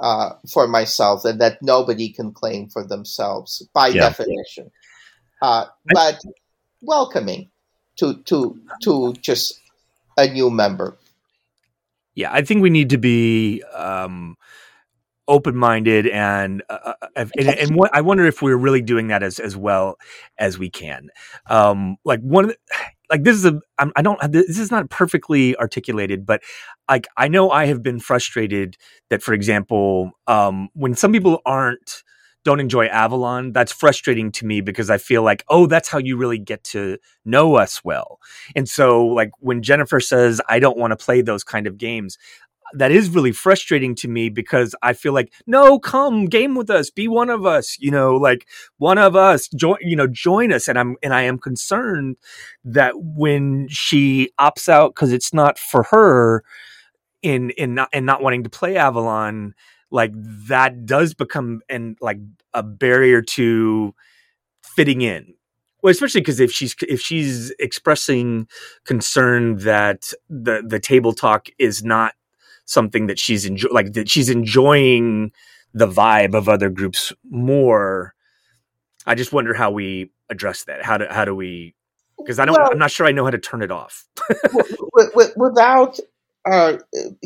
uh, 0.00 0.30
for 0.50 0.68
myself 0.68 1.24
and 1.24 1.40
that 1.40 1.58
nobody 1.62 2.12
can 2.12 2.32
claim 2.32 2.68
for 2.68 2.86
themselves 2.86 3.66
by 3.74 3.92
Yeah. 3.92 4.00
definition. 4.00 4.70
Uh, 5.42 5.66
but 5.86 6.20
welcoming 6.82 7.50
to 7.96 8.22
to 8.24 8.60
to 8.82 9.14
just 9.20 9.60
a 10.16 10.28
new 10.28 10.50
member. 10.50 10.96
yeah 12.14 12.32
i 12.32 12.42
think 12.42 12.62
we 12.62 12.70
need 12.70 12.90
to 12.90 12.98
be 12.98 13.62
um 13.74 14.36
open-minded 15.28 16.06
and 16.08 16.62
uh, 16.70 16.94
uh, 17.16 17.26
and, 17.36 17.48
and 17.48 17.76
what 17.76 17.94
i 17.94 18.00
wonder 18.00 18.26
if 18.26 18.40
we're 18.42 18.56
really 18.56 18.80
doing 18.82 19.08
that 19.08 19.22
as 19.22 19.38
as 19.38 19.56
well 19.56 19.96
as 20.38 20.58
we 20.58 20.70
can 20.70 21.08
um 21.46 21.96
like 22.04 22.20
one 22.20 22.44
of 22.44 22.50
the, 22.50 22.56
like 23.10 23.24
this 23.24 23.36
is 23.36 23.44
a 23.44 23.60
I'm, 23.78 23.92
i 23.96 24.02
don't 24.02 24.20
this 24.32 24.58
is 24.58 24.70
not 24.70 24.90
perfectly 24.90 25.56
articulated 25.56 26.26
but 26.26 26.42
like 26.88 27.06
i 27.16 27.28
know 27.28 27.50
i 27.50 27.66
have 27.66 27.82
been 27.82 28.00
frustrated 28.00 28.76
that 29.10 29.22
for 29.22 29.34
example 29.34 30.12
um 30.26 30.68
when 30.74 30.94
some 30.94 31.12
people 31.12 31.40
aren't 31.46 32.02
don't 32.44 32.60
enjoy 32.60 32.86
avalon 32.86 33.52
that's 33.52 33.72
frustrating 33.72 34.30
to 34.32 34.46
me 34.46 34.60
because 34.60 34.90
i 34.90 34.98
feel 34.98 35.22
like 35.22 35.44
oh 35.48 35.66
that's 35.66 35.88
how 35.88 35.98
you 35.98 36.16
really 36.16 36.38
get 36.38 36.62
to 36.64 36.96
know 37.24 37.56
us 37.56 37.84
well. 37.84 38.18
And 38.56 38.68
so 38.68 39.04
like 39.06 39.30
when 39.40 39.62
jennifer 39.62 40.00
says 40.00 40.40
i 40.48 40.58
don't 40.58 40.78
want 40.78 40.92
to 40.92 40.96
play 40.96 41.20
those 41.20 41.44
kind 41.44 41.66
of 41.66 41.78
games 41.78 42.16
that 42.74 42.90
is 42.90 43.10
really 43.10 43.32
frustrating 43.32 43.94
to 43.96 44.08
me 44.08 44.28
because 44.28 44.74
I 44.82 44.92
feel 44.92 45.12
like, 45.12 45.32
no, 45.46 45.78
come 45.78 46.26
game 46.26 46.54
with 46.54 46.70
us, 46.70 46.90
be 46.90 47.08
one 47.08 47.30
of 47.30 47.46
us, 47.46 47.76
you 47.78 47.90
know, 47.90 48.16
like 48.16 48.46
one 48.78 48.98
of 48.98 49.16
us, 49.16 49.48
join, 49.48 49.78
you 49.80 49.96
know, 49.96 50.06
join 50.06 50.52
us. 50.52 50.68
And 50.68 50.78
I'm, 50.78 50.96
and 51.02 51.14
I 51.14 51.22
am 51.22 51.38
concerned 51.38 52.16
that 52.64 52.92
when 52.96 53.68
she 53.68 54.30
opts 54.40 54.68
out 54.68 54.94
because 54.94 55.12
it's 55.12 55.32
not 55.32 55.58
for 55.58 55.84
her 55.84 56.44
in, 57.22 57.50
in 57.50 57.74
not, 57.74 57.88
in 57.92 58.04
not 58.04 58.22
wanting 58.22 58.44
to 58.44 58.50
play 58.50 58.76
Avalon, 58.76 59.54
like 59.90 60.12
that 60.14 60.86
does 60.86 61.14
become 61.14 61.62
and 61.68 61.96
like 62.00 62.18
a 62.52 62.62
barrier 62.62 63.22
to 63.22 63.94
fitting 64.62 65.00
in 65.00 65.34
well, 65.82 65.92
especially 65.92 66.20
because 66.20 66.40
if 66.40 66.50
she's 66.50 66.74
if 66.88 67.00
she's 67.00 67.52
expressing 67.58 68.48
concern 68.84 69.58
that 69.58 70.12
the 70.28 70.62
the 70.66 70.80
table 70.80 71.12
talk 71.12 71.48
is 71.58 71.84
not 71.84 72.14
something 72.68 73.06
that 73.06 73.18
she's 73.18 73.46
enjoy 73.46 73.68
like 73.70 73.94
that 73.94 74.08
she's 74.08 74.28
enjoying 74.28 75.32
the 75.74 75.88
vibe 75.88 76.34
of 76.34 76.48
other 76.48 76.70
groups 76.70 77.12
more. 77.28 78.14
I 79.06 79.14
just 79.14 79.32
wonder 79.32 79.54
how 79.54 79.70
we 79.70 80.12
address 80.30 80.64
that. 80.64 80.84
How 80.84 80.98
do 80.98 81.06
how 81.10 81.24
do 81.24 81.34
we? 81.34 81.74
Because 82.18 82.38
I 82.38 82.44
don't. 82.44 82.56
Well, 82.56 82.70
I'm 82.70 82.78
not 82.78 82.90
sure 82.90 83.06
I 83.06 83.12
know 83.12 83.24
how 83.24 83.30
to 83.30 83.38
turn 83.38 83.62
it 83.62 83.70
off. 83.70 84.04
without 85.36 85.98
uh, 86.44 86.78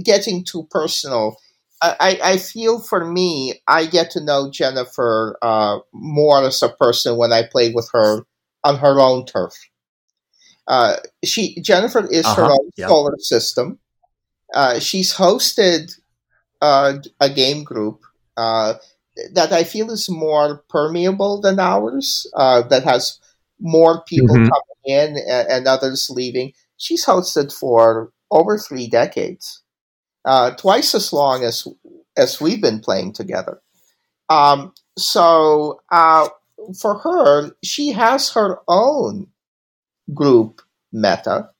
getting 0.02 0.44
too 0.44 0.66
personal, 0.70 1.36
I, 1.82 2.18
I 2.22 2.36
feel 2.36 2.78
for 2.78 3.04
me, 3.04 3.60
I 3.66 3.86
get 3.86 4.10
to 4.12 4.24
know 4.24 4.50
Jennifer 4.50 5.36
uh, 5.42 5.78
more 5.92 6.42
as 6.44 6.62
a 6.62 6.68
person 6.68 7.16
when 7.16 7.32
I 7.32 7.42
play 7.50 7.72
with 7.72 7.88
her 7.92 8.24
on 8.62 8.76
her 8.76 9.00
own 9.00 9.26
turf. 9.26 9.54
Uh, 10.68 10.96
she 11.24 11.60
Jennifer 11.60 12.06
is 12.08 12.24
uh-huh, 12.24 12.46
her 12.46 12.52
own 12.52 12.70
yeah. 12.76 12.86
solar 12.86 13.16
system. 13.18 13.80
Uh, 14.52 14.78
she's 14.78 15.14
hosted 15.14 15.98
uh, 16.60 16.94
a 17.20 17.30
game 17.30 17.64
group 17.64 18.02
uh, 18.36 18.74
that 19.32 19.52
I 19.52 19.64
feel 19.64 19.90
is 19.90 20.08
more 20.08 20.62
permeable 20.68 21.40
than 21.40 21.58
ours. 21.58 22.26
Uh, 22.34 22.62
that 22.62 22.84
has 22.84 23.18
more 23.60 24.02
people 24.04 24.34
mm-hmm. 24.36 24.48
coming 24.48 24.84
in 24.84 25.16
and, 25.28 25.48
and, 25.48 25.68
others 25.68 26.08
leaving. 26.10 26.52
She's 26.76 27.04
hosted 27.04 27.52
for 27.52 28.12
over 28.30 28.58
three 28.58 28.88
decades, 28.88 29.62
uh, 30.24 30.52
twice 30.52 30.94
as 30.94 31.12
long 31.12 31.44
as 31.44 31.66
as 32.16 32.40
we've 32.40 32.60
been 32.60 32.80
playing 32.80 33.12
together. 33.12 33.60
Um, 34.28 34.72
so 34.98 35.80
for 36.78 36.98
her, 36.98 37.50
she 37.62 37.92
has 37.92 38.30
her 38.32 38.58
own 38.68 39.28
group 40.12 40.62
meta. 40.92 41.50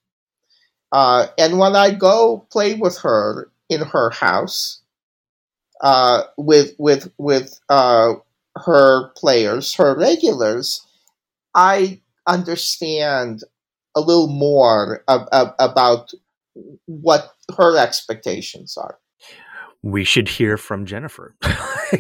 Uh, 0.93 1.27
and 1.39 1.59
when 1.59 1.75
I 1.75 1.93
go 1.93 2.47
play 2.51 2.75
with 2.75 2.99
her 2.99 3.51
in 3.71 3.81
her 3.81 4.11
house, 4.11 4.83
uh, 5.81 6.25
with 6.37 6.75
with 6.79 7.11
with 7.19 7.59
uh, 7.69 8.15
her 8.57 9.09
players, 9.17 9.75
her 9.75 9.99
regulars, 9.99 10.87
I 11.55 12.01
understand 12.27 13.43
a 13.97 14.01
little 14.01 14.29
more 14.29 15.03
ab- 15.09 15.29
ab- 15.33 15.55
about 15.59 16.13
what 16.87 17.33
her 17.57 17.77
expectations 17.79 18.77
are. 18.77 18.99
We 19.83 20.05
should 20.05 20.29
hear 20.29 20.57
from 20.57 20.87
Jennifer 20.87 21.35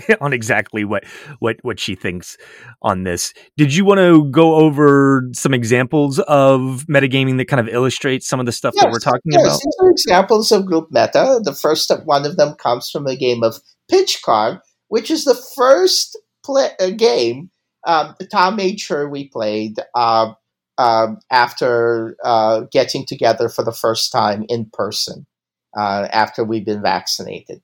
on 0.21 0.33
exactly 0.33 0.85
what 0.85 1.05
what 1.39 1.57
what 1.63 1.79
she 1.79 1.95
thinks 1.95 2.37
on 2.83 3.05
this. 3.05 3.33
Did 3.57 3.75
you 3.75 3.85
want 3.85 3.99
to 3.99 4.25
go 4.31 4.55
over 4.55 5.29
some 5.33 5.55
examples 5.55 6.19
of 6.21 6.85
metagaming 6.89 7.39
that 7.39 7.49
kind 7.49 7.61
of 7.61 7.69
illustrates 7.69 8.27
some 8.27 8.41
of 8.41 8.47
the 8.47 8.53
stuff 8.53 8.75
yes, 8.75 8.85
that 8.85 8.93
we're 8.93 8.99
talking 8.99 9.33
yes, 9.33 9.43
about? 9.43 9.61
These 9.65 9.77
are 9.81 9.91
examples 9.91 10.53
of 10.53 10.67
group 10.67 10.89
meta. 10.91 11.41
The 11.43 11.55
first 11.55 11.91
one 12.05 12.27
of 12.27 12.37
them 12.37 12.55
comes 12.55 12.91
from 12.91 13.07
a 13.07 13.17
game 13.17 13.43
of 13.43 13.57
PitchCar, 13.91 14.61
which 14.89 15.11
is 15.11 15.25
the 15.25 15.41
first 15.57 16.19
play, 16.45 16.71
uh, 16.81 16.91
game 16.91 17.51
um, 17.87 18.15
Tom 18.31 18.57
made 18.57 18.81
sure 18.81 19.09
we 19.09 19.29
played 19.29 19.77
uh, 19.95 20.33
uh, 20.79 21.09
after 21.31 22.17
uh, 22.25 22.63
getting 22.71 23.05
together 23.07 23.49
for 23.49 23.65
the 23.65 23.73
first 23.73 24.13
time 24.13 24.45
in 24.49 24.71
person. 24.73 25.27
Uh, 25.75 26.07
after 26.13 26.45
we've 26.45 26.67
been 26.67 26.83
vaccinated. 26.83 27.63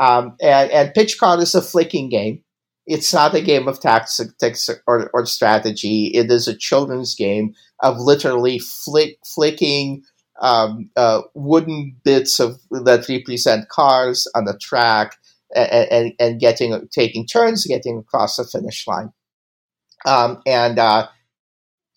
Um, 0.00 0.36
and, 0.40 0.70
and 0.70 0.94
PitchCar 0.94 1.40
is 1.40 1.54
a 1.54 1.62
flicking 1.62 2.08
game. 2.08 2.42
It's 2.86 3.12
not 3.12 3.34
a 3.34 3.42
game 3.42 3.68
of 3.68 3.80
tactics 3.80 4.70
or, 4.86 5.10
or 5.12 5.26
strategy. 5.26 6.06
It 6.14 6.30
is 6.30 6.48
a 6.48 6.56
children's 6.56 7.14
game 7.14 7.54
of 7.82 7.98
literally 7.98 8.58
flick, 8.58 9.18
flicking 9.26 10.04
um, 10.40 10.90
uh, 10.96 11.22
wooden 11.34 11.96
bits 12.04 12.40
of 12.40 12.60
that 12.70 13.06
represent 13.08 13.68
cars 13.68 14.26
on 14.34 14.44
the 14.44 14.56
track 14.56 15.16
and, 15.54 15.88
and, 15.90 16.12
and, 16.20 16.40
getting 16.40 16.88
taking 16.90 17.26
turns 17.26 17.66
getting 17.66 17.98
across 17.98 18.36
the 18.36 18.44
finish 18.44 18.86
line. 18.86 19.12
Um, 20.06 20.40
and 20.46 20.78
uh, 20.78 21.08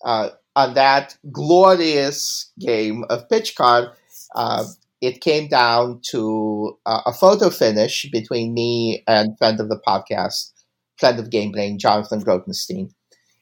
uh, 0.03 0.29
on 0.55 0.73
that 0.73 1.17
glorious 1.31 2.51
game 2.59 3.03
of 3.09 3.27
PitchCar, 3.29 3.93
uh, 4.35 4.65
it 5.01 5.21
came 5.21 5.47
down 5.47 5.99
to 6.11 6.77
uh, 6.85 7.01
a 7.07 7.13
photo 7.13 7.49
finish 7.49 8.09
between 8.11 8.53
me 8.53 9.03
and 9.07 9.37
friend 9.37 9.59
of 9.59 9.69
the 9.69 9.81
podcast, 9.85 10.51
friend 10.97 11.19
of 11.19 11.31
Game 11.31 11.53
Jonathan 11.79 12.21
Grotenstein. 12.21 12.91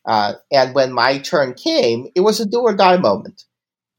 Uh, 0.06 0.34
and 0.52 0.74
when 0.74 0.94
my 0.94 1.20
turn 1.20 1.54
came, 1.54 2.08
it 2.16 2.22
was 2.22 2.40
a 2.40 2.46
do 2.46 2.62
or 2.62 2.76
die 2.76 2.98
moment 2.98 3.44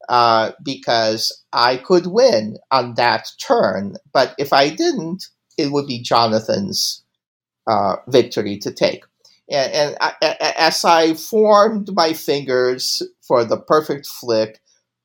uh, 0.09 0.51
because 0.63 1.43
I 1.53 1.77
could 1.77 2.07
win 2.07 2.57
on 2.71 2.95
that 2.95 3.29
turn, 3.45 3.95
but 4.13 4.35
if 4.37 4.53
I 4.53 4.69
didn't, 4.69 5.25
it 5.57 5.71
would 5.71 5.87
be 5.87 6.01
Jonathan's 6.01 7.03
uh, 7.67 7.97
victory 8.07 8.57
to 8.59 8.71
take. 8.71 9.03
And, 9.49 9.95
and 10.01 10.23
as 10.57 10.85
I 10.85 11.13
formed 11.13 11.93
my 11.93 12.13
fingers 12.13 13.01
for 13.21 13.43
the 13.43 13.57
perfect 13.57 14.07
flick, 14.07 14.61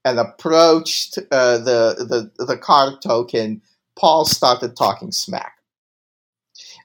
and 0.06 0.20
approached 0.20 1.18
uh, 1.32 1.58
the, 1.58 2.30
the 2.38 2.44
the 2.46 2.56
card 2.56 3.02
token, 3.02 3.60
Paul 3.98 4.24
started 4.24 4.76
talking 4.76 5.10
smack 5.10 5.54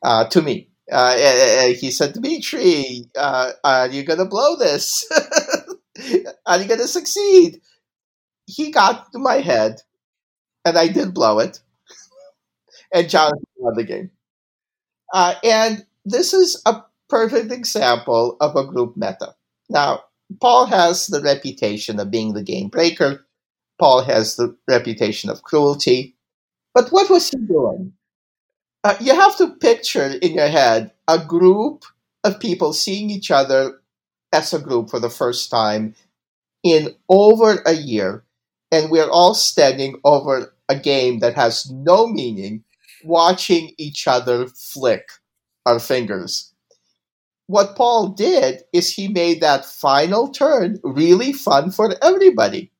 uh, 0.04 0.26
to 0.30 0.42
me. 0.42 0.70
Uh, 0.92 1.68
he 1.80 1.92
said, 1.92 2.14
"Dimitri, 2.14 3.06
uh, 3.16 3.52
are 3.64 3.88
you 3.88 4.04
gonna 4.04 4.26
blow 4.26 4.56
this? 4.58 5.08
are 6.48 6.60
you 6.60 6.68
gonna 6.68 6.88
succeed?" 6.88 7.62
He 8.48 8.72
got 8.72 9.12
to 9.14 9.20
my 9.20 9.36
head, 9.36 9.82
and 10.66 10.78
I 10.78 10.88
did 10.88 11.14
blow 11.14 11.40
it. 11.40 11.62
and 12.94 13.10
Jonathan 13.10 13.44
won 13.58 13.76
the 13.76 13.84
game. 13.84 14.12
Uh, 15.14 15.36
and 15.44 15.86
this 16.06 16.34
is 16.34 16.62
a 16.66 16.84
perfect 17.10 17.52
example 17.52 18.38
of 18.42 18.56
a 18.56 18.66
group 18.66 18.96
meta. 18.98 19.36
Now, 19.70 20.04
Paul 20.40 20.66
has 20.68 21.08
the 21.08 21.22
reputation 21.22 22.00
of 22.00 22.12
being 22.12 22.34
the 22.34 22.44
game 22.44 22.70
breaker. 22.70 23.26
Paul 23.80 24.04
has 24.04 24.36
the 24.36 24.56
reputation 24.68 25.30
of 25.30 25.44
cruelty. 25.44 26.16
But 26.74 26.90
what 26.90 27.10
was 27.10 27.30
he 27.30 27.38
doing? 27.38 27.94
Uh, 28.84 28.96
you 29.00 29.14
have 29.14 29.38
to 29.38 29.56
picture 29.56 30.14
in 30.22 30.34
your 30.34 30.48
head 30.48 30.92
a 31.08 31.20
group 31.20 31.84
of 32.24 32.40
people 32.40 32.74
seeing 32.74 33.10
each 33.10 33.32
other 33.32 33.82
as 34.32 34.54
a 34.54 34.60
group 34.60 34.90
for 34.90 35.00
the 35.00 35.10
first 35.10 35.50
time 35.50 35.96
in 36.64 36.96
over 37.10 37.62
a 37.66 37.74
year, 37.74 38.24
and 38.72 38.90
we're 38.90 39.10
all 39.10 39.34
standing 39.34 40.00
over 40.04 40.54
a 40.70 40.76
game 40.76 41.20
that 41.20 41.36
has 41.36 41.70
no 41.70 42.08
meaning, 42.08 42.64
watching 43.04 43.74
each 43.78 44.08
other 44.08 44.48
flick 44.48 45.10
our 45.66 45.80
fingers 45.80 46.51
what 47.48 47.76
Paul 47.76 48.10
did 48.10 48.64
is 48.72 48.92
he 48.92 49.08
made 49.08 49.42
that 49.42 49.66
final 49.66 50.30
turn 50.30 50.80
really 50.84 51.34
fun 51.34 51.72
for 51.72 51.94
everybody. 52.02 52.72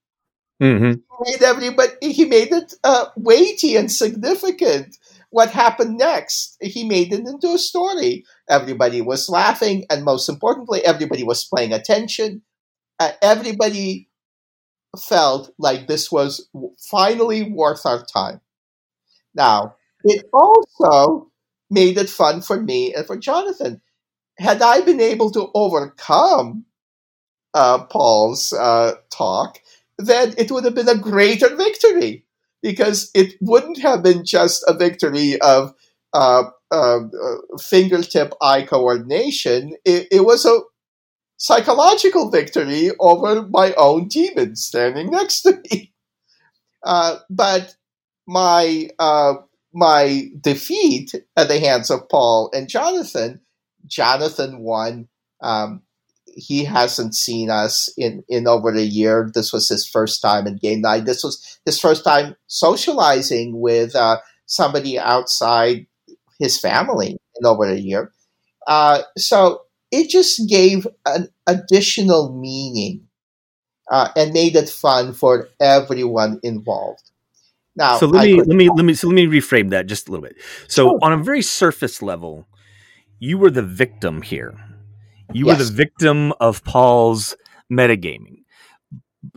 Mm-hmm. 0.62 0.92
He 0.92 1.32
made 1.32 1.42
everybody. 1.42 1.92
He 2.02 2.26
made 2.26 2.52
it 2.52 2.74
uh, 2.84 3.08
weighty 3.18 3.76
and 3.76 3.92
significant. 3.92 4.98
What 5.30 5.50
happened 5.50 5.98
next? 5.98 6.58
He 6.62 6.88
made 6.88 7.14
it 7.14 7.22
into 7.22 7.54
a 7.54 7.58
story. 7.58 8.26
Everybody 8.50 9.02
was 9.02 9.30
laughing, 9.30 9.86
and 9.90 10.06
most 10.06 10.30
importantly, 10.30 10.86
everybody 10.86 11.24
was 11.24 11.50
paying 11.56 11.74
attention. 11.74 12.42
Uh, 13.00 13.12
everybody 13.22 14.10
felt 15.00 15.52
like 15.58 15.88
this 15.88 16.12
was 16.12 16.48
finally 16.80 17.44
worth 17.44 17.86
our 17.86 18.06
time. 18.06 18.42
Now, 19.34 19.76
it 20.04 20.26
also 20.34 21.32
made 21.70 21.98
it 21.98 22.10
fun 22.10 22.42
for 22.42 22.62
me 22.62 22.94
and 22.94 23.06
for 23.08 23.18
Jonathan 23.18 23.82
had 24.38 24.62
I 24.62 24.82
been 24.82 25.02
able 25.02 25.32
to 25.32 25.50
overcome 25.54 26.66
uh, 27.54 27.86
Paul's 27.86 28.54
uh, 28.54 28.94
talk, 29.12 29.60
then 29.98 30.34
it 30.38 30.52
would 30.52 30.66
have 30.66 30.76
been 30.76 30.90
a 30.90 30.98
greater 30.98 31.56
victory 31.56 32.26
because 32.62 33.12
it 33.14 33.36
wouldn't 33.42 33.80
have 33.80 34.04
been 34.04 34.26
just 34.26 34.64
a 34.68 34.74
victory 34.74 35.40
of 35.42 35.74
uh, 36.14 36.44
uh 36.72 37.00
fingertip 37.60 38.34
eye 38.42 38.64
coordination. 38.64 39.76
It, 39.86 40.08
it, 40.12 40.26
was 40.26 40.46
a 40.46 40.60
psychological 41.38 42.30
victory 42.30 42.92
over 43.00 43.48
my 43.48 43.74
own 43.74 44.08
demon 44.08 44.56
standing 44.56 45.10
next 45.12 45.42
to 45.44 45.62
me. 45.70 45.94
Uh, 46.84 47.20
but 47.30 47.76
my 48.26 48.90
uh, 48.98 49.36
my 49.72 50.30
defeat 50.42 51.14
at 51.38 51.48
the 51.48 51.60
hands 51.60 51.92
of 51.92 52.10
Paul 52.10 52.50
and 52.56 52.68
Jonathan, 52.68 53.40
Jonathan 53.88 54.60
won. 54.60 55.08
Um, 55.42 55.82
he 56.26 56.64
hasn't 56.64 57.14
seen 57.14 57.50
us 57.50 57.90
in, 57.98 58.24
in 58.30 58.48
over 58.48 58.70
a 58.70 58.82
year. 58.82 59.30
This 59.34 59.52
was 59.52 59.68
his 59.68 59.86
first 59.88 60.22
time 60.22 60.48
in 60.48 60.58
game 60.58 60.82
night. 60.82 61.06
This 61.06 61.24
was 61.24 61.60
his 61.66 61.80
first 61.80 62.04
time 62.04 62.36
socializing 62.48 63.60
with 63.60 63.96
uh, 63.96 64.18
somebody 64.46 64.98
outside 64.98 65.88
his 66.40 66.60
family 66.60 67.18
in 67.40 67.46
over 67.46 67.66
a 67.66 67.76
year. 67.76 68.12
Uh, 68.68 69.02
so 69.18 69.64
it 69.92 70.10
just 70.10 70.48
gave 70.48 70.88
an 71.06 71.28
additional 71.48 72.34
meaning 72.34 73.08
uh, 73.92 74.10
and 74.16 74.34
made 74.34 74.56
it 74.56 74.70
fun 74.70 75.14
for 75.14 75.50
everyone 75.60 76.40
involved. 76.44 77.12
Now, 77.76 77.98
so 77.98 78.08
let 78.08 78.22
I 78.22 78.26
me 78.26 78.36
let 78.38 78.48
me 78.58 78.70
let 78.70 78.86
me 78.86 78.94
so 78.94 79.08
let 79.08 79.16
me 79.16 79.28
reframe 79.28 79.70
that 79.70 79.88
just 79.88 80.08
a 80.08 80.12
little 80.12 80.26
bit. 80.26 80.38
So 80.68 80.90
Sure. 80.90 81.00
on 81.02 81.14
a 81.14 81.18
very 81.18 81.42
surface 81.42 82.02
level, 82.02 82.48
you 83.22 83.38
were 83.38 83.52
the 83.52 83.62
victim 83.62 84.24
here. 84.24 84.60
You 85.32 85.46
were 85.46 85.56
the 85.56 85.64
victim 85.66 86.34
of 86.42 86.64
Paul's 86.64 87.38
metagaming. 87.72 88.40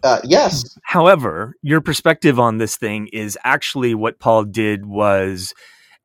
uh, 0.03 0.21
yes, 0.25 0.77
However, 0.83 1.55
your 1.63 1.83
perspective 1.83 2.41
on 2.41 2.59
this 2.59 2.77
thing 2.77 3.09
is 3.13 3.39
actually 3.45 3.95
what 3.95 4.19
Paul 4.19 4.45
did 4.45 4.87
was 4.87 5.55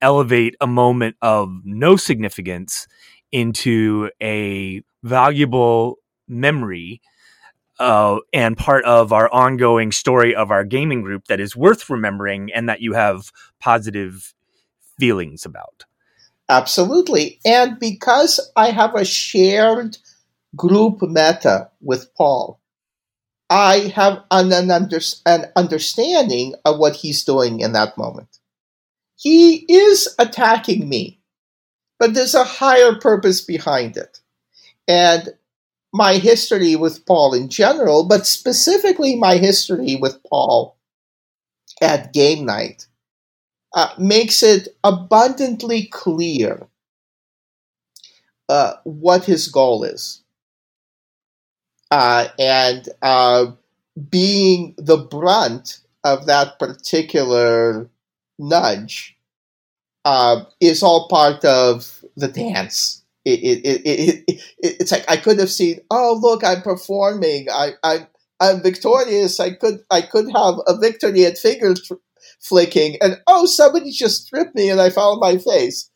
elevate 0.01 0.55
a 0.61 0.67
moment 0.67 1.15
of 1.21 1.49
no 1.63 1.95
significance 1.95 2.85
into 3.31 4.11
a 4.21 4.83
valuable 5.03 5.99
memory 6.27 7.01
uh, 7.79 8.19
and 8.33 8.57
part 8.57 8.83
of 8.83 9.13
our 9.13 9.31
ongoing 9.33 9.93
story 9.93 10.35
of 10.35 10.51
our 10.51 10.65
gaming 10.65 11.01
group 11.01 11.25
that 11.27 11.39
is 11.39 11.55
worth 11.55 11.89
remembering 11.89 12.51
and 12.53 12.67
that 12.67 12.81
you 12.81 12.93
have 12.93 13.31
positive 13.59 14.33
feelings 14.99 15.45
about. 15.45 15.85
Absolutely. 16.49 17.39
And 17.45 17.79
because 17.79 18.39
I 18.55 18.71
have 18.71 18.95
a 18.95 19.05
shared 19.05 19.97
group 20.55 21.01
meta 21.01 21.69
with 21.81 22.13
Paul, 22.15 22.59
I 23.49 23.91
have 23.95 24.23
an, 24.31 24.51
an, 24.51 24.69
under, 24.71 24.99
an 25.25 25.45
understanding 25.55 26.53
of 26.65 26.77
what 26.77 26.95
he's 26.95 27.23
doing 27.23 27.61
in 27.61 27.73
that 27.73 27.97
moment. 27.97 28.39
He 29.15 29.65
is 29.67 30.15
attacking 30.19 30.87
me, 30.87 31.19
but 31.97 32.13
there's 32.13 32.35
a 32.35 32.43
higher 32.43 32.95
purpose 32.95 33.41
behind 33.41 33.97
it. 33.97 34.19
And 34.87 35.29
my 35.93 36.15
history 36.15 36.75
with 36.75 37.05
Paul 37.05 37.33
in 37.33 37.49
general, 37.49 38.07
but 38.07 38.27
specifically 38.27 39.15
my 39.15 39.37
history 39.37 39.95
with 39.95 40.21
Paul 40.23 40.77
at 41.81 42.13
game 42.13 42.45
night, 42.45 42.85
uh, 43.73 43.93
makes 43.97 44.43
it 44.43 44.69
abundantly 44.83 45.85
clear 45.87 46.67
uh, 48.47 48.73
what 48.83 49.25
his 49.25 49.47
goal 49.47 49.83
is. 49.83 50.21
Uh, 51.91 52.27
and 52.37 52.87
uh, 53.01 53.47
being 54.09 54.75
the 54.77 54.97
brunt 54.97 55.79
of 56.03 56.27
that 56.27 56.59
particular 56.59 57.89
nudge 58.39 59.17
uh, 60.05 60.43
is 60.61 60.83
all 60.83 61.07
part 61.09 61.45
of 61.45 62.03
the 62.17 62.27
dance. 62.29 63.03
It, 63.25 63.39
it, 63.41 63.65
it, 63.65 63.81
it, 63.85 64.23
it, 64.27 64.41
it's 64.59 64.91
like 64.91 65.05
I 65.09 65.17
could 65.17 65.39
have 65.39 65.51
seen. 65.51 65.81
Oh, 65.91 66.19
look! 66.21 66.43
I'm 66.43 66.61
performing. 66.61 67.47
I, 67.51 67.73
I, 67.83 68.07
I'm 68.39 68.61
victorious. 68.63 69.39
I 69.39 69.51
could, 69.55 69.81
I 69.91 70.01
could 70.01 70.27
have 70.33 70.55
a 70.67 70.77
victory 70.77 71.25
at 71.25 71.37
finger 71.37 71.75
tr- 71.75 71.95
flicking, 72.39 72.97
and 73.01 73.21
oh, 73.27 73.45
somebody 73.45 73.91
just 73.91 74.27
tripped 74.29 74.55
me, 74.55 74.69
and 74.69 74.81
I 74.81 74.89
found 74.89 75.19
my 75.19 75.37
face. 75.37 75.89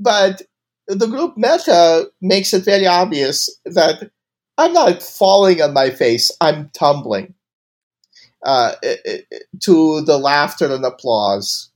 But 0.00 0.42
the 0.86 1.06
group 1.06 1.36
meta 1.36 2.10
makes 2.20 2.54
it 2.54 2.64
very 2.64 2.86
obvious 2.86 3.48
that 3.64 4.10
I'm 4.56 4.72
not 4.72 5.02
falling 5.02 5.60
on 5.62 5.72
my 5.72 5.90
face. 5.90 6.30
I'm 6.40 6.70
tumbling 6.72 7.34
uh, 8.44 8.72
to 9.62 10.00
the 10.02 10.18
laughter 10.18 10.72
and 10.72 10.84
applause 10.84 11.70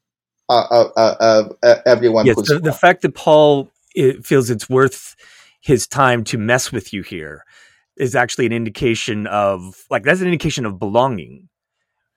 uh, 0.48 0.64
of, 0.70 0.92
of, 0.96 1.52
of 1.62 1.78
everyone. 1.86 2.26
Yes, 2.26 2.36
the, 2.36 2.60
the 2.60 2.72
fact 2.72 3.02
that 3.02 3.14
Paul 3.14 3.70
it 3.94 4.24
feels 4.24 4.50
it's 4.50 4.70
worth 4.70 5.14
his 5.60 5.86
time 5.86 6.24
to 6.24 6.38
mess 6.38 6.72
with 6.72 6.92
you 6.92 7.02
here 7.02 7.44
is 7.96 8.16
actually 8.16 8.46
an 8.46 8.52
indication 8.52 9.26
of 9.26 9.84
like 9.90 10.02
that's 10.02 10.20
an 10.20 10.26
indication 10.26 10.64
of 10.64 10.78
belonging 10.78 11.48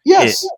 yes, 0.05 0.43
it 0.43 0.49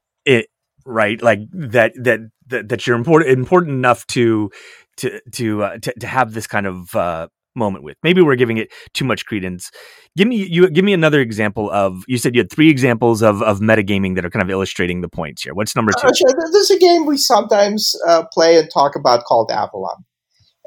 right 0.88 1.22
like 1.22 1.40
that 1.52 1.92
that 2.02 2.22
that, 2.48 2.70
that 2.70 2.88
you're 2.88 2.96
important 2.96 3.30
important 3.30 3.74
enough 3.74 4.08
to 4.08 4.50
to 4.96 5.20
to, 5.32 5.64
uh, 5.64 5.78
to 5.80 5.94
to 6.00 6.08
have 6.08 6.34
this 6.34 6.48
kind 6.48 6.66
of 6.66 6.96
uh 6.96 7.28
moment 7.56 7.84
with 7.84 7.98
maybe 8.04 8.22
we're 8.22 8.36
giving 8.36 8.58
it 8.58 8.72
too 8.94 9.04
much 9.04 9.26
credence 9.26 9.72
give 10.16 10.28
me 10.28 10.48
you 10.48 10.70
give 10.70 10.86
me 10.86 10.94
another 10.94 11.20
example 11.20 11.72
of 11.72 12.04
you 12.08 12.18
said 12.18 12.36
you 12.36 12.40
had 12.40 12.52
three 12.52 12.70
examples 12.70 13.24
of 13.24 13.42
of 13.42 13.60
metagaming 13.60 14.16
that 14.16 14.24
are 14.24 14.30
kind 14.30 14.44
of 14.44 14.50
illustrating 14.50 15.02
the 15.02 15.10
points 15.10 15.42
here 15.42 15.54
what's 15.56 15.76
number 15.76 15.92
two 15.92 16.08
Uh, 16.08 16.14
sure. 16.14 16.52
There's 16.52 16.70
a 16.70 16.78
game 16.78 17.06
we 17.06 17.18
sometimes 17.18 17.96
uh, 18.08 18.24
play 18.32 18.60
and 18.60 18.70
talk 18.72 18.96
about 18.96 19.24
called 19.26 19.52
Avalon. 19.52 20.06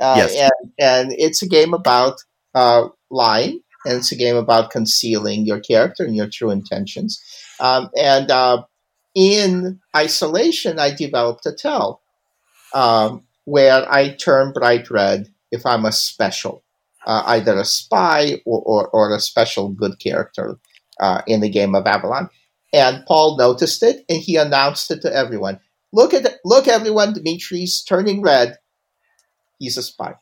Uh, 0.01 0.15
Yes. 0.17 0.35
and, 0.37 0.73
and 0.81 1.13
it's 1.19 1.43
a 1.43 1.49
game 1.49 1.75
about 1.75 2.17
uh, 2.55 2.89
lying, 3.11 3.61
and 3.85 3.99
it's 3.99 4.11
a 4.11 4.17
game 4.17 4.35
about 4.37 4.71
concealing 4.71 5.47
your 5.47 5.61
character 5.61 6.05
and 6.05 6.17
your 6.17 6.29
true 6.29 6.51
intentions. 6.51 7.21
Um, 7.61 7.91
and 7.97 8.31
uh, 8.31 8.63
in 9.15 9.81
isolation, 9.97 10.79
I 10.79 10.93
developed 10.95 11.47
a 11.47 11.53
tell 11.53 12.01
um, 12.75 13.25
where 13.45 13.91
I 13.91 14.15
turn 14.15 14.53
bright 14.53 14.91
red 14.91 15.29
if 15.51 15.67
I'm 15.67 15.85
a 15.85 15.93
special, 15.93 16.63
uh, 17.07 17.23
either 17.27 17.59
a 17.59 17.65
spy 17.65 18.41
or, 18.45 18.63
or, 18.63 18.89
or 18.89 19.15
a 19.15 19.21
special 19.21 19.69
good 19.69 19.99
character 19.99 20.59
uh, 21.01 21.23
in 21.27 21.41
the 21.41 21.49
game 21.49 21.75
of 21.75 21.87
Avalon. 21.87 22.29
And 22.73 23.05
Paul 23.07 23.37
noticed 23.37 23.83
it, 23.83 24.05
and 24.09 24.21
he 24.21 24.37
announced 24.37 24.91
it 24.93 25.03
to 25.03 25.13
everyone. 25.13 25.59
Look 25.93 26.15
at 26.15 26.39
look, 26.45 26.69
everyone! 26.69 27.15
Dimitri's 27.15 27.83
turning 27.83 28.23
red. 28.23 28.59
He's 29.59 29.77
a 29.77 29.83
spy. 29.83 30.15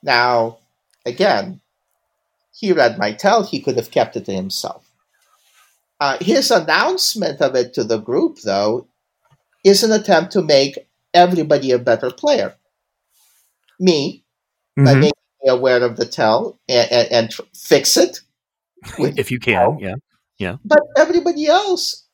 Now, 0.00 0.58
again, 1.04 1.60
he 2.54 2.72
read 2.72 2.98
my 2.98 3.12
tell. 3.12 3.42
He 3.42 3.60
could 3.60 3.76
have 3.76 3.90
kept 3.90 4.16
it 4.16 4.26
to 4.26 4.32
himself. 4.32 4.89
Uh, 6.00 6.16
his 6.20 6.50
announcement 6.50 7.40
of 7.42 7.54
it 7.54 7.74
to 7.74 7.84
the 7.84 7.98
group, 7.98 8.38
though, 8.42 8.86
is 9.64 9.82
an 9.82 9.92
attempt 9.92 10.32
to 10.32 10.42
make 10.42 10.78
everybody 11.12 11.70
a 11.72 11.78
better 11.78 12.10
player. 12.10 12.54
Me, 13.78 14.24
by 14.76 14.94
Mhm. 14.94 15.00
making 15.00 15.12
me 15.44 15.50
aware 15.50 15.82
of 15.82 15.96
the 15.96 16.06
tell 16.06 16.58
and, 16.68 16.90
and, 16.90 17.12
and 17.12 17.30
tr- 17.30 17.42
fix 17.54 17.96
it. 17.96 18.20
with 18.98 19.18
if 19.22 19.30
you 19.30 19.38
can 19.38 19.78
yeah 19.78 19.94
Yeah. 20.38 20.56
but 20.64 20.80
everybody 20.96 21.46
else 21.46 22.04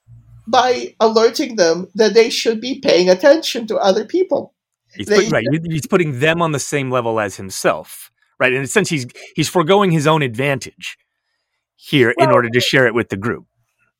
by 0.49 0.95
alerting 0.99 1.55
them 1.57 1.89
that 1.95 2.15
they 2.15 2.29
should 2.31 2.61
be 2.61 2.81
paying 2.81 3.09
attention 3.09 3.67
to 3.69 3.77
other 3.77 4.05
people. 4.05 4.53
He's, 4.97 5.07
They- 5.07 5.25
put, 5.25 5.33
right, 5.33 5.45
he's 5.71 5.87
putting 5.87 6.19
them 6.21 6.41
on 6.43 6.51
the 6.53 6.59
same 6.59 6.91
level 6.91 7.21
as 7.21 7.37
himself, 7.37 8.11
right? 8.41 8.53
In 8.53 8.63
a 8.63 8.67
sense, 8.67 8.89
he's 8.89 9.07
he's 9.37 9.49
foregoing 9.49 9.91
his 9.93 10.07
own 10.09 10.23
advantage 10.23 10.97
here 11.77 12.13
in 12.19 12.31
order 12.31 12.49
to 12.49 12.61
share 12.61 12.87
it 12.89 12.95
with 12.95 13.11
the 13.11 13.17
group. 13.17 13.47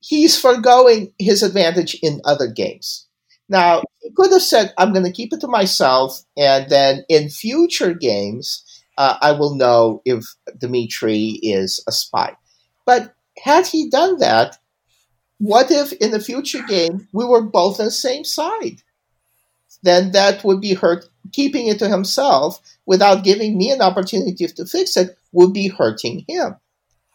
He's 0.09 0.41
foregoing 0.41 1.13
his 1.19 1.43
advantage 1.43 1.97
in 2.01 2.21
other 2.25 2.47
games. 2.47 3.07
Now, 3.49 3.83
he 4.01 4.11
could 4.13 4.31
have 4.31 4.43
said, 4.43 4.73
I'm 4.79 4.93
going 4.93 5.05
to 5.05 5.13
keep 5.13 5.33
it 5.33 5.41
to 5.41 5.49
myself, 5.49 6.21
and 6.37 6.71
then 6.71 7.05
in 7.09 7.29
future 7.29 7.93
games, 7.93 8.63
uh, 8.97 9.17
I 9.21 9.33
will 9.33 9.57
know 9.57 10.03
if 10.05 10.25
Dimitri 10.59 11.41
is 11.43 11.83
a 11.89 11.93
spy. 11.93 12.37
But 12.85 13.15
had 13.43 13.67
he 13.67 13.91
done 13.91 14.19
that, 14.19 14.59
what 15.39 15.73
if 15.73 15.93
in 15.95 16.13
the 16.13 16.21
future 16.21 16.63
game 16.63 17.09
we 17.13 17.25
were 17.25 17.43
both 17.43 17.81
on 17.81 17.87
the 17.87 17.91
same 17.91 18.25
side? 18.25 18.83
Then 19.83 20.13
that 20.13 20.45
would 20.45 20.61
be 20.61 20.75
hurt. 20.75 21.05
Keeping 21.33 21.67
it 21.67 21.81
to 21.81 21.89
himself 21.89 22.61
without 22.87 23.25
giving 23.25 23.59
me 23.59 23.73
an 23.73 23.83
opportunity 23.83 24.47
to 24.47 24.67
fix 24.67 24.97
it 24.97 25.19
would 25.33 25.53
be 25.53 25.69
hurting 25.69 26.25
him. 26.29 26.55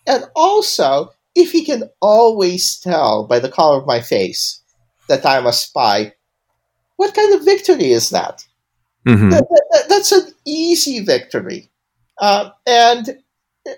And 0.05 0.25
also, 0.35 1.13
if 1.35 1.51
he 1.51 1.63
can 1.65 1.89
always 2.01 2.79
tell 2.79 3.25
by 3.25 3.39
the 3.39 3.49
color 3.49 3.79
of 3.79 3.87
my 3.87 4.01
face 4.01 4.61
that 5.07 5.25
I'm 5.25 5.45
a 5.45 5.53
spy, 5.53 6.13
what 6.97 7.13
kind 7.13 7.33
of 7.33 7.45
victory 7.45 7.91
is 7.91 8.09
that? 8.09 8.45
Mhm. 9.07 9.31
That- 9.31 9.47
that- 9.49 9.67
that- 9.71 9.89
that's 9.89 10.11
an 10.11 10.33
easy 10.45 10.99
victory. 10.99 11.71
Uh, 12.19 12.51
and 12.67 13.17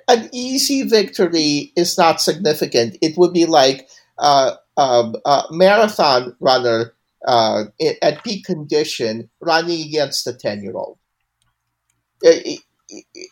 an 0.07 0.30
easy 0.34 0.84
victory 0.84 1.71
is 1.75 1.97
not 1.97 2.21
significant. 2.21 2.97
It 3.01 3.17
would 3.17 3.34
be 3.34 3.45
like 3.45 3.88
uh, 4.19 4.55
um, 4.77 5.15
a 5.25 5.43
marathon 5.49 6.35
runner 6.39 6.93
uh, 7.27 7.65
at 8.01 8.23
peak 8.23 8.45
condition 8.45 9.30
running 9.39 9.88
against 9.88 10.27
a 10.27 10.34
10 10.34 10.61
year 10.61 10.75
old. 10.75 10.97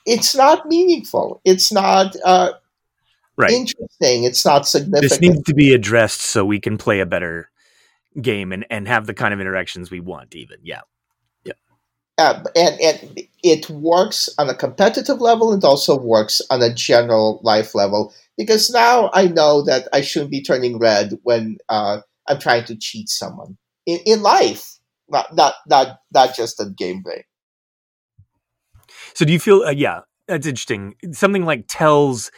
It's 0.06 0.36
not 0.36 0.68
meaningful. 0.68 1.42
It's 1.46 1.72
not 1.72 2.16
uh, 2.26 2.54
Right. 3.42 3.52
interesting. 3.52 4.24
It's 4.24 4.46
not 4.46 4.68
significant. 4.68 5.10
This 5.10 5.22
needs 5.22 5.44
to 5.44 5.54
be 5.54 5.74
addressed 5.74 6.22
so 6.22 6.46
we 6.46 6.60
can 6.60 6.78
play 6.78 7.00
a 7.00 7.06
better 7.06 7.50
game 8.22 8.52
and 8.52 8.66
and 8.70 8.88
have 8.88 9.08
the 9.08 9.14
kind 9.14 9.34
of 9.34 9.40
interactions 9.40 9.90
we 9.90 10.00
want. 10.00 10.36
Even 10.36 10.60
yeah. 10.64 10.82
Uh, 12.22 12.44
and, 12.56 12.80
and 12.82 13.22
it 13.42 13.68
works 13.70 14.30
on 14.38 14.48
a 14.48 14.54
competitive 14.54 15.20
level. 15.20 15.54
It 15.54 15.64
also 15.64 15.98
works 15.98 16.40
on 16.52 16.62
a 16.62 16.72
general 16.72 17.40
life 17.42 17.74
level 17.74 18.14
because 18.38 18.70
now 18.70 19.10
I 19.14 19.28
know 19.28 19.64
that 19.64 19.88
I 19.92 20.02
shouldn't 20.02 20.30
be 20.30 20.44
turning 20.44 20.78
red 20.78 21.18
when 21.24 21.58
uh, 21.68 22.02
I'm 22.28 22.38
trying 22.38 22.66
to 22.66 22.76
cheat 22.76 23.10
someone 23.10 23.58
in, 23.88 24.00
in 24.06 24.22
life, 24.22 24.78
not 25.10 25.34
not 25.36 25.56
not 25.68 25.98
not 26.14 26.36
just 26.36 26.62
in 26.62 26.76
gameplay. 26.76 27.24
So 29.16 29.26
do 29.26 29.34
you 29.34 29.40
feel? 29.40 29.64
Uh, 29.64 29.72
yeah, 29.72 30.02
that's 30.28 30.46
interesting. 30.46 30.96
Something 31.14 31.46
like 31.46 31.66
tells 31.68 32.30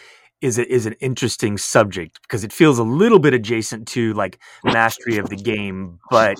is 0.44 0.60
a, 0.60 0.72
is 0.72 0.86
an 0.86 0.94
interesting 1.00 1.58
subject 1.58 2.22
because 2.24 2.44
it 2.44 2.52
feels 2.52 2.78
a 2.78 2.84
little 2.84 3.20
bit 3.20 3.34
adjacent 3.34 3.88
to 3.90 4.14
like 4.14 4.40
mastery 4.64 5.18
of 5.18 5.30
the 5.30 5.38
game, 5.38 6.00
but 6.12 6.38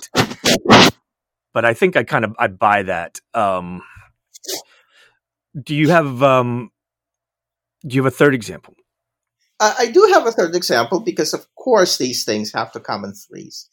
but 1.54 1.64
I 1.64 1.72
think 1.72 1.96
I 1.96 2.04
kind 2.04 2.24
of 2.24 2.34
I 2.38 2.48
buy 2.48 2.82
that. 2.82 3.20
Um, 3.32 3.82
do 5.60 5.74
you 5.74 5.88
have 5.88 6.22
um, 6.22 6.70
do 7.86 7.96
you 7.96 8.04
have 8.04 8.12
a 8.12 8.16
third 8.16 8.34
example? 8.34 8.74
I 9.60 9.90
do 9.92 10.10
have 10.12 10.26
a 10.26 10.32
third 10.32 10.54
example 10.54 11.00
because, 11.00 11.32
of 11.32 11.46
course, 11.54 11.96
these 11.96 12.24
things 12.24 12.52
have 12.52 12.72
to 12.72 12.80
come 12.80 13.04
in 13.04 13.14
threes. 13.14 13.68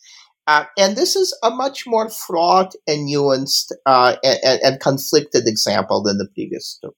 Uh, 0.48 0.66
and 0.78 0.96
this 0.96 1.16
is 1.16 1.38
a 1.44 1.50
much 1.50 1.86
more 1.86 2.10
fraught 2.10 2.74
and 2.88 3.10
nuanced 3.10 3.72
uh, 3.86 4.16
and, 4.24 4.60
and, 4.64 4.80
conflicted 4.80 5.48
example 5.48 6.02
than 6.02 6.18
the 6.18 6.28
previous 6.34 6.80
two. 6.82 6.94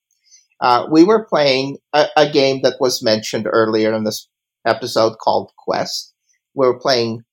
Uh, 0.63 0.87
we 0.89 1.03
were 1.03 1.25
playing 1.25 1.77
a, 1.91 2.07
a, 2.15 2.31
game 2.31 2.61
that 2.63 2.77
was 2.79 3.03
mentioned 3.03 3.45
earlier 3.51 3.93
in 3.93 4.05
this 4.05 4.29
episode 4.65 5.17
called 5.17 5.51
Quest. 5.57 6.13
We 6.55 6.65
were 6.65 6.79
playing 6.79 7.23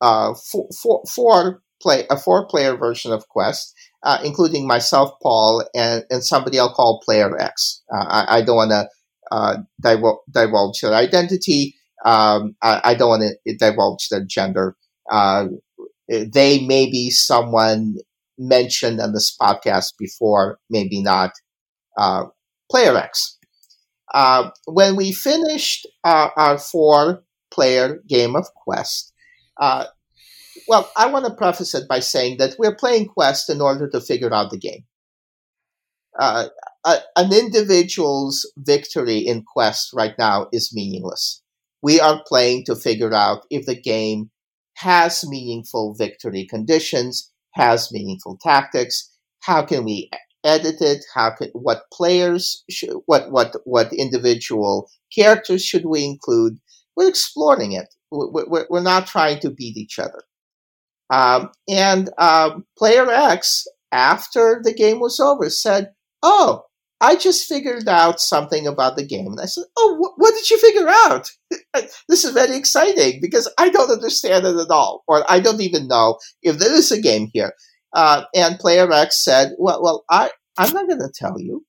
uh, 0.00 0.34
four, 0.34 0.68
four, 0.80 1.02
four 1.12 1.62
play 1.82 2.06
a 2.08 2.16
four 2.16 2.46
player 2.46 2.76
version 2.76 3.12
of 3.12 3.28
Quest, 3.28 3.74
uh, 4.04 4.18
including 4.24 4.68
myself, 4.68 5.10
Paul, 5.20 5.64
and, 5.74 6.04
and 6.08 6.24
somebody 6.24 6.60
I'll 6.60 6.72
call 6.72 7.02
Player 7.04 7.36
X. 7.36 7.82
Uh, 7.92 8.26
I, 8.28 8.42
don't 8.42 8.56
want 8.56 8.70
to 8.70 8.88
uh, 9.32 9.56
divul- 9.84 10.20
divulge 10.32 10.80
their 10.80 10.94
identity. 10.94 11.74
Um, 12.04 12.54
I, 12.62 12.80
I, 12.84 12.94
don't 12.94 13.08
want 13.08 13.22
to 13.44 13.56
divulge 13.56 14.08
their 14.08 14.24
gender. 14.24 14.76
Uh, 15.10 15.46
they 16.08 16.64
may 16.64 16.86
be 16.88 17.10
someone 17.10 17.96
mentioned 18.38 19.00
on 19.00 19.12
this 19.12 19.36
podcast 19.36 19.94
before, 19.98 20.60
maybe 20.70 21.02
not. 21.02 21.32
Uh, 21.98 22.26
Player 22.72 22.96
X. 22.96 23.36
Uh, 24.14 24.48
when 24.64 24.96
we 24.96 25.12
finished 25.12 25.86
our 26.04 26.56
four 26.56 27.22
player 27.50 28.00
game 28.08 28.34
of 28.34 28.46
Quest, 28.54 29.12
uh, 29.60 29.84
well, 30.66 30.90
I 30.96 31.06
want 31.08 31.26
to 31.26 31.34
preface 31.34 31.74
it 31.74 31.86
by 31.86 32.00
saying 32.00 32.38
that 32.38 32.56
we're 32.58 32.74
playing 32.74 33.08
Quest 33.08 33.50
in 33.50 33.60
order 33.60 33.90
to 33.90 34.00
figure 34.00 34.32
out 34.32 34.50
the 34.50 34.58
game. 34.58 34.84
Uh, 36.18 36.46
a, 36.86 36.96
an 37.16 37.34
individual's 37.34 38.50
victory 38.56 39.18
in 39.18 39.44
Quest 39.44 39.90
right 39.92 40.14
now 40.18 40.46
is 40.50 40.72
meaningless. 40.74 41.42
We 41.82 42.00
are 42.00 42.24
playing 42.26 42.64
to 42.66 42.74
figure 42.74 43.12
out 43.12 43.44
if 43.50 43.66
the 43.66 43.78
game 43.78 44.30
has 44.76 45.28
meaningful 45.28 45.94
victory 45.94 46.46
conditions, 46.48 47.30
has 47.52 47.92
meaningful 47.92 48.38
tactics. 48.40 49.10
How 49.40 49.62
can 49.62 49.84
we 49.84 50.08
edit 50.44 50.80
it? 50.80 51.04
How 51.14 51.30
can 51.30 51.50
what 51.52 51.84
players 51.92 52.64
should, 52.70 52.94
what 53.06 53.30
what 53.30 53.56
what 53.64 53.92
individual 53.92 54.88
characters 55.14 55.64
should 55.64 55.84
we 55.84 56.04
include? 56.04 56.58
We're 56.96 57.08
exploring 57.08 57.72
it. 57.72 57.94
We're, 58.10 58.66
we're 58.68 58.82
not 58.82 59.06
trying 59.06 59.40
to 59.40 59.50
beat 59.50 59.76
each 59.76 59.98
other. 59.98 60.22
Um, 61.10 61.50
and 61.68 62.10
um, 62.18 62.64
Player 62.78 63.10
X, 63.10 63.66
after 63.92 64.60
the 64.64 64.72
game 64.72 65.00
was 65.00 65.20
over, 65.20 65.48
said, 65.50 65.92
"Oh, 66.22 66.64
I 67.00 67.16
just 67.16 67.46
figured 67.46 67.88
out 67.88 68.20
something 68.20 68.66
about 68.66 68.96
the 68.96 69.06
game." 69.06 69.26
And 69.26 69.40
I 69.40 69.46
said, 69.46 69.64
"Oh, 69.76 69.96
wh- 69.96 70.18
what 70.18 70.34
did 70.34 70.48
you 70.50 70.58
figure 70.58 70.88
out? 70.88 71.30
this 72.08 72.24
is 72.24 72.32
very 72.32 72.56
exciting 72.56 73.20
because 73.20 73.52
I 73.58 73.68
don't 73.68 73.90
understand 73.90 74.46
it 74.46 74.56
at 74.56 74.70
all, 74.70 75.04
or 75.06 75.30
I 75.30 75.40
don't 75.40 75.60
even 75.60 75.86
know 75.88 76.18
if 76.42 76.58
there 76.58 76.72
is 76.72 76.90
a 76.90 77.00
game 77.00 77.28
here." 77.32 77.52
Uh, 77.92 78.24
and 78.34 78.58
Player 78.58 78.90
X 78.92 79.22
said, 79.22 79.52
"Well, 79.58 79.82
well, 79.82 80.04
I 80.08 80.30
I'm 80.56 80.72
not 80.72 80.88
going 80.88 81.00
to 81.00 81.12
tell 81.14 81.38
you 81.38 81.64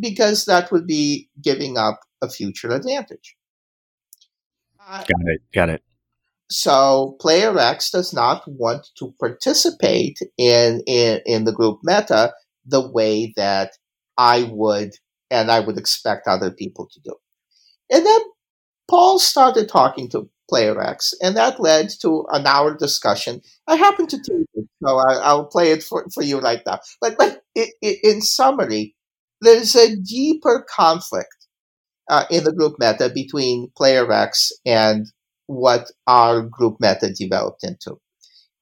because 0.00 0.44
that 0.44 0.70
would 0.70 0.86
be 0.86 1.28
giving 1.40 1.76
up 1.78 2.00
a 2.20 2.28
future 2.28 2.70
advantage." 2.70 3.36
Uh, 4.80 4.98
got 4.98 5.26
it. 5.26 5.42
Got 5.52 5.68
it. 5.70 5.82
So 6.50 7.16
player 7.18 7.58
X 7.58 7.90
does 7.90 8.12
not 8.12 8.42
want 8.46 8.88
to 8.98 9.14
participate 9.18 10.18
in, 10.36 10.82
in, 10.86 11.20
in 11.24 11.44
the 11.44 11.52
group 11.52 11.78
meta 11.82 12.34
the 12.66 12.86
way 12.90 13.32
that 13.36 13.72
I 14.18 14.50
would 14.52 14.92
and 15.30 15.50
I 15.50 15.60
would 15.60 15.78
expect 15.78 16.28
other 16.28 16.50
people 16.50 16.88
to 16.92 17.00
do. 17.00 17.14
And 17.90 18.04
then 18.04 18.20
Paul 18.88 19.18
started 19.18 19.68
talking 19.68 20.10
to 20.10 20.28
player 20.52 20.78
X, 20.82 21.14
and 21.22 21.34
that 21.36 21.58
led 21.58 21.88
to 22.02 22.26
an 22.30 22.46
hour 22.46 22.76
discussion. 22.76 23.40
I 23.66 23.76
happen 23.76 24.06
to 24.08 24.18
take 24.18 24.46
it, 24.52 24.66
so 24.84 24.98
I, 24.98 25.32
will 25.32 25.46
play 25.46 25.70
it 25.72 25.82
for, 25.82 26.06
for 26.12 26.22
you 26.22 26.40
right 26.40 26.60
now. 26.66 26.80
But, 27.00 27.16
but 27.16 27.40
it, 27.54 27.72
it, 27.80 28.00
in 28.02 28.20
summary, 28.20 28.94
there's 29.40 29.74
a 29.74 29.96
deeper 29.96 30.66
conflict 30.68 31.46
uh, 32.10 32.26
in 32.30 32.44
the 32.44 32.52
group 32.52 32.74
meta 32.78 33.10
between 33.14 33.72
player 33.74 34.12
X 34.12 34.52
and 34.66 35.06
what 35.46 35.90
our 36.06 36.42
group 36.42 36.76
meta 36.80 37.10
developed 37.10 37.64
into. 37.64 37.96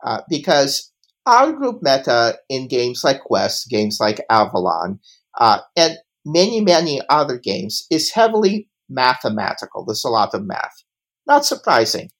Uh, 0.05 0.21
because 0.29 0.93
our 1.27 1.53
group 1.53 1.83
meta 1.83 2.39
in 2.49 2.69
games 2.69 3.03
like 3.03 3.21
Quest, 3.21 3.69
games 3.69 3.99
like 3.99 4.25
Avalon, 4.31 5.01
uh, 5.41 5.59
and 5.77 5.99
many, 6.25 6.61
many 6.61 7.01
other 7.11 7.37
games 7.37 7.85
is 7.91 8.13
heavily 8.13 8.69
mathematical. 8.89 9.85
There's 9.85 10.05
a 10.05 10.09
lot 10.09 10.35
of 10.35 10.45
math. 10.47 10.85
Not 11.27 11.45
surprising. 11.45 12.11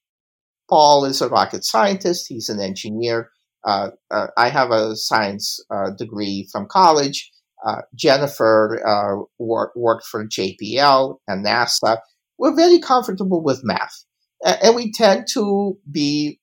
Paul 0.69 1.05
is 1.05 1.21
a 1.21 1.29
rocket 1.29 1.63
scientist. 1.63 2.27
He's 2.29 2.49
an 2.49 2.59
engineer. 2.59 3.29
Uh, 3.65 3.89
uh 4.09 4.27
I 4.37 4.49
have 4.49 4.71
a 4.71 4.95
science 4.95 5.59
uh, 5.69 5.91
degree 5.91 6.47
from 6.51 6.67
college. 6.69 7.31
Uh, 7.65 7.81
Jennifer 7.93 9.27
wor- 9.37 9.71
worked 9.75 10.05
for 10.05 10.25
JPL 10.25 11.17
and 11.27 11.45
NASA. 11.45 11.99
We're 12.39 12.55
very 12.55 12.79
comfortable 12.79 13.43
with 13.43 13.61
math 13.63 14.03
and 14.43 14.75
we 14.75 14.91
tend 14.91 15.27
to 15.33 15.77
be 15.89 16.39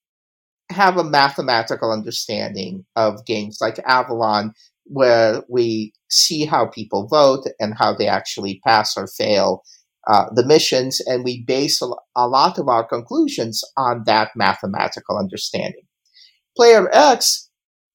have 0.70 0.97
a 0.98 1.05
mathematical 1.05 1.90
understanding 1.90 2.85
of 2.94 3.24
games 3.24 3.59
like 3.60 3.78
Avalon, 3.86 4.52
where 4.85 5.43
we 5.48 5.93
see 6.10 6.44
how 6.44 6.66
people 6.66 7.09
vote 7.09 7.44
and 7.59 7.74
how 7.76 7.94
they 7.94 8.06
actually 8.06 8.60
pass 8.66 8.97
or 8.97 9.06
fail 9.06 9.62
uh, 10.09 10.26
the 10.35 10.44
missions, 10.44 11.01
and 11.06 11.24
we 11.24 11.44
base 11.44 11.82
a, 11.82 11.89
a 12.16 12.26
lot 12.26 12.59
of 12.59 12.68
our 12.68 12.86
conclusions 12.86 13.62
on 13.76 14.02
that 14.06 14.30
mathematical 14.35 15.18
understanding. 15.18 15.82
Player 16.56 16.89
X 16.93 17.48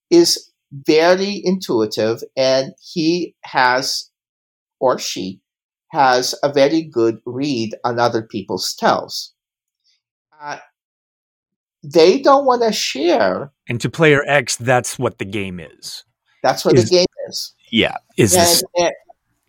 is 0.09 0.51
very 0.71 1.41
intuitive, 1.43 2.21
and 2.37 2.73
he 2.79 3.35
has, 3.43 4.09
or 4.79 4.97
she, 4.99 5.41
has 5.91 6.33
a 6.43 6.51
very 6.51 6.83
good 6.83 7.19
read 7.25 7.75
on 7.83 7.99
other 7.99 8.23
people's 8.23 8.73
tells 8.73 9.33
uh, 10.43 10.57
they 11.83 12.19
don't 12.19 12.45
want 12.45 12.63
to 12.63 12.71
share. 12.71 13.51
And 13.67 13.79
to 13.81 13.89
player 13.89 14.23
X, 14.27 14.55
that's 14.55 14.99
what 14.99 15.17
the 15.17 15.25
game 15.25 15.59
is. 15.59 16.03
That's 16.41 16.65
what 16.65 16.75
is, 16.75 16.89
the 16.89 16.97
game 16.97 17.05
is. 17.29 17.53
Yeah. 17.71 17.97
Is 18.17 18.33
and, 18.33 18.41
this, 18.41 18.63
and, 18.75 18.91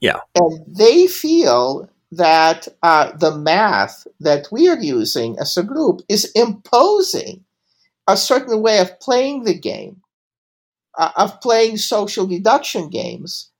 yeah. 0.00 0.20
And 0.34 0.76
they 0.76 1.06
feel 1.06 1.88
that 2.16 2.68
uh, 2.82 3.12
the 3.16 3.36
math 3.36 4.06
that 4.20 4.48
we 4.52 4.68
are 4.68 4.80
using 4.80 5.38
as 5.38 5.56
a 5.56 5.62
group 5.62 6.00
is 6.08 6.30
imposing 6.34 7.44
a 8.08 8.16
certain 8.16 8.62
way 8.62 8.80
of 8.80 9.00
playing 9.00 9.44
the 9.44 9.58
game, 9.58 10.02
uh, 10.98 11.10
of 11.16 11.40
playing 11.40 11.76
social 11.76 12.26
deduction 12.26 12.88
games, 12.90 13.50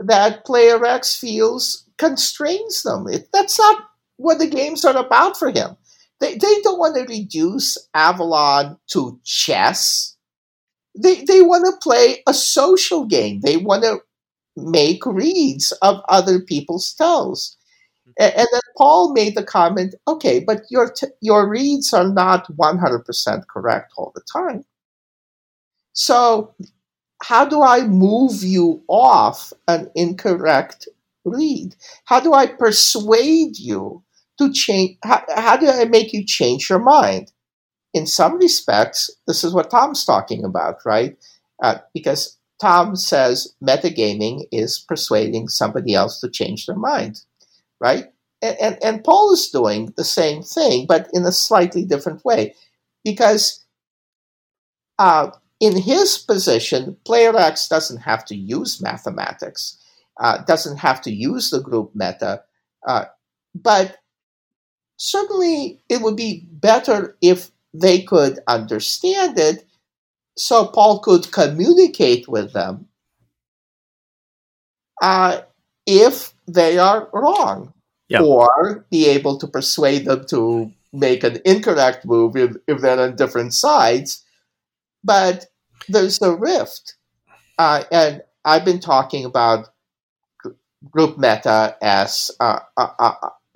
that 0.00 0.44
player 0.44 0.84
X 0.84 1.16
feels 1.16 1.84
constrains 1.98 2.82
them. 2.82 3.06
It, 3.08 3.28
that's 3.32 3.58
not 3.58 3.84
what 4.16 4.38
the 4.38 4.48
games 4.48 4.84
are 4.84 4.96
about 4.96 5.38
for 5.38 5.50
him. 5.50 5.76
They, 6.20 6.34
they 6.34 6.60
don't 6.62 6.78
want 6.78 6.96
to 6.96 7.04
reduce 7.04 7.78
Avalon 7.94 8.78
to 8.92 9.20
chess. 9.24 10.16
They, 10.96 11.24
they 11.24 11.42
want 11.42 11.66
to 11.66 11.80
play 11.82 12.22
a 12.28 12.34
social 12.34 13.06
game. 13.06 13.40
They 13.42 13.58
want 13.58 13.84
to 13.84 14.00
make 14.56 15.06
reads 15.06 15.72
of 15.82 16.02
other 16.08 16.40
people's 16.40 16.94
tells. 16.94 17.57
And, 18.18 18.32
and 18.34 18.48
then 18.52 18.60
Paul 18.76 19.12
made 19.12 19.36
the 19.36 19.42
comment, 19.44 19.94
okay, 20.06 20.40
but 20.40 20.62
your, 20.70 20.90
t- 20.90 21.08
your 21.20 21.48
reads 21.48 21.92
are 21.92 22.08
not 22.08 22.50
100% 22.56 23.48
correct 23.48 23.92
all 23.96 24.12
the 24.14 24.22
time. 24.32 24.64
So, 25.92 26.54
how 27.22 27.44
do 27.44 27.62
I 27.62 27.84
move 27.86 28.44
you 28.44 28.84
off 28.88 29.52
an 29.66 29.90
incorrect 29.96 30.88
read? 31.24 31.74
How 32.04 32.20
do 32.20 32.32
I 32.32 32.46
persuade 32.46 33.58
you 33.58 34.04
to 34.38 34.52
change 34.52 34.96
how, 35.02 35.24
how 35.34 35.56
do 35.56 35.68
i 35.68 35.84
make 35.84 36.12
you 36.12 36.24
change 36.24 36.70
your 36.70 36.78
mind 36.78 37.32
in 37.94 38.06
some 38.06 38.36
respects, 38.38 39.10
this 39.26 39.44
is 39.44 39.54
what 39.54 39.70
Tom's 39.70 40.04
talking 40.04 40.44
about, 40.44 40.76
right? 40.84 41.16
Uh, 41.62 41.78
because 41.94 42.38
Tom 42.60 42.96
says 42.96 43.54
metagaming 43.62 44.44
is 44.52 44.78
persuading 44.78 45.48
somebody 45.48 45.94
else 45.94 46.20
to 46.20 46.30
change 46.30 46.66
their 46.66 46.76
mind, 46.76 47.22
right? 47.80 48.06
And, 48.42 48.56
and, 48.60 48.78
and 48.82 49.04
Paul 49.04 49.32
is 49.32 49.48
doing 49.48 49.92
the 49.96 50.04
same 50.04 50.42
thing, 50.42 50.86
but 50.86 51.08
in 51.12 51.24
a 51.24 51.32
slightly 51.32 51.84
different 51.84 52.24
way. 52.24 52.54
Because 53.04 53.64
uh, 54.98 55.30
in 55.60 55.76
his 55.76 56.18
position, 56.18 56.96
player 57.04 57.36
X 57.36 57.68
doesn't 57.68 57.98
have 57.98 58.24
to 58.26 58.36
use 58.36 58.80
mathematics, 58.82 59.78
uh, 60.20 60.38
doesn't 60.44 60.78
have 60.78 61.00
to 61.02 61.12
use 61.12 61.50
the 61.50 61.60
group 61.60 61.90
meta, 61.94 62.42
uh, 62.86 63.06
but 63.54 63.98
certainly 64.96 65.82
it 65.88 66.02
would 66.02 66.16
be 66.16 66.46
better 66.50 67.16
if 67.22 67.50
they 67.72 68.02
could 68.02 68.40
understand 68.46 69.38
it 69.38 69.64
so 70.36 70.66
Paul 70.66 71.00
could 71.00 71.32
communicate 71.32 72.28
with 72.28 72.52
them 72.52 72.86
uh, 75.02 75.40
if 75.86 76.32
they 76.48 76.78
are 76.78 77.08
wrong, 77.12 77.72
Yeah. 78.08 78.22
or 78.22 78.86
be 78.90 79.06
able 79.06 79.38
to 79.38 79.46
persuade 79.46 80.06
them 80.06 80.24
to 80.30 80.72
make 80.92 81.22
an 81.22 81.38
incorrect 81.44 82.04
move 82.06 82.36
if, 82.36 82.56
if 82.66 82.80
they're 82.80 83.00
on 83.00 83.16
different 83.16 83.54
sides. 83.54 84.24
But 85.04 85.46
there's 85.88 86.20
a 86.22 86.34
rift. 86.34 86.96
Uh, 87.58 87.84
and 87.92 88.22
I've 88.44 88.64
been 88.64 88.80
talking 88.80 89.24
about 89.24 89.68
group 90.90 91.18
meta 91.18 91.76
as 91.82 92.30
uh, 92.40 92.60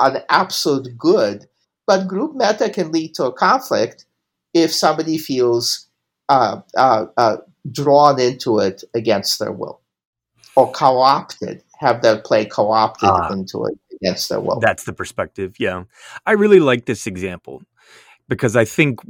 an 0.00 0.16
absolute 0.28 0.96
good, 0.98 1.46
but 1.86 2.08
group 2.08 2.34
meta 2.34 2.68
can 2.70 2.92
lead 2.92 3.14
to 3.14 3.24
a 3.26 3.32
conflict 3.32 4.04
if 4.54 4.72
somebody 4.72 5.18
feels 5.18 5.88
uh, 6.28 6.60
uh, 6.76 7.06
uh, 7.16 7.36
drawn 7.70 8.20
into 8.20 8.58
it 8.58 8.84
against 8.94 9.38
their 9.38 9.52
will 9.52 9.80
or 10.56 10.70
co-opted, 10.72 11.62
have 11.82 12.02
that 12.02 12.24
play 12.24 12.44
co-opted 12.46 13.08
Ah. 13.08 13.32
into 13.32 13.66
it 13.66 13.78
against 14.00 14.28
their 14.28 14.40
will. 14.40 14.60
That's 14.60 14.84
the 14.84 14.92
perspective. 14.92 15.56
Yeah. 15.58 15.84
I 16.26 16.32
really 16.32 16.60
like 16.60 16.86
this 16.86 17.06
example 17.06 17.62
because 18.28 18.56
I 18.56 18.64
think 18.64 19.00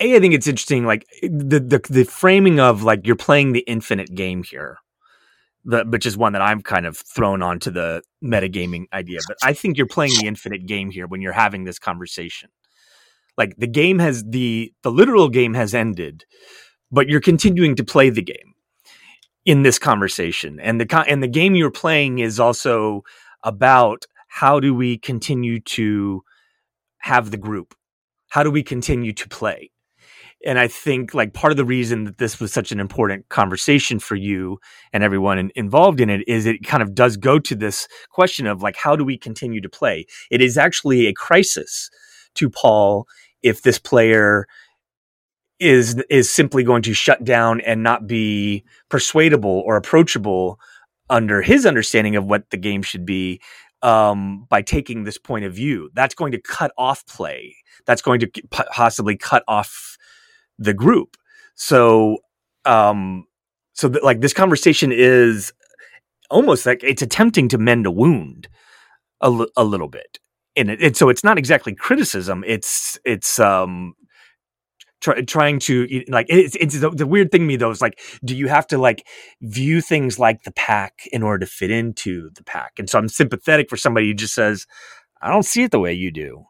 a 0.00 0.16
I 0.16 0.20
think 0.20 0.34
it's 0.34 0.46
interesting 0.46 0.86
like 0.86 1.06
the 1.22 1.60
the 1.60 1.80
the 1.90 2.04
framing 2.04 2.58
of 2.60 2.82
like 2.82 3.06
you're 3.06 3.16
playing 3.16 3.52
the 3.52 3.60
infinite 3.60 4.14
game 4.14 4.42
here. 4.42 4.78
The, 5.62 5.84
which 5.84 6.06
is 6.06 6.16
one 6.16 6.32
that 6.32 6.40
I'm 6.40 6.62
kind 6.62 6.86
of 6.86 6.96
thrown 6.96 7.42
onto 7.42 7.70
the 7.70 8.02
metagaming 8.24 8.86
idea, 8.94 9.18
but 9.28 9.36
I 9.44 9.52
think 9.52 9.76
you're 9.76 9.86
playing 9.86 10.14
the 10.18 10.26
infinite 10.26 10.64
game 10.64 10.90
here 10.90 11.06
when 11.06 11.20
you're 11.20 11.34
having 11.34 11.64
this 11.64 11.78
conversation. 11.78 12.48
Like 13.36 13.56
the 13.58 13.66
game 13.66 13.98
has 13.98 14.24
the 14.24 14.72
the 14.82 14.90
literal 14.90 15.28
game 15.28 15.52
has 15.52 15.74
ended, 15.74 16.24
but 16.90 17.10
you're 17.10 17.20
continuing 17.20 17.76
to 17.76 17.84
play 17.84 18.08
the 18.08 18.22
game 18.22 18.49
in 19.50 19.62
this 19.64 19.80
conversation, 19.80 20.60
and 20.60 20.80
the 20.80 20.86
con- 20.86 21.06
and 21.08 21.24
the 21.24 21.26
game 21.26 21.56
you're 21.56 21.72
playing 21.72 22.20
is 22.20 22.38
also 22.38 23.02
about 23.42 24.06
how 24.28 24.60
do 24.60 24.72
we 24.72 24.96
continue 24.96 25.58
to 25.58 26.22
have 26.98 27.32
the 27.32 27.36
group? 27.36 27.74
How 28.28 28.44
do 28.44 28.50
we 28.52 28.62
continue 28.62 29.12
to 29.12 29.28
play? 29.28 29.72
And 30.46 30.56
I 30.56 30.68
think 30.68 31.14
like 31.14 31.34
part 31.34 31.50
of 31.50 31.56
the 31.56 31.64
reason 31.64 32.04
that 32.04 32.18
this 32.18 32.38
was 32.38 32.52
such 32.52 32.70
an 32.70 32.78
important 32.78 33.28
conversation 33.28 33.98
for 33.98 34.14
you 34.14 34.60
and 34.92 35.02
everyone 35.02 35.36
in, 35.36 35.50
involved 35.56 36.00
in 36.00 36.10
it 36.10 36.22
is 36.28 36.46
it 36.46 36.62
kind 36.64 36.80
of 36.80 36.94
does 36.94 37.16
go 37.16 37.40
to 37.40 37.56
this 37.56 37.88
question 38.10 38.46
of 38.46 38.62
like 38.62 38.76
how 38.76 38.94
do 38.94 39.04
we 39.04 39.18
continue 39.18 39.60
to 39.60 39.68
play? 39.68 40.06
It 40.30 40.40
is 40.40 40.56
actually 40.56 41.08
a 41.08 41.12
crisis 41.12 41.90
to 42.36 42.48
Paul 42.48 43.08
if 43.42 43.62
this 43.62 43.80
player 43.80 44.46
is 45.60 46.02
is 46.08 46.30
simply 46.30 46.64
going 46.64 46.82
to 46.82 46.94
shut 46.94 47.22
down 47.22 47.60
and 47.60 47.82
not 47.82 48.06
be 48.06 48.64
persuadable 48.88 49.62
or 49.66 49.76
approachable 49.76 50.58
under 51.10 51.42
his 51.42 51.66
understanding 51.66 52.16
of 52.16 52.24
what 52.24 52.48
the 52.50 52.56
game 52.56 52.82
should 52.82 53.04
be 53.04 53.40
um, 53.82 54.46
by 54.48 54.62
taking 54.62 55.04
this 55.04 55.18
point 55.18 55.44
of 55.44 55.54
view. 55.54 55.90
That's 55.94 56.14
going 56.14 56.32
to 56.32 56.40
cut 56.40 56.72
off 56.78 57.06
play. 57.06 57.56
That's 57.86 58.02
going 58.02 58.20
to 58.20 58.30
possibly 58.50 59.16
cut 59.16 59.42
off 59.48 59.96
the 60.58 60.74
group. 60.74 61.16
So, 61.54 62.18
um, 62.64 63.26
so 63.72 63.88
that 63.88 64.04
like 64.04 64.20
this 64.20 64.32
conversation 64.32 64.92
is 64.92 65.52
almost 66.30 66.64
like 66.64 66.82
it's 66.82 67.02
attempting 67.02 67.48
to 67.48 67.58
mend 67.58 67.86
a 67.86 67.90
wound 67.90 68.48
a, 69.20 69.30
little 69.64 69.88
bit. 69.88 70.18
And 70.56 70.70
it, 70.70 70.96
so 70.96 71.08
it's 71.08 71.24
not 71.24 71.38
exactly 71.38 71.74
criticism. 71.74 72.42
It's 72.46 72.98
it's 73.04 73.38
um 73.38 73.94
try, 75.00 75.22
trying 75.22 75.58
to 75.60 76.04
like 76.08 76.26
it's 76.28 76.56
it's 76.56 76.78
the, 76.80 76.90
the 76.90 77.06
weird 77.06 77.30
thing 77.32 77.42
to 77.42 77.46
me 77.46 77.56
though 77.56 77.70
is 77.70 77.80
like 77.82 78.00
do 78.24 78.36
you 78.36 78.48
have 78.48 78.66
to 78.68 78.78
like 78.78 79.06
view 79.42 79.80
things 79.80 80.18
like 80.18 80.42
the 80.44 80.52
pack 80.52 81.02
in 81.12 81.22
order 81.22 81.44
to 81.44 81.50
fit 81.50 81.70
into 81.70 82.30
the 82.34 82.44
pack? 82.44 82.74
And 82.78 82.88
so 82.88 82.98
i'm 82.98 83.08
sympathetic 83.08 83.68
for 83.70 83.76
somebody 83.76 84.08
who 84.08 84.14
just 84.14 84.34
says 84.34 84.66
i 85.22 85.30
don't 85.30 85.44
see 85.44 85.62
it 85.64 85.70
the 85.70 85.80
way 85.80 85.92
you 85.92 86.10
do. 86.10 86.44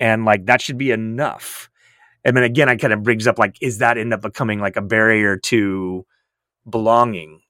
And 0.00 0.24
like 0.24 0.46
that 0.46 0.60
should 0.60 0.78
be 0.78 0.90
enough. 0.90 1.70
And 2.24 2.36
then 2.36 2.44
again 2.44 2.68
i 2.68 2.76
kind 2.76 2.92
of 2.92 3.02
brings 3.02 3.26
up 3.26 3.38
like 3.38 3.56
is 3.60 3.78
that 3.78 3.98
end 3.98 4.14
up 4.14 4.22
becoming 4.22 4.60
like 4.60 4.76
a 4.76 4.82
barrier 4.82 5.38
to 5.38 6.06
belonging 6.68 7.40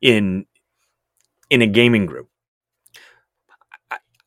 in 0.00 0.46
in 1.50 1.62
a 1.62 1.68
gaming 1.68 2.06
group 2.06 2.29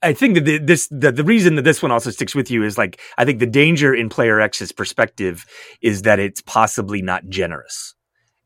I 0.03 0.13
think 0.13 0.35
that 0.35 0.45
the, 0.45 0.57
this 0.59 0.87
the, 0.89 1.11
the 1.11 1.23
reason 1.23 1.55
that 1.55 1.63
this 1.63 1.81
one 1.81 1.91
also 1.91 2.11
sticks 2.11 2.35
with 2.35 2.51
you 2.51 2.63
is 2.63 2.77
like 2.77 2.99
I 3.17 3.25
think 3.25 3.39
the 3.39 3.47
danger 3.47 3.93
in 3.95 4.09
player 4.09 4.41
X's 4.41 4.71
perspective 4.71 5.45
is 5.81 6.03
that 6.03 6.19
it's 6.19 6.41
possibly 6.41 7.01
not 7.01 7.27
generous, 7.29 7.95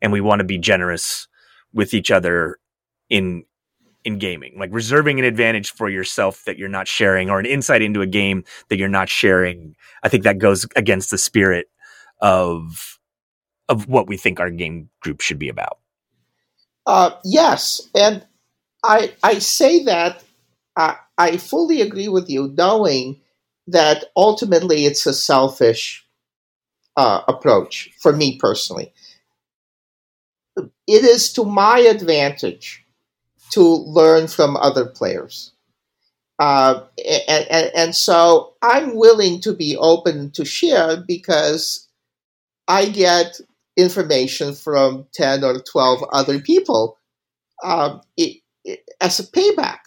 and 0.00 0.12
we 0.12 0.20
want 0.20 0.40
to 0.40 0.44
be 0.44 0.58
generous 0.58 1.28
with 1.72 1.94
each 1.94 2.10
other 2.10 2.58
in 3.10 3.44
in 4.04 4.18
gaming, 4.18 4.54
like 4.58 4.70
reserving 4.72 5.18
an 5.18 5.24
advantage 5.24 5.72
for 5.72 5.90
yourself 5.90 6.44
that 6.46 6.58
you're 6.58 6.68
not 6.68 6.88
sharing, 6.88 7.28
or 7.28 7.40
an 7.40 7.46
insight 7.46 7.82
into 7.82 8.00
a 8.00 8.06
game 8.06 8.44
that 8.68 8.78
you're 8.78 8.88
not 8.88 9.08
sharing. 9.08 9.74
I 10.02 10.08
think 10.08 10.24
that 10.24 10.38
goes 10.38 10.66
against 10.76 11.10
the 11.10 11.18
spirit 11.18 11.66
of 12.20 12.98
of 13.68 13.88
what 13.88 14.08
we 14.08 14.16
think 14.16 14.40
our 14.40 14.50
game 14.50 14.88
group 15.00 15.20
should 15.20 15.38
be 15.38 15.48
about. 15.48 15.78
Uh, 16.86 17.10
yes, 17.24 17.88
and 17.94 18.24
I 18.84 19.12
I 19.22 19.40
say 19.40 19.84
that 19.84 20.22
I, 20.76 20.96
I 21.18 21.36
fully 21.38 21.82
agree 21.82 22.08
with 22.08 22.30
you, 22.30 22.54
knowing 22.56 23.20
that 23.68 24.06
ultimately 24.16 24.86
it's 24.86 25.06
a 25.06 25.14
selfish 25.14 26.06
uh, 26.96 27.22
approach 27.28 27.90
for 28.00 28.12
me 28.14 28.38
personally. 28.38 28.92
It 30.86 31.04
is 31.04 31.32
to 31.34 31.44
my 31.44 31.80
advantage 31.80 32.84
to 33.52 33.62
learn 33.62 34.28
from 34.28 34.56
other 34.56 34.86
players. 34.86 35.52
Uh, 36.38 36.82
and, 37.28 37.46
and, 37.50 37.72
and 37.74 37.94
so 37.96 38.54
I'm 38.62 38.96
willing 38.96 39.40
to 39.42 39.54
be 39.54 39.76
open 39.76 40.30
to 40.32 40.44
share 40.44 40.98
because 41.06 41.88
I 42.68 42.86
get 42.86 43.40
information 43.76 44.54
from 44.54 45.06
10 45.14 45.44
or 45.44 45.60
12 45.60 46.04
other 46.12 46.40
people 46.40 46.98
um, 47.64 48.02
it, 48.16 48.38
it, 48.64 48.80
as 49.00 49.20
a 49.20 49.24
payback. 49.24 49.78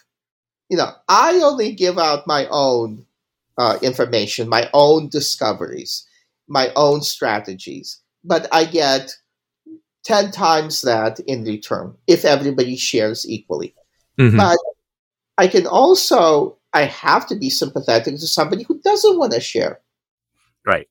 You 0.72 0.78
know, 0.78 0.90
I 1.06 1.38
only 1.44 1.74
give 1.74 1.98
out 1.98 2.26
my 2.26 2.46
own 2.50 3.04
uh, 3.58 3.76
information, 3.82 4.48
my 4.48 4.70
own 4.72 5.10
discoveries, 5.10 6.06
my 6.48 6.72
own 6.74 7.02
strategies, 7.02 8.00
but 8.24 8.48
I 8.50 8.64
get 8.64 9.14
10 10.06 10.30
times 10.30 10.80
that 10.80 11.20
in 11.20 11.44
return 11.44 11.94
if 12.06 12.24
everybody 12.24 12.76
shares 12.76 13.28
equally. 13.28 13.74
Mhm. 14.18 14.38
But 14.38 14.56
I 15.36 15.46
can 15.46 15.66
also, 15.66 16.56
I 16.72 16.84
have 16.84 17.26
to 17.26 17.36
be 17.36 17.50
sympathetic 17.50 18.14
to 18.14 18.26
somebody 18.26 18.62
who 18.62 18.80
doesn't 18.80 19.18
want 19.18 19.34
to 19.34 19.40
share 19.40 19.82
Right. 20.64 20.88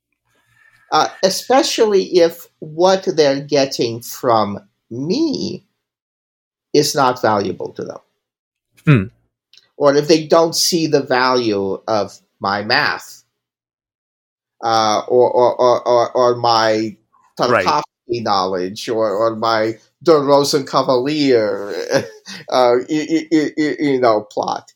uh, 0.92 1.08
especially 1.24 2.04
if 2.20 2.46
what 2.60 3.08
they're 3.16 3.42
getting 3.42 4.04
from 4.04 4.60
me 4.92 5.66
is 6.72 6.94
not 6.94 7.20
valuable 7.20 7.74
to 7.74 7.84
them. 7.84 8.00
Hmm. 8.86 9.21
Or 9.82 9.96
if 9.96 10.08
they 10.08 10.28
don't 10.28 10.56
see 10.56 10.86
the 10.86 11.02
value 11.02 11.82
of 11.88 12.20
my 12.40 12.64
math 12.64 13.24
uh, 14.64 15.02
or, 15.08 15.32
or, 15.32 15.60
or, 15.60 16.12
or, 16.16 16.36
my 16.36 16.96
Right. 17.40 17.66
Knowledge 18.08 18.90
or, 18.90 19.10
or 19.10 19.36
my 19.36 19.74
De 20.04 20.12
Rosenkavalier, 20.12 22.06
uh, 22.52 22.76
you, 22.88 23.26
you, 23.32 23.76
you 23.80 24.00
know, 24.00 24.28
plot. 24.30 24.72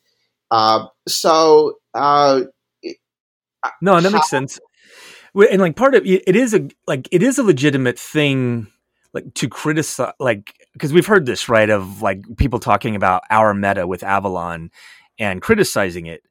Uh, 0.49 0.87
so, 1.07 1.77
uh, 1.93 2.41
No, 3.81 3.95
and 3.95 4.05
that 4.05 4.11
makes 4.11 4.29
sense. 4.29 4.59
And 5.35 5.61
like 5.61 5.75
part 5.75 5.93
of 5.93 6.03
it 6.03 6.23
it 6.25 6.35
is 6.35 6.55
a 6.55 6.67
like 6.87 7.07
it 7.11 7.21
is 7.21 7.37
a 7.37 7.43
legitimate 7.43 7.99
thing 7.99 8.65
like 9.13 9.33
to 9.35 9.49
criticize 9.49 10.13
like 10.19 10.53
because 10.75 10.91
we've 10.91 11.05
heard 11.05 11.25
this 11.25 11.47
right 11.47 11.69
of 11.69 12.01
like 12.01 12.21
people 12.35 12.59
talking 12.59 12.97
about 12.97 13.23
our 13.29 13.53
meta 13.53 13.87
with 13.87 14.03
Avalon 14.03 14.71
and 15.17 15.41
criticizing 15.41 16.05
it. 16.05 16.21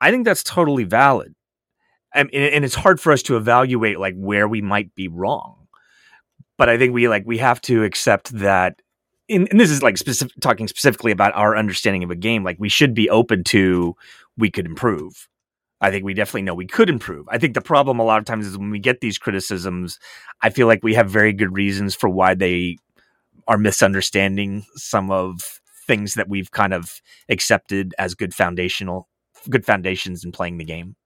I 0.00 0.10
think 0.10 0.24
that's 0.24 0.42
totally 0.42 0.84
valid. 0.84 1.34
and, 2.14 2.32
and 2.32 2.64
it's 2.64 2.74
hard 2.74 3.00
for 3.00 3.12
us 3.12 3.22
to 3.24 3.36
evaluate 3.36 4.00
like 4.00 4.14
where 4.16 4.48
we 4.48 4.62
might 4.62 4.94
be 4.94 5.08
wrong. 5.08 5.68
But 6.56 6.70
I 6.70 6.78
think 6.78 6.94
we 6.94 7.06
like 7.06 7.24
we 7.26 7.38
have 7.38 7.60
to 7.62 7.84
accept 7.84 8.30
that. 8.38 8.80
And 9.28 9.48
this 9.52 9.70
is 9.70 9.82
like 9.82 9.98
specific, 9.98 10.34
talking 10.40 10.68
specifically 10.68 11.12
about 11.12 11.34
our 11.34 11.54
understanding 11.54 12.02
of 12.02 12.10
a 12.10 12.16
game. 12.16 12.44
Like 12.44 12.56
we 12.58 12.70
should 12.70 12.94
be 12.94 13.10
open 13.10 13.44
to 13.44 13.94
we 14.38 14.50
could 14.50 14.66
improve. 14.66 15.28
I 15.82 15.90
think 15.90 16.04
we 16.04 16.14
definitely 16.14 16.42
know 16.42 16.54
we 16.54 16.66
could 16.66 16.88
improve. 16.88 17.26
I 17.28 17.38
think 17.38 17.54
the 17.54 17.60
problem 17.60 17.98
a 17.98 18.04
lot 18.04 18.20
of 18.20 18.24
times 18.24 18.46
is 18.46 18.56
when 18.56 18.70
we 18.70 18.78
get 18.78 19.00
these 19.00 19.18
criticisms, 19.18 19.98
I 20.40 20.48
feel 20.48 20.66
like 20.66 20.80
we 20.82 20.94
have 20.94 21.10
very 21.10 21.32
good 21.32 21.54
reasons 21.54 21.94
for 21.94 22.08
why 22.08 22.34
they 22.34 22.78
are 23.48 23.58
misunderstanding 23.58 24.64
some 24.74 25.10
of 25.10 25.60
things 25.86 26.14
that 26.14 26.28
we've 26.28 26.50
kind 26.50 26.72
of 26.72 27.00
accepted 27.28 27.94
as 27.98 28.14
good 28.14 28.34
foundational 28.34 29.08
good 29.50 29.66
foundations 29.66 30.24
in 30.24 30.32
playing 30.32 30.58
the 30.58 30.64
game. 30.64 30.96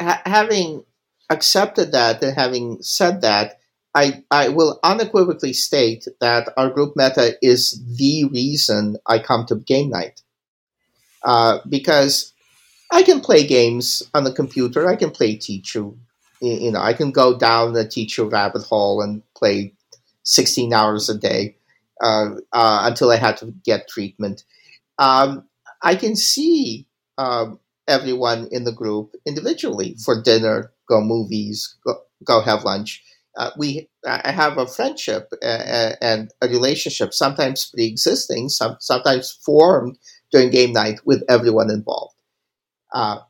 Ha- 0.00 0.22
having 0.24 0.84
accepted 1.30 1.92
that 1.92 2.22
and 2.22 2.34
having 2.34 2.82
said 2.82 3.20
that, 3.22 3.58
I, 3.94 4.24
I 4.30 4.48
will 4.48 4.80
unequivocally 4.82 5.52
state 5.52 6.06
that 6.20 6.48
our 6.56 6.70
group 6.70 6.94
meta 6.96 7.36
is 7.42 7.82
the 7.96 8.24
reason 8.24 8.96
I 9.06 9.18
come 9.18 9.46
to 9.46 9.56
game 9.56 9.90
night. 9.90 10.22
Uh, 11.22 11.58
because 11.68 12.32
I 12.90 13.02
can 13.02 13.20
play 13.20 13.46
games 13.46 14.02
on 14.14 14.24
the 14.24 14.32
computer. 14.32 14.88
I 14.88 14.96
can 14.96 15.10
play 15.10 15.36
Tichu. 15.36 15.96
You 16.40 16.72
know, 16.72 16.80
I 16.80 16.94
can 16.94 17.12
go 17.12 17.38
down 17.38 17.72
the 17.72 17.84
Tichu 17.84 18.30
rabbit 18.30 18.62
hole 18.62 19.02
and 19.02 19.22
play 19.36 19.74
16 20.24 20.72
hours 20.72 21.08
a 21.08 21.18
day 21.18 21.56
uh, 22.02 22.30
uh, 22.52 22.82
until 22.84 23.10
I 23.10 23.16
had 23.16 23.36
to 23.38 23.52
get 23.64 23.88
treatment. 23.88 24.44
Um, 24.98 25.44
I 25.82 25.94
can 25.96 26.16
see 26.16 26.86
um, 27.18 27.58
everyone 27.88 28.48
in 28.52 28.64
the 28.64 28.72
group 28.72 29.14
individually 29.26 29.96
for 30.04 30.20
dinner, 30.22 30.72
go 30.88 31.00
movies, 31.00 31.76
go, 31.86 32.00
go 32.24 32.40
have 32.40 32.64
lunch. 32.64 33.02
Uh, 33.36 33.50
we 33.56 33.88
I 34.06 34.30
have 34.30 34.58
a 34.58 34.66
friendship 34.66 35.32
and 35.42 36.30
a 36.42 36.48
relationship, 36.48 37.14
sometimes 37.14 37.70
pre-existing, 37.72 38.50
some, 38.50 38.76
sometimes 38.80 39.32
formed 39.44 39.96
during 40.30 40.50
game 40.50 40.72
night 40.72 41.00
with 41.06 41.22
everyone 41.28 41.70
involved. 41.70 42.14
Uh, 42.94 43.20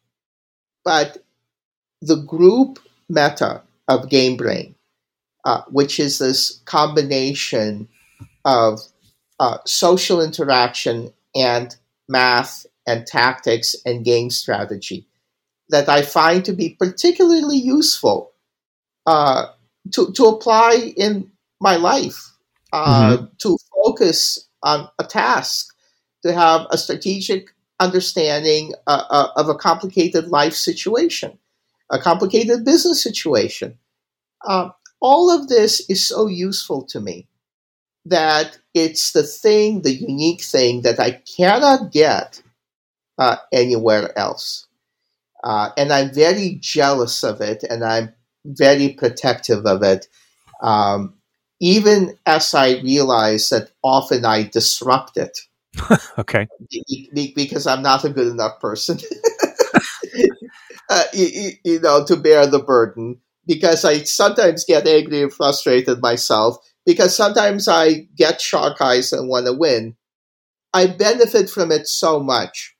but 0.84 1.18
the 2.02 2.16
group 2.16 2.78
meta 3.08 3.62
of 3.88 4.10
Game 4.10 4.36
Brain, 4.36 4.74
uh, 5.44 5.62
which 5.68 5.98
is 5.98 6.18
this 6.18 6.60
combination 6.64 7.88
of 8.44 8.80
uh, 9.40 9.58
social 9.66 10.22
interaction 10.22 11.12
and 11.34 11.76
math 12.08 12.66
and 12.86 13.06
tactics 13.06 13.76
and 13.86 14.04
game 14.04 14.30
strategy, 14.30 15.06
that 15.68 15.88
I 15.88 16.02
find 16.02 16.44
to 16.44 16.52
be 16.52 16.76
particularly 16.78 17.56
useful 17.56 18.32
uh, 19.06 19.46
to, 19.92 20.12
to 20.12 20.24
apply 20.26 20.92
in 20.96 21.30
my 21.60 21.76
life, 21.76 22.30
uh, 22.72 23.16
mm-hmm. 23.16 23.24
to 23.38 23.58
focus 23.74 24.48
on 24.62 24.88
a 24.98 25.04
task, 25.04 25.74
to 26.22 26.32
have 26.32 26.66
a 26.70 26.78
strategic 26.78 27.54
understanding 27.80 28.74
uh, 28.86 29.02
uh, 29.10 29.28
of 29.36 29.48
a 29.48 29.54
complicated 29.54 30.28
life 30.28 30.54
situation, 30.54 31.38
a 31.90 31.98
complicated 31.98 32.64
business 32.64 33.02
situation. 33.02 33.78
Uh, 34.46 34.70
all 35.02 35.30
of 35.30 35.48
this 35.48 35.80
is 35.90 36.06
so 36.06 36.28
useful 36.28 36.84
to 36.84 37.00
me 37.00 37.26
that 38.06 38.58
it's 38.72 39.12
the 39.12 39.22
thing, 39.22 39.82
the 39.82 39.92
unique 39.92 40.42
thing 40.42 40.82
that 40.82 40.98
I 40.98 41.22
cannot 41.36 41.92
get 41.92 42.42
uh, 43.18 43.36
anywhere 43.52 44.16
else. 44.18 44.66
Uh, 45.44 45.70
and 45.76 45.92
I'm 45.92 46.14
very 46.14 46.58
jealous 46.60 47.24
of 47.24 47.40
it 47.40 47.64
and 47.68 47.84
I'm 47.84 48.14
very 48.44 48.90
protective 48.90 49.66
of 49.66 49.82
it. 49.82 50.06
Um, 50.62 51.14
even 51.60 52.16
as 52.26 52.54
I 52.54 52.80
realize 52.80 53.48
that 53.50 53.70
often 53.82 54.24
I 54.24 54.44
disrupt 54.44 55.16
it. 55.16 55.38
okay. 56.18 56.48
Because 57.34 57.66
I'm 57.66 57.82
not 57.82 58.04
a 58.04 58.10
good 58.10 58.28
enough 58.28 58.60
person, 58.60 58.98
uh, 60.90 61.04
you, 61.12 61.52
you, 61.64 61.80
know, 61.80 62.04
to 62.04 62.16
bear 62.16 62.46
the 62.46 62.58
burden. 62.58 63.21
Because 63.46 63.84
I 63.84 64.02
sometimes 64.04 64.64
get 64.64 64.86
angry 64.86 65.22
and 65.22 65.32
frustrated 65.32 66.00
myself. 66.00 66.56
Because 66.86 67.14
sometimes 67.16 67.68
I 67.68 68.08
get 68.16 68.40
shark 68.40 68.80
eyes 68.80 69.12
and 69.12 69.28
want 69.28 69.46
to 69.46 69.52
win. 69.52 69.96
I 70.74 70.86
benefit 70.86 71.50
from 71.50 71.70
it 71.70 71.86
so 71.86 72.20
much 72.20 72.74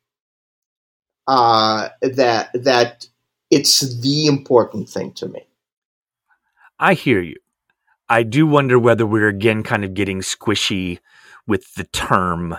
uh, 1.29 1.89
that 2.01 2.51
that 2.55 3.07
it's 3.51 4.01
the 4.01 4.27
important 4.27 4.89
thing 4.89 5.13
to 5.15 5.29
me. 5.29 5.47
I 6.79 6.95
hear 6.95 7.21
you. 7.21 7.37
I 8.09 8.23
do 8.23 8.47
wonder 8.47 8.79
whether 8.79 9.07
we're 9.07 9.29
again 9.29 9.63
kind 9.63 9.85
of 9.85 9.95
getting 9.95 10.21
squishy 10.21 10.99
with 11.47 11.75
the 11.75 11.85
term 11.85 12.57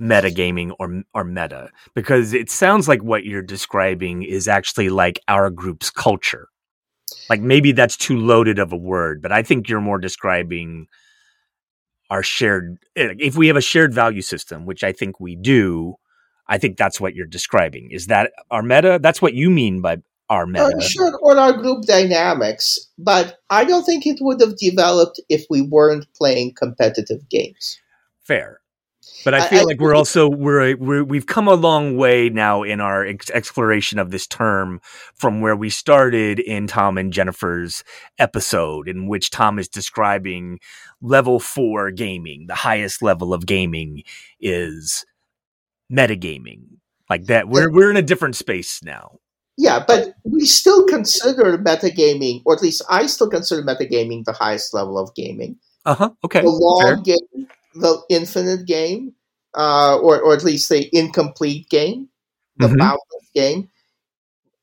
metagaming 0.00 0.74
or 0.78 1.02
or 1.14 1.24
meta 1.24 1.70
because 1.94 2.32
it 2.32 2.50
sounds 2.50 2.88
like 2.88 3.02
what 3.02 3.24
you're 3.24 3.42
describing 3.42 4.22
is 4.22 4.48
actually 4.48 4.88
like 4.88 5.20
our 5.28 5.50
group's 5.50 5.90
culture. 5.90 6.48
Like 7.28 7.40
maybe 7.40 7.72
that's 7.72 7.96
too 7.96 8.18
loaded 8.18 8.58
of 8.58 8.72
a 8.72 8.76
word, 8.76 9.22
but 9.22 9.32
I 9.32 9.42
think 9.42 9.68
you're 9.68 9.80
more 9.80 9.98
describing 9.98 10.86
our 12.10 12.22
shared 12.22 12.78
eh, 12.96 13.14
if 13.18 13.36
we 13.36 13.48
have 13.48 13.56
a 13.56 13.62
shared 13.62 13.92
value 13.92 14.22
system, 14.22 14.66
which 14.66 14.82
I 14.82 14.92
think 14.92 15.20
we 15.20 15.36
do, 15.36 15.96
I 16.46 16.58
think 16.58 16.76
that's 16.76 17.00
what 17.00 17.14
you're 17.14 17.26
describing. 17.26 17.90
Is 17.90 18.06
that 18.06 18.32
our 18.50 18.62
meta? 18.62 18.98
That's 19.00 19.20
what 19.20 19.34
you 19.34 19.50
mean 19.50 19.80
by 19.80 19.98
our 20.30 20.46
meta. 20.46 20.72
Uh, 20.76 20.80
sure, 20.80 21.18
or 21.22 21.36
our 21.38 21.52
group 21.52 21.84
dynamics, 21.84 22.78
but 22.98 23.38
I 23.50 23.64
don't 23.64 23.84
think 23.84 24.06
it 24.06 24.18
would 24.20 24.40
have 24.40 24.56
developed 24.56 25.20
if 25.28 25.44
we 25.50 25.62
weren't 25.62 26.06
playing 26.14 26.54
competitive 26.54 27.28
games. 27.28 27.78
Fair. 28.22 28.60
But 29.24 29.34
I 29.34 29.48
feel 29.48 29.60
I, 29.60 29.64
like 29.64 29.80
we're 29.80 29.94
also 29.94 30.28
we're, 30.28 30.76
we're 30.76 31.04
we've 31.04 31.26
come 31.26 31.48
a 31.48 31.54
long 31.54 31.96
way 31.96 32.28
now 32.28 32.62
in 32.62 32.80
our 32.80 33.04
ex- 33.04 33.30
exploration 33.30 33.98
of 33.98 34.10
this 34.10 34.26
term 34.26 34.80
from 35.14 35.40
where 35.40 35.56
we 35.56 35.70
started 35.70 36.38
in 36.38 36.66
Tom 36.66 36.96
and 36.96 37.12
Jennifer's 37.12 37.84
episode, 38.18 38.88
in 38.88 39.08
which 39.08 39.30
Tom 39.30 39.58
is 39.58 39.68
describing 39.68 40.60
level 41.02 41.40
four 41.40 41.90
gaming. 41.90 42.46
The 42.46 42.54
highest 42.54 43.02
level 43.02 43.34
of 43.34 43.44
gaming 43.44 44.04
is 44.40 45.04
metagaming, 45.92 46.78
like 47.10 47.26
that. 47.26 47.48
We're 47.48 47.70
we're 47.70 47.90
in 47.90 47.96
a 47.96 48.02
different 48.02 48.36
space 48.36 48.82
now. 48.82 49.18
Yeah, 49.56 49.84
but 49.84 50.14
we 50.22 50.46
still 50.46 50.86
consider 50.86 51.58
metagaming, 51.58 52.42
or 52.44 52.54
at 52.54 52.62
least 52.62 52.82
I 52.88 53.06
still 53.06 53.28
consider 53.28 53.62
metagaming 53.62 54.24
the 54.24 54.32
highest 54.32 54.72
level 54.72 54.96
of 54.96 55.12
gaming. 55.16 55.56
Uh 55.84 55.94
huh. 55.94 56.10
Okay. 56.24 56.42
The 56.42 56.48
long 56.48 57.02
Fair. 57.04 57.16
game 57.16 57.48
the 57.74 58.00
infinite 58.08 58.66
game, 58.66 59.14
uh, 59.54 59.98
or 59.98 60.20
or 60.20 60.34
at 60.34 60.44
least 60.44 60.68
the 60.68 60.88
incomplete 60.96 61.68
game, 61.68 62.08
the 62.56 62.66
mm-hmm. 62.66 62.78
boundless 62.78 63.30
game. 63.34 63.68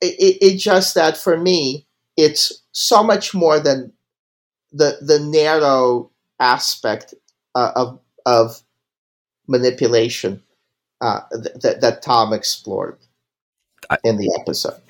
It, 0.02 0.16
it, 0.20 0.46
it, 0.46 0.58
just 0.58 0.96
that 0.96 1.18
for 1.18 1.38
me, 1.38 1.88
it's 2.18 2.64
so 2.72 3.04
much 3.04 3.34
more 3.34 3.60
than 3.60 3.94
the 4.72 4.98
the 5.02 5.20
narrow 5.20 6.12
aspect 6.40 7.14
uh, 7.56 7.72
of 7.76 8.00
of 8.26 8.62
manipulation 9.48 10.42
uh, 11.02 11.22
that 11.32 11.80
that 11.82 12.02
Tom 12.02 12.34
explored 12.34 12.98
I, 13.90 13.98
in 14.04 14.18
the 14.18 14.38
episode. 14.40 14.82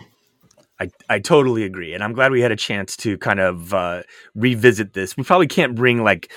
I, 0.79 0.89
I 1.09 1.19
totally 1.19 1.63
agree. 1.63 1.93
And 1.93 2.03
I'm 2.03 2.13
glad 2.13 2.31
we 2.31 2.41
had 2.41 2.51
a 2.51 2.57
chance 2.57 2.97
to 2.97 3.17
kind 3.17 3.39
of 3.39 3.73
uh, 3.73 4.03
revisit 4.33 4.93
this. 4.93 5.15
We 5.15 5.23
probably 5.23 5.47
can't 5.47 5.75
bring 5.75 6.03
like 6.03 6.31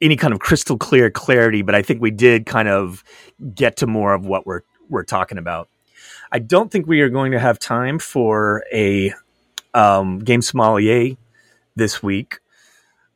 any 0.00 0.16
kind 0.16 0.32
of 0.32 0.40
crystal 0.40 0.76
clear 0.76 1.10
clarity, 1.10 1.62
but 1.62 1.74
I 1.74 1.82
think 1.82 2.00
we 2.00 2.10
did 2.10 2.46
kind 2.46 2.68
of 2.68 3.04
get 3.54 3.76
to 3.78 3.86
more 3.86 4.14
of 4.14 4.26
what 4.26 4.46
we're 4.46 4.62
we're 4.88 5.04
talking 5.04 5.38
about. 5.38 5.68
I 6.32 6.38
don't 6.38 6.70
think 6.70 6.86
we 6.86 7.00
are 7.00 7.08
going 7.08 7.32
to 7.32 7.38
have 7.38 7.58
time 7.58 7.98
for 7.98 8.64
a 8.72 9.12
um, 9.74 10.18
game 10.20 10.42
sommelier 10.42 11.16
this 11.76 12.02
week, 12.02 12.40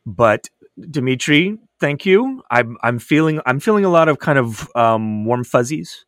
but 0.04 0.48
Dimitri, 0.90 1.58
thank 1.80 2.04
you. 2.06 2.42
I'm 2.50 2.76
I'm 2.82 2.98
feeling 2.98 3.40
I'm 3.46 3.60
feeling 3.60 3.84
a 3.84 3.90
lot 3.90 4.08
of 4.08 4.18
kind 4.18 4.38
of 4.38 4.68
um, 4.74 5.24
warm 5.24 5.44
fuzzies. 5.44 6.04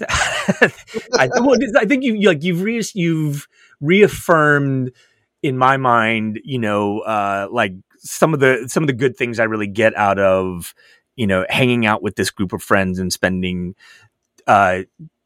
I, 0.08 1.28
well, 1.40 1.56
I 1.78 1.84
think 1.84 2.02
you 2.02 2.20
like 2.26 2.42
you've 2.42 2.62
re- 2.62 2.82
you've 2.94 3.46
reaffirmed 3.80 4.92
in 5.42 5.58
my 5.58 5.76
mind, 5.76 6.40
you 6.44 6.58
know, 6.58 7.00
uh, 7.00 7.48
like 7.50 7.72
some 8.02 8.34
of 8.34 8.40
the 8.40 8.64
some 8.68 8.82
of 8.82 8.86
the 8.86 8.92
good 8.92 9.16
things 9.16 9.38
I 9.38 9.44
really 9.44 9.66
get 9.66 9.96
out 9.96 10.18
of 10.18 10.74
you 11.16 11.26
know 11.26 11.46
hanging 11.48 11.86
out 11.86 12.02
with 12.02 12.16
this 12.16 12.30
group 12.30 12.52
of 12.52 12.62
friends 12.62 12.98
and 12.98 13.12
spending 13.12 13.74
uh, 14.46 14.82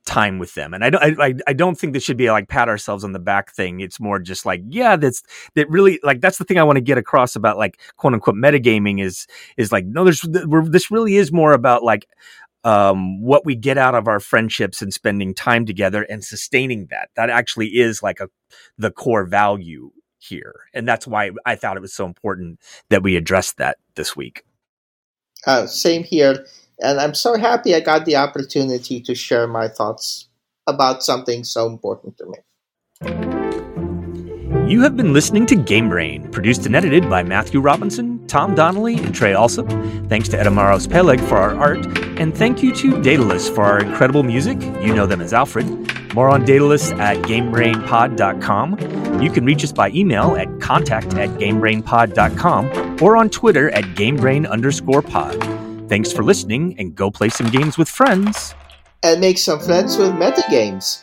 time 0.06 0.38
with 0.38 0.54
them. 0.54 0.72
And 0.72 0.84
I 0.84 0.90
don't 0.90 1.20
I, 1.20 1.34
I 1.46 1.52
don't 1.52 1.78
think 1.78 1.92
this 1.92 2.02
should 2.02 2.16
be 2.16 2.26
a, 2.26 2.32
like 2.32 2.48
pat 2.48 2.68
ourselves 2.68 3.04
on 3.04 3.12
the 3.12 3.18
back 3.18 3.52
thing. 3.52 3.80
It's 3.80 4.00
more 4.00 4.18
just 4.18 4.46
like 4.46 4.62
yeah, 4.68 4.96
that's 4.96 5.22
that 5.54 5.68
really 5.68 6.00
like 6.02 6.20
that's 6.20 6.38
the 6.38 6.44
thing 6.44 6.58
I 6.58 6.64
want 6.64 6.76
to 6.76 6.82
get 6.82 6.96
across 6.96 7.36
about 7.36 7.58
like 7.58 7.80
quote 7.96 8.14
unquote 8.14 8.36
metagaming 8.36 9.02
is 9.02 9.26
is 9.56 9.72
like 9.72 9.84
no, 9.84 10.04
there's 10.04 10.24
this 10.30 10.90
really 10.90 11.16
is 11.16 11.32
more 11.32 11.52
about 11.52 11.82
like 11.82 12.06
um, 12.64 13.20
what 13.22 13.44
we 13.44 13.54
get 13.54 13.78
out 13.78 13.94
of 13.94 14.08
our 14.08 14.18
friendships 14.18 14.82
and 14.82 14.92
spending 14.92 15.34
time 15.34 15.66
together 15.66 16.02
and 16.02 16.24
sustaining 16.24 16.86
that. 16.90 17.10
That 17.16 17.30
actually 17.30 17.68
is 17.68 18.02
like 18.02 18.20
a 18.20 18.28
the 18.78 18.90
core 18.90 19.26
value 19.26 19.90
here, 20.26 20.54
and 20.74 20.86
that's 20.86 21.06
why 21.06 21.30
I 21.44 21.54
thought 21.54 21.76
it 21.76 21.80
was 21.80 21.94
so 21.94 22.04
important 22.04 22.60
that 22.90 23.02
we 23.02 23.16
addressed 23.16 23.56
that 23.58 23.78
this 23.94 24.16
week. 24.16 24.44
Uh, 25.46 25.66
same 25.66 26.02
here, 26.02 26.44
and 26.80 27.00
I'm 27.00 27.14
so 27.14 27.38
happy 27.38 27.74
I 27.74 27.80
got 27.80 28.04
the 28.04 28.16
opportunity 28.16 29.00
to 29.00 29.14
share 29.14 29.46
my 29.46 29.68
thoughts 29.68 30.28
about 30.66 31.02
something 31.02 31.44
so 31.44 31.66
important 31.66 32.18
to 32.18 32.26
me. 32.26 32.38
You 34.68 34.82
have 34.82 34.96
been 34.96 35.12
listening 35.12 35.46
to 35.46 35.54
Game 35.54 35.88
Brain, 35.88 36.28
produced 36.32 36.66
and 36.66 36.74
edited 36.74 37.08
by 37.08 37.22
Matthew 37.22 37.60
Robinson, 37.60 38.26
Tom 38.26 38.56
Donnelly, 38.56 38.96
and 38.96 39.14
Trey 39.14 39.32
Alsop. 39.32 39.68
Thanks 40.08 40.28
to 40.30 40.36
Edamaros 40.36 40.90
Peleg 40.90 41.20
for 41.20 41.36
our 41.36 41.54
art, 41.54 41.86
and 42.18 42.36
thank 42.36 42.64
you 42.64 42.74
to 42.74 43.00
Daedalus 43.00 43.48
for 43.48 43.62
our 43.62 43.78
incredible 43.78 44.24
music. 44.24 44.60
You 44.60 44.92
know 44.92 45.06
them 45.06 45.20
as 45.20 45.32
Alfred. 45.32 45.95
More 46.16 46.30
on 46.30 46.46
Daedalus 46.46 46.92
at 46.92 47.18
GameBrainPod.com. 47.18 49.22
You 49.22 49.30
can 49.30 49.44
reach 49.44 49.62
us 49.62 49.70
by 49.70 49.90
email 49.90 50.34
at 50.36 50.62
contact 50.62 51.12
at 51.12 51.28
GameBrainPod.com 51.28 53.02
or 53.02 53.18
on 53.18 53.28
Twitter 53.28 53.68
at 53.72 53.84
GameBrain 53.84 54.48
underscore 54.48 55.02
pod. 55.02 55.38
Thanks 55.90 56.14
for 56.14 56.24
listening, 56.24 56.74
and 56.78 56.94
go 56.94 57.10
play 57.10 57.28
some 57.28 57.50
games 57.50 57.76
with 57.76 57.90
friends. 57.90 58.54
And 59.02 59.20
make 59.20 59.36
some 59.36 59.60
friends 59.60 59.98
with 59.98 60.12
metagames. 60.12 61.02